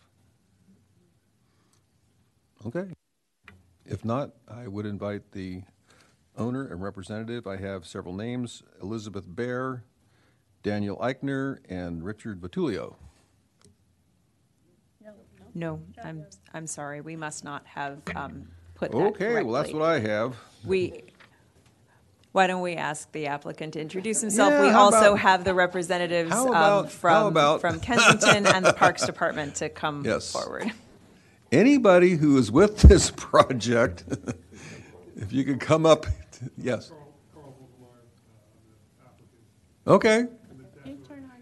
Okay. 2.66 2.88
If 3.86 4.04
not, 4.04 4.32
I 4.48 4.68
would 4.68 4.86
invite 4.86 5.32
the 5.32 5.62
owner 6.36 6.68
and 6.68 6.82
representative. 6.82 7.48
I 7.48 7.58
have 7.58 7.86
several 7.86 8.14
names, 8.16 8.64
Elizabeth 8.82 9.24
Bear, 9.28 9.84
Daniel 10.68 10.98
Eichner, 10.98 11.60
and 11.70 12.04
Richard 12.04 12.42
Vitulio. 12.42 12.96
No, 15.56 15.80
I'm, 16.04 16.26
I'm 16.54 16.68
sorry, 16.68 17.00
we 17.02 17.16
must 17.16 17.44
not 17.46 17.66
have 17.66 18.00
um, 18.16 18.48
put 18.76 18.92
that 18.92 18.98
Okay, 18.98 19.42
well, 19.42 19.54
that's 19.54 19.72
correctly. 19.72 19.80
what 19.80 19.90
I 19.90 20.00
have. 20.00 20.36
We, 20.66 21.04
why 22.34 22.48
don't 22.48 22.62
we 22.62 22.74
ask 22.76 23.10
the 23.14 23.28
applicant 23.28 23.74
to 23.74 23.82
introduce 23.82 24.20
himself? 24.22 24.52
Yeah, 24.52 24.62
We 24.64 24.68
how 24.70 24.82
also 24.82 24.98
about- 25.14 25.20
have 25.20 25.44
the 25.46 25.54
representatives 25.56 26.32
how 26.32 26.44
um, 26.44 26.50
about- 26.50 26.84
how 26.86 26.90
from, 26.90 27.28
about- 27.28 27.62
from 27.62 27.80
Kensington 27.88 28.46
and 28.46 28.64
the 28.66 28.74
Parks 28.74 29.06
Department 29.06 29.56
to 29.56 29.70
come 29.70 30.04
Yes. 30.06 30.32
forward. 30.32 30.70
Anybody 31.52 32.18
who 32.18 32.38
is 32.38 32.52
with 32.52 32.78
this 32.82 33.10
project, 33.12 34.04
if 35.16 35.32
you 35.32 35.46
could 35.46 35.62
come 35.62 35.86
up, 35.86 36.06
yes. 36.58 36.92
Okay. 39.88 40.26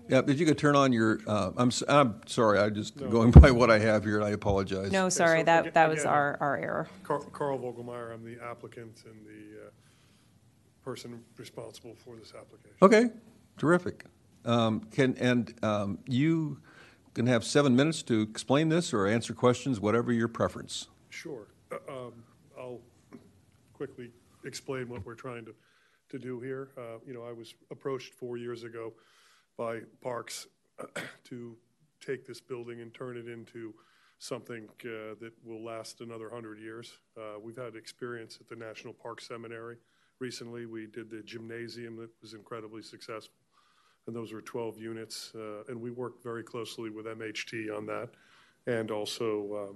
Yeah, 0.08 0.22
if 0.28 0.40
you 0.40 0.46
could 0.46 0.58
turn 0.58 0.76
on 0.76 0.94
your, 0.94 1.20
uh, 1.26 1.52
I'm, 1.58 1.70
s- 1.70 1.84
I'm 1.88 2.22
sorry, 2.28 2.60
I 2.60 2.70
just 2.70 2.96
going 2.98 3.32
by 3.42 3.50
what 3.52 3.72
I 3.72 3.80
have 3.80 4.04
here, 4.04 4.16
and 4.18 4.24
I 4.26 4.30
apologize. 4.32 4.92
No, 4.92 5.10
sorry, 5.10 5.42
that, 5.44 5.74
that 5.74 5.90
was 5.90 6.06
our, 6.06 6.38
our 6.40 6.58
error. 6.58 6.88
Carl 7.04 7.24
Carl 7.34 7.58
Vogelmeyer, 7.60 8.14
I'm 8.14 8.24
the 8.24 8.38
applicant 8.44 9.04
and 9.06 9.26
the 9.26 9.66
uh, 9.68 9.70
person 10.84 11.24
responsible 11.38 11.96
for 11.96 12.16
this 12.16 12.34
application. 12.38 12.78
Okay, 12.82 13.06
terrific. 13.58 14.06
Um, 14.46 14.82
Can, 14.92 15.16
and 15.18 15.54
um, 15.64 15.98
you 16.06 16.60
can 17.16 17.26
have 17.26 17.44
seven 17.44 17.76
minutes 17.76 18.04
to 18.04 18.22
explain 18.22 18.70
this 18.70 18.94
or 18.94 19.08
answer 19.08 19.34
questions, 19.34 19.80
whatever 19.80 20.12
your 20.14 20.28
preference. 20.28 20.88
Sure. 21.10 21.48
Uh, 21.72 21.78
um, 21.92 22.14
I'll 22.60 22.80
quickly 23.74 24.12
explain 24.44 24.88
what 24.88 25.04
we're 25.04 25.16
trying 25.16 25.46
to, 25.46 25.56
to 26.10 26.20
do 26.20 26.40
here. 26.42 26.70
Uh, 26.78 27.00
You 27.08 27.16
know, 27.16 27.24
I 27.24 27.32
was 27.32 27.56
approached 27.72 28.14
four 28.14 28.38
years 28.38 28.64
ago 28.64 28.94
by 29.58 29.80
Parks 30.02 30.48
to 31.26 31.56
take 32.06 32.26
this 32.26 32.42
building 32.42 32.82
and 32.82 32.94
turn 32.94 33.18
it 33.18 33.28
into 33.28 33.74
something 34.20 34.68
uh, 34.84 35.16
that 35.20 35.32
will 35.44 35.64
last 35.64 36.02
another 36.02 36.26
100 36.30 36.60
years. 36.60 36.98
Uh, 37.18 37.40
We've 37.42 37.58
had 37.58 37.76
experience 37.76 38.38
at 38.40 38.48
the 38.48 38.56
National 38.56 38.94
Park 38.94 39.22
Seminary. 39.22 39.78
Recently, 40.20 40.66
we 40.66 40.88
did 40.88 41.10
the 41.10 41.22
gymnasium 41.24 41.98
that 41.98 42.10
was 42.22 42.34
incredibly 42.34 42.82
successful, 42.82 43.36
and 44.08 44.16
those 44.16 44.32
were 44.32 44.42
12 44.42 44.78
units. 44.78 45.34
uh, 45.36 45.64
And 45.68 45.82
we 45.82 45.92
worked 45.92 46.24
very 46.24 46.44
closely 46.44 46.90
with 46.90 47.06
MHT 47.06 47.76
on 47.76 47.86
that, 47.88 48.10
and 48.68 48.92
also 48.92 49.74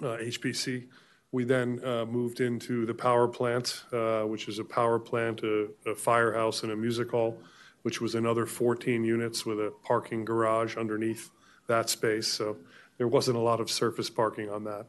um, 0.00 0.06
uh, 0.06 0.16
HPC. 0.16 0.88
We 1.32 1.44
then 1.44 1.84
uh, 1.84 2.04
moved 2.06 2.40
into 2.40 2.86
the 2.86 2.94
power 2.94 3.28
plant, 3.28 3.84
uh, 3.92 4.22
which 4.22 4.48
is 4.48 4.58
a 4.58 4.64
power 4.64 4.98
plant, 4.98 5.42
a 5.42 5.68
a 5.86 5.94
firehouse, 5.94 6.62
and 6.62 6.72
a 6.72 6.76
music 6.76 7.10
hall, 7.10 7.38
which 7.84 8.00
was 8.00 8.14
another 8.14 8.46
14 8.46 9.04
units 9.04 9.44
with 9.44 9.60
a 9.60 9.70
parking 9.82 10.24
garage 10.24 10.74
underneath 10.74 11.30
that 11.66 11.90
space. 11.90 12.26
So 12.26 12.56
there 12.96 13.06
wasn't 13.06 13.36
a 13.36 13.40
lot 13.40 13.60
of 13.60 13.70
surface 13.70 14.08
parking 14.08 14.48
on 14.48 14.64
that. 14.64 14.86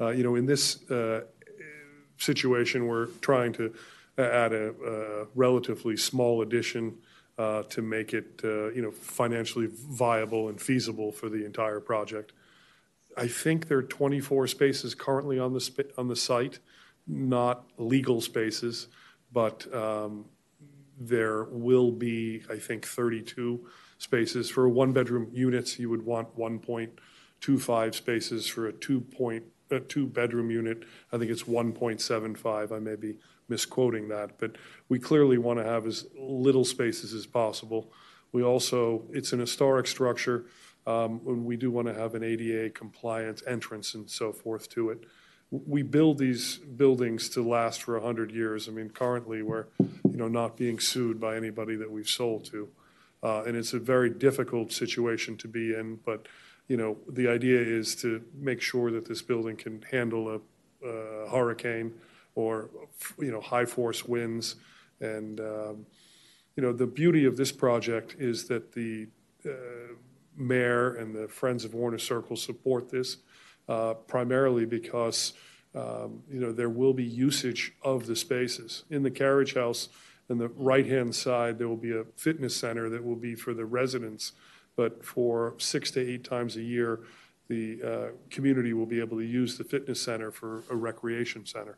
Uh, 0.00 0.08
You 0.08 0.24
know, 0.24 0.34
in 0.34 0.46
this 0.46 0.90
uh, 0.90 1.22
situation, 2.16 2.86
we're 2.88 3.06
trying 3.20 3.52
to 3.54 3.72
add 4.18 4.52
a 4.52 4.74
a 4.84 5.26
relatively 5.36 5.96
small 5.96 6.42
addition 6.42 6.98
uh, 7.38 7.62
to 7.62 7.80
make 7.80 8.12
it, 8.12 8.40
uh, 8.44 8.70
you 8.72 8.82
know, 8.82 8.90
financially 8.90 9.68
viable 9.70 10.48
and 10.48 10.60
feasible 10.60 11.12
for 11.12 11.28
the 11.28 11.44
entire 11.46 11.80
project. 11.80 12.32
I 13.16 13.28
think 13.28 13.68
there 13.68 13.78
are 13.78 13.82
24 13.82 14.48
spaces 14.48 14.94
currently 14.94 15.38
on 15.38 15.52
the, 15.52 15.60
spa- 15.60 15.92
on 15.96 16.08
the 16.08 16.16
site, 16.16 16.58
not 17.06 17.64
legal 17.78 18.20
spaces, 18.20 18.88
but 19.32 19.72
um, 19.74 20.26
there 21.08 21.44
will 21.44 21.90
be, 21.90 22.42
I 22.50 22.56
think, 22.56 22.86
32 22.86 23.66
spaces. 23.98 24.50
For 24.50 24.68
one-bedroom 24.68 25.30
units, 25.32 25.78
you 25.78 25.90
would 25.90 26.04
want 26.04 26.36
1.25 26.36 27.94
spaces. 27.94 28.46
For 28.46 28.68
a 28.68 28.72
two-bedroom 28.72 30.50
unit, 30.50 30.84
I 31.12 31.18
think 31.18 31.30
it's 31.30 31.44
1.75. 31.44 32.72
I 32.72 32.78
may 32.78 32.96
be 32.96 33.18
misquoting 33.48 34.08
that, 34.08 34.38
but 34.38 34.56
we 34.88 34.98
clearly 34.98 35.38
want 35.38 35.58
to 35.58 35.64
have 35.64 35.86
as 35.86 36.06
little 36.18 36.64
spaces 36.64 37.12
as 37.14 37.26
possible. 37.26 37.92
We 38.32 38.42
also, 38.42 39.04
it's 39.12 39.32
an 39.32 39.40
historic 39.40 39.86
structure, 39.86 40.46
um, 40.86 41.20
and 41.26 41.44
we 41.44 41.56
do 41.56 41.70
want 41.70 41.86
to 41.88 41.94
have 41.94 42.14
an 42.14 42.22
ADA 42.24 42.70
compliant 42.70 43.42
entrance 43.46 43.94
and 43.94 44.08
so 44.10 44.32
forth 44.32 44.68
to 44.70 44.90
it. 44.90 45.04
We 45.50 45.82
build 45.82 46.16
these 46.16 46.56
buildings 46.56 47.28
to 47.30 47.46
last 47.46 47.82
for 47.82 47.94
100 47.94 48.30
years. 48.30 48.68
I 48.68 48.72
mean, 48.72 48.88
currently, 48.88 49.42
we're, 49.42 49.66
you 50.12 50.18
know, 50.18 50.28
not 50.28 50.56
being 50.56 50.78
sued 50.78 51.18
by 51.18 51.36
anybody 51.36 51.76
that 51.76 51.90
we've 51.90 52.12
sold 52.20 52.44
to. 52.44 52.68
Uh, 53.22 53.42
And 53.46 53.56
it's 53.56 53.72
a 53.72 53.78
very 53.78 54.10
difficult 54.10 54.72
situation 54.72 55.36
to 55.38 55.48
be 55.48 55.64
in, 55.80 56.00
but, 56.04 56.20
you 56.68 56.76
know, 56.76 56.98
the 57.08 57.28
idea 57.28 57.60
is 57.60 57.96
to 57.96 58.08
make 58.34 58.60
sure 58.60 58.90
that 58.90 59.04
this 59.06 59.22
building 59.22 59.56
can 59.56 59.82
handle 59.90 60.24
a 60.36 60.38
uh, 60.84 61.30
hurricane 61.30 61.92
or, 62.34 62.68
you 63.18 63.30
know, 63.30 63.40
high-force 63.40 64.04
winds. 64.04 64.56
And, 65.00 65.40
um, 65.40 65.86
you 66.56 66.62
know, 66.62 66.72
the 66.72 66.86
beauty 66.86 67.24
of 67.24 67.36
this 67.36 67.52
project 67.52 68.16
is 68.18 68.44
that 68.48 68.72
the 68.72 69.06
uh, 69.46 69.94
mayor 70.36 70.96
and 71.00 71.14
the 71.14 71.28
Friends 71.28 71.64
of 71.64 71.72
Warner 71.74 71.98
Circle 71.98 72.36
support 72.36 72.90
this, 72.90 73.18
uh, 73.68 73.94
primarily 73.94 74.66
because, 74.66 75.32
um, 75.74 76.22
you 76.30 76.40
know, 76.40 76.52
there 76.52 76.68
will 76.68 76.92
be 76.92 77.04
usage 77.04 77.72
of 77.82 78.06
the 78.06 78.16
spaces. 78.16 78.84
In 78.90 79.02
the 79.02 79.10
carriage 79.10 79.54
house, 79.54 79.88
on 80.30 80.38
the 80.38 80.48
right-hand 80.48 81.14
side, 81.14 81.58
there 81.58 81.68
will 81.68 81.76
be 81.76 81.92
a 81.92 82.04
fitness 82.16 82.56
center 82.56 82.88
that 82.90 83.04
will 83.04 83.16
be 83.16 83.34
for 83.34 83.54
the 83.54 83.64
residents, 83.64 84.32
but 84.76 85.04
for 85.04 85.54
six 85.58 85.90
to 85.92 86.00
eight 86.00 86.24
times 86.24 86.56
a 86.56 86.62
year, 86.62 87.00
the 87.48 87.82
uh, 87.82 88.06
community 88.30 88.72
will 88.72 88.86
be 88.86 89.00
able 89.00 89.18
to 89.18 89.24
use 89.24 89.58
the 89.58 89.64
fitness 89.64 90.00
center 90.00 90.30
for 90.30 90.62
a 90.70 90.76
recreation 90.76 91.44
center. 91.44 91.76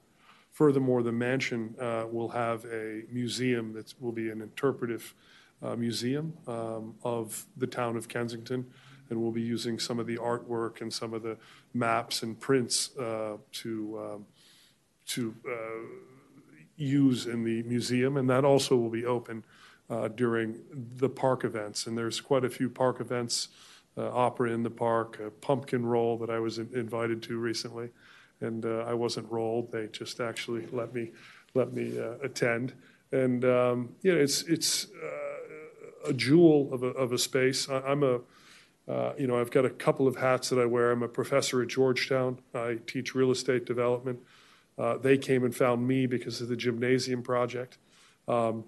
Furthermore, 0.53 1.03
the 1.03 1.11
mansion 1.11 1.75
uh, 1.81 2.05
will 2.09 2.29
have 2.29 2.65
a 2.67 3.03
museum 3.11 3.73
that 3.73 3.93
will 3.99 4.13
be 4.13 4.31
an 4.31 4.41
interpretive 4.41 5.15
uh, 5.63 5.75
museum 5.75 6.33
um, 6.47 6.95
of 7.03 7.47
the 7.57 7.67
town 7.67 7.97
of 7.97 8.09
Kensington, 8.09 8.65
and 9.11 9.21
we'll 9.21 9.33
be 9.33 9.43
using 9.43 9.79
some 9.79 9.99
of 9.99 10.07
the 10.07 10.17
artwork 10.17 10.81
and 10.81 10.93
some 10.93 11.13
of 11.15 11.23
the 11.23 11.37
maps 11.73 12.23
and 12.23 12.39
prints 12.39 12.97
uh, 12.97 13.37
to 13.53 13.99
um, 13.99 14.27
to 15.07 15.35
uh, 15.47 15.53
use 16.77 17.27
in 17.27 17.45
the 17.45 17.63
museum, 17.65 18.17
and 18.17 18.29
that 18.31 18.45
also 18.45 18.77
will 18.77 18.91
be 18.91 19.05
open 19.05 19.45
uh, 19.91 20.09
during 20.09 20.61
the 20.97 21.09
park 21.09 21.45
events. 21.45 21.87
And 21.87 21.97
there's 21.97 22.21
quite 22.21 22.45
a 22.45 22.51
few 22.51 22.71
park 22.71 23.01
events, 23.01 23.49
uh, 23.99 24.11
opera 24.11 24.51
in 24.51 24.63
the 24.63 24.71
park, 24.71 25.21
a 25.21 25.31
pumpkin 25.31 25.85
roll 25.85 26.17
that 26.19 26.31
I 26.31 26.39
was 26.39 26.59
in- 26.59 26.71
invited 26.75 27.23
to 27.25 27.39
recently, 27.39 27.91
and 28.41 28.65
uh, 28.65 28.85
I 28.89 28.95
wasn't 28.95 29.31
rolled. 29.31 29.73
They 29.73 29.89
just 29.89 30.21
actually 30.21 30.67
let 30.73 30.95
me 30.95 31.11
let 31.55 31.73
me 31.73 31.99
uh, 31.99 32.15
attend. 32.23 32.73
And 33.13 33.45
um, 33.45 33.95
you 34.03 34.15
know, 34.15 34.21
it's 34.21 34.43
it's 34.43 34.89
a 36.05 36.13
jewel 36.13 36.73
of 36.73 36.83
a, 36.83 36.89
of 36.89 37.13
a 37.13 37.19
space. 37.19 37.69
I, 37.69 37.81
I'm 37.81 38.03
a 38.03 38.21
uh, 38.87 39.13
you 39.19 39.27
know, 39.27 39.41
I've 39.41 39.51
got 39.51 39.65
a 39.65 39.71
couple 39.71 40.07
of 40.07 40.17
hats 40.17 40.51
that 40.51 40.59
I 40.59 40.67
wear. 40.67 40.91
I'm 40.91 41.03
a 41.03 41.09
professor 41.09 41.63
at 41.63 41.69
Georgetown. 41.69 42.39
I 42.55 42.79
teach 42.87 43.15
real 43.15 43.31
estate 43.31 43.65
development. 43.65 44.21
Uh, 44.77 44.99
they 44.99 45.17
came 45.17 45.45
and 45.45 45.55
found 45.55 45.87
me 45.87 46.07
because 46.07 46.41
of 46.41 46.49
the 46.49 46.57
gymnasium 46.57 47.23
project. 47.23 47.79
Um, 48.29 48.65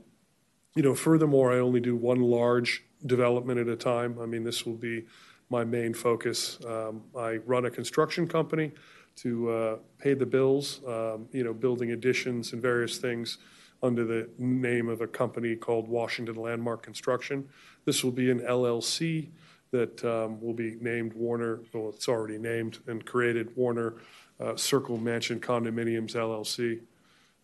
you 0.75 0.83
know, 0.83 0.95
furthermore, 0.95 1.53
I 1.53 1.59
only 1.59 1.81
do 1.81 1.97
one 1.97 2.21
large 2.21 2.85
development 3.05 3.61
at 3.61 3.69
a 3.69 3.77
time. 3.77 4.19
I 4.21 4.27
mean, 4.27 4.45
this 4.45 4.65
will 4.65 4.75
be 4.75 5.05
my 5.51 5.65
main 5.65 5.95
focus. 5.95 6.59
Um, 6.65 7.03
I 7.17 7.37
run 7.47 7.67
a 7.67 7.71
construction 7.71 8.27
company 8.27 8.73
to 9.17 9.51
uh, 9.51 9.77
pay 9.99 10.15
the 10.15 10.27
bills, 10.27 10.81
um, 10.87 11.29
you 11.33 11.45
know, 11.45 11.55
building 11.55 11.93
additions 11.93 12.53
and 12.53 12.61
various 12.61 12.99
things 12.99 13.39
under 13.83 14.05
the 14.05 14.29
name 14.39 14.89
of 14.89 15.01
a 15.01 15.07
company 15.07 15.57
called 15.57 15.89
Washington 15.89 16.37
Landmark 16.37 16.83
Construction. 16.83 17.49
This 17.85 18.03
will 18.03 18.13
be 18.13 18.31
an 18.31 18.41
LLC 18.41 19.29
that 19.71 20.05
um, 20.05 20.41
will 20.41 20.55
be 20.55 20.77
named 20.81 21.13
Warner, 21.15 21.61
well, 21.73 21.91
it's 21.91 22.09
already 22.09 22.39
named 22.39 22.79
and 22.87 23.05
created 23.05 23.55
Warner 23.57 23.95
uh, 24.41 24.57
Circle 24.57 24.99
Mansion 24.99 25.41
Condominiums 25.41 26.15
LLC. 26.15 26.81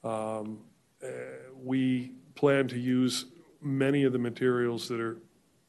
Um, 0.04 0.58
uh, 1.02 1.08
We 1.62 2.12
plan 2.34 2.68
to 2.68 2.78
use 2.78 3.26
many 3.60 4.04
of 4.04 4.12
the 4.12 4.18
materials 4.18 4.88
that 4.88 5.00
are 5.00 5.18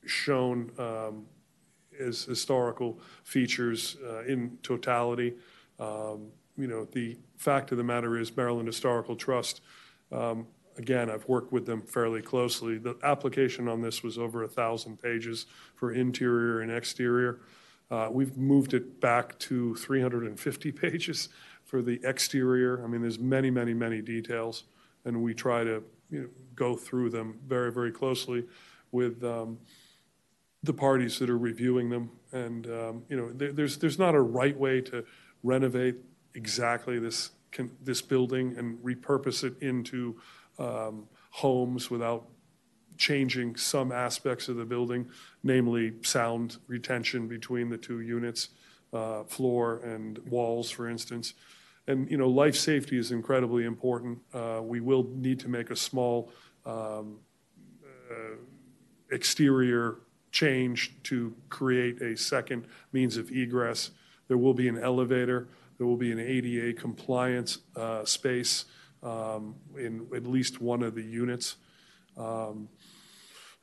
shown 0.05 0.71
um, 0.77 1.25
as 1.99 2.23
historical 2.23 2.99
features 3.23 3.97
uh, 4.05 4.23
in 4.23 4.57
totality. 4.63 5.34
Um, 5.80 6.31
You 6.57 6.67
know, 6.67 6.85
the 6.85 7.17
fact 7.38 7.71
of 7.71 7.77
the 7.77 7.84
matter 7.84 8.17
is 8.17 8.35
Maryland 8.38 8.67
Historical 8.67 9.15
Trust, 9.15 9.61
um, 10.11 10.47
again, 10.77 11.09
I've 11.09 11.27
worked 11.27 11.51
with 11.51 11.65
them 11.65 11.81
fairly 11.81 12.21
closely. 12.21 12.77
The 12.77 12.97
application 13.03 13.67
on 13.67 13.81
this 13.81 14.03
was 14.03 14.17
over 14.17 14.41
a 14.41 14.47
1,000 14.47 15.01
pages 15.01 15.45
for 15.75 15.91
interior 15.91 16.61
and 16.61 16.71
exterior. 16.71 17.39
Uh, 17.91 18.09
We've 18.11 18.37
moved 18.37 18.73
it 18.73 18.99
back 18.99 19.37
to 19.39 19.75
350 19.75 20.71
pages 20.83 21.29
for 21.63 21.81
the 21.81 21.99
exterior. 22.03 22.83
I 22.83 22.87
mean, 22.87 23.01
there's 23.01 23.19
many, 23.19 23.49
many, 23.49 23.73
many 23.73 24.01
details, 24.01 24.63
and 25.05 25.21
we 25.23 25.33
try 25.33 25.63
to, 25.63 25.83
you 26.09 26.21
know, 26.21 26.27
go 26.55 26.75
through 26.75 27.09
them 27.09 27.39
very, 27.47 27.71
very 27.71 27.91
closely 27.91 28.45
with 28.91 29.23
um, 29.23 29.57
the 30.61 30.73
parties 30.73 31.19
that 31.19 31.29
are 31.29 31.37
reviewing 31.37 31.89
them. 31.89 32.11
And, 32.31 32.67
um, 32.67 33.03
you 33.09 33.17
know, 33.17 33.31
there- 33.31 33.51
there's, 33.51 33.77
there's 33.77 33.99
not 33.99 34.15
a 34.15 34.21
right 34.21 34.57
way 34.57 34.81
to 34.81 35.03
renovate 35.43 35.95
exactly 36.35 36.99
this, 36.99 37.31
con- 37.51 37.71
this 37.83 38.01
building 38.01 38.55
and 38.57 38.77
repurpose 38.83 39.43
it 39.43 39.55
into 39.61 40.19
um, 40.59 41.07
homes 41.31 41.89
without 41.89 42.27
changing 42.97 43.55
some 43.55 43.91
aspects 43.91 44.47
of 44.47 44.55
the 44.55 44.65
building, 44.65 45.07
namely 45.43 45.93
sound 46.03 46.57
retention 46.67 47.27
between 47.27 47.69
the 47.69 47.77
two 47.77 48.01
units, 48.01 48.49
uh, 48.93 49.23
floor 49.23 49.80
and 49.80 50.19
walls, 50.30 50.69
for 50.69 50.88
instance. 50.88 51.34
And, 51.88 52.09
you 52.09 52.17
know, 52.17 52.30
life 52.30 52.55
safety 52.55 52.97
is 52.97 53.11
incredibly 53.11 53.65
important. 53.65 54.19
Uh, 54.34 54.61
We 54.63 54.80
will 54.80 55.09
need 55.15 55.39
to 55.41 55.49
make 55.49 55.69
a 55.71 55.75
small 55.75 56.31
um, 56.65 57.19
uh, 57.84 58.38
exterior 59.11 59.97
change 60.31 60.95
to 61.03 61.35
create 61.49 62.01
a 62.01 62.15
second 62.15 62.67
means 62.91 63.17
of 63.17 63.31
egress. 63.31 63.91
There 64.27 64.38
will 64.38 64.53
be 64.53 64.67
an 64.67 64.77
elevator, 64.77 65.47
there 65.77 65.88
will 65.88 65.97
be 65.97 66.11
an 66.11 66.19
ADA 66.19 66.73
compliance 66.73 67.59
uh, 67.75 68.05
space 68.05 68.65
in 69.77 70.07
at 70.15 70.25
least 70.25 70.61
one 70.61 70.84
of 70.84 70.95
the 70.95 71.03
units. 71.03 71.57
Um, 72.17 72.69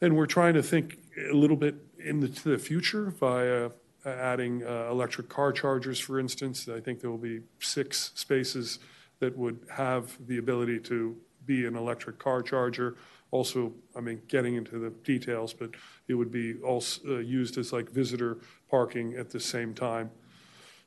And 0.03 0.17
we're 0.17 0.27
trying 0.27 0.55
to 0.55 0.63
think 0.63 0.97
a 1.31 1.35
little 1.35 1.57
bit 1.57 1.75
into 1.99 2.49
the 2.49 2.59
future 2.59 3.11
via 3.11 3.71
adding 4.07 4.65
uh, 4.65 4.89
electric 4.91 5.29
car 5.29 5.53
chargers, 5.53 6.01
for 6.01 6.19
instance. 6.19 6.69
I 6.69 6.81
think 6.81 7.01
there 7.01 7.11
will 7.11 7.19
be 7.19 7.43
six 7.59 8.11
spaces 8.15 8.79
that 9.19 9.37
would 9.37 9.59
have 9.69 10.17
the 10.27 10.39
ability 10.39 10.81
to 10.81 11.17
be 11.45 11.67
an 11.67 11.77
electric 11.77 12.19
car 12.19 12.43
charger. 12.43 12.97
Also, 13.31 13.73
I 13.95 14.01
mean, 14.01 14.23
getting 14.27 14.57
into 14.57 14.79
the 14.79 14.91
details, 15.05 15.53
but 15.53 15.71
it 16.09 16.15
would 16.15 16.33
be 16.33 16.55
also 16.63 17.01
uh, 17.07 17.19
used 17.19 17.59
as 17.59 17.73
like 17.73 17.91
visitor 17.91 18.39
parking 18.71 19.17
at 19.17 19.29
the 19.29 19.41
same 19.41 19.75
time. 19.75 20.11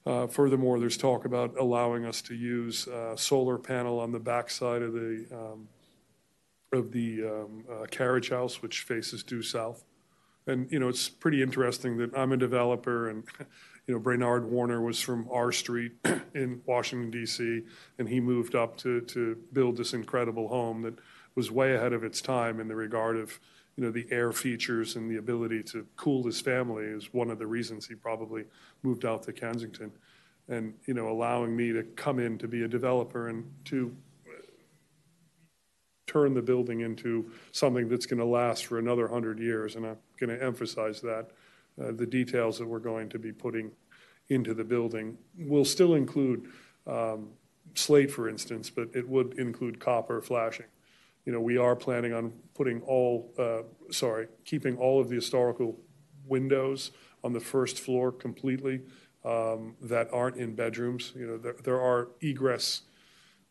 Uh, 0.05 0.27
Furthermore, 0.27 0.80
there's 0.80 0.97
talk 0.97 1.25
about 1.25 1.57
allowing 1.57 2.05
us 2.05 2.21
to 2.23 2.35
use 2.35 2.88
uh, 2.88 3.15
solar 3.15 3.57
panel 3.57 3.99
on 3.99 4.11
the 4.11 4.19
backside 4.19 4.81
of 4.81 4.93
the, 4.93 5.25
um, 5.31 5.67
of 6.73 6.91
the 6.91 7.23
um, 7.23 7.63
uh, 7.71 7.85
carriage 7.85 8.30
house, 8.30 8.61
which 8.61 8.81
faces 8.81 9.23
due 9.23 9.41
south. 9.41 9.85
And, 10.45 10.69
you 10.69 10.80
know, 10.80 10.89
it's 10.89 11.07
pretty 11.07 11.41
interesting 11.41 11.97
that 11.97 12.17
I'm 12.17 12.34
a 12.34 12.38
developer 12.38 13.09
and, 13.09 13.23
you 13.88 13.93
know, 13.93 13.99
Brainard 13.99 14.49
Warner 14.49 14.81
was 14.81 14.99
from 14.99 15.27
R 15.31 15.51
Street 15.51 15.93
in 16.34 16.61
Washington 16.65 17.11
DC, 17.11 17.63
and 17.97 18.09
he 18.09 18.19
moved 18.19 18.55
up 18.55 18.77
to, 18.77 19.01
to 19.01 19.38
build 19.53 19.77
this 19.77 19.93
incredible 19.93 20.49
home 20.49 20.81
that 20.81 20.95
was 21.35 21.49
way 21.49 21.75
ahead 21.75 21.93
of 21.93 22.03
its 22.03 22.21
time 22.21 22.59
in 22.59 22.67
the 22.67 22.75
regard 22.75 23.17
of, 23.17 23.39
you 23.75 23.83
know, 23.83 23.91
the 23.91 24.05
air 24.11 24.31
features 24.31 24.95
and 24.95 25.09
the 25.09 25.17
ability 25.17 25.63
to 25.63 25.85
cool 25.95 26.23
his 26.23 26.39
family 26.39 26.85
is 26.85 27.13
one 27.13 27.29
of 27.29 27.39
the 27.39 27.47
reasons 27.47 27.87
he 27.87 27.95
probably 27.95 28.45
moved 28.83 29.05
out 29.05 29.23
to 29.23 29.33
Kensington. 29.33 29.91
And, 30.47 30.73
you 30.85 30.93
know, 30.93 31.09
allowing 31.09 31.55
me 31.55 31.71
to 31.71 31.83
come 31.95 32.19
in 32.19 32.37
to 32.39 32.47
be 32.47 32.63
a 32.63 32.67
developer 32.67 33.29
and 33.29 33.49
to 33.65 33.95
turn 36.05 36.33
the 36.33 36.41
building 36.41 36.81
into 36.81 37.31
something 37.51 37.87
that's 37.87 38.05
going 38.05 38.19
to 38.19 38.25
last 38.25 38.65
for 38.65 38.77
another 38.77 39.03
100 39.03 39.39
years. 39.39 39.75
And 39.75 39.85
I'm 39.85 39.97
going 40.19 40.37
to 40.37 40.43
emphasize 40.43 41.01
that. 41.01 41.31
Uh, 41.81 41.91
The 41.91 42.05
details 42.05 42.59
that 42.59 42.67
we're 42.67 42.79
going 42.79 43.09
to 43.09 43.19
be 43.19 43.31
putting 43.31 43.71
into 44.29 44.53
the 44.53 44.63
building 44.63 45.17
will 45.37 45.65
still 45.65 45.95
include 45.95 46.45
um, 46.85 47.29
slate, 47.73 48.11
for 48.11 48.29
instance, 48.29 48.69
but 48.69 48.89
it 48.93 49.07
would 49.07 49.39
include 49.39 49.79
copper 49.79 50.21
flashing. 50.21 50.65
You 51.25 51.31
know, 51.31 51.39
we 51.39 51.57
are 51.57 51.75
planning 51.75 52.13
on 52.13 52.33
putting 52.53 52.81
all, 52.81 53.33
uh, 53.37 53.63
sorry, 53.91 54.27
keeping 54.45 54.77
all 54.77 54.99
of 54.99 55.09
the 55.09 55.15
historical 55.15 55.79
windows 56.25 56.91
on 57.23 57.33
the 57.33 57.39
first 57.39 57.79
floor 57.79 58.11
completely 58.11 58.81
um, 59.23 59.75
that 59.81 60.09
aren't 60.11 60.37
in 60.37 60.53
bedrooms. 60.55 61.13
You 61.15 61.27
know, 61.27 61.37
there, 61.37 61.55
there 61.63 61.81
are 61.81 62.09
egress 62.21 62.81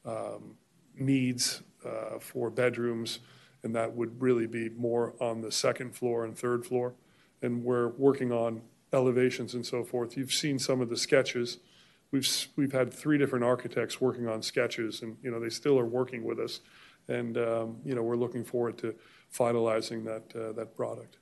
um, 0.05 0.57
needs 0.97 1.63
uh, 1.85 2.19
for 2.19 2.51
bedrooms 2.51 3.21
and 3.63 3.75
that 3.75 3.95
would 3.95 4.21
really 4.21 4.47
be 4.47 4.69
more 4.71 5.15
on 5.21 5.41
the 5.41 5.53
second 5.53 5.95
floor 5.95 6.25
and 6.25 6.37
third 6.37 6.67
floor. 6.67 6.95
And 7.43 7.65
we're 7.65 7.89
working 7.89 8.33
on 8.33 8.63
elevations 8.93 9.55
and 9.55 9.65
so 9.65 9.85
forth. 9.85 10.17
You've 10.17 10.33
seen 10.33 10.59
some 10.59 10.81
of 10.81 10.89
the 10.89 10.97
sketches. 10.97 11.59
We've, 12.11 12.29
we've 12.57 12.73
had 12.73 12.93
three 12.93 13.19
different 13.19 13.45
architects 13.45 14.01
working 14.01 14.29
on 14.29 14.43
sketches, 14.43 15.03
and, 15.03 15.17
you 15.23 15.31
know, 15.31 15.41
they 15.41 15.49
still 15.49 15.79
are 15.79 15.87
working 15.87 16.25
with 16.25 16.39
us. 16.39 16.61
And, 17.09 17.37
um, 17.37 17.77
you 17.85 17.95
know, 17.95 18.03
we're 18.03 18.17
looking 18.17 18.45
forward 18.45 18.79
to 18.79 18.95
finalizing 19.35 20.05
that, 20.05 20.41
uh, 20.41 20.53
that 20.53 20.77
product. 20.77 21.17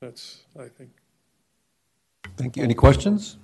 That's, 0.00 0.42
I 0.58 0.68
think, 0.68 0.90
Thank 2.36 2.56
you. 2.56 2.62
Any 2.62 2.74
questions? 2.74 3.36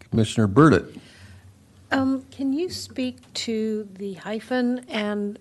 Commissioner 0.00 0.46
Burditt? 0.46 0.98
Um, 1.90 2.26
Can 2.30 2.52
you 2.52 2.68
speak 2.68 3.16
to 3.34 3.88
the 3.94 4.14
hyphen 4.14 4.80
and 4.88 5.38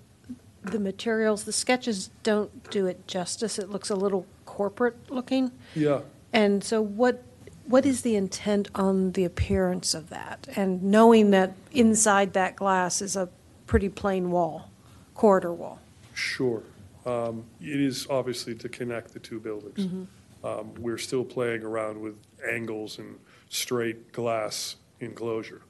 the 0.64 0.80
materials? 0.80 1.43
The 1.43 1.52
sketches 1.52 2.10
don't 2.23 2.69
do 2.69 2.85
it 2.88 3.07
justice. 3.07 3.60
It 3.60 3.69
looks 3.69 3.89
a 3.89 3.95
little 3.95 4.26
corporate 4.45 4.95
looking. 5.10 5.52
yeah. 5.76 6.02
And 6.31 6.64
so 6.64 6.81
what, 6.81 7.23
what 7.65 7.85
is 7.85 8.02
the 8.02 8.15
intent 8.15 8.69
on 8.76 9.14
the 9.14 9.23
appearance 9.23 9.93
of 9.93 10.10
that? 10.10 10.47
And 10.56 10.84
knowing 10.84 11.31
that 11.31 11.53
inside 11.72 12.34
that 12.34 12.56
glass 12.57 13.02
is 13.02 13.15
a 13.15 13.30
pretty 13.67 13.89
plain 13.89 14.31
wall, 14.31 14.69
corridor 15.13 15.53
wall? 15.53 15.79
Sure. 16.13 16.63
Um, 17.05 17.45
It 17.61 17.79
is 17.79 18.07
obviously 18.09 18.55
to 18.55 18.69
connect 18.69 19.13
the 19.13 19.19
two 19.19 19.39
buildings. 19.39 20.07
Um, 20.43 20.73
We're 20.75 20.97
still 20.97 21.25
playing 21.25 21.63
around 21.63 21.99
with 21.99 22.15
angles 22.47 22.99
and 22.99 23.19
straight 23.49 24.11
glass 24.11 24.75
enclosure. 24.99 25.61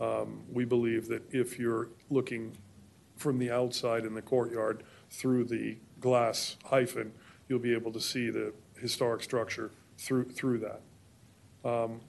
Um, 0.00 0.42
We 0.52 0.64
believe 0.64 1.08
that 1.08 1.22
if 1.32 1.58
you're 1.58 1.88
looking 2.10 2.52
from 3.16 3.38
the 3.38 3.50
outside 3.50 4.04
in 4.04 4.14
the 4.14 4.22
courtyard 4.22 4.82
through 5.10 5.44
the 5.44 5.76
glass 6.00 6.56
hyphen, 6.64 7.12
you'll 7.48 7.58
be 7.58 7.74
able 7.74 7.92
to 7.92 8.00
see 8.00 8.30
the 8.30 8.52
historic 8.80 9.22
structure 9.22 9.70
through, 9.96 10.24
through 10.30 10.58
that. 10.58 10.80
Um, 11.64 12.00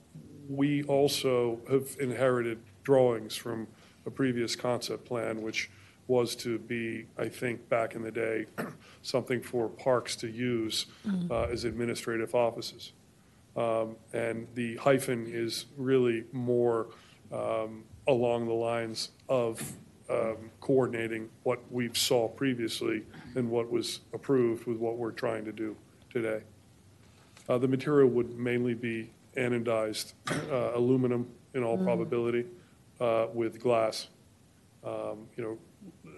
We 0.48 0.82
also 0.84 1.60
have 1.68 1.96
inherited 2.00 2.58
drawings 2.82 3.36
from 3.36 3.68
a 4.10 4.12
previous 4.12 4.56
concept 4.56 5.04
plan, 5.04 5.40
which 5.42 5.70
was 6.08 6.34
to 6.34 6.58
be, 6.58 7.06
I 7.16 7.28
think, 7.28 7.68
back 7.68 7.94
in 7.94 8.02
the 8.02 8.10
day, 8.10 8.46
something 9.02 9.40
for 9.40 9.68
parks 9.68 10.16
to 10.16 10.28
use 10.28 10.86
uh, 11.30 11.42
as 11.44 11.64
administrative 11.64 12.34
offices. 12.34 12.92
Um, 13.56 13.96
And 14.12 14.46
the 14.54 14.76
hyphen 14.76 15.26
is 15.28 15.66
really 15.76 16.24
more 16.32 16.88
um, 17.32 17.84
along 18.08 18.46
the 18.48 18.54
lines 18.54 19.10
of 19.28 19.52
um, 20.08 20.50
coordinating 20.60 21.28
what 21.44 21.60
we 21.70 21.90
saw 21.94 22.26
previously 22.28 23.04
and 23.36 23.48
what 23.48 23.70
was 23.70 24.00
approved 24.12 24.66
with 24.66 24.78
what 24.78 24.96
we're 24.96 25.12
trying 25.12 25.44
to 25.44 25.52
do 25.52 25.76
today. 26.12 26.40
Uh, 27.48 27.58
The 27.58 27.68
material 27.68 28.08
would 28.08 28.36
mainly 28.36 28.74
be 28.74 29.10
anodized 29.36 30.14
uh, 30.50 30.72
aluminum 30.74 31.28
in 31.54 31.62
all 31.62 31.78
probability 31.78 32.44
uh, 33.00 33.26
with 33.32 33.60
glass. 33.60 34.08
Um, 34.84 35.28
You 35.36 35.44
know, 35.44 35.58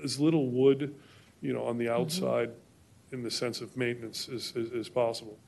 as 0.04 0.18
little 0.20 0.48
wood, 0.48 0.94
you 1.40 1.52
know, 1.52 1.64
on 1.64 1.78
the 1.78 1.88
outside 1.88 2.50
in 3.12 3.22
the 3.22 3.30
sense 3.30 3.60
of 3.60 3.76
maintenance 3.76 4.28
as, 4.28 4.52
as- 4.56 4.72
as 4.72 4.88
possible. 4.88 5.38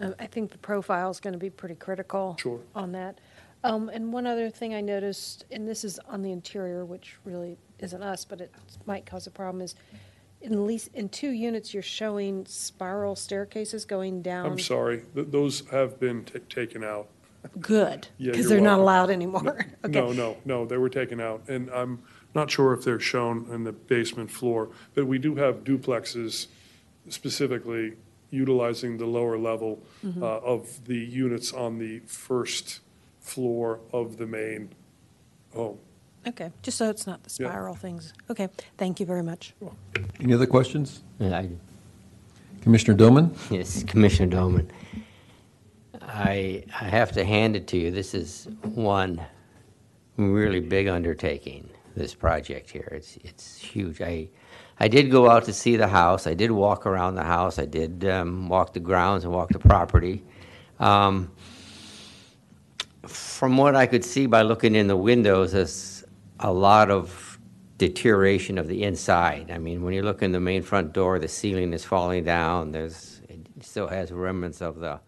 Uh, 0.00 0.12
I 0.18 0.26
think 0.26 0.50
the 0.50 0.58
profile 0.58 1.10
is 1.10 1.20
going 1.20 1.34
to 1.34 1.38
be 1.38 1.50
pretty 1.50 1.74
critical. 1.74 2.36
Sure. 2.40 2.60
On 2.74 2.92
that. 2.92 3.20
Um, 3.62 3.90
And 3.90 4.12
one 4.12 4.26
other 4.26 4.48
thing 4.48 4.74
I 4.74 4.80
noticed, 4.80 5.44
and 5.50 5.68
this 5.68 5.84
is 5.84 5.98
on 6.08 6.22
the 6.22 6.32
interior, 6.32 6.84
which 6.86 7.16
really 7.24 7.58
isn't 7.78 8.02
us, 8.02 8.24
but 8.24 8.40
it 8.40 8.50
might 8.86 9.04
cause 9.04 9.26
a 9.26 9.30
problem, 9.30 9.60
is 9.62 9.74
in 10.40 10.66
least, 10.66 10.88
in 10.94 11.10
two 11.10 11.30
units, 11.32 11.74
you're 11.74 11.82
showing 11.82 12.46
spiral 12.46 13.14
staircases 13.14 13.84
going 13.84 14.22
down. 14.22 14.46
I'm 14.46 14.58
sorry, 14.58 15.02
th- 15.14 15.26
those 15.30 15.68
have 15.70 16.00
been 16.00 16.24
ta- 16.24 16.38
taken 16.48 16.82
out. 16.82 17.08
Good, 17.60 18.08
Yeah, 18.18 18.32
because 18.32 18.46
you're 18.46 18.48
they're 18.50 18.60
not 18.60 18.78
welcome. 18.78 18.82
allowed 18.82 19.10
anymore. 19.10 19.42
No, 19.42 19.56
Okay. 19.84 20.16
no, 20.16 20.36
no, 20.44 20.64
they 20.66 20.76
were 20.76 20.88
taken 20.90 21.20
out, 21.20 21.42
and 21.48 21.70
I'm 21.70 22.00
not 22.34 22.50
sure 22.50 22.72
if 22.74 22.84
they're 22.84 23.00
shown 23.00 23.46
in 23.50 23.64
the 23.64 23.72
basement 23.72 24.30
floor, 24.30 24.68
but 24.94 25.06
we 25.06 25.18
do 25.18 25.34
have 25.36 25.64
duplexes 25.64 26.46
specifically 27.08 27.94
utilizing 28.30 28.98
the 28.98 29.06
lower 29.06 29.36
level 29.36 29.82
Mhm. 30.04 30.22
uh, 30.22 30.26
of 30.44 30.84
the 30.86 30.96
units 30.98 31.52
on 31.52 31.78
the 31.78 31.98
first 32.06 32.80
floor 33.20 33.80
of 33.92 34.16
the 34.18 34.26
main 34.26 34.68
home. 35.52 35.78
Okay, 36.28 36.52
just 36.62 36.76
so 36.78 36.90
it's 36.90 37.06
not 37.06 37.22
the 37.24 37.30
Yeah. 37.42 37.48
spiral 37.48 37.74
things. 37.74 38.12
Okay, 38.30 38.48
thank 38.76 39.00
you 39.00 39.06
very 39.06 39.22
much. 39.22 39.54
Any 40.20 40.34
other 40.34 40.46
questions? 40.46 41.02
Yeah, 41.18 41.38
I- 41.38 41.48
Commissioner 42.60 42.94
Doman? 42.96 43.34
Yes, 43.50 43.82
Commissioner 43.84 44.30
Doman. 44.30 44.70
I, 46.12 46.64
I 46.80 46.84
have 46.84 47.12
to 47.12 47.24
hand 47.24 47.56
it 47.56 47.66
to 47.68 47.78
you, 47.78 47.90
this 47.90 48.14
is 48.14 48.48
one 48.62 49.20
really 50.16 50.60
big 50.60 50.88
undertaking, 50.88 51.70
this 51.94 52.14
project 52.14 52.70
here. 52.70 52.88
It's, 52.92 53.16
it's 53.22 53.56
huge. 53.58 54.00
I, 54.00 54.28
I 54.78 54.88
did 54.88 55.10
go 55.10 55.30
out 55.30 55.44
to 55.44 55.52
see 55.52 55.76
the 55.76 55.88
house, 55.88 56.26
I 56.26 56.34
did 56.34 56.50
walk 56.50 56.86
around 56.86 57.14
the 57.14 57.24
house, 57.24 57.58
I 57.58 57.66
did 57.66 58.04
um, 58.04 58.48
walk 58.48 58.72
the 58.72 58.80
grounds 58.80 59.24
and 59.24 59.32
walk 59.32 59.50
the 59.50 59.58
property. 59.58 60.24
Um, 60.78 61.30
From 63.06 63.56
what 63.56 63.74
I 63.76 63.86
could 63.86 64.04
see 64.04 64.26
by 64.26 64.42
looking 64.42 64.74
in 64.74 64.86
the 64.86 64.96
windows, 64.96 65.52
there's 65.52 66.04
a 66.40 66.52
lot 66.52 66.90
of 66.90 67.38
deterioration 67.78 68.58
of 68.58 68.66
the 68.68 68.82
inside. 68.82 69.50
I 69.50 69.58
mean, 69.58 69.82
when 69.82 69.94
you 69.94 70.02
look 70.02 70.22
in 70.22 70.32
the 70.32 70.40
main 70.40 70.62
front 70.62 70.92
door, 70.92 71.18
the 71.18 71.28
ceiling 71.28 71.72
is 71.72 71.84
falling 71.84 72.24
down. 72.24 72.72
There's, 72.72 73.22
it 73.28 73.40
still 73.60 73.88
has 73.88 74.12
remnants 74.12 74.60
of 74.60 74.80
the, 74.80 75.00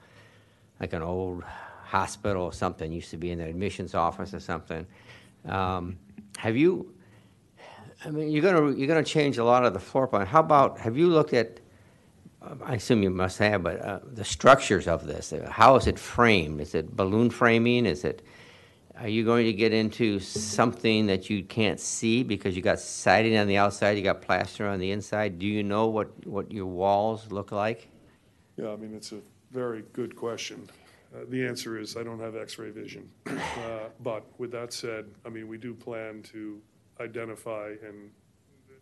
like 0.82 0.92
an 0.92 1.02
old 1.02 1.44
hospital 1.84 2.42
or 2.42 2.52
something, 2.52 2.92
used 2.92 3.10
to 3.10 3.16
be 3.16 3.30
in 3.30 3.38
the 3.38 3.46
admissions 3.46 3.94
office 3.94 4.34
or 4.34 4.40
something. 4.40 4.86
Um, 5.46 5.98
Have 6.38 6.56
you, 6.56 6.94
I 8.04 8.10
mean, 8.10 8.30
you're 8.30 8.42
gonna, 8.42 8.72
you're 8.72 8.88
gonna 8.88 9.04
change 9.04 9.38
a 9.38 9.44
lot 9.44 9.64
of 9.64 9.72
the 9.72 9.78
floor 9.78 10.08
plan. 10.08 10.26
How 10.26 10.40
about, 10.40 10.78
have 10.80 10.96
you 10.96 11.08
looked 11.08 11.34
at, 11.34 11.60
uh, 12.42 12.56
I 12.64 12.74
assume 12.74 13.02
you 13.02 13.10
must 13.10 13.38
have, 13.38 13.62
but 13.62 13.80
uh, 13.80 14.00
the 14.04 14.24
structures 14.24 14.88
of 14.88 15.06
this, 15.06 15.32
how 15.48 15.76
is 15.76 15.86
it 15.86 15.98
framed? 15.98 16.60
Is 16.60 16.74
it 16.74 16.96
balloon 16.96 17.30
framing? 17.30 17.86
Is 17.86 18.04
it, 18.04 18.22
are 18.96 19.08
you 19.08 19.24
going 19.24 19.46
to 19.46 19.52
get 19.52 19.72
into 19.72 20.18
something 20.18 21.06
that 21.06 21.30
you 21.30 21.44
can't 21.44 21.78
see 21.78 22.22
because 22.22 22.56
you 22.56 22.62
got 22.62 22.80
siding 22.80 23.36
on 23.36 23.46
the 23.46 23.56
outside, 23.56 23.96
you 23.96 24.02
got 24.02 24.20
plaster 24.20 24.66
on 24.68 24.80
the 24.80 24.90
inside? 24.90 25.38
Do 25.38 25.46
you 25.46 25.62
know 25.62 25.86
what, 25.86 26.26
what 26.26 26.50
your 26.50 26.66
walls 26.66 27.30
look 27.30 27.52
like? 27.52 27.88
Yeah, 28.56 28.72
I 28.72 28.76
mean, 28.76 28.94
it's 28.94 29.12
a 29.12 29.20
very 29.52 29.84
good 29.92 30.16
question. 30.16 30.68
Uh, 31.14 31.24
The 31.28 31.46
answer 31.46 31.78
is, 31.78 31.96
I 31.96 32.02
don't 32.02 32.20
have 32.20 32.34
x-ray 32.36 32.70
vision. 32.70 33.08
Uh, 33.26 33.88
But 34.00 34.24
with 34.38 34.50
that 34.52 34.72
said, 34.72 35.04
I 35.26 35.28
mean, 35.28 35.46
we 35.46 35.58
do 35.58 35.74
plan 35.74 36.22
to 36.32 36.60
identify 37.00 37.74
and, 37.86 38.10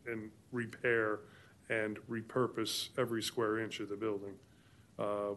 and 0.06 0.30
repair 0.52 1.20
and 1.68 1.98
repurpose 2.08 2.90
every 2.96 3.22
square 3.22 3.58
inch 3.58 3.80
of 3.80 3.88
the 3.88 3.96
building. 3.96 4.34
Uh, 4.98 5.32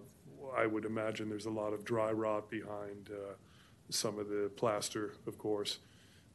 I 0.55 0.65
would 0.67 0.85
imagine 0.85 1.29
there's 1.29 1.47
a 1.47 1.57
lot 1.63 1.73
of 1.73 1.83
dry 1.83 2.11
rot 2.11 2.49
behind 2.49 3.09
uh, 3.11 3.33
some 3.89 4.19
of 4.19 4.29
the 4.29 4.51
plaster, 4.55 5.13
of 5.25 5.37
course. 5.37 5.79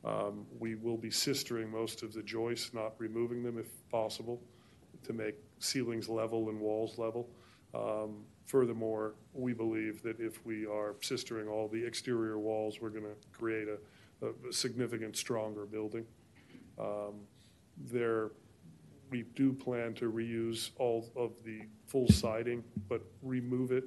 Um, 0.04 0.46
We 0.58 0.74
will 0.74 0.96
be 0.98 1.10
sistering 1.10 1.70
most 1.70 2.02
of 2.02 2.12
the 2.12 2.22
joists, 2.22 2.74
not 2.74 2.92
removing 2.98 3.42
them 3.42 3.58
if 3.58 3.68
possible, 3.90 4.40
to 5.04 5.12
make 5.12 5.36
ceilings 5.60 6.08
level 6.08 6.48
and 6.48 6.60
walls 6.60 6.98
level. 6.98 7.28
Um, 7.74 8.24
Furthermore, 8.48 9.14
we 9.34 9.52
believe 9.52 10.02
that 10.02 10.18
if 10.18 10.44
we 10.46 10.64
are 10.64 10.94
sistering 11.02 11.50
all 11.50 11.68
the 11.68 11.84
exterior 11.84 12.38
walls, 12.38 12.80
we're 12.80 12.88
going 12.88 13.04
to 13.04 13.38
create 13.38 13.68
a, 13.68 14.26
a 14.26 14.52
significant 14.52 15.16
stronger 15.16 15.66
building. 15.66 16.06
Um, 16.78 17.26
There, 17.90 18.30
we 19.10 19.24
do 19.36 19.52
plan 19.52 19.94
to 19.94 20.10
reuse 20.10 20.70
all 20.78 21.10
of 21.14 21.30
the 21.44 21.60
full 21.86 22.08
siding, 22.08 22.64
but 22.88 23.02
remove 23.22 23.70
it 23.70 23.84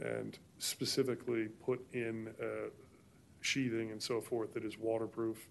and 0.00 0.38
specifically 0.58 1.48
put 1.62 1.80
in 1.92 2.28
uh, 2.40 2.70
sheathing 3.40 3.90
and 3.92 4.02
so 4.02 4.20
forth 4.20 4.54
that 4.54 4.64
is 4.64 4.78
waterproof. 4.78 5.46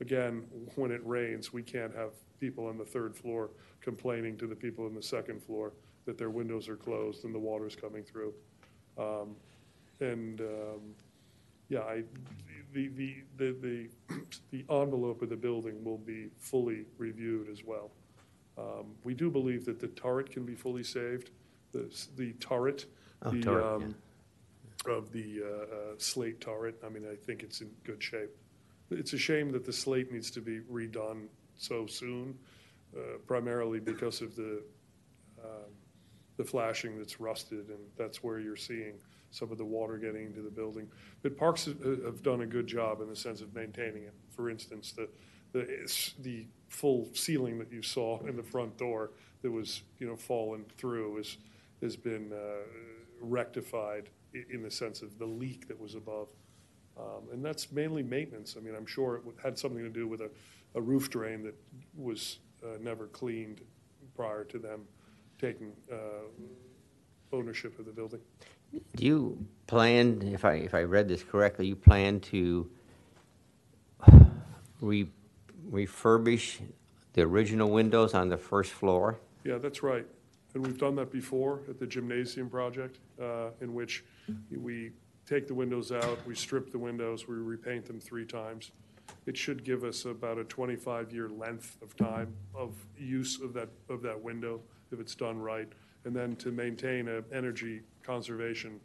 Again, 0.00 0.44
when 0.76 0.90
it 0.90 1.02
rains, 1.04 1.52
we 1.52 1.62
can't 1.62 1.94
have 1.94 2.12
people 2.40 2.66
on 2.66 2.78
the 2.78 2.84
third 2.84 3.14
floor 3.14 3.50
complaining 3.80 4.38
to 4.38 4.46
the 4.46 4.56
people 4.56 4.86
on 4.86 4.94
the 4.94 5.02
second 5.02 5.42
floor 5.42 5.72
that 6.08 6.16
their 6.16 6.30
windows 6.30 6.70
are 6.70 6.76
closed 6.76 7.26
and 7.26 7.34
the 7.34 7.38
water's 7.38 7.76
coming 7.76 8.02
through. 8.02 8.32
Um, 8.96 9.36
And, 10.00 10.40
um, 10.40 10.80
yeah, 11.68 11.80
I, 11.80 12.02
the, 12.72 12.88
the, 12.88 13.16
the, 13.36 13.52
the 13.60 13.88
the 14.50 14.64
envelope 14.70 15.20
of 15.20 15.28
the 15.28 15.36
building 15.36 15.84
will 15.84 15.98
be 15.98 16.30
fully 16.38 16.86
reviewed 16.96 17.50
as 17.50 17.62
well. 17.62 17.90
Um, 18.56 18.94
We 19.04 19.12
do 19.12 19.30
believe 19.30 19.66
that 19.66 19.80
the 19.80 19.88
turret 19.88 20.30
can 20.30 20.46
be 20.46 20.54
fully 20.54 20.82
saved, 20.82 21.30
the, 21.72 21.94
the 22.16 22.32
turret, 22.34 22.86
Oh, 23.22 23.30
the, 23.30 23.42
turret, 23.42 23.66
um, 23.66 23.94
of 24.86 25.12
the 25.12 25.42
uh, 25.42 25.46
uh, 25.46 25.94
slate 25.98 26.40
turret, 26.40 26.76
I 26.86 26.88
mean, 26.88 27.04
I 27.12 27.16
think 27.16 27.42
it's 27.42 27.60
in 27.60 27.68
good 27.84 28.02
shape. 28.02 28.30
It's 28.90 29.12
a 29.12 29.18
shame 29.18 29.50
that 29.52 29.66
the 29.66 29.72
slate 29.72 30.10
needs 30.10 30.30
to 30.30 30.40
be 30.40 30.60
redone 30.60 31.26
so 31.56 31.86
soon, 31.86 32.38
uh, 32.96 33.18
primarily 33.26 33.80
because 33.80 34.22
of 34.22 34.34
the, 34.36 34.62
um, 35.44 35.70
the 36.38 36.44
flashing 36.44 36.96
that's 36.96 37.20
rusted, 37.20 37.68
and 37.68 37.80
that's 37.98 38.22
where 38.22 38.38
you're 38.40 38.56
seeing 38.56 38.94
some 39.30 39.52
of 39.52 39.58
the 39.58 39.64
water 39.64 39.98
getting 39.98 40.24
into 40.24 40.40
the 40.40 40.50
building. 40.50 40.88
But 41.22 41.36
parks 41.36 41.66
have- 41.66 42.22
done 42.22 42.40
a 42.40 42.46
good 42.46 42.66
job 42.66 43.02
in 43.02 43.08
the 43.10 43.16
sense 43.16 43.42
of 43.42 43.54
maintaining 43.54 44.04
it. 44.04 44.14
For 44.30 44.48
instance, 44.48 44.92
the, 44.92 45.08
the, 45.52 45.86
the 46.20 46.46
full 46.68 47.08
ceiling 47.12 47.58
that 47.58 47.70
you 47.70 47.82
saw 47.82 48.20
in 48.26 48.36
the 48.36 48.42
front 48.42 48.78
door 48.78 49.10
that 49.42 49.50
was, 49.50 49.82
you 49.98 50.06
know, 50.06 50.16
fallen 50.16 50.64
through 50.78 51.18
is, 51.18 51.36
has 51.82 51.96
been 51.96 52.32
uh, 52.32 52.64
rectified 53.20 54.08
in 54.50 54.62
the 54.62 54.70
sense 54.70 55.02
of 55.02 55.18
the 55.18 55.26
leak 55.26 55.68
that 55.68 55.78
was 55.78 55.94
above. 55.94 56.28
Um, 56.98 57.24
And 57.32 57.44
that's 57.44 57.70
mainly 57.72 58.02
maintenance. 58.02 58.56
I 58.56 58.60
mean, 58.60 58.74
I'm 58.74 58.86
sure 58.86 59.16
it 59.16 59.22
had 59.42 59.58
something 59.58 59.82
to 59.82 59.90
do 59.90 60.06
with 60.06 60.20
a, 60.20 60.30
a 60.74 60.80
roof 60.80 61.10
drain 61.10 61.42
that 61.42 61.54
was 61.96 62.38
uh, 62.64 62.78
never 62.80 63.06
cleaned 63.08 63.60
prior 64.16 64.44
to 64.44 64.58
them 64.58 64.86
taking 65.38 65.72
uh, 65.92 65.96
ownership 67.32 67.78
of 67.78 67.84
the 67.86 67.92
building. 67.92 68.20
Do 68.96 69.04
you 69.04 69.46
plan, 69.66 70.22
if 70.22 70.44
I, 70.44 70.54
if 70.54 70.74
I 70.74 70.82
read 70.82 71.08
this 71.08 71.22
correctly, 71.22 71.66
you 71.66 71.76
plan 71.76 72.20
to 72.20 72.70
re- 74.80 75.08
refurbish 75.70 76.60
the 77.14 77.22
original 77.22 77.70
windows 77.70 78.14
on 78.14 78.28
the 78.28 78.36
first 78.36 78.72
floor? 78.72 79.18
Yeah, 79.44 79.58
that's 79.58 79.82
right. 79.82 80.06
And 80.54 80.66
we've 80.66 80.78
done 80.78 80.96
that 80.96 81.12
before 81.12 81.60
at 81.68 81.78
the 81.78 81.86
gymnasium 81.86 82.48
project, 82.48 82.98
uh, 83.20 83.50
in 83.60 83.74
which 83.74 84.04
we 84.50 84.90
take 85.26 85.46
the 85.46 85.54
windows 85.54 85.92
out, 85.92 86.18
we 86.26 86.34
strip 86.34 86.72
the 86.72 86.78
windows, 86.78 87.28
we 87.28 87.36
repaint 87.36 87.84
them 87.86 88.00
three 88.00 88.24
times. 88.24 88.70
It 89.26 89.36
should 89.36 89.62
give 89.62 89.84
us 89.84 90.06
about 90.06 90.38
a 90.38 90.44
25-year 90.44 91.28
length 91.28 91.76
of 91.82 91.96
time 91.96 92.34
of 92.54 92.74
use 92.98 93.40
of 93.40 93.52
that, 93.54 93.68
of 93.90 94.02
that 94.02 94.20
window, 94.20 94.60
if 94.92 95.00
it's 95.00 95.14
done 95.14 95.40
right. 95.40 95.68
And 96.04 96.14
then 96.14 96.36
to 96.36 96.50
maintain 96.50 97.08
a 97.08 97.22
energy 97.34 97.80
conservation 98.02 98.80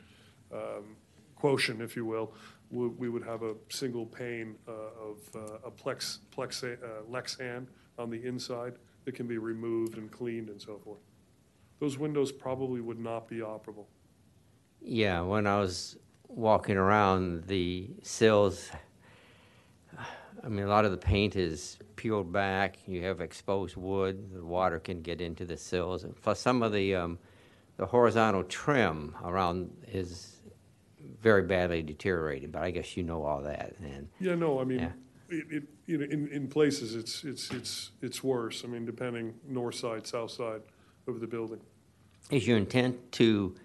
um, 0.51 0.95
quotient, 1.35 1.81
if 1.81 1.95
you 1.95 2.05
will, 2.05 2.33
we 2.71 2.87
we 2.87 3.09
would 3.09 3.23
have 3.23 3.43
a 3.43 3.55
single 3.69 4.05
pane 4.05 4.55
uh, 4.67 4.71
of 4.71 5.17
uh, 5.35 5.67
a 5.67 5.71
plex, 5.71 6.19
plex, 6.35 6.63
uh, 6.63 6.77
Lexan 7.09 7.67
on 7.97 8.09
the 8.09 8.25
inside 8.25 8.73
that 9.05 9.13
can 9.15 9.27
be 9.27 9.37
removed 9.37 9.97
and 9.97 10.11
cleaned 10.11 10.49
and 10.49 10.61
so 10.61 10.79
forth. 10.83 10.99
Those 11.79 11.97
windows 11.97 12.31
probably 12.31 12.81
would 12.81 12.99
not 12.99 13.27
be 13.27 13.37
operable. 13.37 13.85
Yeah, 14.81 15.21
when 15.21 15.47
I 15.47 15.59
was 15.59 15.97
walking 16.27 16.77
around, 16.77 17.45
the 17.47 17.89
sills, 18.01 18.69
I 20.43 20.49
mean, 20.49 20.65
a 20.65 20.69
lot 20.69 20.85
of 20.85 20.91
the 20.91 20.97
paint 20.97 21.35
is 21.35 21.77
peeled 21.95 22.31
back, 22.31 22.77
you 22.87 23.03
have 23.03 23.21
exposed 23.21 23.75
wood, 23.75 24.33
the 24.33 24.43
water 24.43 24.79
can 24.79 25.01
get 25.01 25.21
into 25.21 25.45
the 25.45 25.57
sills. 25.57 26.03
And 26.03 26.15
plus, 26.21 26.39
some 26.39 26.63
of 26.63 26.71
the, 26.73 26.95
um, 26.95 27.19
the 27.77 27.85
horizontal 27.85 28.43
trim 28.43 29.15
around 29.23 29.71
is 29.87 30.37
very 31.21 31.43
badly 31.43 31.81
deteriorated, 31.81 32.51
but 32.51 32.63
I 32.63 32.71
guess 32.71 32.97
you 32.97 33.03
know 33.03 33.23
all 33.23 33.41
that, 33.41 33.75
and, 33.81 34.09
Yeah, 34.19 34.35
no, 34.35 34.59
I 34.59 34.63
mean, 34.63 34.79
Yeah. 34.79 34.91
it, 35.29 35.45
it, 35.49 35.63
you 35.85 35.97
know, 35.97 36.05
in, 36.05 36.27
in 36.29 36.47
places, 36.47 36.95
it's, 36.95 37.23
it's, 37.23 37.51
it's, 37.51 37.91
it's 38.01 38.23
worse. 38.23 38.63
I 38.63 38.67
mean, 38.67 38.85
depending 38.85 39.33
north 39.47 39.75
side, 39.75 40.07
south 40.07 40.31
side 40.31 40.61
of 41.07 41.19
the 41.19 41.27
building. 41.27 41.59
is 42.31 42.47
your 42.47 42.57
intent 42.57 43.11
to 43.13 43.55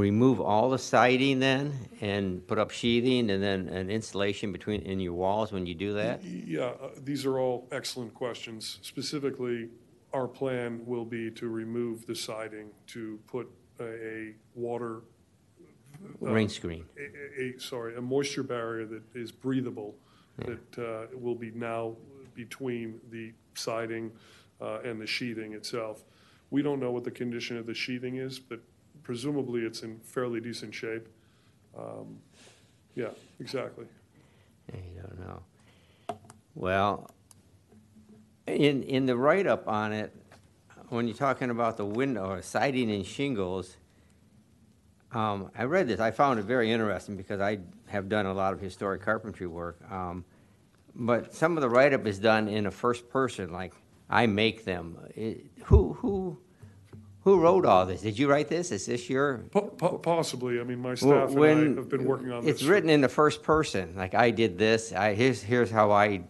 remove 0.00 0.40
all 0.40 0.70
the 0.70 0.78
siding 0.78 1.38
then, 1.38 1.72
and 2.00 2.46
put 2.46 2.58
up 2.58 2.70
sheathing, 2.70 3.30
and 3.30 3.42
then 3.42 3.68
an 3.68 3.90
insulation 3.90 4.52
between, 4.52 4.82
in 4.82 5.00
your 5.00 5.14
walls 5.14 5.52
when 5.52 5.66
you 5.66 5.74
do 5.74 5.94
that? 5.94 6.22
Yeah, 6.22 6.64
uh, 6.80 6.90
these 7.02 7.24
are 7.24 7.38
all 7.38 7.66
excellent 7.72 8.12
questions. 8.14 8.78
Specifically, 8.82 9.68
our 10.12 10.28
plan 10.28 10.80
will 10.86 11.04
be 11.04 11.30
to 11.32 11.48
remove 11.48 12.06
the 12.06 12.14
siding, 12.14 12.68
to 12.88 13.18
put 13.26 13.48
a, 13.80 13.84
a 13.84 14.34
water. 14.54 15.00
uh, 16.22 16.30
Rain 16.30 16.48
screen. 16.48 16.84
A, 16.98 17.42
a- 17.42 17.56
a- 17.56 17.60
sorry, 17.60 17.96
a 17.96 18.00
moisture 18.00 18.42
barrier 18.42 18.84
that 18.86 19.02
is 19.14 19.32
breathable, 19.32 19.94
that 20.38 20.78
uh, 20.78 21.06
will 21.16 21.34
be 21.34 21.50
now 21.52 21.96
between 22.34 23.00
the 23.10 23.32
siding 23.54 24.10
uh, 24.60 24.80
and 24.84 25.00
the 25.00 25.06
sheathing 25.06 25.54
itself. 25.54 26.04
We 26.50 26.60
don't 26.60 26.80
know 26.80 26.90
what 26.92 27.04
the 27.04 27.10
condition 27.10 27.56
of 27.56 27.66
the 27.66 27.72
sheathing 27.74 28.16
is, 28.16 28.38
but 28.38 28.60
presumably 29.06 29.60
it's 29.60 29.82
in 29.84 30.00
fairly 30.00 30.40
decent 30.40 30.74
shape. 30.74 31.06
Um, 31.78 32.18
Yeah, 32.96 33.10
exactly. 33.38 33.86
You 34.72 35.00
don't 35.00 35.20
know. 35.20 35.42
Well, 36.56 37.08
in, 38.48 38.82
in 38.82 39.06
the 39.06 39.16
write-up 39.16 39.68
on 39.68 39.92
it, 39.92 40.12
when 40.88 41.06
you're 41.06 41.16
talking 41.16 41.50
about 41.50 41.76
the 41.76 41.84
window, 41.84 42.26
or 42.30 42.42
siding 42.42 42.90
and 42.90 43.06
shingles, 43.06 43.76
um, 45.12 45.52
I 45.56 45.64
read 45.64 45.86
this, 45.86 46.00
I 46.00 46.10
found 46.10 46.40
it 46.40 46.44
very 46.46 46.72
interesting 46.72 47.16
because 47.16 47.40
I 47.40 47.58
have 47.86 48.08
done 48.08 48.26
a 48.26 48.34
lot 48.34 48.54
of 48.54 48.60
historic 48.60 49.02
carpentry 49.02 49.46
work. 49.46 49.78
Um, 49.88 50.24
but 50.96 51.32
some 51.32 51.56
of 51.56 51.60
the 51.60 51.68
write-up 51.68 52.06
is 52.08 52.18
done 52.18 52.48
in 52.48 52.66
a 52.66 52.72
first 52.72 53.08
person, 53.08 53.52
like, 53.52 53.72
I 54.10 54.26
make 54.26 54.64
them. 54.64 54.98
It- 55.14 55.46
Who, 55.66 55.92
who, 55.92 56.38
who 57.26 57.40
wrote 57.40 57.66
all 57.66 57.84
this? 57.84 58.02
Did 58.02 58.16
you 58.20 58.28
write 58.30 58.46
this? 58.46 58.70
Is 58.70 58.86
this 58.86 59.10
your? 59.10 59.38
Po- 59.50 59.62
po- 59.62 59.98
Possibly, 59.98 60.60
I 60.60 60.62
mean, 60.62 60.78
my 60.78 60.94
staff 60.94 61.30
and 61.34 61.44
I 61.44 61.80
have 61.80 61.88
been 61.88 62.04
working 62.04 62.30
on 62.30 62.44
this. 62.44 62.54
It's 62.54 62.62
written 62.62 62.88
in 62.88 63.00
the 63.00 63.08
first 63.08 63.42
person, 63.42 63.94
like 63.96 64.14
I 64.14 64.30
did 64.30 64.56
this, 64.56 64.92
I, 64.92 65.12
here's, 65.12 65.42
here's 65.42 65.68
how 65.68 65.90
I, 65.90 66.22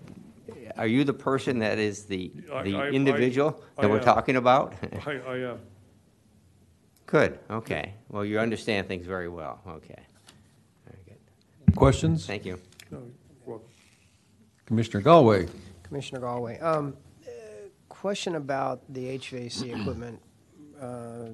are 0.78 0.86
you 0.86 1.04
the 1.04 1.12
person 1.12 1.58
that 1.58 1.78
is 1.78 2.06
the, 2.06 2.32
I- 2.50 2.56
I- 2.56 2.62
the 2.62 2.76
I- 2.76 2.88
individual 2.88 3.62
I 3.76 3.82
that 3.82 3.90
we're 3.90 3.98
am. 3.98 4.04
talking 4.04 4.36
about? 4.36 4.72
I, 5.06 5.10
I 5.28 5.36
am. 5.50 5.58
Good, 7.04 7.40
okay. 7.50 7.92
Well, 8.08 8.24
you 8.24 8.38
understand 8.38 8.88
things 8.88 9.06
very 9.06 9.28
well, 9.28 9.60
okay. 9.68 10.02
Very 10.86 10.98
good. 11.04 11.76
Questions? 11.76 12.24
Thank 12.24 12.46
you. 12.46 12.58
No, 12.90 13.02
Commissioner 14.64 15.02
Galway? 15.02 15.46
Commissioner 15.82 16.20
Galway, 16.22 16.58
um, 16.60 16.96
uh, 17.26 17.30
question 17.90 18.36
about 18.36 18.80
the 18.94 19.18
HVAC 19.18 19.78
equipment. 19.78 20.22
Uh, 20.80 21.30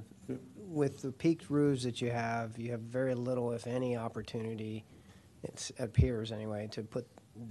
With 0.57 1.03
the 1.03 1.13
peaked 1.13 1.51
roofs 1.51 1.83
that 1.85 2.01
you 2.01 2.11
have, 2.11 2.59
you 2.59 2.71
have 2.71 2.81
very 2.81 3.15
little, 3.15 3.53
if 3.53 3.67
any, 3.67 3.97
opportunity, 3.97 4.85
it 5.43 5.71
appears 5.79 6.33
anyway, 6.33 6.69
to 6.73 6.83
put 6.83 7.07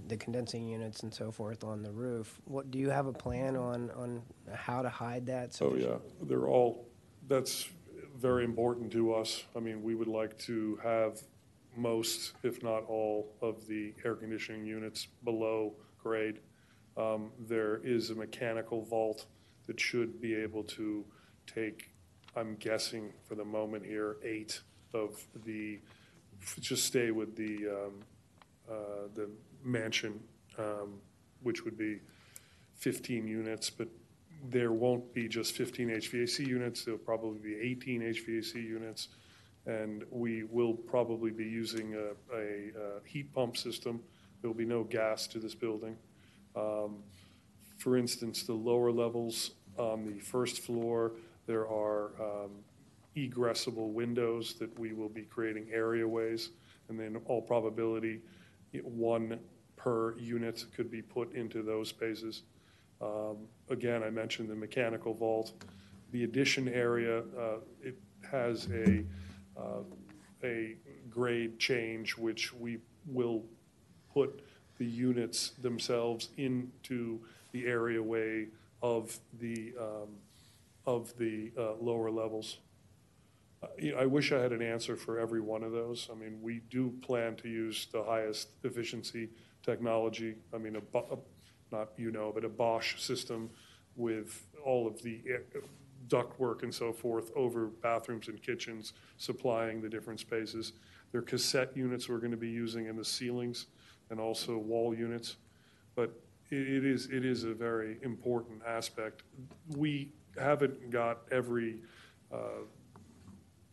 the 0.07 0.17
condensing 0.17 0.67
units 0.67 1.03
and 1.03 1.13
so 1.13 1.31
forth 1.31 1.63
on 1.63 1.83
the 1.83 1.91
roof. 1.91 2.39
What, 2.45 2.71
do 2.71 2.79
you 2.79 2.89
have 2.89 3.07
a 3.07 3.13
plan 3.13 3.55
on, 3.55 3.91
on 3.91 4.21
how 4.53 4.81
to 4.81 4.89
hide 4.89 5.25
that? 5.27 5.57
Oh, 5.61 5.75
yeah, 5.75 5.97
they're 6.23 6.47
all, 6.47 6.87
that's 7.27 7.69
very 8.17 8.45
important 8.45 8.91
to 8.93 9.13
us. 9.13 9.43
I 9.55 9.59
mean, 9.59 9.83
we 9.83 9.93
would 9.95 10.07
like 10.07 10.37
to 10.39 10.79
have 10.83 11.21
most, 11.75 12.33
if 12.43 12.63
not 12.63 12.85
all, 12.87 13.33
of 13.41 13.67
the 13.67 13.93
air 14.05 14.15
conditioning 14.15 14.65
units 14.65 15.07
below 15.23 15.73
grade. 16.01 16.39
Um, 16.97 17.31
There 17.47 17.81
is 17.83 18.09
a 18.09 18.15
mechanical 18.15 18.81
vault 18.83 19.25
that 19.67 19.79
should 19.79 20.21
be 20.21 20.33
able 20.35 20.63
to 20.63 21.05
take, 21.53 21.91
I'm 22.35 22.55
guessing 22.55 23.13
for 23.27 23.35
the 23.35 23.45
moment 23.45 23.85
here, 23.85 24.17
eight 24.23 24.61
of 24.93 25.25
the, 25.45 25.79
just 26.59 26.85
stay 26.85 27.11
with 27.11 27.35
the, 27.35 27.67
um, 27.67 27.93
uh, 28.69 29.07
the 29.13 29.29
mansion, 29.63 30.19
um, 30.57 30.99
which 31.43 31.63
would 31.65 31.77
be 31.77 31.99
15 32.75 33.27
units, 33.27 33.69
but 33.69 33.87
there 34.49 34.71
won't 34.71 35.13
be 35.13 35.27
just 35.27 35.55
15 35.55 35.89
HVAC 35.89 36.47
units, 36.47 36.83
there'll 36.83 36.99
probably 36.99 37.39
be 37.39 37.55
18 37.55 38.01
HVAC 38.01 38.55
units, 38.55 39.09
and 39.67 40.03
we 40.09 40.43
will 40.43 40.73
probably 40.73 41.31
be 41.31 41.43
using 41.43 41.93
a, 41.93 42.35
a 42.35 42.71
heat 43.05 43.31
pump 43.33 43.55
system. 43.55 44.01
There'll 44.41 44.55
be 44.55 44.65
no 44.65 44.83
gas 44.83 45.27
to 45.27 45.39
this 45.39 45.53
building. 45.53 45.95
Um, 46.55 47.03
For 47.77 47.97
instance, 47.97 48.43
the 48.43 48.53
lower 48.53 48.91
levels 48.91 49.51
on 49.77 50.05
the 50.05 50.19
first 50.19 50.61
floor, 50.61 51.13
there 51.51 51.67
are 51.67 52.11
um, 52.27 52.51
egressable 53.17 53.91
windows 53.91 54.53
that 54.53 54.71
we 54.79 54.93
will 54.93 55.09
be 55.09 55.23
creating 55.23 55.65
areaways, 55.75 56.47
and 56.87 56.97
then 56.97 57.19
all 57.25 57.41
probability, 57.41 58.21
one 58.83 59.37
per 59.75 60.17
unit 60.17 60.65
could 60.73 60.89
be 60.89 61.01
put 61.01 61.33
into 61.33 61.61
those 61.61 61.89
spaces. 61.89 62.43
Um, 63.01 63.35
Again, 63.69 64.01
I 64.01 64.09
mentioned 64.09 64.49
the 64.49 64.55
mechanical 64.55 65.13
vault. 65.13 65.51
The 66.11 66.23
addition 66.23 66.69
area, 66.69 67.19
uh, 67.37 67.59
it 67.81 67.97
has 68.29 68.67
a, 68.71 69.03
uh, 69.57 69.83
a 70.43 70.75
grade 71.09 71.59
change, 71.59 72.17
which 72.17 72.53
we 72.53 72.77
will 73.07 73.43
put 74.13 74.41
the 74.77 74.85
units 74.85 75.51
themselves 75.61 76.29
into 76.37 77.19
the 77.51 77.65
areaway 77.65 78.47
of 78.81 79.19
the, 79.39 79.73
um, 79.77 80.09
of 80.85 81.17
the 81.17 81.51
uh, 81.57 81.73
lower 81.75 82.11
levels. 82.11 82.59
I 83.97 84.05
wish 84.07 84.31
I 84.31 84.39
had 84.39 84.51
an 84.53 84.61
answer 84.61 84.95
for 84.95 85.19
every 85.19 85.39
one 85.41 85.63
of 85.63 85.71
those. 85.71 86.09
I 86.11 86.15
mean, 86.15 86.39
we 86.41 86.61
do 86.69 86.93
plan 87.01 87.35
to 87.37 87.47
use 87.47 87.87
the 87.91 88.03
highest 88.03 88.49
efficiency 88.63 89.29
technology. 89.63 90.35
I 90.53 90.57
mean, 90.57 90.75
a, 90.77 90.97
a- 90.97 91.17
not 91.71 91.89
you 91.95 92.11
know, 92.11 92.31
but 92.33 92.43
a 92.43 92.49
Bosch 92.49 92.99
system 92.99 93.49
with 93.95 94.45
all 94.65 94.87
of 94.87 95.01
the 95.03 95.21
uh, 95.35 95.59
ductwork 96.07 96.63
and 96.63 96.73
so 96.73 96.91
forth 96.91 97.31
over 97.35 97.67
bathrooms 97.67 98.27
and 98.27 98.41
kitchens, 98.41 98.93
supplying 99.17 99.79
the 99.81 99.87
different 99.89 100.19
spaces. 100.19 100.73
There 101.11 101.19
are 101.19 101.23
cassette 101.23 101.75
units 101.77 102.09
we're 102.09 102.17
going 102.17 102.31
to 102.31 102.37
be 102.37 102.49
using 102.49 102.87
in 102.87 102.95
the 102.97 103.05
ceilings 103.05 103.67
and 104.09 104.19
also 104.19 104.57
wall 104.57 104.93
units. 104.95 105.37
But 105.95 106.09
i- 106.51 106.55
it 106.55 106.85
is, 106.85 107.09
it 107.11 107.25
is 107.25 107.43
a 107.43 107.53
very 107.53 107.97
important 108.01 108.61
aspect. 108.65 109.23
We 109.77 110.11
haven't 110.39 110.89
got 110.89 111.19
every 111.31 111.77
uh, 112.31 112.63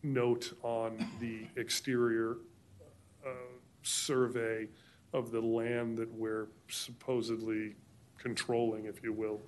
note 0.03 0.53
on 0.63 1.05
the 1.19 1.45
exterior 1.59 2.37
uh, 3.25 3.29
survey 3.83 4.67
of 5.13 5.31
the 5.31 5.41
land 5.41 5.97
that 5.97 6.11
we're 6.13 6.47
supposedly 6.67 7.75
controlling, 8.17 8.85
if 8.85 9.03
you 9.03 9.13
will. 9.13 9.41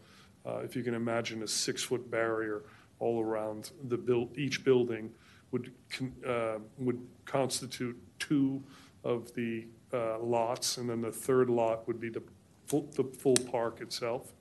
Uh, 0.45 0.57
If 0.63 0.75
you 0.75 0.83
can 0.83 0.93
imagine 0.93 1.43
a 1.43 1.47
six-foot 1.47 2.09
barrier 2.09 2.63
all 2.99 3.21
around 3.21 3.71
the 3.89 4.29
each 4.35 4.63
building 4.63 5.11
would, 5.51 5.71
con- 5.89 6.15
uh, 6.25 6.59
would 6.77 6.99
constitute 7.25 7.97
two 8.19 8.63
of 9.03 9.33
the 9.33 9.65
uh, 9.93 10.19
lots, 10.19 10.77
and 10.77 10.89
then 10.89 11.01
the 11.01 11.11
third 11.11 11.49
lot 11.49 11.85
would 11.87 11.99
be 11.99 12.09
the 12.09 12.23
full, 12.65 12.87
the 12.95 13.03
full 13.03 13.35
park 13.51 13.81
itself. 13.81 14.33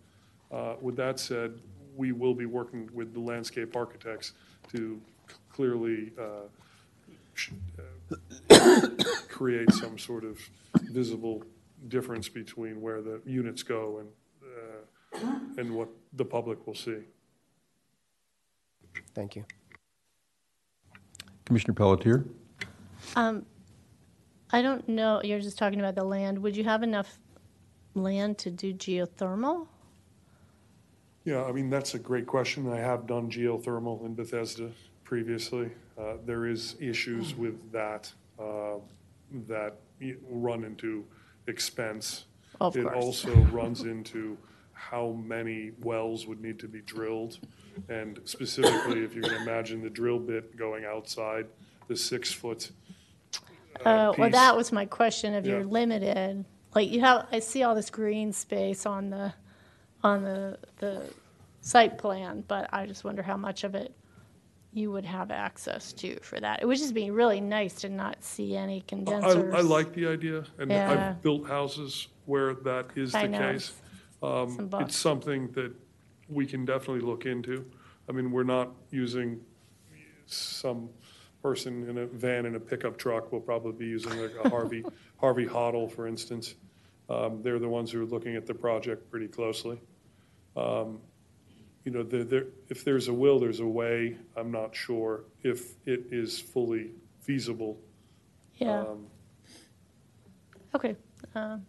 Uh, 0.52 0.74
With 0.80 0.96
that 0.96 1.18
said, 1.18 1.60
we 2.00 2.12
will 2.12 2.34
be 2.34 2.46
working 2.46 2.88
with 2.94 3.12
the 3.12 3.20
landscape 3.20 3.76
architects 3.76 4.32
to 4.72 4.98
c- 5.28 5.34
clearly 5.52 6.12
uh, 6.18 6.48
sh- 7.34 7.50
uh, 8.50 8.88
create 9.28 9.70
some 9.74 9.98
sort 9.98 10.24
of 10.24 10.38
visible 10.90 11.44
difference 11.88 12.26
between 12.26 12.80
where 12.80 13.02
the 13.02 13.20
units 13.26 13.62
go 13.62 14.00
and, 14.00 14.08
uh, 15.22 15.28
and 15.58 15.70
what 15.76 15.90
the 16.14 16.24
public 16.24 16.66
will 16.66 16.74
see. 16.74 17.00
Thank 19.14 19.36
you. 19.36 19.44
Commissioner 21.44 21.74
Pelletier? 21.74 22.24
Um, 23.14 23.44
I 24.52 24.62
don't 24.62 24.88
know, 24.88 25.20
you're 25.22 25.40
just 25.40 25.58
talking 25.58 25.80
about 25.80 25.96
the 25.96 26.04
land. 26.04 26.38
Would 26.38 26.56
you 26.56 26.64
have 26.64 26.82
enough 26.82 27.18
land 27.94 28.38
to 28.38 28.50
do 28.50 28.72
geothermal? 28.72 29.66
Yeah, 31.24 31.44
I 31.44 31.52
mean, 31.52 31.68
that's 31.70 31.94
a 31.94 31.98
great 31.98 32.26
question. 32.26 32.68
I 32.70 32.78
have 32.78 33.06
done 33.06 33.30
geothermal 33.30 34.04
in 34.06 34.14
Bethesda 34.14 34.70
previously. 35.04 35.70
Uh, 35.98 36.14
There 36.24 36.46
is 36.46 36.76
issues 36.80 37.34
with 37.34 37.70
that, 37.72 38.10
uh, 38.38 38.76
that 39.46 39.74
run 40.30 40.64
into 40.64 41.04
expense. 41.46 42.24
Of 42.60 42.76
It 42.76 42.84
course. 42.84 42.96
also 42.96 43.34
runs 43.52 43.82
into 43.82 44.38
how 44.72 45.10
many 45.26 45.72
wells 45.82 46.26
would 46.26 46.40
need 46.40 46.58
to 46.60 46.68
be 46.68 46.80
drilled. 46.80 47.38
And 47.88 48.18
specifically, 48.24 49.04
if 49.04 49.14
you 49.14 49.20
can 49.20 49.34
imagine 49.42 49.82
the 49.82 49.90
drill 49.90 50.18
bit 50.18 50.56
going 50.56 50.84
outside 50.84 51.46
the 51.88 51.96
six-foot 51.96 52.70
Uh, 53.80 53.84
well, 53.84 54.14
piece. 54.14 54.32
that 54.32 54.56
was 54.56 54.72
my 54.72 54.84
question, 54.84 55.32
if 55.34 55.46
you're 55.46 55.60
Yeah. 55.60 55.64
limited, 55.66 56.44
like 56.74 56.90
you 56.90 57.00
have, 57.00 57.26
I 57.32 57.38
see 57.40 57.62
all 57.62 57.74
this 57.74 57.88
green 57.90 58.32
space 58.32 58.84
on 58.84 59.10
the, 59.10 59.32
on 60.02 60.22
the, 60.22 60.58
the 60.78 61.02
site 61.60 61.98
plan, 61.98 62.44
but 62.48 62.68
I 62.72 62.86
just 62.86 63.04
wonder 63.04 63.22
how 63.22 63.36
much 63.36 63.64
of 63.64 63.74
it 63.74 63.94
you 64.72 64.90
would 64.92 65.04
have 65.04 65.30
access 65.30 65.92
to 65.94 66.18
for 66.20 66.38
that. 66.40 66.62
It 66.62 66.66
would 66.66 66.78
just 66.78 66.94
be 66.94 67.10
really 67.10 67.40
nice 67.40 67.74
to 67.80 67.88
not 67.88 68.22
see 68.22 68.56
any 68.56 68.78
I, 68.78 68.84
condensers. 68.86 69.54
I 69.54 69.60
like 69.60 69.92
the 69.92 70.06
idea, 70.06 70.44
and 70.58 70.70
Yeah. 70.70 71.10
I've 71.10 71.22
built 71.22 71.46
houses 71.48 72.08
where 72.26 72.54
that 72.54 72.86
is 72.94 73.14
I 73.14 73.22
the 73.22 73.28
know. 73.28 73.52
case. 73.52 73.72
Um, 74.22 74.68
Some. 74.70 74.82
It's 74.82 74.96
something 74.96 75.48
that 75.52 75.72
we 76.28 76.46
can 76.46 76.64
definitely 76.64 77.00
look 77.00 77.26
into. 77.26 77.64
I 78.08 78.12
mean, 78.12 78.30
we're 78.30 78.44
not 78.44 78.70
using 78.90 79.40
some 80.26 80.88
person 81.42 81.88
in 81.88 81.98
a 81.98 82.06
van 82.06 82.46
in 82.46 82.54
a 82.54 82.60
pickup 82.60 82.96
truck. 82.96 83.32
We'll 83.32 83.40
probably 83.40 83.72
be 83.72 83.86
using 83.86 84.16
like 84.20 84.34
a 84.44 84.48
Harvey, 84.48 84.84
Harvey 85.20 85.46
Hottel, 85.46 85.90
for 85.90 86.06
instance. 86.06 86.54
Um, 87.08 87.42
They're 87.42 87.58
the 87.58 87.68
ones 87.68 87.90
who 87.90 88.02
are 88.02 88.06
looking 88.06 88.36
at 88.36 88.46
the 88.46 88.54
project 88.54 89.10
pretty 89.10 89.26
closely. 89.26 89.80
Um, 90.56 91.00
You 91.84 91.92
know, 91.92 92.02
there, 92.02 92.24
there, 92.24 92.44
if 92.68 92.84
there's 92.84 93.08
a 93.08 93.12
will, 93.12 93.38
there's 93.40 93.60
a 93.60 93.66
way. 93.66 94.16
I'm 94.36 94.50
not 94.50 94.76
sure 94.76 95.24
if 95.42 95.74
it 95.86 96.04
is 96.12 96.38
fully 96.38 96.90
feasible. 97.20 97.78
Yeah, 98.58 98.80
Um, 98.82 99.06
okay, 100.74 100.94
um, 101.34 101.64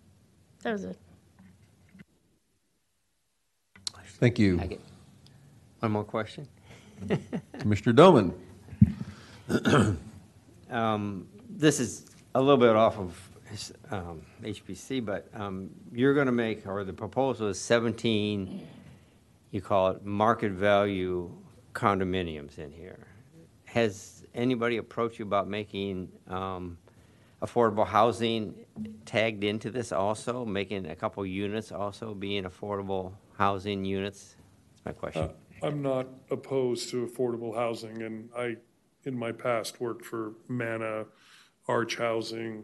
that 0.64 0.74
was 0.74 0.84
it. 0.84 0.98
Thank 4.20 4.38
you. 4.38 4.60
I 4.60 4.68
get- 4.68 4.82
One 5.80 5.94
more 5.94 6.04
question? 6.04 6.46
Commissioner 7.60 7.94
Doman? 7.94 8.34
Um, 10.70 11.28
This 11.50 11.80
is 11.80 12.06
a 12.36 12.40
little 12.42 12.58
bit 12.58 12.76
off 12.76 12.98
of 12.98 13.10
his, 13.10 13.31
um, 13.92 14.22
HPC, 14.42 15.04
but 15.04 15.28
um, 15.34 15.70
you're 15.92 16.14
going 16.14 16.28
to 16.28 16.32
make, 16.32 16.66
or 16.68 16.84
the 16.84 16.94
proposal 16.94 17.48
is 17.48 17.60
17, 17.60 18.68
you 19.52 19.62
call 19.62 19.90
it 19.90 20.06
market 20.06 20.52
value 20.52 21.32
condominiums 21.74 22.58
in 22.58 22.72
here. 22.72 23.08
Has 23.66 24.26
anybody 24.34 24.78
approached 24.78 25.20
you 25.20 25.26
about 25.26 25.48
making 25.48 26.10
um, 26.28 26.78
affordable 27.42 27.88
housing 27.88 28.66
tagged 29.06 29.44
into 29.44 29.72
this 29.72 29.92
also, 29.92 30.46
making 30.46 30.86
a 30.88 30.96
couple 30.96 31.26
units 31.26 31.72
also 31.72 32.14
being 32.14 32.44
affordable 32.44 33.14
housing 33.38 33.86
units? 33.86 34.36
That's 34.72 34.86
my 34.86 34.92
question. 34.92 35.24
Uh, 35.24 35.66
I'm 35.66 35.82
not 35.82 36.08
opposed 36.30 36.90
to 36.90 37.06
affordable 37.06 37.56
housing, 37.56 38.02
and 38.02 38.30
I, 38.36 38.58
in 39.04 39.18
my 39.18 39.32
past, 39.32 39.80
worked 39.80 40.06
for 40.06 40.34
Mana, 40.48 41.06
Arch 41.68 41.98
Housing, 41.98 42.64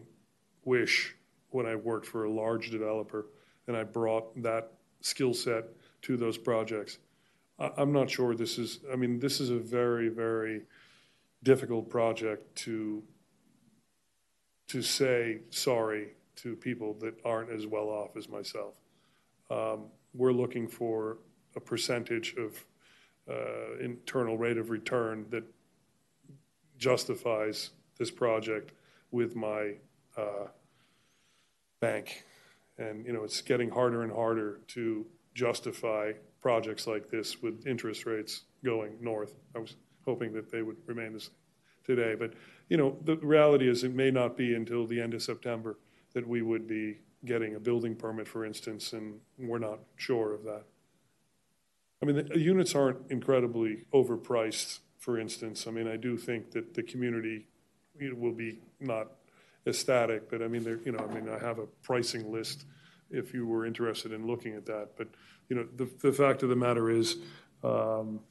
Wish, 0.68 1.16
when 1.52 1.66
I 1.66 1.76
worked 1.76 2.06
for 2.06 2.26
a 2.26 2.30
large 2.30 2.72
developer, 2.72 3.28
and 3.68 3.78
I 3.78 3.84
brought 3.86 4.44
that 4.44 4.74
skill 5.00 5.34
set 5.34 5.64
to 6.02 6.18
those 6.18 6.38
projects. 6.38 7.00
I, 7.58 7.72
I'm 7.78 7.94
not 7.94 8.10
sure 8.10 8.36
this 8.36 8.58
is, 8.58 8.82
I 8.92 8.98
mean, 8.98 9.18
this 9.20 9.40
is 9.40 9.50
a 9.50 9.58
very, 9.58 10.10
very 10.10 10.64
difficult 11.42 11.90
project 11.90 12.54
to, 12.66 13.02
to 14.68 14.82
say 14.82 15.40
sorry 15.52 16.10
to 16.36 16.58
people 16.58 16.94
that 16.96 17.14
aren't 17.24 17.50
as 17.50 17.66
well 17.66 17.88
off 17.88 18.18
as 18.18 18.28
myself. 18.28 18.74
Um, 19.50 19.86
We're 20.14 20.34
looking 20.34 20.68
for 20.68 21.20
a 21.56 21.62
percentage 21.62 22.36
of 22.38 22.66
uh, 23.30 23.78
internal 23.80 24.38
rate 24.38 24.58
of 24.58 24.70
return 24.70 25.26
that 25.30 25.46
justifies 26.78 27.72
this 27.98 28.12
project 28.12 28.74
with 29.12 29.34
my 29.34 29.76
uh, 30.18 30.48
bank. 31.80 32.26
And, 32.78 33.06
you 33.06 33.14
know, 33.14 33.24
it's 33.24 33.42
getting 33.42 33.70
harder 33.70 34.04
and 34.04 34.12
harder 34.12 34.62
to 34.68 35.06
justify 35.34 36.14
projects 36.42 36.88
like 36.88 37.10
this 37.10 37.42
with 37.42 37.66
interest 37.66 38.06
rates 38.06 38.44
going 38.64 38.98
north. 39.02 39.36
I 39.56 39.60
was 39.60 39.76
hoping 40.06 40.34
that 40.34 40.52
they 40.52 40.62
would 40.62 40.78
remain 40.86 41.14
the 41.14 41.20
same 41.20 41.32
today. 41.84 42.16
But, 42.16 42.34
you 42.70 42.78
know, 42.78 42.98
the 43.04 43.18
reality 43.18 43.68
is 43.70 43.84
it 43.84 43.94
may 43.94 44.12
not 44.12 44.38
be 44.38 44.54
until 44.54 44.86
the 44.86 45.02
end 45.02 45.14
of 45.14 45.24
September 45.24 45.78
that 46.14 46.28
we 46.28 46.42
would 46.42 46.68
be 46.68 47.00
getting 47.26 47.56
a 47.56 47.60
building 47.60 47.96
permit, 47.96 48.28
for 48.28 48.46
instance, 48.46 48.94
and 48.94 49.20
we're 49.38 49.58
not 49.58 49.80
sure 49.96 50.34
of 50.34 50.44
that. 50.44 50.64
I 52.02 52.06
mean, 52.06 52.28
the 52.28 52.40
units 52.40 52.76
aren't 52.76 53.10
incredibly 53.10 53.86
overpriced, 53.94 54.80
for 55.00 55.20
instance. 55.20 55.66
I 55.66 55.72
mean, 55.72 55.88
I 55.88 55.98
do 55.98 56.16
think 56.16 56.52
that 56.52 56.76
the 56.76 56.84
community 56.84 57.48
will 58.00 58.34
be 58.34 58.60
not 58.80 59.08
ecstatic, 59.68 60.30
but 60.30 60.42
I 60.42 60.48
mean, 60.48 60.64
there, 60.64 60.80
you 60.86 60.92
know, 60.92 61.00
I 61.00 61.14
mean, 61.14 61.30
I 61.30 61.38
have 61.40 61.60
a 61.60 61.68
pricing 61.84 62.32
list 62.32 62.66
if 63.10 63.34
you 63.34 63.46
were 63.46 63.66
interested 63.66 64.12
in 64.12 64.26
looking 64.26 64.56
at 64.56 64.66
that. 64.66 64.90
But, 64.98 65.08
you 65.50 65.56
know, 65.56 65.68
the, 65.76 65.90
the 66.02 66.12
fact 66.12 66.44
of 66.44 66.50
the 66.50 66.56
matter 66.56 66.90
is, 66.90 67.18
um, 67.64 68.22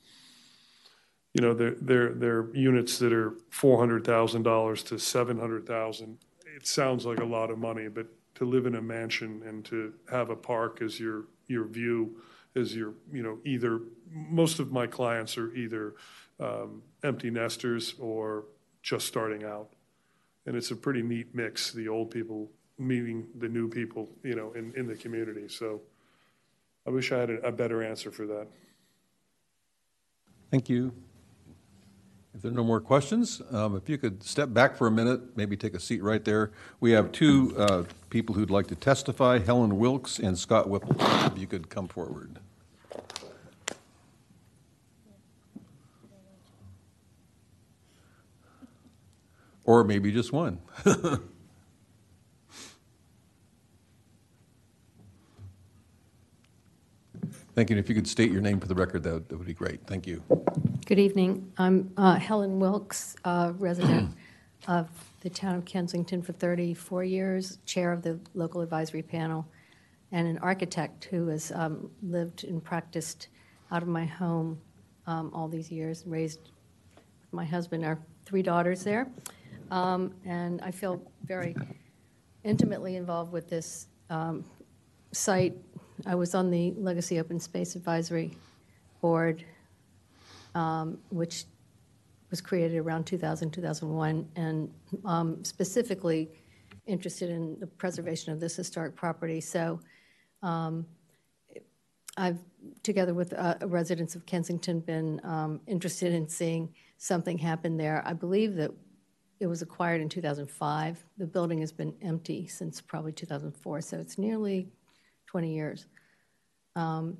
you 1.34 1.42
know, 1.42 1.54
they're, 1.54 1.76
they're, 1.80 2.14
they're 2.14 2.54
units 2.54 2.98
that 2.98 3.12
are 3.12 3.34
four 3.50 3.78
hundred 3.78 4.04
thousand 4.04 4.42
dollars 4.42 4.82
to 4.84 4.98
seven 4.98 5.38
hundred 5.38 5.66
thousand. 5.66 6.18
It 6.56 6.66
sounds 6.66 7.04
like 7.04 7.20
a 7.20 7.24
lot 7.24 7.50
of 7.50 7.58
money, 7.58 7.88
but 7.88 8.06
to 8.36 8.44
live 8.44 8.66
in 8.66 8.74
a 8.74 8.82
mansion 8.82 9.42
and 9.46 9.64
to 9.66 9.92
have 10.10 10.30
a 10.30 10.36
park 10.36 10.80
as 10.82 10.98
your, 10.98 11.24
your 11.48 11.66
view, 11.66 12.22
as 12.54 12.74
your, 12.74 12.94
you 13.12 13.22
know, 13.22 13.38
either, 13.44 13.80
most 14.10 14.58
of 14.60 14.72
my 14.72 14.86
clients 14.86 15.36
are 15.36 15.54
either 15.54 15.94
um, 16.40 16.82
empty 17.02 17.30
nesters 17.30 17.94
or 17.98 18.44
just 18.82 19.06
starting 19.06 19.44
out. 19.44 19.75
And 20.46 20.56
it's 20.56 20.70
a 20.70 20.76
pretty 20.76 21.02
neat 21.02 21.34
mix, 21.34 21.72
the 21.72 21.88
old 21.88 22.10
people 22.10 22.48
meeting 22.78 23.26
the 23.38 23.48
new 23.48 23.68
people, 23.68 24.08
you 24.22 24.34
know, 24.34 24.52
in, 24.52 24.72
in 24.76 24.86
the 24.86 24.94
community. 24.94 25.48
So 25.48 25.80
I 26.86 26.90
wish 26.90 27.10
I 27.12 27.18
had 27.18 27.30
a, 27.30 27.48
a 27.48 27.52
better 27.52 27.82
answer 27.82 28.10
for 28.10 28.26
that. 28.26 28.46
Thank 30.50 30.68
you. 30.68 30.92
If 32.34 32.42
there 32.42 32.50
are 32.50 32.54
no 32.54 32.64
more 32.64 32.80
questions, 32.80 33.40
um, 33.50 33.76
if 33.76 33.88
you 33.88 33.96
could 33.96 34.22
step 34.22 34.52
back 34.52 34.76
for 34.76 34.86
a 34.86 34.90
minute, 34.90 35.36
maybe 35.36 35.56
take 35.56 35.74
a 35.74 35.80
seat 35.80 36.02
right 36.02 36.22
there. 36.22 36.52
We 36.80 36.90
have 36.92 37.10
two 37.10 37.54
uh, 37.56 37.84
people 38.10 38.34
who'd 38.34 38.50
like 38.50 38.66
to 38.66 38.74
testify, 38.74 39.38
Helen 39.38 39.78
Wilkes 39.78 40.18
and 40.18 40.38
Scott 40.38 40.68
Whipple. 40.68 40.94
If 41.00 41.38
you 41.38 41.46
could 41.46 41.70
come 41.70 41.88
forward. 41.88 42.38
Or 49.66 49.82
maybe 49.82 50.12
just 50.12 50.32
one. 50.32 50.60
Thank 57.54 57.70
you. 57.70 57.76
And 57.76 57.78
if 57.84 57.88
you 57.88 57.94
could 57.94 58.06
state 58.06 58.30
your 58.30 58.42
name 58.42 58.60
for 58.60 58.68
the 58.68 58.74
record, 58.74 59.02
that 59.04 59.12
would- 59.14 59.28
that 59.28 59.36
would 59.38 59.46
be 59.46 59.54
great. 59.54 59.86
Thank 59.86 60.06
you. 60.06 60.22
Good 60.84 60.98
evening. 60.98 61.52
I'm 61.58 61.90
uh, 61.96 62.16
Helen 62.16 62.60
Wilkes, 62.60 63.16
uh, 63.24 63.52
resident 63.58 64.14
of 64.68 64.88
the 65.20 65.30
town 65.30 65.56
of 65.56 65.64
Kensington 65.64 66.22
for 66.22 66.32
34 66.32 67.04
years, 67.04 67.58
chair 67.66 67.92
of 67.92 68.02
the 68.02 68.20
local 68.34 68.60
advisory 68.60 69.02
panel, 69.02 69.46
and 70.12 70.28
an 70.28 70.38
architect 70.38 71.06
who 71.06 71.26
has 71.28 71.50
um, 71.52 71.90
lived 72.02 72.44
and 72.44 72.62
practiced 72.62 73.28
out 73.72 73.82
of 73.82 73.88
my 73.88 74.04
home 74.04 74.60
um, 75.06 75.30
all 75.34 75.48
these 75.48 75.70
years, 75.72 76.04
raised 76.06 76.50
my 77.32 77.44
husband, 77.44 77.84
our 77.84 77.98
three 78.26 78.42
daughters 78.42 78.84
there. 78.84 79.08
Um, 79.70 80.14
And 80.24 80.60
I 80.62 80.70
feel 80.70 81.02
very 81.24 81.54
intimately 82.44 82.96
involved 82.96 83.32
with 83.32 83.48
this 83.48 83.88
um, 84.10 84.44
site. 85.12 85.56
I 86.06 86.14
was 86.14 86.34
on 86.34 86.50
the 86.50 86.72
Legacy 86.76 87.18
Open 87.18 87.40
Space 87.40 87.74
Advisory 87.74 88.36
Board, 89.00 89.44
um, 90.54 90.98
which 91.10 91.44
was 92.30 92.40
created 92.40 92.78
around 92.78 93.06
2000, 93.06 93.50
2001, 93.50 94.28
and 94.36 94.70
um, 95.04 95.42
specifically 95.44 96.28
interested 96.86 97.30
in 97.30 97.58
the 97.58 97.66
preservation 97.66 98.32
of 98.32 98.40
this 98.40 98.56
historic 98.56 98.94
property. 98.94 99.40
So 99.40 99.80
um, 100.42 100.86
I've, 102.16 102.38
together 102.82 103.14
with 103.14 103.32
uh, 103.32 103.56
residents 103.66 104.14
of 104.14 104.24
Kensington, 104.26 104.80
been 104.80 105.20
um, 105.24 105.60
interested 105.66 106.12
in 106.12 106.28
seeing 106.28 106.72
something 106.98 107.38
happen 107.38 107.76
there. 107.76 108.02
I 108.06 108.12
believe 108.12 108.54
that 108.56 108.70
it 109.40 109.46
was 109.46 109.62
acquired 109.62 110.00
in 110.00 110.08
2005. 110.08 111.04
The 111.18 111.26
building 111.26 111.60
has 111.60 111.72
been 111.72 111.94
empty 112.02 112.46
since 112.46 112.80
probably 112.80 113.12
2004, 113.12 113.80
so 113.80 113.98
it's 113.98 114.18
nearly 114.18 114.68
20 115.26 115.52
years. 115.52 115.86
Um, 116.74 117.18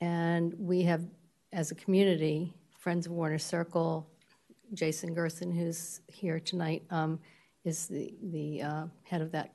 and 0.00 0.54
we 0.58 0.82
have, 0.82 1.02
as 1.52 1.70
a 1.70 1.74
community, 1.74 2.54
Friends 2.78 3.06
of 3.06 3.12
Warner 3.12 3.38
Circle, 3.38 4.08
Jason 4.74 5.14
Gerson, 5.14 5.50
who's 5.50 6.00
here 6.06 6.38
tonight, 6.38 6.82
um, 6.90 7.18
is 7.64 7.88
the, 7.88 8.14
the 8.30 8.62
uh, 8.62 8.86
head 9.02 9.22
of 9.22 9.32
that 9.32 9.54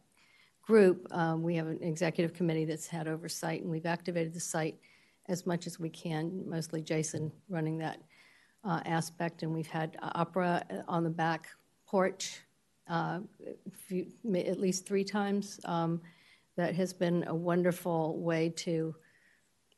group. 0.61 1.07
Um, 1.11 1.43
we 1.43 1.55
have 1.55 1.67
an 1.67 1.81
executive 1.81 2.33
committee 2.33 2.65
that's 2.65 2.87
had 2.87 3.07
oversight, 3.07 3.61
and 3.61 3.71
we've 3.71 3.85
activated 3.85 4.33
the 4.33 4.39
site 4.39 4.77
as 5.29 5.45
much 5.45 5.67
as 5.67 5.79
we 5.79 5.89
can, 5.89 6.43
mostly 6.47 6.81
Jason 6.81 7.31
running 7.47 7.77
that 7.77 7.99
uh, 8.65 8.81
aspect. 8.85 9.43
And 9.43 9.53
we've 9.53 9.67
had 9.67 9.97
opera 10.01 10.63
on 10.87 11.03
the 11.03 11.09
back 11.09 11.47
porch 11.91 12.39
uh, 12.89 13.19
few, 13.87 14.07
at 14.33 14.59
least 14.59 14.87
three 14.87 15.03
times. 15.03 15.59
Um, 15.65 16.01
that 16.57 16.75
has 16.75 16.93
been 16.93 17.23
a 17.27 17.35
wonderful 17.35 18.17
way 18.19 18.49
to 18.49 18.93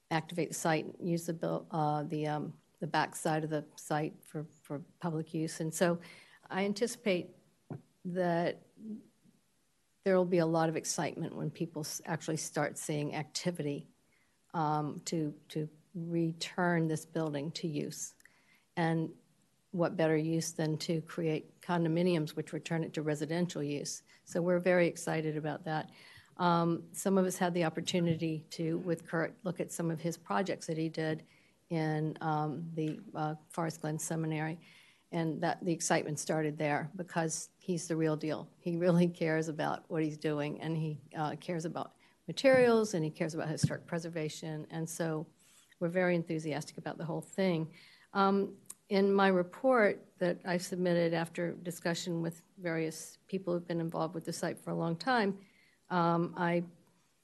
activate 0.09 0.49
the 0.49 0.55
site, 0.55 0.87
use 0.99 1.25
the 1.25 1.61
uh, 1.71 2.03
the 2.03 2.27
um, 2.27 2.53
the 2.83 2.87
back 2.87 3.15
side 3.15 3.43
of 3.45 3.49
the 3.49 3.63
site 3.75 4.13
for, 4.21 4.45
for 4.61 4.81
public 4.99 5.33
use. 5.33 5.61
And 5.61 5.73
so 5.73 5.99
I 6.49 6.65
anticipate 6.65 7.29
that 8.03 8.61
there 10.03 10.17
will 10.17 10.25
be 10.25 10.39
a 10.39 10.45
lot 10.45 10.67
of 10.67 10.75
excitement 10.75 11.33
when 11.33 11.49
people 11.49 11.87
actually 12.05 12.35
start 12.35 12.77
seeing 12.77 13.15
activity 13.15 13.87
um, 14.53 15.01
to, 15.05 15.33
to 15.47 15.69
return 15.95 16.89
this 16.89 17.05
building 17.05 17.51
to 17.51 17.69
use. 17.69 18.15
And 18.75 19.09
what 19.73 19.97
better 19.97 20.15
use 20.15 20.51
than 20.51 20.77
to 20.77 21.01
create 21.01 21.59
condominiums 21.61 22.35
which 22.35 22.53
return 22.53 22.83
it 22.83 22.93
to 22.93 23.01
residential 23.01 23.61
use? 23.61 24.03
So 24.25 24.41
we're 24.41 24.59
very 24.59 24.87
excited 24.87 25.35
about 25.35 25.65
that. 25.65 25.89
Um, 26.37 26.83
some 26.93 27.17
of 27.17 27.25
us 27.25 27.37
had 27.37 27.53
the 27.53 27.65
opportunity 27.65 28.45
to, 28.51 28.77
with 28.79 29.05
Kurt, 29.05 29.35
look 29.43 29.59
at 29.59 29.71
some 29.71 29.91
of 29.91 29.99
his 29.99 30.17
projects 30.17 30.67
that 30.67 30.77
he 30.77 30.89
did 30.89 31.23
in 31.69 32.17
um, 32.21 32.63
the 32.75 32.99
uh, 33.15 33.35
Forest 33.49 33.81
Glen 33.81 33.99
Seminary. 33.99 34.59
And 35.11 35.39
that 35.41 35.63
the 35.63 35.71
excitement 35.71 36.17
started 36.17 36.57
there 36.57 36.89
because 36.95 37.49
he's 37.59 37.87
the 37.87 37.95
real 37.95 38.15
deal. 38.15 38.47
He 38.59 38.77
really 38.77 39.07
cares 39.23 39.47
about 39.47 39.83
what 39.87 40.01
he's 40.01 40.17
doing, 40.17 40.59
and 40.61 40.75
he 40.75 40.97
uh, 41.15 41.35
cares 41.39 41.65
about 41.65 41.91
materials, 42.27 42.95
and 42.95 43.03
he 43.03 43.11
cares 43.11 43.35
about 43.35 43.47
historic 43.47 43.85
preservation. 43.85 44.65
And 44.71 44.89
so 44.89 45.27
we're 45.79 45.89
very 45.89 46.15
enthusiastic 46.15 46.77
about 46.77 46.97
the 46.97 47.05
whole 47.05 47.21
thing. 47.21 47.67
Um, 48.13 48.53
in 48.89 49.11
my 49.11 49.27
report 49.27 50.03
that 50.19 50.37
I 50.45 50.57
submitted 50.57 51.13
after 51.13 51.53
discussion 51.63 52.21
with 52.21 52.41
various 52.61 53.17
people 53.27 53.53
who've 53.53 53.67
been 53.67 53.79
involved 53.79 54.13
with 54.13 54.25
the 54.25 54.33
site 54.33 54.59
for 54.59 54.71
a 54.71 54.75
long 54.75 54.95
time, 54.95 55.37
um, 55.89 56.33
I 56.37 56.63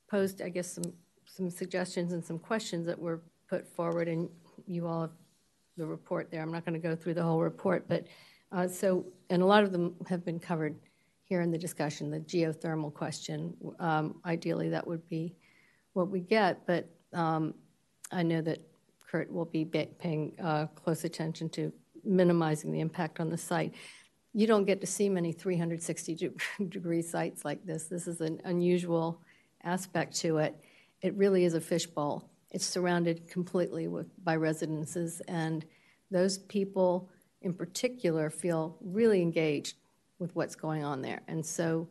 posed, 0.10 0.41
I 0.41 0.49
guess, 0.49 0.72
some, 0.72 0.94
some 1.26 1.49
suggestions 1.49 2.14
and 2.14 2.23
some 2.23 2.40
questions 2.40 2.86
that 2.88 2.98
were 2.98 3.22
put 3.49 3.68
forward, 3.68 4.07
and 4.07 4.30
you 4.68 4.88
all 4.88 5.02
have 5.02 5.11
the 5.77 5.86
report 5.86 6.30
there. 6.31 6.41
I'm 6.41 6.52
not 6.52 6.65
going 6.65 6.80
to 6.80 6.88
go 6.88 6.95
through 6.95 7.15
the 7.15 7.23
whole 7.23 7.40
report, 7.41 7.86
but 7.88 8.06
uh, 8.52 8.68
so, 8.68 9.06
and 9.30 9.41
a 9.41 9.45
lot 9.45 9.64
of 9.64 9.72
them 9.72 9.95
have 10.07 10.26
been 10.26 10.40
covered 10.40 10.76
here 11.23 11.41
in 11.41 11.52
the 11.52 11.57
discussion. 11.57 12.10
The 12.10 12.19
geothermal 12.19 12.94
question, 12.94 13.56
um, 13.80 14.19
ideally, 14.26 14.69
that 14.69 14.86
would 14.86 15.07
be 15.07 15.36
what 15.94 16.10
we 16.10 16.19
get, 16.19 16.65
but 16.65 16.90
um, 17.14 17.53
I 18.11 18.23
know 18.23 18.41
that 18.41 18.60
Kurt 19.10 19.31
will 19.31 19.45
be 19.45 19.65
paying 19.65 20.34
uh, 20.44 20.68
close 20.68 21.03
attention 21.03 21.49
to 21.49 21.73
minimizing 22.03 22.72
the 22.72 22.80
impact 22.80 23.19
on 23.19 23.30
the 23.30 23.38
site. 23.38 23.73
You 24.34 24.45
don't 24.45 24.65
get 24.65 24.81
to 24.81 24.88
see 24.88 25.10
many 25.10 25.31
360 25.31 26.31
degree 26.69 27.02
sites 27.02 27.44
like 27.44 27.65
this. 27.65 27.86
This 27.86 28.07
is 28.07 28.22
an 28.22 28.40
unusual 28.45 29.22
aspect 29.64 30.15
to 30.18 30.38
it. 30.38 30.56
It 31.02 31.15
really 31.15 31.44
is 31.45 31.56
a 31.56 31.61
fishbowl. 31.61 32.30
It's 32.52 32.65
surrounded 32.65 33.27
completely 33.27 33.88
with, 33.88 34.07
by 34.23 34.36
residences, 34.36 35.22
and 35.27 35.65
those 36.11 36.38
people 36.38 37.10
in 37.41 37.53
particular 37.53 38.30
feel 38.30 38.77
really 38.81 39.22
engaged 39.22 39.76
with 40.19 40.36
what's 40.36 40.56
going 40.56 40.84
on 40.84 41.02
there. 41.02 41.22
And 41.27 41.45
so 41.45 41.88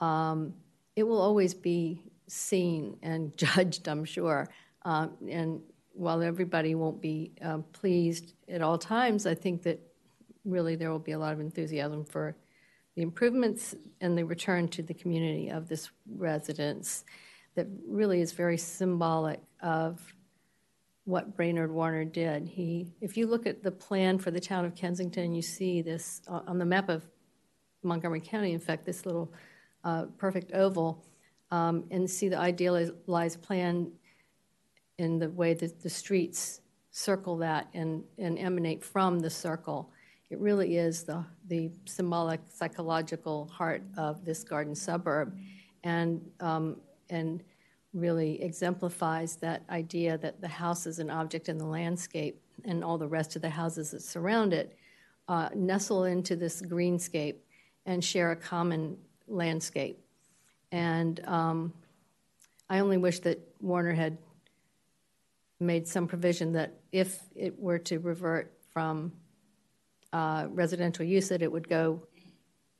um, 0.00 0.54
it 0.96 1.02
will 1.02 1.20
always 1.20 1.54
be 1.54 2.02
seen 2.26 2.96
and 3.02 3.36
judged, 3.36 3.88
I'm 3.88 4.04
sure. 4.04 4.48
Um, 4.82 5.16
and 5.28 5.60
while 5.96 6.22
everybody 6.22 6.74
won't 6.74 7.00
be 7.00 7.32
um, 7.42 7.64
pleased 7.72 8.34
at 8.48 8.62
all 8.62 8.78
times, 8.78 9.26
I 9.26 9.34
think 9.34 9.62
that 9.62 9.80
really 10.44 10.76
there 10.76 10.90
will 10.90 10.98
be 10.98 11.12
a 11.12 11.18
lot 11.18 11.32
of 11.32 11.40
enthusiasm 11.40 12.04
for 12.04 12.36
the 12.94 13.02
improvements 13.02 13.74
and 14.00 14.16
the 14.16 14.24
return 14.24 14.68
to 14.68 14.82
the 14.82 14.94
community 14.94 15.48
of 15.48 15.68
this 15.68 15.90
residence 16.16 17.04
that 17.54 17.66
really 17.88 18.20
is 18.20 18.32
very 18.32 18.58
symbolic 18.58 19.40
of 19.62 20.00
what 21.04 21.36
Brainard 21.36 21.70
Warner 21.70 22.04
did. 22.04 22.48
He, 22.48 22.88
if 23.00 23.16
you 23.16 23.26
look 23.26 23.46
at 23.46 23.62
the 23.62 23.70
plan 23.70 24.18
for 24.18 24.30
the 24.30 24.40
town 24.40 24.64
of 24.64 24.74
Kensington, 24.74 25.34
you 25.34 25.42
see 25.42 25.80
this 25.80 26.20
uh, 26.28 26.40
on 26.46 26.58
the 26.58 26.64
map 26.64 26.88
of 26.88 27.06
Montgomery 27.82 28.20
County, 28.20 28.52
in 28.52 28.58
fact, 28.58 28.84
this 28.84 29.06
little 29.06 29.32
uh, 29.84 30.06
perfect 30.18 30.52
oval, 30.52 31.04
um, 31.50 31.84
and 31.90 32.10
see 32.10 32.28
the 32.28 32.38
idealized 32.38 33.42
plan 33.42 33.92
in 34.98 35.18
the 35.18 35.30
way 35.30 35.54
that 35.54 35.82
the 35.82 35.90
streets 35.90 36.60
circle 36.90 37.36
that 37.36 37.68
and, 37.74 38.02
and 38.18 38.38
emanate 38.38 38.82
from 38.82 39.18
the 39.18 39.30
circle. 39.30 39.90
It 40.30 40.38
really 40.38 40.76
is 40.76 41.04
the, 41.04 41.24
the 41.48 41.70
symbolic, 41.84 42.40
psychological 42.48 43.46
heart 43.46 43.82
of 43.96 44.24
this 44.24 44.42
garden 44.42 44.74
suburb. 44.74 45.36
And, 45.84 46.20
um, 46.40 46.78
and 47.10 47.42
really 47.96 48.42
exemplifies 48.42 49.36
that 49.36 49.62
idea 49.70 50.18
that 50.18 50.40
the 50.40 50.48
house 50.48 50.86
is 50.86 50.98
an 50.98 51.10
object 51.10 51.48
in 51.48 51.58
the 51.58 51.64
landscape 51.64 52.40
and 52.64 52.84
all 52.84 52.98
the 52.98 53.08
rest 53.08 53.36
of 53.36 53.42
the 53.42 53.50
houses 53.50 53.90
that 53.90 54.02
surround 54.02 54.52
it 54.52 54.76
uh, 55.28 55.48
nestle 55.54 56.04
into 56.04 56.36
this 56.36 56.62
greenscape 56.62 57.36
and 57.86 58.04
share 58.04 58.32
a 58.32 58.36
common 58.36 58.96
landscape. 59.28 59.98
And 60.72 61.24
um, 61.26 61.72
I 62.68 62.80
only 62.80 62.98
wish 62.98 63.20
that 63.20 63.38
Warner 63.60 63.92
had 63.92 64.18
made 65.60 65.88
some 65.88 66.06
provision 66.06 66.52
that 66.52 66.74
if 66.92 67.20
it 67.34 67.58
were 67.58 67.78
to 67.78 67.98
revert 67.98 68.52
from 68.72 69.12
uh, 70.12 70.46
residential 70.50 71.04
use, 71.04 71.28
that 71.28 71.42
it 71.42 71.50
would 71.50 71.68
go 71.68 72.06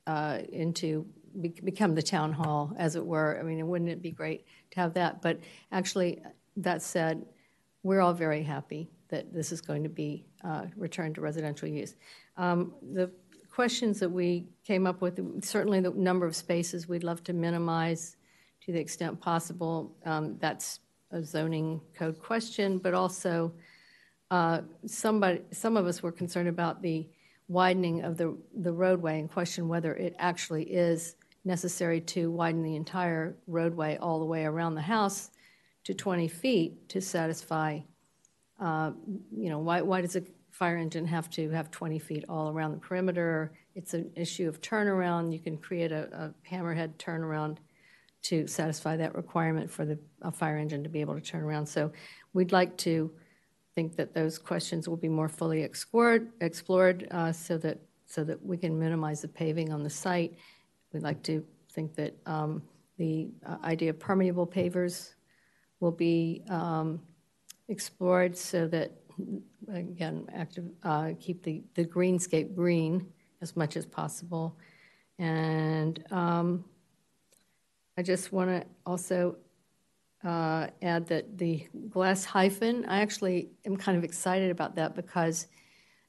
uh, 0.05 0.39
into 0.51 1.05
be- 1.39 1.59
become 1.63 1.95
the 1.95 2.01
town 2.01 2.31
hall, 2.33 2.73
as 2.77 2.95
it 2.95 3.05
were. 3.05 3.37
I 3.39 3.43
mean, 3.43 3.67
wouldn't 3.67 3.89
it 3.89 4.01
be 4.01 4.11
great 4.11 4.45
to 4.71 4.79
have 4.79 4.93
that? 4.93 5.21
But 5.21 5.39
actually, 5.71 6.21
that 6.57 6.81
said, 6.81 7.25
we're 7.83 8.01
all 8.01 8.13
very 8.13 8.43
happy 8.43 8.89
that 9.09 9.33
this 9.33 9.51
is 9.51 9.61
going 9.61 9.83
to 9.83 9.89
be 9.89 10.25
uh, 10.43 10.65
returned 10.75 11.15
to 11.15 11.21
residential 11.21 11.67
use. 11.67 11.95
Um, 12.35 12.73
the 12.93 13.11
questions 13.49 13.99
that 13.99 14.09
we 14.09 14.47
came 14.65 14.85
up 14.85 15.01
with, 15.01 15.43
certainly 15.43 15.79
the 15.79 15.91
number 15.91 16.25
of 16.25 16.35
spaces 16.35 16.87
we'd 16.87 17.03
love 17.03 17.23
to 17.23 17.33
minimize 17.33 18.17
to 18.61 18.71
the 18.71 18.79
extent 18.79 19.19
possible. 19.19 19.95
Um, 20.05 20.37
that's 20.39 20.79
a 21.11 21.23
zoning 21.23 21.81
code 21.95 22.19
question, 22.19 22.77
but 22.77 22.93
also 22.93 23.53
uh, 24.31 24.61
somebody, 24.85 25.41
some 25.51 25.77
of 25.77 25.85
us 25.85 26.03
were 26.03 26.11
concerned 26.11 26.49
about 26.49 26.81
the 26.81 27.07
widening 27.47 28.03
of 28.03 28.17
the, 28.17 28.37
the 28.61 28.71
roadway 28.71 29.19
and 29.19 29.31
question 29.31 29.67
whether 29.67 29.93
it 29.95 30.15
actually 30.19 30.63
is 30.63 31.15
necessary 31.45 32.01
to 32.01 32.29
widen 32.29 32.61
the 32.61 32.75
entire 32.75 33.37
roadway 33.47 33.97
all 33.97 34.19
the 34.19 34.25
way 34.25 34.43
around 34.43 34.75
the 34.75 34.81
house 34.81 35.31
to 35.85 35.93
20 35.93 36.27
feet 36.27 36.89
to 36.89 36.99
satisfy, 36.99 37.79
uh, 38.59 38.91
you 39.35 39.49
know, 39.49 39.59
why, 39.59 39.81
why 39.81 40.01
does 40.01 40.17
a 40.17 40.23
fire 40.51 40.75
engine 40.75 41.07
have 41.07 41.29
to 41.29 41.49
have 41.51 41.71
20 41.71 41.99
feet 41.99 42.25
all 42.27 42.49
around 42.49 42.71
the 42.71 42.77
perimeter? 42.77 43.53
It's 43.75 43.93
an 43.93 44.11
issue 44.15 44.49
of 44.49 44.59
turnaround. 44.59 45.31
You 45.31 45.39
can 45.39 45.57
create 45.57 45.93
a, 45.93 46.09
a 46.11 46.53
hammerhead 46.53 46.95
turnaround 46.97 47.57
to 48.23 48.47
satisfy 48.47 48.97
that 48.97 49.15
requirement 49.15 49.69
for 49.69 49.85
the 49.85 49.97
a 50.21 50.31
fire 50.31 50.57
engine 50.57 50.83
to 50.83 50.89
be 50.89 51.01
able 51.01 51.15
to 51.15 51.21
turn 51.21 51.43
around. 51.43 51.65
So 51.65 51.91
we'd 52.33 52.51
like 52.51 52.75
to 52.77 53.11
think 53.75 53.95
that 53.95 54.13
those 54.13 54.39
questions 54.39 54.89
will 54.89 54.97
be 54.97 55.09
more 55.09 55.29
fully 55.29 55.61
explored, 55.61 56.31
explored 56.41 57.07
uh, 57.11 57.31
so 57.31 57.57
that 57.59 57.79
so 58.05 58.23
that 58.23 58.43
we 58.43 58.57
can 58.57 58.77
minimize 58.79 59.21
the 59.21 59.27
paving 59.27 59.71
on 59.71 59.83
the 59.83 59.89
site. 59.89 60.33
We'd 60.93 61.03
like 61.03 61.21
to 61.23 61.45
think 61.71 61.93
that 61.95 62.15
um, 62.25 62.63
the 62.97 63.29
uh, 63.45 63.57
idea 63.63 63.91
of 63.91 63.99
permeable 63.99 64.47
pavers 64.47 65.13
will 65.79 65.91
be 65.91 66.43
um, 66.49 66.99
explored 67.67 68.35
so 68.35 68.67
that 68.67 68.91
again 69.73 70.25
active 70.33 70.65
uh, 70.83 71.11
keep 71.19 71.43
the 71.43 71.63
the 71.75 71.85
greenscape 71.85 72.55
green 72.55 73.05
as 73.41 73.55
much 73.55 73.77
as 73.77 73.85
possible, 73.85 74.57
and 75.19 76.03
um, 76.11 76.65
I 77.97 78.03
just 78.03 78.31
want 78.31 78.49
to 78.49 78.65
also 78.85 79.37
uh, 80.23 80.67
add 80.81 81.07
that 81.07 81.37
the 81.37 81.67
glass 81.89 82.25
hyphen, 82.25 82.85
I 82.85 83.01
actually 83.01 83.49
am 83.65 83.75
kind 83.75 83.97
of 83.97 84.03
excited 84.03 84.51
about 84.51 84.75
that 84.75 84.95
because 84.95 85.47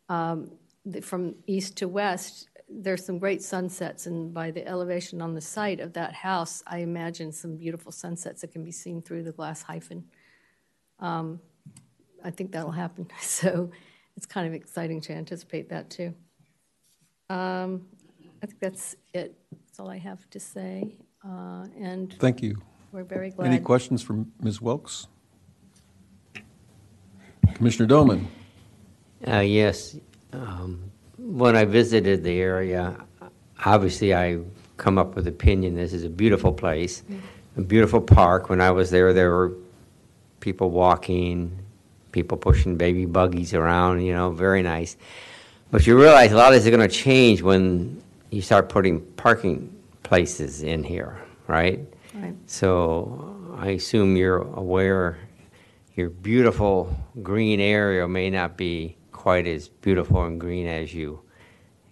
um, 0.08 0.50
the, 0.84 1.00
from 1.00 1.34
east 1.46 1.76
to 1.78 1.88
west, 1.88 2.48
there's 2.68 3.04
some 3.04 3.18
great 3.18 3.42
sunsets, 3.42 4.06
and 4.06 4.34
by 4.34 4.50
the 4.50 4.66
elevation 4.68 5.22
on 5.22 5.34
the 5.34 5.40
site 5.40 5.80
of 5.80 5.94
that 5.94 6.12
house, 6.12 6.62
I 6.66 6.78
imagine 6.78 7.32
some 7.32 7.56
beautiful 7.56 7.90
sunsets 7.90 8.42
that 8.42 8.52
can 8.52 8.62
be 8.62 8.72
seen 8.72 9.00
through 9.00 9.22
the 9.22 9.32
glass 9.32 9.62
hyphen. 9.62 10.04
Um, 11.00 11.40
I 12.22 12.30
think 12.30 12.52
that'll 12.52 12.70
happen, 12.70 13.08
so 13.20 13.70
it's 14.16 14.26
kind 14.26 14.46
of 14.46 14.52
exciting 14.52 15.00
to 15.02 15.14
anticipate 15.14 15.70
that 15.70 15.88
too. 15.88 16.14
Um, 17.30 17.86
I 18.42 18.46
think 18.46 18.60
that's 18.60 18.96
it. 19.14 19.34
That's 19.50 19.80
all 19.80 19.88
I 19.88 19.98
have 19.98 20.28
to 20.30 20.40
say. 20.40 20.98
Uh, 21.28 21.66
and 21.78 22.14
Thank 22.18 22.42
you. 22.42 22.60
we're 22.92 23.04
very 23.04 23.30
glad. 23.30 23.46
Any 23.48 23.58
questions 23.58 24.02
from 24.02 24.32
Ms. 24.40 24.60
Wilkes? 24.62 25.06
Commissioner 27.54 27.86
Doman? 27.86 28.28
Uh, 29.26 29.40
yes. 29.40 29.96
Um, 30.32 30.90
when 31.18 31.56
I 31.56 31.64
visited 31.64 32.22
the 32.22 32.40
area, 32.40 32.96
obviously 33.64 34.14
I 34.14 34.38
come 34.76 34.96
up 34.96 35.16
with 35.16 35.26
opinion. 35.26 35.74
This 35.74 35.92
is 35.92 36.04
a 36.04 36.08
beautiful 36.08 36.52
place, 36.52 37.02
a 37.56 37.60
beautiful 37.62 38.00
park. 38.00 38.48
When 38.48 38.60
I 38.60 38.70
was 38.70 38.90
there, 38.90 39.12
there 39.12 39.30
were 39.30 39.52
people 40.40 40.70
walking, 40.70 41.58
people 42.12 42.38
pushing 42.38 42.76
baby 42.76 43.04
buggies 43.04 43.52
around. 43.54 44.02
You 44.02 44.14
know, 44.14 44.30
very 44.30 44.62
nice. 44.62 44.96
But 45.70 45.86
you 45.86 46.00
realize 46.00 46.32
a 46.32 46.36
lot 46.36 46.48
of 46.48 46.54
this 46.54 46.64
is 46.64 46.74
going 46.74 46.88
to 46.88 46.94
change 46.94 47.42
when 47.42 48.00
you 48.30 48.40
start 48.40 48.68
putting 48.68 49.00
parking 49.00 49.74
places 50.08 50.62
in 50.62 50.82
here, 50.82 51.18
right? 51.48 51.80
Right. 52.14 52.34
So 52.46 53.54
I 53.58 53.68
assume 53.70 54.16
you're 54.16 54.42
aware 54.56 55.18
your 55.96 56.08
beautiful 56.08 56.96
green 57.22 57.60
area 57.60 58.08
may 58.08 58.30
not 58.30 58.56
be 58.56 58.96
quite 59.12 59.46
as 59.46 59.68
beautiful 59.68 60.24
and 60.24 60.40
green 60.40 60.66
as 60.66 60.94
you 60.94 61.20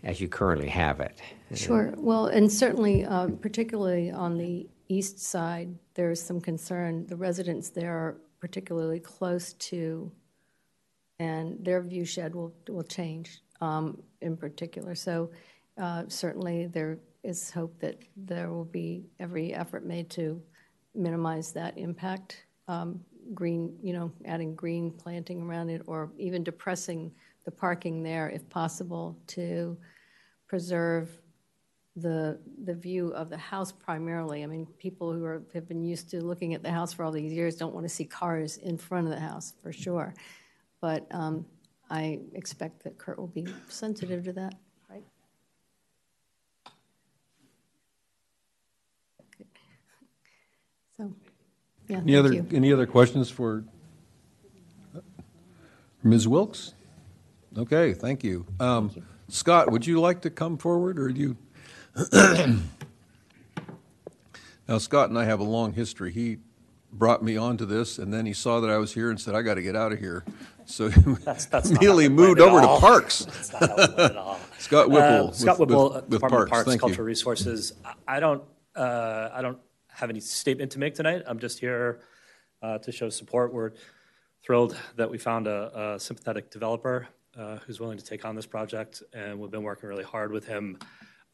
as 0.05 0.20
you 0.20 0.28
currently 0.28 0.68
have 0.68 1.01
it. 1.01 1.20
Sure. 1.55 1.93
Well, 1.97 2.26
and 2.26 2.51
certainly, 2.51 3.05
uh, 3.05 3.28
particularly 3.40 4.10
on 4.10 4.38
the 4.38 4.66
east 4.88 5.18
side, 5.18 5.74
there 5.94 6.10
is 6.10 6.22
some 6.22 6.40
concern. 6.40 7.06
The 7.09 7.16
residents 7.16 7.70
there 7.70 7.93
are 7.93 8.16
particularly 8.40 9.01
close 9.01 9.52
to, 9.55 10.10
and 11.18 11.62
their 11.62 11.82
view 11.82 12.05
shed 12.05 12.34
will, 12.34 12.55
will 12.68 12.84
change 12.84 13.43
um, 13.60 14.01
in 14.22 14.36
particular. 14.36 14.94
So 14.94 15.32
uh, 15.76 16.05
certainly, 16.09 16.66
there 16.66 16.98
is 17.27 17.51
hope 17.51 17.78
that 17.81 17.98
there 18.16 18.51
will 18.51 18.65
be 18.65 19.05
every 19.19 19.53
effort 19.53 19.85
made 19.85 20.09
to 20.11 20.40
minimize 20.94 21.53
that 21.53 21.77
impact. 21.77 22.44
Um, 22.69 23.01
green, 23.35 23.77
you 23.82 23.93
know, 23.93 24.12
adding 24.24 24.55
green 24.55 24.93
planting 24.93 25.43
around 25.43 25.69
it, 25.69 25.82
or 25.86 26.12
even 26.19 26.44
depressing 26.44 27.12
the 27.44 27.51
parking 27.51 28.03
there 28.03 28.28
if 28.31 28.48
possible 28.48 29.19
to 29.28 29.77
preserve 30.47 31.11
the 31.97 32.39
the 32.65 32.74
view 32.74 33.09
of 33.09 33.28
the 33.31 33.36
house 33.36 33.73
primarily. 33.73 34.44
I 34.44 34.47
mean, 34.47 34.66
people 34.78 35.12
who 35.12 35.24
are, 35.24 35.43
have 35.55 35.66
been 35.66 35.82
used 35.82 36.11
to 36.11 36.23
looking 36.23 36.55
at 36.55 36.62
the 36.62 36.70
house 36.70 36.93
for 36.93 37.05
all 37.05 37.12
these 37.12 37.32
years 37.32 37.57
don't 37.57 37.74
want 37.74 37.85
to 37.89 37.94
see 37.94 38.05
cars 38.05 38.59
in 38.59 38.77
front 38.77 39.07
of 39.07 39.12
the 39.12 39.20
house 39.20 39.55
for 39.62 39.73
sure. 39.73 40.15
But 40.81 41.07
um, 41.11 41.47
I 41.90 42.20
expect 42.35 42.85
that 42.85 42.98
Kurt 42.98 43.19
will 43.19 43.27
be 43.27 43.47
sensitive 43.69 44.24
to 44.24 44.32
that. 44.35 44.55
So, 50.97 51.12
yeah. 51.89 51.98
Any 51.98 52.12
thank 52.14 52.18
other, 52.27 52.32
you. 52.35 52.47
any 52.52 52.73
other 52.73 52.86
questions 52.86 53.31
for 53.31 53.64
Ms. 56.02 56.27
Wilkes? 56.28 56.74
Okay, 57.56 57.93
thank 57.94 58.23
you. 58.24 58.47
Um, 58.60 58.90
Scott, 59.28 59.70
would 59.70 59.86
you 59.86 60.01
like 60.01 60.20
to 60.23 60.31
come 60.31 60.56
forward, 60.59 60.98
or 60.98 61.09
do 61.09 61.20
you? 61.20 61.36
Now, 64.68 64.78
Scott 64.78 65.10
and 65.10 65.16
I 65.16 65.24
have 65.27 65.39
a 65.39 65.44
long 65.44 65.74
history. 65.74 66.10
He 66.10 66.39
brought 66.93 67.23
me 67.23 67.36
onto 67.36 67.64
this, 67.64 67.98
and 67.98 68.12
then 68.12 68.27
he 68.27 68.32
saw 68.32 68.59
that 68.59 68.68
I 68.68 68.78
was 68.78 68.93
here 68.93 69.10
and 69.10 69.20
said, 69.20 69.36
I 69.36 69.43
got 69.43 69.55
to 69.55 69.62
get 69.62 69.77
out 69.77 69.93
of 69.93 70.01
here. 70.01 70.24
So 70.64 70.89
he 70.89 71.01
That's- 71.24 71.47
that's 71.47 71.70
immediately 71.70 72.06
how 72.06 72.10
we 72.10 72.16
planned 72.16 72.16
moved 72.16 72.40
it 72.40 72.43
over 72.43 72.60
to. 72.62 72.81
Parks. 72.81 73.24
That's 73.27 73.52
not 73.52 73.60
how 73.62 73.77
we 73.77 73.86
planned 73.86 74.10
it 74.10 74.16
all. 74.16 74.40
Scott 74.59 74.90
Whipple. 74.90 75.28
Uh, 75.28 75.32
Scott 75.32 75.59
with- 75.60 75.68
Whipple, 75.68 75.85
with- 75.85 75.93
uh, 75.93 76.01
with 76.01 76.10
Department 76.10 76.43
of 76.43 76.48
Parks. 76.48 76.51
Parks, 76.51 76.68
Thank 76.68 76.82
you. 76.82 76.89
Cultural 76.89 77.06
Resources. 77.06 77.74
I- 77.85 78.16
I 78.16 78.18
don't, 78.18 78.43
uh, 78.74 79.28
I 79.32 79.43
don't 79.43 79.59
have 79.97 80.10
any 80.10 80.20
statement 80.20 80.73
to 80.73 80.78
make 80.78 80.94
tonight. 80.94 81.23
I'm 81.27 81.39
just 81.39 81.59
here 81.59 82.01
uh, 82.62 82.78
to 82.78 82.93
show 82.93 83.09
support. 83.09 83.52
We're 83.52 83.73
thrilled 84.44 84.77
that 84.97 85.10
we 85.10 85.18
found 85.18 85.47
a 85.47 85.94
a 85.94 86.01
sympathetic 86.01 86.51
developer 86.51 87.09
uh, 87.36 87.56
who's 87.64 87.81
willing 87.81 87.98
to 87.98 88.05
take 88.05 88.24
on 88.24 88.36
this 88.36 88.47
project, 88.47 89.02
and 89.14 89.39
we've 89.39 89.51
been 89.51 89.62
working 89.62 89.89
really 89.89 90.05
hard 90.05 90.32
with 90.32 90.47
him 90.47 90.78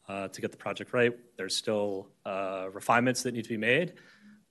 uh, 0.07 0.29
to 0.29 0.41
get 0.41 0.51
the 0.51 0.57
project 0.57 0.93
right. 0.93 1.13
There's 1.37 1.55
still 1.55 2.07
uh, 2.25 2.69
refinements 2.71 3.23
that 3.23 3.33
need 3.33 3.43
to 3.43 3.49
be 3.49 3.57
made 3.57 3.93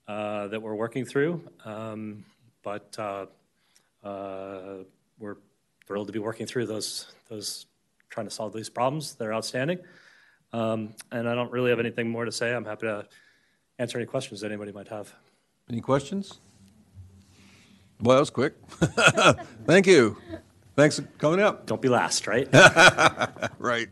uh, 0.07 0.49
that 0.49 0.61
we're 0.61 0.75
working 0.75 1.07
through, 1.07 1.43
um, 1.65 2.25
but 2.63 2.95
uh, 2.99 3.27
we're 5.19 5.37
thrilled 5.87 6.09
to 6.09 6.13
be 6.13 6.19
working 6.19 6.47
through 6.47 6.67
those, 6.67 7.07
those, 7.29 7.67
trying 8.11 8.27
to 8.27 8.31
solve 8.31 8.53
these 8.53 8.71
problems 8.71 9.15
that 9.15 9.27
are 9.27 9.35
outstanding. 9.35 9.79
Um, 10.53 10.95
And 11.11 11.29
I 11.29 11.35
don't 11.35 11.51
really 11.51 11.71
have 11.71 11.81
anything 11.81 12.11
more 12.11 12.27
to 12.27 12.33
say. 12.33 12.55
I'm 12.55 12.65
happy 12.65 12.87
to 12.87 13.07
answer 13.83 13.99
any 13.99 14.07
questions 14.07 14.41
that 14.41 14.47
anybody 14.47 14.73
might 14.73 14.89
have. 14.89 15.13
Any 15.69 15.81
questions? 15.81 16.39
Well, 18.01 18.17
that 18.17 18.21
was 18.21 18.31
quick. 18.31 18.55
Thank 19.67 19.87
you. 19.87 20.17
Thanks 20.77 20.97
for 20.97 21.03
coming 21.19 21.41
up. 21.41 21.67
Don't 21.67 21.83
be 21.83 21.89
last, 21.89 22.27
right? 22.27 22.49
Right. 23.59 23.89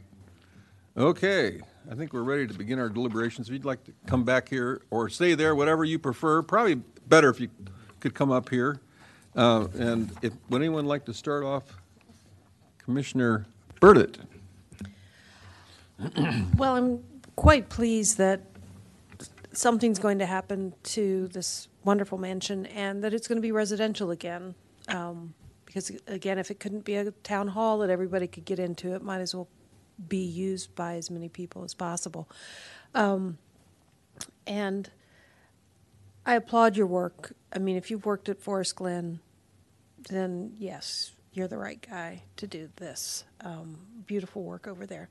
Okay, 0.97 1.61
I 1.91 1.95
think 1.95 2.13
we're 2.13 2.23
ready 2.25 2.47
to 2.47 2.55
begin 2.55 2.79
our 2.81 2.89
deliberations. 2.89 3.49
If 3.49 3.53
you'd 3.53 3.65
like 3.65 3.85
to 3.85 3.93
come 4.07 4.25
back 4.25 4.49
here 4.49 4.83
or 4.91 5.09
stay 5.09 5.35
there, 5.35 5.55
whatever 5.55 5.85
you 5.85 5.99
prefer, 5.99 6.43
probably 6.43 6.75
better 7.07 7.29
if 7.31 7.39
you 7.41 7.49
could 8.01 8.15
come 8.15 8.31
up 8.33 8.49
here. 8.49 8.81
Uh, 9.37 9.69
And 9.79 10.11
if, 10.23 10.33
would 10.49 10.61
anyone 10.61 10.87
like 10.87 11.05
to 11.07 11.15
start 11.15 11.45
off? 11.45 11.63
Commissioner 12.79 13.47
Burditt? 13.81 14.17
Well, 16.57 16.77
I'm 16.77 17.05
quite 17.37 17.69
pleased 17.69 18.19
that 18.19 18.41
something's 19.53 19.99
going 19.99 20.19
to 20.19 20.27
happen 20.27 20.75
to 20.83 21.29
this 21.29 21.69
wonderful 21.85 22.19
mansion 22.19 22.67
and 22.67 23.03
that 23.03 23.15
it's 23.15 23.27
going 23.27 23.37
to 23.37 23.43
be 23.43 23.53
residential 23.53 24.11
again. 24.11 24.55
Um, 24.89 25.35
because 25.67 25.93
again, 26.09 26.39
if 26.39 26.51
it 26.51 26.59
couldn't 26.59 26.85
be 26.85 26.97
a 26.97 27.13
town 27.23 27.47
hall 27.49 27.79
that 27.79 27.91
everybody 27.91 28.27
could 28.27 28.45
get 28.45 28.59
into, 28.59 28.93
it 28.95 29.03
might 29.03 29.21
as 29.21 29.35
well 29.35 29.49
be 30.09 30.25
used 30.25 30.75
by 30.75 30.95
as 30.95 31.11
many 31.11 31.29
people 31.29 31.63
as 31.63 31.75
possible. 31.75 32.29
Um, 32.93 33.39
and 34.49 34.91
I 36.27 36.35
applaud 36.35 36.77
your 36.77 36.89
work. 36.89 37.35
I 37.53 37.59
mean, 37.59 37.77
if 37.77 37.91
you've 37.91 38.05
worked 38.05 38.29
at 38.29 38.41
Forest 38.41 38.77
Glen, 38.77 39.21
then 40.09 40.55
yes, 40.59 41.13
you're 41.33 41.49
the 41.49 41.59
right 41.59 41.85
guy 41.89 42.23
to 42.37 42.47
do 42.49 42.69
this. 42.77 43.25
Um, 43.43 43.79
beautiful 44.07 44.43
work 44.43 44.67
over 44.67 44.87
there. 44.87 45.09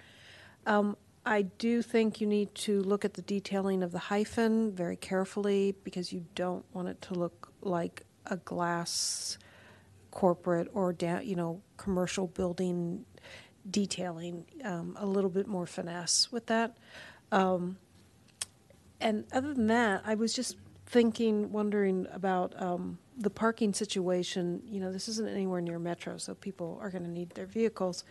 Um, 0.65 0.97
I 1.25 1.43
do 1.43 1.81
think 1.81 2.21
you 2.21 2.27
need 2.27 2.55
to 2.55 2.81
look 2.81 3.05
at 3.05 3.13
the 3.13 3.21
detailing 3.21 3.83
of 3.83 3.91
the 3.91 3.99
hyphen 3.99 4.71
very 4.71 4.95
carefully 4.95 5.75
because 5.83 6.11
you 6.13 6.25
don't 6.33 6.65
want 6.73 6.87
it 6.87 7.01
to 7.03 7.13
look 7.13 7.51
like 7.61 8.03
a 8.25 8.37
glass 8.37 9.37
corporate 10.11 10.69
or 10.73 10.91
da- 10.91 11.21
you 11.21 11.35
know 11.35 11.61
commercial 11.77 12.27
building 12.27 13.05
detailing 13.69 14.45
um, 14.63 14.95
a 14.99 15.05
little 15.05 15.29
bit 15.29 15.47
more 15.47 15.65
finesse 15.65 16.31
with 16.31 16.45
that. 16.47 16.77
Um, 17.31 17.77
and 18.99 19.25
other 19.31 19.53
than 19.53 19.67
that, 19.67 20.01
I 20.05 20.15
was 20.15 20.33
just 20.33 20.57
thinking, 20.85 21.51
wondering 21.51 22.07
about 22.11 22.59
um, 22.61 22.97
the 23.17 23.29
parking 23.29 23.73
situation. 23.73 24.61
You 24.65 24.81
know, 24.81 24.91
this 24.91 25.07
isn't 25.07 25.29
anywhere 25.29 25.61
near 25.61 25.79
Metro, 25.79 26.17
so 26.17 26.33
people 26.33 26.79
are 26.81 26.89
going 26.89 27.03
to 27.03 27.09
need 27.09 27.29
their 27.31 27.45
vehicles. 27.45 28.03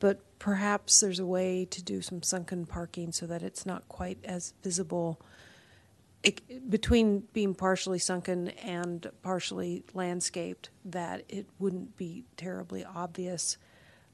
But 0.00 0.20
perhaps 0.38 1.00
there's 1.00 1.20
a 1.20 1.26
way 1.26 1.66
to 1.66 1.82
do 1.82 2.02
some 2.02 2.22
sunken 2.22 2.66
parking 2.66 3.12
so 3.12 3.26
that 3.26 3.42
it's 3.42 3.64
not 3.64 3.88
quite 3.88 4.18
as 4.24 4.54
visible 4.62 5.20
it, 6.22 6.70
between 6.70 7.20
being 7.32 7.54
partially 7.54 7.98
sunken 7.98 8.48
and 8.48 9.10
partially 9.22 9.84
landscaped, 9.94 10.70
that 10.84 11.24
it 11.28 11.46
wouldn't 11.58 11.96
be 11.96 12.24
terribly 12.36 12.84
obvious. 12.84 13.56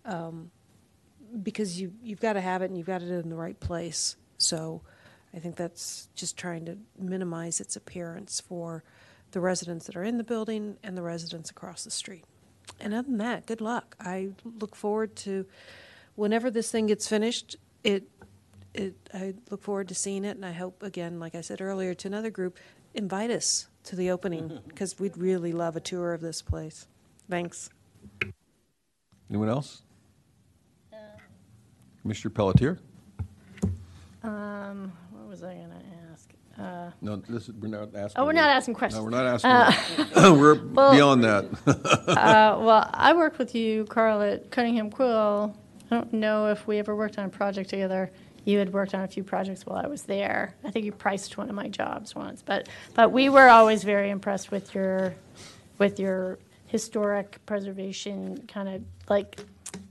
Um, 0.05 0.51
because 1.43 1.81
you, 1.81 1.93
you've 2.03 2.21
got 2.21 2.35
to 2.35 2.41
have 2.41 2.63
it 2.63 2.67
and 2.67 2.77
you've 2.77 2.87
got 2.87 3.03
it 3.03 3.11
in 3.11 3.29
the 3.29 3.37
right 3.37 3.59
place. 3.59 4.17
So 4.39 4.83
I 5.35 5.39
think 5.39 5.57
that's 5.57 6.09
just 6.15 6.37
trying 6.37 6.65
to 6.67 6.79
minimize 6.99 7.61
its 7.61 7.77
appearance 7.77 8.41
for 8.41 8.85
the 9.33 9.41
residents 9.41 9.87
that 9.87 9.97
are 9.97 10.05
in 10.05 10.19
the 10.19 10.25
building 10.25 10.77
and 10.85 10.97
the 10.97 11.03
residents 11.03 11.51
across 11.51 11.85
the 11.85 11.91
street. 11.91 12.25
And 12.81 12.95
other 12.95 13.09
than 13.09 13.19
that, 13.19 13.47
good 13.47 13.61
luck. 13.61 13.97
I 14.01 14.31
look 14.61 14.75
forward 14.77 15.17
to 15.17 15.47
whenever 16.15 16.51
this 16.51 16.71
thing 16.71 16.87
gets 16.87 17.09
finished. 17.09 17.57
It, 17.85 18.05
it. 18.75 18.95
I 19.15 19.35
look 19.51 19.63
forward 19.63 19.89
to 19.89 19.95
seeing 19.95 20.25
it, 20.25 20.37
and 20.37 20.45
I 20.45 20.53
hope 20.53 20.83
again, 20.83 21.19
like 21.19 21.35
I 21.35 21.41
said 21.41 21.61
earlier 21.61 21.95
to 21.95 22.09
another 22.09 22.31
group, 22.31 22.59
invite 22.95 23.31
us 23.31 23.69
to 23.85 23.97
the 23.97 24.11
opening 24.11 24.61
because 24.69 24.99
we'd 24.99 25.17
really 25.17 25.53
love 25.53 25.77
a 25.77 25.81
tour 25.81 26.13
of 26.13 26.21
this 26.21 26.43
place. 26.43 26.87
Thanks. 27.29 27.71
Anyone 29.31 29.49
else? 29.49 29.83
Mr. 32.07 32.33
Pelletier? 32.33 32.79
Um, 34.23 34.93
what 35.11 35.29
was 35.29 35.43
I 35.43 35.55
going 35.55 35.71
to 35.71 35.75
ask? 35.75 36.06
Uh, 36.59 36.91
No, 37.03 37.17
this 37.17 37.49
is, 37.49 37.55
we're 37.55 37.69
not 37.69 37.95
asking. 37.95 38.21
Oh, 38.21 38.25
we're 38.25 38.33
not 38.33 38.51
asking 38.51 38.75
questions. 38.75 38.99
No, 38.99 39.05
we're 39.05 39.11
not 39.11 39.27
asking. 39.27 39.51
Uh, 39.51 40.35
We're 40.39 40.55
well, 40.73 40.93
beyond 40.93 41.25
that. 41.25 41.45
uh, 41.67 42.59
well, 42.61 42.89
I 42.95 43.13
worked 43.15 43.39
with 43.39 43.55
you, 43.55 43.85
Carl, 43.87 44.23
at 44.23 44.51
Cunningham 44.51 44.91
Quill. 44.91 45.55
I 45.91 45.95
don't 45.95 46.13
know 46.15 46.47
if 46.47 46.67
we 46.67 46.79
ever 46.79 46.97
worked 46.97 47.19
on 47.19 47.27
a 47.27 47.29
project 47.29 47.71
together. 47.71 48.11
You 48.45 48.59
had 48.59 48.73
worked 48.73 48.95
on 48.95 49.03
a 49.03 49.09
few 49.09 49.25
projects 49.25 49.67
while 49.67 49.85
I 49.85 49.89
was 49.89 50.03
there. 50.05 50.55
I 50.65 50.71
think 50.71 50.85
you 50.87 50.93
priced 50.93 51.37
one 51.37 51.49
of 51.49 51.55
my 51.55 51.69
jobs 51.69 52.15
once, 52.15 52.43
but 52.43 52.69
but 52.95 53.11
we 53.13 53.29
were 53.29 53.49
always 53.49 53.83
very 53.85 54.09
impressed 54.11 54.51
with 54.51 54.75
your 54.75 55.15
with 55.79 55.99
your 56.01 56.39
historic 56.67 57.45
preservation 57.47 58.47
kind 58.49 58.69
of 58.69 58.83
like 59.09 59.41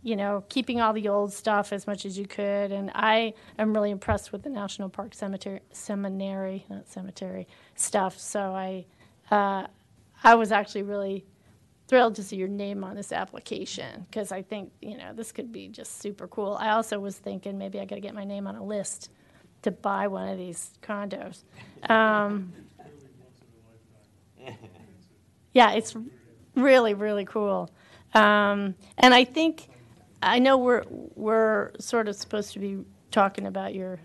you 0.05 0.15
know 0.15 0.43
keeping 0.49 0.79
all 0.79 0.93
the 0.93 1.09
old 1.09 1.33
stuff 1.33 1.73
as 1.73 1.87
much 1.87 2.05
as 2.05 2.17
you 2.17 2.27
could 2.27 2.71
and 2.71 2.91
i 2.93 3.33
am 3.57 3.73
really 3.73 3.89
impressed 3.89 4.31
with 4.31 4.43
the 4.43 4.49
national 4.49 4.87
park 4.87 5.13
cemetery 5.13 5.59
seminary 5.71 6.63
not 6.69 6.87
cemetery 6.87 7.47
stuff 7.73 8.17
so 8.19 8.39
i 8.51 8.85
uh, 9.31 9.65
i 10.23 10.35
was 10.35 10.51
actually 10.51 10.83
really 10.83 11.25
thrilled 11.87 12.15
to 12.15 12.23
see 12.23 12.35
your 12.35 12.47
name 12.47 12.83
on 12.83 12.95
this 12.95 13.11
application 13.11 14.05
because 14.09 14.31
I 14.31 14.41
think 14.41 14.71
you 14.81 14.97
know 14.97 15.13
this 15.13 15.31
could 15.31 15.51
be 15.51 15.67
just 15.67 16.01
super 16.01 16.27
cool. 16.27 16.57
I 16.59 16.71
also 16.71 16.99
was 16.99 17.15
thinking 17.17 17.57
maybe 17.57 17.79
I 17.79 17.85
got 17.85 17.95
to 17.95 18.01
get 18.01 18.15
my 18.15 18.25
name 18.25 18.47
on 18.47 18.55
a 18.55 18.63
list 18.63 19.11
to 19.61 19.71
buy 19.71 20.07
one 20.07 20.27
of 20.29 20.37
these 20.37 20.71
condos. 20.81 21.43
Um, 21.89 22.53
yeah, 25.53 25.73
it's 25.73 25.95
really 26.55 26.93
really 26.93 27.25
cool, 27.25 27.69
um, 28.13 28.75
and 28.97 29.13
I 29.13 29.23
think 29.23 29.69
I 30.25 30.39
know 30.39 30.57
we're 30.57 30.83
we're 30.89 31.71
sort 31.79 32.07
of 32.07 32.15
supposed 32.15 32.53
to 32.53 32.59
be 32.59 32.79
talking 33.11 33.45
about 33.45 33.75
your 33.75 33.99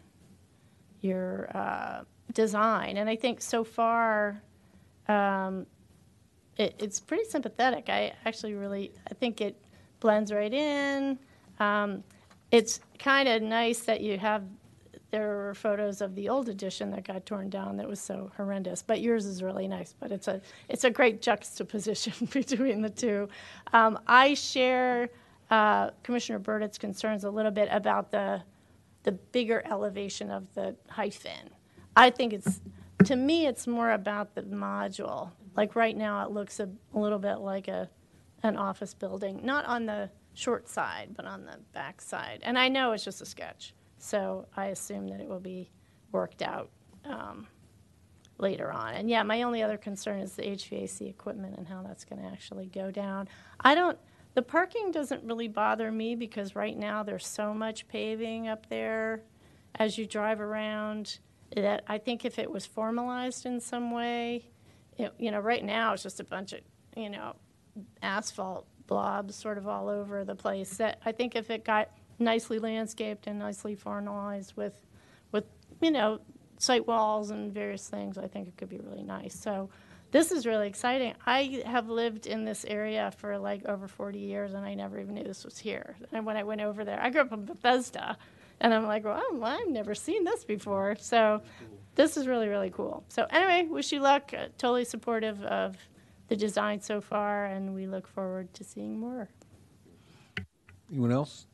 your 1.00 1.48
uh, 1.54 2.02
design, 2.34 2.98
and 2.98 3.08
I 3.08 3.16
think 3.16 3.40
so 3.40 3.64
far. 3.64 4.42
Um, 5.08 5.66
it, 6.56 6.74
it's 6.78 7.00
pretty 7.00 7.24
sympathetic. 7.24 7.88
I 7.88 8.12
actually 8.26 8.54
really, 8.54 8.92
I 9.10 9.14
think 9.14 9.40
it 9.40 9.56
blends 9.98 10.30
right 10.30 10.52
in. 10.52 11.18
Um, 11.58 12.04
it's 12.50 12.80
kind 12.98 13.28
of 13.28 13.40
nice 13.42 13.80
that 13.80 14.02
you 14.02 14.18
have, 14.18 14.44
there 15.10 15.26
were 15.26 15.54
photos 15.54 16.02
of 16.02 16.14
the 16.14 16.28
old 16.28 16.50
edition 16.50 16.90
that 16.90 17.04
got 17.04 17.24
torn 17.24 17.48
down 17.48 17.76
that 17.78 17.88
was 17.88 18.00
so 18.00 18.30
horrendous, 18.36 18.82
but 18.82 19.00
yours 19.00 19.24
is 19.24 19.42
really 19.42 19.68
nice. 19.68 19.94
But 19.98 20.12
it's 20.12 20.28
a, 20.28 20.42
it's 20.68 20.84
a 20.84 20.90
great 20.90 21.22
juxtaposition 21.22 22.28
between 22.32 22.82
the 22.82 22.90
two. 22.90 23.28
Um, 23.72 23.98
I 24.06 24.34
share 24.34 25.08
uh, 25.50 25.90
Commissioner 26.02 26.38
Burditt's 26.38 26.78
concerns 26.78 27.24
a 27.24 27.30
little 27.30 27.50
bit 27.50 27.68
about 27.70 28.10
the, 28.10 28.42
the 29.02 29.12
bigger 29.12 29.62
elevation 29.70 30.30
of 30.30 30.52
the 30.54 30.76
hyphen. 30.88 31.50
I 31.96 32.10
think 32.10 32.32
it's, 32.32 32.60
to 33.04 33.16
me, 33.16 33.46
it's 33.46 33.66
more 33.66 33.90
about 33.92 34.34
the 34.34 34.42
module 34.42 35.32
like 35.56 35.76
right 35.76 35.96
now, 35.96 36.24
it 36.24 36.30
looks 36.30 36.60
a, 36.60 36.68
a 36.94 36.98
little 36.98 37.18
bit 37.18 37.36
like 37.36 37.68
a, 37.68 37.88
an 38.42 38.56
office 38.56 38.94
building, 38.94 39.40
not 39.42 39.64
on 39.66 39.86
the 39.86 40.10
short 40.34 40.68
side, 40.68 41.10
but 41.16 41.26
on 41.26 41.44
the 41.44 41.58
back 41.72 42.00
side. 42.00 42.40
And 42.42 42.58
I 42.58 42.68
know 42.68 42.92
it's 42.92 43.04
just 43.04 43.20
a 43.20 43.26
sketch, 43.26 43.74
so 43.98 44.46
I 44.56 44.66
assume 44.66 45.08
that 45.08 45.20
it 45.20 45.28
will 45.28 45.40
be 45.40 45.70
worked 46.12 46.42
out 46.42 46.70
um, 47.04 47.46
later 48.38 48.72
on. 48.72 48.94
And 48.94 49.10
yeah, 49.10 49.22
my 49.22 49.42
only 49.42 49.62
other 49.62 49.76
concern 49.76 50.20
is 50.20 50.34
the 50.34 50.42
HVAC 50.42 51.08
equipment 51.08 51.56
and 51.58 51.66
how 51.66 51.82
that's 51.82 52.04
going 52.04 52.22
to 52.22 52.28
actually 52.28 52.66
go 52.66 52.90
down. 52.90 53.28
I 53.60 53.74
don't. 53.74 53.98
The 54.34 54.42
parking 54.42 54.90
doesn't 54.92 55.24
really 55.24 55.48
bother 55.48 55.90
me 55.90 56.14
because 56.14 56.54
right 56.54 56.76
now 56.76 57.02
there's 57.02 57.26
so 57.26 57.52
much 57.52 57.88
paving 57.88 58.48
up 58.48 58.68
there 58.68 59.22
as 59.74 59.98
you 59.98 60.06
drive 60.06 60.40
around 60.40 61.18
that 61.56 61.82
I 61.88 61.98
think 61.98 62.24
if 62.24 62.38
it 62.38 62.50
was 62.50 62.64
formalized 62.64 63.44
in 63.44 63.60
some 63.60 63.90
way, 63.90 64.50
it, 64.98 65.12
you 65.18 65.30
know, 65.30 65.40
right 65.40 65.64
now 65.64 65.94
it's 65.94 66.02
just 66.02 66.20
a 66.20 66.24
bunch 66.24 66.52
of, 66.52 66.60
you 66.96 67.10
know, 67.10 67.34
asphalt 68.02 68.66
blobs 68.86 69.34
sort 69.34 69.58
of 69.58 69.66
all 69.66 69.88
over 69.88 70.24
the 70.24 70.34
place. 70.34 70.76
That 70.76 71.00
I 71.04 71.12
think 71.12 71.34
if 71.34 71.50
it 71.50 71.64
got 71.64 71.90
nicely 72.18 72.58
landscaped 72.58 73.26
and 73.26 73.38
nicely 73.38 73.74
formalized 73.74 74.56
with, 74.56 74.86
with 75.32 75.44
you 75.80 75.90
know, 75.90 76.20
site 76.58 76.86
walls 76.86 77.30
and 77.30 77.52
various 77.52 77.88
things, 77.88 78.18
I 78.18 78.28
think 78.28 78.46
it 78.46 78.56
could 78.56 78.68
be 78.68 78.78
really 78.78 79.02
nice. 79.02 79.34
So 79.34 79.70
this 80.10 80.32
is 80.32 80.46
really 80.46 80.66
exciting. 80.66 81.14
I 81.26 81.62
have 81.66 81.88
lived 81.88 82.26
in 82.26 82.44
this 82.44 82.64
area 82.64 83.12
for 83.18 83.38
like 83.38 83.64
over 83.66 83.86
40 83.86 84.18
years, 84.18 84.54
and 84.54 84.64
I 84.64 84.74
never 84.74 84.98
even 84.98 85.14
knew 85.14 85.24
this 85.24 85.44
was 85.44 85.58
here. 85.58 85.96
And 86.12 86.26
when 86.26 86.36
I 86.36 86.42
went 86.42 86.60
over 86.60 86.84
there, 86.84 87.00
I 87.00 87.10
grew 87.10 87.20
up 87.20 87.32
in 87.32 87.44
Bethesda, 87.44 88.16
and 88.60 88.74
I'm 88.74 88.86
like, 88.86 89.04
well, 89.04 89.22
I've 89.42 89.68
never 89.68 89.94
seen 89.94 90.24
this 90.24 90.44
before. 90.44 90.96
So 90.98 91.42
this 91.94 92.16
is 92.16 92.26
really, 92.26 92.48
really 92.48 92.70
cool. 92.70 93.04
So 93.08 93.26
anyway, 93.30 93.68
wish 93.68 93.92
you 93.92 94.00
luck. 94.00 94.32
Uh, 94.36 94.46
totally 94.58 94.84
supportive 94.84 95.42
of 95.44 95.76
the 96.28 96.36
design 96.36 96.80
so 96.80 97.00
far, 97.00 97.46
and 97.46 97.74
we 97.74 97.86
look 97.86 98.06
forward 98.06 98.52
to 98.54 98.64
seeing 98.64 98.98
more. 98.98 99.28
Anyone 100.90 101.12
else? 101.12 101.46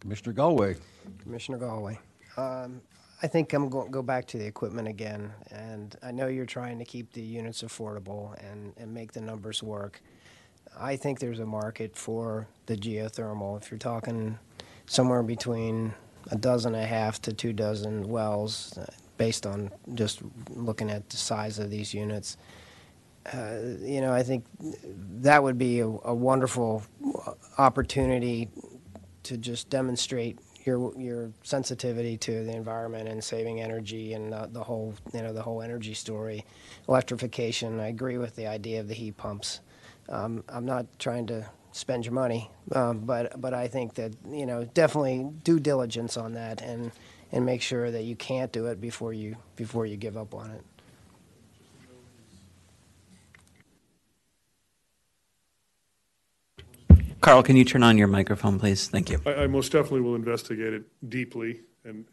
Commissioner 0.00 0.32
Galway. 0.32 0.76
Commissioner 1.22 1.58
Galway. 1.58 1.98
Um, 2.36 2.80
I 3.22 3.28
think 3.28 3.52
I'm 3.52 3.68
going 3.68 3.86
to 3.86 3.92
go 3.92 4.02
back 4.02 4.26
to 4.28 4.38
the 4.38 4.46
equipment 4.46 4.88
again, 4.88 5.32
and 5.52 5.94
I 6.02 6.10
know 6.10 6.26
you're 6.26 6.44
trying 6.44 6.80
to 6.80 6.84
keep 6.84 7.12
the 7.12 7.22
units 7.22 7.62
affordable 7.62 8.34
and, 8.50 8.72
and 8.76 8.92
make 8.92 9.12
the 9.12 9.20
numbers 9.20 9.62
work. 9.62 10.02
I 10.76 10.96
think 10.96 11.20
there's 11.20 11.38
a 11.38 11.46
market 11.46 11.96
for 11.96 12.48
the 12.66 12.76
geothermal. 12.76 13.62
If 13.62 13.70
you're 13.70 13.78
talking 13.78 14.40
somewhere 14.86 15.22
between 15.22 15.94
a 16.32 16.36
dozen 16.36 16.74
and 16.74 16.82
a 16.82 16.86
half 16.86 17.22
to 17.22 17.32
two 17.32 17.52
dozen 17.52 18.08
wells, 18.08 18.76
uh, 18.76 18.86
based 19.18 19.46
on 19.46 19.70
just 19.94 20.20
looking 20.50 20.90
at 20.90 21.08
the 21.08 21.16
size 21.16 21.60
of 21.60 21.70
these 21.70 21.94
units, 21.94 22.36
uh, 23.32 23.58
you 23.80 24.00
know, 24.00 24.12
I 24.12 24.24
think 24.24 24.44
that 25.20 25.40
would 25.44 25.58
be 25.58 25.78
a, 25.78 25.86
a 25.86 26.14
wonderful 26.14 26.82
opportunity 27.56 28.48
to 29.22 29.36
just 29.36 29.70
demonstrate 29.70 30.40
your 30.66 30.92
your 30.98 31.32
sensitivity 31.42 32.16
to 32.18 32.44
the 32.44 32.52
environment 32.52 33.08
and 33.08 33.22
saving 33.22 33.60
energy 33.60 34.12
and 34.14 34.32
the, 34.32 34.48
the 34.52 34.62
whole 34.62 34.94
you 35.12 35.22
know 35.22 35.32
the 35.32 35.42
whole 35.42 35.62
energy 35.62 35.94
story, 35.94 36.44
electrification. 36.88 37.80
I 37.80 37.88
agree 37.88 38.18
with 38.18 38.36
the 38.36 38.46
idea 38.46 38.80
of 38.80 38.88
the 38.88 38.94
heat 38.94 39.16
pumps. 39.16 39.60
Um, 40.08 40.44
I'm 40.48 40.64
not 40.64 40.86
trying 40.98 41.26
to 41.28 41.48
spend 41.72 42.04
your 42.04 42.14
money, 42.14 42.50
um, 42.74 43.00
but 43.00 43.40
but 43.40 43.54
I 43.54 43.68
think 43.68 43.94
that 43.94 44.14
you 44.28 44.46
know 44.46 44.64
definitely 44.64 45.28
due 45.44 45.60
diligence 45.60 46.16
on 46.16 46.32
that 46.34 46.60
and 46.60 46.92
and 47.32 47.46
make 47.46 47.62
sure 47.62 47.90
that 47.90 48.04
you 48.04 48.14
can't 48.14 48.52
do 48.52 48.66
it 48.66 48.80
before 48.80 49.12
you 49.12 49.36
before 49.56 49.86
you 49.86 49.96
give 49.96 50.16
up 50.16 50.34
on 50.34 50.50
it. 50.50 50.64
Carl, 57.22 57.44
can 57.44 57.54
you 57.54 57.64
turn 57.64 57.84
on 57.84 57.96
your 57.96 58.08
microphone, 58.08 58.58
please? 58.58 58.88
Thank 58.88 59.08
you. 59.08 59.20
I, 59.24 59.44
I 59.44 59.46
most 59.46 59.70
definitely 59.70 60.00
will 60.00 60.16
investigate 60.16 60.74
it 60.74 60.82
deeply 61.08 61.60
and 61.84 62.04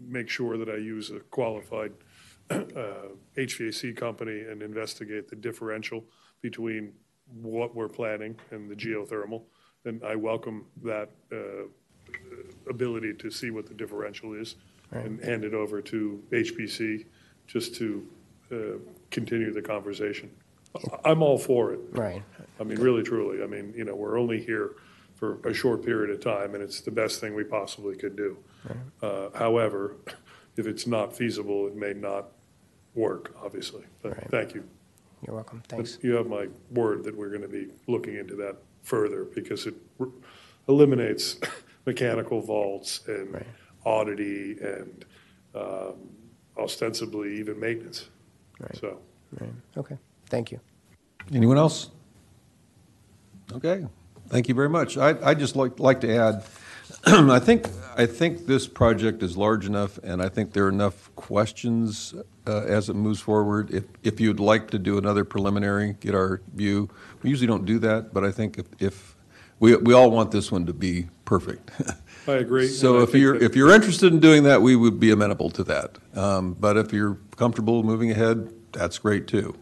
make 0.00 0.28
sure 0.28 0.56
that 0.56 0.68
I 0.68 0.76
use 0.76 1.10
a 1.10 1.18
qualified 1.18 1.92
uh, 2.50 3.08
HVAC 3.36 3.96
company 3.96 4.42
and 4.42 4.62
investigate 4.62 5.28
the 5.28 5.36
differential 5.36 6.04
between 6.42 6.92
what 7.40 7.74
we're 7.74 7.88
planning 7.88 8.36
and 8.52 8.70
the 8.70 8.76
geothermal 8.76 9.42
And 9.84 10.02
I 10.04 10.14
welcome 10.14 10.66
that 10.84 11.10
uh, 11.32 11.66
ability 12.68 13.14
to 13.14 13.30
see 13.30 13.50
what 13.50 13.66
the 13.66 13.74
differential 13.74 14.34
is 14.34 14.56
and 14.92 15.20
hand 15.24 15.44
it 15.44 15.54
over 15.54 15.82
to 15.82 16.22
HPC 16.30 17.06
just 17.48 17.74
to 17.76 18.06
uh, 18.52 18.56
continue 19.10 19.52
the 19.52 19.62
conversation. 19.62 20.30
I'm 21.04 21.22
all 21.22 21.38
for 21.38 21.72
it. 21.72 21.80
Right. 21.92 22.22
I 22.60 22.64
mean, 22.64 22.78
really, 22.78 23.02
truly. 23.02 23.42
I 23.42 23.46
mean, 23.46 23.72
you 23.76 23.84
know, 23.84 23.94
we're 23.94 24.18
only 24.18 24.42
here 24.42 24.72
for 25.14 25.38
a 25.48 25.52
short 25.54 25.84
period 25.84 26.10
of 26.10 26.20
time, 26.20 26.54
and 26.54 26.62
it's 26.62 26.80
the 26.80 26.90
best 26.90 27.20
thing 27.20 27.34
we 27.34 27.44
possibly 27.44 27.96
could 27.96 28.16
do. 28.16 28.36
Uh, 29.02 29.28
However, 29.34 29.96
if 30.56 30.66
it's 30.66 30.86
not 30.86 31.14
feasible, 31.16 31.66
it 31.66 31.76
may 31.76 31.92
not 31.92 32.28
work, 32.94 33.34
obviously. 33.42 33.84
But 34.02 34.12
Right. 34.16 34.30
thank 34.30 34.54
you. 34.54 34.64
You're 35.26 35.36
welcome. 35.36 35.62
Thanks. 35.68 35.98
You 36.02 36.14
have 36.16 36.26
my 36.26 36.48
word 36.72 37.04
that 37.04 37.16
we're 37.16 37.28
going 37.28 37.42
to 37.42 37.48
be 37.48 37.68
looking 37.86 38.16
into 38.16 38.34
that 38.36 38.56
further 38.82 39.24
because 39.24 39.66
it 39.66 39.74
r- 40.00 40.08
eliminates 40.68 41.38
mechanical 41.86 42.40
vaults 42.40 43.00
and 43.06 43.44
oddity 43.84 44.56
and 44.60 45.04
um, 45.54 45.94
ostensibly 46.58 47.38
even 47.38 47.58
maintenance. 47.60 48.08
Right. 48.58 48.76
So. 48.76 48.98
Right. 49.40 49.50
Okay. 49.76 49.96
Thank 50.32 50.50
you. 50.50 50.60
Anyone 51.34 51.58
else? 51.58 51.90
Okay, 53.52 53.84
thank 54.30 54.48
you 54.48 54.54
very 54.54 54.70
much. 54.70 54.96
I, 54.96 55.10
I 55.22 55.34
just 55.34 55.56
like, 55.56 55.78
like 55.78 56.00
to 56.00 56.16
add, 56.16 56.44
I 57.04 57.38
think, 57.38 57.68
I 57.98 58.06
think 58.06 58.46
this 58.46 58.66
project 58.66 59.22
is 59.22 59.36
large 59.36 59.66
enough, 59.66 59.98
and 60.02 60.22
I 60.22 60.30
think 60.30 60.54
there 60.54 60.64
are 60.64 60.70
enough 60.70 61.14
questions 61.16 62.14
uh, 62.46 62.62
as 62.62 62.88
it 62.88 62.94
moves 62.94 63.20
forward. 63.20 63.74
If, 63.74 63.84
if 64.02 64.20
you'd 64.20 64.40
like 64.40 64.70
to 64.70 64.78
do 64.78 64.96
another 64.96 65.22
preliminary, 65.22 65.96
get 66.00 66.14
our 66.14 66.40
view, 66.54 66.88
we 67.22 67.28
usually 67.28 67.46
don't 67.46 67.66
do 67.66 67.78
that, 67.80 68.14
but 68.14 68.24
I 68.24 68.32
think 68.32 68.56
if, 68.56 68.66
if, 68.78 69.16
we, 69.60 69.76
we 69.76 69.92
all 69.92 70.10
want 70.10 70.30
this 70.30 70.50
one 70.50 70.64
to 70.64 70.72
be 70.72 71.08
perfect. 71.26 71.70
I 72.26 72.32
agree. 72.32 72.68
So 72.68 73.00
I 73.00 73.02
if 73.02 73.14
you're, 73.14 73.34
that- 73.38 73.44
if 73.44 73.54
you're 73.54 73.70
interested 73.70 74.14
in 74.14 74.18
doing 74.20 74.44
that, 74.44 74.62
we 74.62 74.76
would 74.76 74.98
be 74.98 75.10
amenable 75.10 75.50
to 75.50 75.64
that. 75.64 75.98
Um, 76.14 76.54
But 76.54 76.78
if 76.78 76.90
you're 76.90 77.18
comfortable 77.36 77.82
moving 77.82 78.10
ahead, 78.10 78.50
that's 78.72 78.96
great, 78.96 79.26
too. 79.26 79.54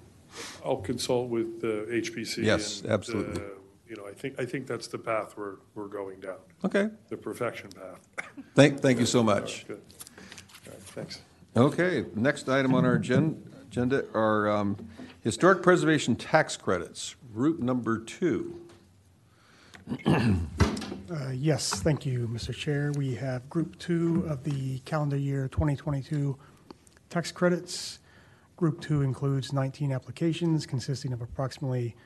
I'll 0.65 0.77
consult 0.79 1.29
with 1.29 1.63
uh, 1.63 1.91
HPC. 1.91 2.45
Yes, 2.45 2.83
and, 2.83 2.91
absolutely. 2.91 3.43
uh, 3.43 3.47
You 3.89 3.97
know, 3.97 4.07
I 4.07 4.13
think, 4.13 4.39
I 4.39 4.45
think 4.45 4.67
that's 4.67 4.87
the 4.87 4.99
path 4.99 5.35
we're, 5.37 5.57
we're 5.75 5.89
going 5.89 6.21
down. 6.21 6.39
Okay. 6.65 6.89
The 7.09 7.17
perfection 7.17 7.71
path. 7.71 8.27
Thank, 8.55 8.81
thank 8.81 8.99
you 8.99 9.07
so 9.07 9.23
much. 9.23 9.67
Good. 9.67 9.81
All 10.67 10.73
right, 10.73 10.83
Thanks. 10.83 11.21
Okay, 11.57 12.05
next 12.15 12.49
item 12.49 12.75
on 12.77 12.85
our 12.85 12.95
agen- 12.97 13.43
agenda 13.67 14.05
are 14.15 14.49
um, 14.49 14.77
historic 15.23 15.63
preservation 15.63 16.15
tax 16.15 16.57
credits, 16.57 17.17
route 17.33 17.61
number 17.61 17.99
two. 17.99 18.61
Uh, 20.07 20.37
Yes, 21.33 21.81
thank 21.83 22.07
you, 22.07 22.29
Mr. 22.29 22.55
Chair. 22.55 22.93
We 22.97 23.17
have 23.17 23.49
Group 23.51 23.77
2 23.81 24.27
of 24.29 24.45
the 24.45 24.79
calendar 24.81 25.17
year 25.17 25.49
2022 25.49 26.39
tax 27.09 27.33
credits. 27.33 27.99
Group 28.61 28.81
2 28.83 29.01
includes 29.01 29.55
19 29.55 29.91
applications 29.91 30.67
consisting 30.67 31.15
of 31.15 31.23
approximately 31.23 31.97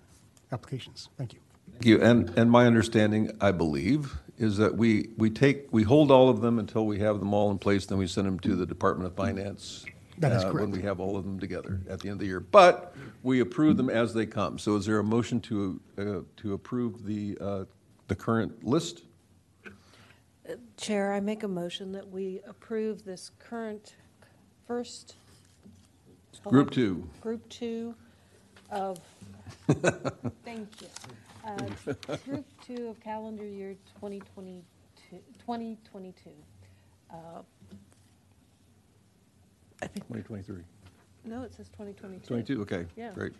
applications. 0.52 1.10
Thank 1.18 1.34
you. 1.34 1.40
Thank 1.70 1.84
you, 1.84 2.00
and, 2.00 2.30
and 2.38 2.50
my 2.50 2.64
understanding, 2.64 3.36
I 3.42 3.52
believe, 3.52 4.18
is 4.38 4.56
that 4.56 4.74
we, 4.74 5.10
we 5.18 5.28
take, 5.28 5.66
we 5.70 5.82
hold 5.82 6.10
all 6.10 6.30
of 6.30 6.40
them 6.40 6.58
until 6.58 6.86
we 6.86 6.98
have 7.00 7.18
them 7.18 7.34
all 7.34 7.50
in 7.50 7.58
place, 7.58 7.84
then 7.84 7.98
we 7.98 8.06
send 8.06 8.26
them 8.26 8.40
to 8.40 8.56
the 8.56 8.64
Department 8.64 9.06
of 9.06 9.14
Finance. 9.16 9.84
That 10.18 10.32
is 10.32 10.44
uh, 10.44 10.48
When 10.48 10.56
correct. 10.56 10.72
we 10.76 10.82
have 10.82 11.00
all 11.00 11.16
of 11.16 11.24
them 11.24 11.40
together 11.40 11.80
at 11.88 12.00
the 12.00 12.08
end 12.08 12.14
of 12.16 12.18
the 12.20 12.26
year. 12.26 12.40
But 12.40 12.94
we 13.22 13.40
approve 13.40 13.76
them 13.76 13.88
as 13.90 14.12
they 14.12 14.26
come. 14.26 14.58
So 14.58 14.76
is 14.76 14.86
there 14.86 14.98
a 14.98 15.04
motion 15.04 15.40
to, 15.42 15.80
uh, 15.98 16.02
to 16.38 16.52
approve 16.54 17.04
the, 17.04 17.38
uh, 17.40 17.64
the 18.08 18.14
current 18.14 18.64
list? 18.64 19.02
Chair, 20.76 21.12
I 21.12 21.20
make 21.20 21.44
a 21.44 21.48
motion 21.48 21.92
that 21.92 22.08
we 22.08 22.40
approve 22.46 23.04
this 23.04 23.30
current 23.38 23.94
first. 24.66 25.14
Group 26.44 26.70
two. 26.70 27.08
Group 27.20 27.48
two 27.48 27.94
of, 28.70 28.98
thank 30.44 30.68
you. 30.80 30.88
Uh, 31.46 32.16
Group 32.26 32.44
two 32.66 32.88
of 32.88 33.00
calendar 33.00 33.46
year 33.46 33.74
2022, 34.00 35.16
2022. 35.38 36.30
Uh, 37.10 37.14
I 39.82 39.86
think, 39.88 40.06
2023. 40.06 40.62
no, 41.24 41.42
it 41.42 41.52
says 41.54 41.68
2022. 41.70 42.24
22, 42.26 42.62
okay, 42.62 42.86
Yeah. 42.96 43.10
great. 43.12 43.32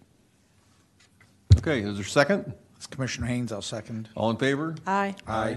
Okay, 1.57 1.81
is 1.83 1.95
there 1.95 2.03
a 2.03 2.09
second? 2.09 2.53
It's 2.77 2.87
Commissioner 2.89 3.29
Haynes, 3.29 3.53
I'll 3.53 3.63
second. 3.63 4.09
All 4.17 4.31
in 4.31 4.37
favor? 4.37 4.75
Aye. 4.87 5.15
Aye. 5.29 5.57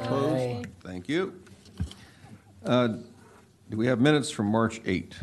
Opposed? 0.00 0.66
Thank 0.80 1.08
you. 1.08 1.40
Uh, 2.64 2.88
Do 3.70 3.76
we 3.76 3.86
have 3.86 4.00
minutes 4.00 4.28
from 4.30 4.46
March 4.46 4.80
8? 4.84 5.14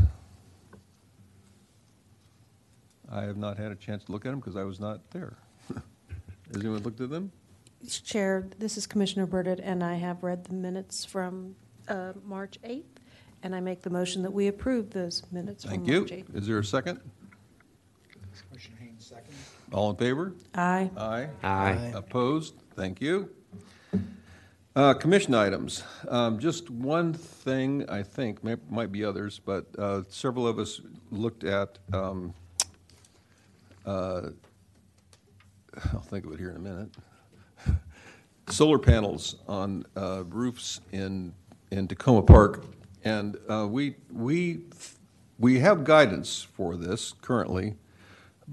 I 3.12 3.24
have 3.24 3.36
not 3.38 3.58
had 3.58 3.72
a 3.72 3.76
chance 3.76 4.06
to 4.06 4.12
look 4.14 4.26
at 4.26 4.30
them 4.30 4.40
because 4.40 4.56
I 4.56 4.64
was 4.64 4.80
not 4.80 5.02
there. 5.12 5.36
Has 5.70 5.82
anyone 6.56 6.82
looked 6.84 7.02
at 7.02 7.10
them? 7.10 7.32
Chair, 8.04 8.48
this 8.58 8.78
is 8.78 8.88
Commissioner 8.88 9.28
Burditt, 9.28 9.60
and 9.62 9.84
I 9.84 9.96
have 9.96 10.24
read 10.24 10.46
the 10.46 10.54
minutes 10.54 11.04
from 11.04 11.56
uh, 11.88 12.14
March 12.24 12.58
8th, 12.64 12.91
and 13.44 13.56
I 13.56 13.60
make 13.60 13.82
the 13.82 13.90
motion 13.90 14.22
that 14.24 14.32
we 14.32 14.48
approve 14.48 14.92
those 14.92 15.24
minutes 15.32 15.64
from 15.64 15.72
Thank 15.72 15.88
you. 15.88 16.00
March 16.02 16.12
8th. 16.12 16.36
Is 16.36 16.48
there 16.48 16.60
a 16.60 16.66
second? 16.66 17.00
Commissioner 18.50 18.78
Haynes, 18.80 19.06
second. 19.06 19.34
All 19.74 19.90
in 19.92 19.96
favor? 19.96 20.34
Aye. 20.56 20.90
Aye. 20.98 21.30
Aye. 21.44 21.92
Opposed? 21.96 22.56
Thank 22.76 23.02
you. 23.02 23.30
Uh, 24.76 24.94
Commission 24.94 25.34
items. 25.36 25.84
Um, 26.08 26.40
Just 26.40 26.70
one 26.70 27.14
thing, 27.14 27.90
I 27.90 28.04
think, 28.04 28.44
may- 28.44 28.56
might 28.70 28.92
be 28.92 29.04
others, 29.04 29.40
but 29.44 29.66
uh, 29.78 30.04
several 30.10 30.48
of 30.48 30.60
us 30.60 30.80
looked 31.12 31.44
at, 31.44 31.78
um, 31.92 32.34
uh, 33.86 34.30
I'll 35.94 36.00
think 36.02 36.26
of 36.26 36.32
it 36.34 36.40
here 36.40 36.52
in 36.52 36.56
a 36.56 36.60
minute, 36.60 36.90
solar 38.50 38.80
panels 38.80 39.36
on 39.48 39.86
uh, 39.98 40.24
roofs 40.30 40.80
in, 40.94 41.34
in 41.72 41.88
Takoma 41.90 42.26
Park. 42.26 42.64
And 43.04 43.38
uh, 43.50 43.68
we, 43.68 43.96
we, 44.12 44.62
we 45.40 45.60
have 45.60 45.84
guidance 45.84 46.42
for 46.42 46.76
this 46.76 47.14
currently, 47.22 47.76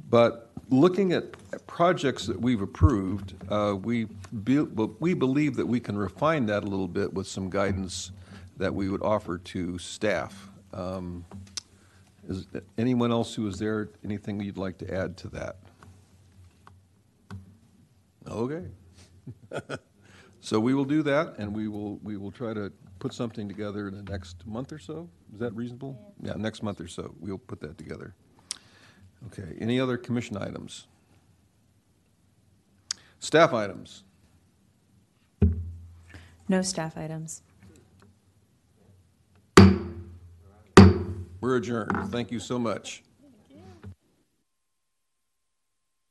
but 0.08 0.50
looking 0.70 1.12
at 1.12 1.34
projects 1.66 2.26
that 2.26 2.40
we've 2.40 2.62
approved, 2.62 3.34
uh, 3.50 3.76
we, 3.76 4.04
be- 4.44 4.60
we 4.60 5.14
believe 5.14 5.56
that 5.56 5.66
we 5.66 5.80
can 5.80 5.96
refine 5.96 6.46
that 6.46 6.64
a 6.64 6.66
little 6.66 6.88
bit 6.88 7.12
with 7.12 7.26
some 7.26 7.50
guidance 7.50 8.10
that 8.56 8.74
we 8.74 8.88
would 8.88 9.02
offer 9.02 9.38
to 9.38 9.78
staff. 9.78 10.48
Um, 10.72 11.24
Is 12.28 12.46
anyone 12.76 13.10
else 13.12 13.34
who 13.34 13.42
was 13.42 13.58
there, 13.58 13.90
anything 14.04 14.40
you'd 14.40 14.58
like 14.58 14.78
to 14.78 14.94
add 14.94 15.16
to 15.18 15.28
that? 15.28 15.56
Okay. 18.28 18.64
So 20.40 20.60
we 20.60 20.72
will 20.72 20.84
do 20.84 21.02
that, 21.02 21.34
and 21.38 21.54
we 21.54 21.68
will, 21.68 21.96
we 21.96 22.16
will 22.16 22.30
try 22.30 22.54
to 22.54 22.72
put 22.98 23.12
something 23.12 23.48
together 23.48 23.88
in 23.88 23.94
the 23.94 24.10
next 24.10 24.46
month 24.46 24.72
or 24.72 24.78
so? 24.78 25.08
Is 25.32 25.40
that 25.40 25.54
reasonable? 25.54 26.14
Yeah, 26.22 26.34
next 26.36 26.62
month 26.62 26.80
or 26.80 26.88
so, 26.88 27.14
we'll 27.20 27.38
put 27.38 27.60
that 27.60 27.78
together. 27.78 28.14
Okay, 29.26 29.56
any 29.60 29.80
other 29.80 29.96
commission 29.96 30.36
items? 30.36 30.86
Staff 33.20 33.52
items? 33.52 34.04
No 36.48 36.62
staff 36.62 36.96
items. 36.96 37.42
We're 41.40 41.56
adjourned. 41.56 42.10
Thank 42.10 42.32
you 42.32 42.40
so 42.40 42.58
much. 42.58 43.02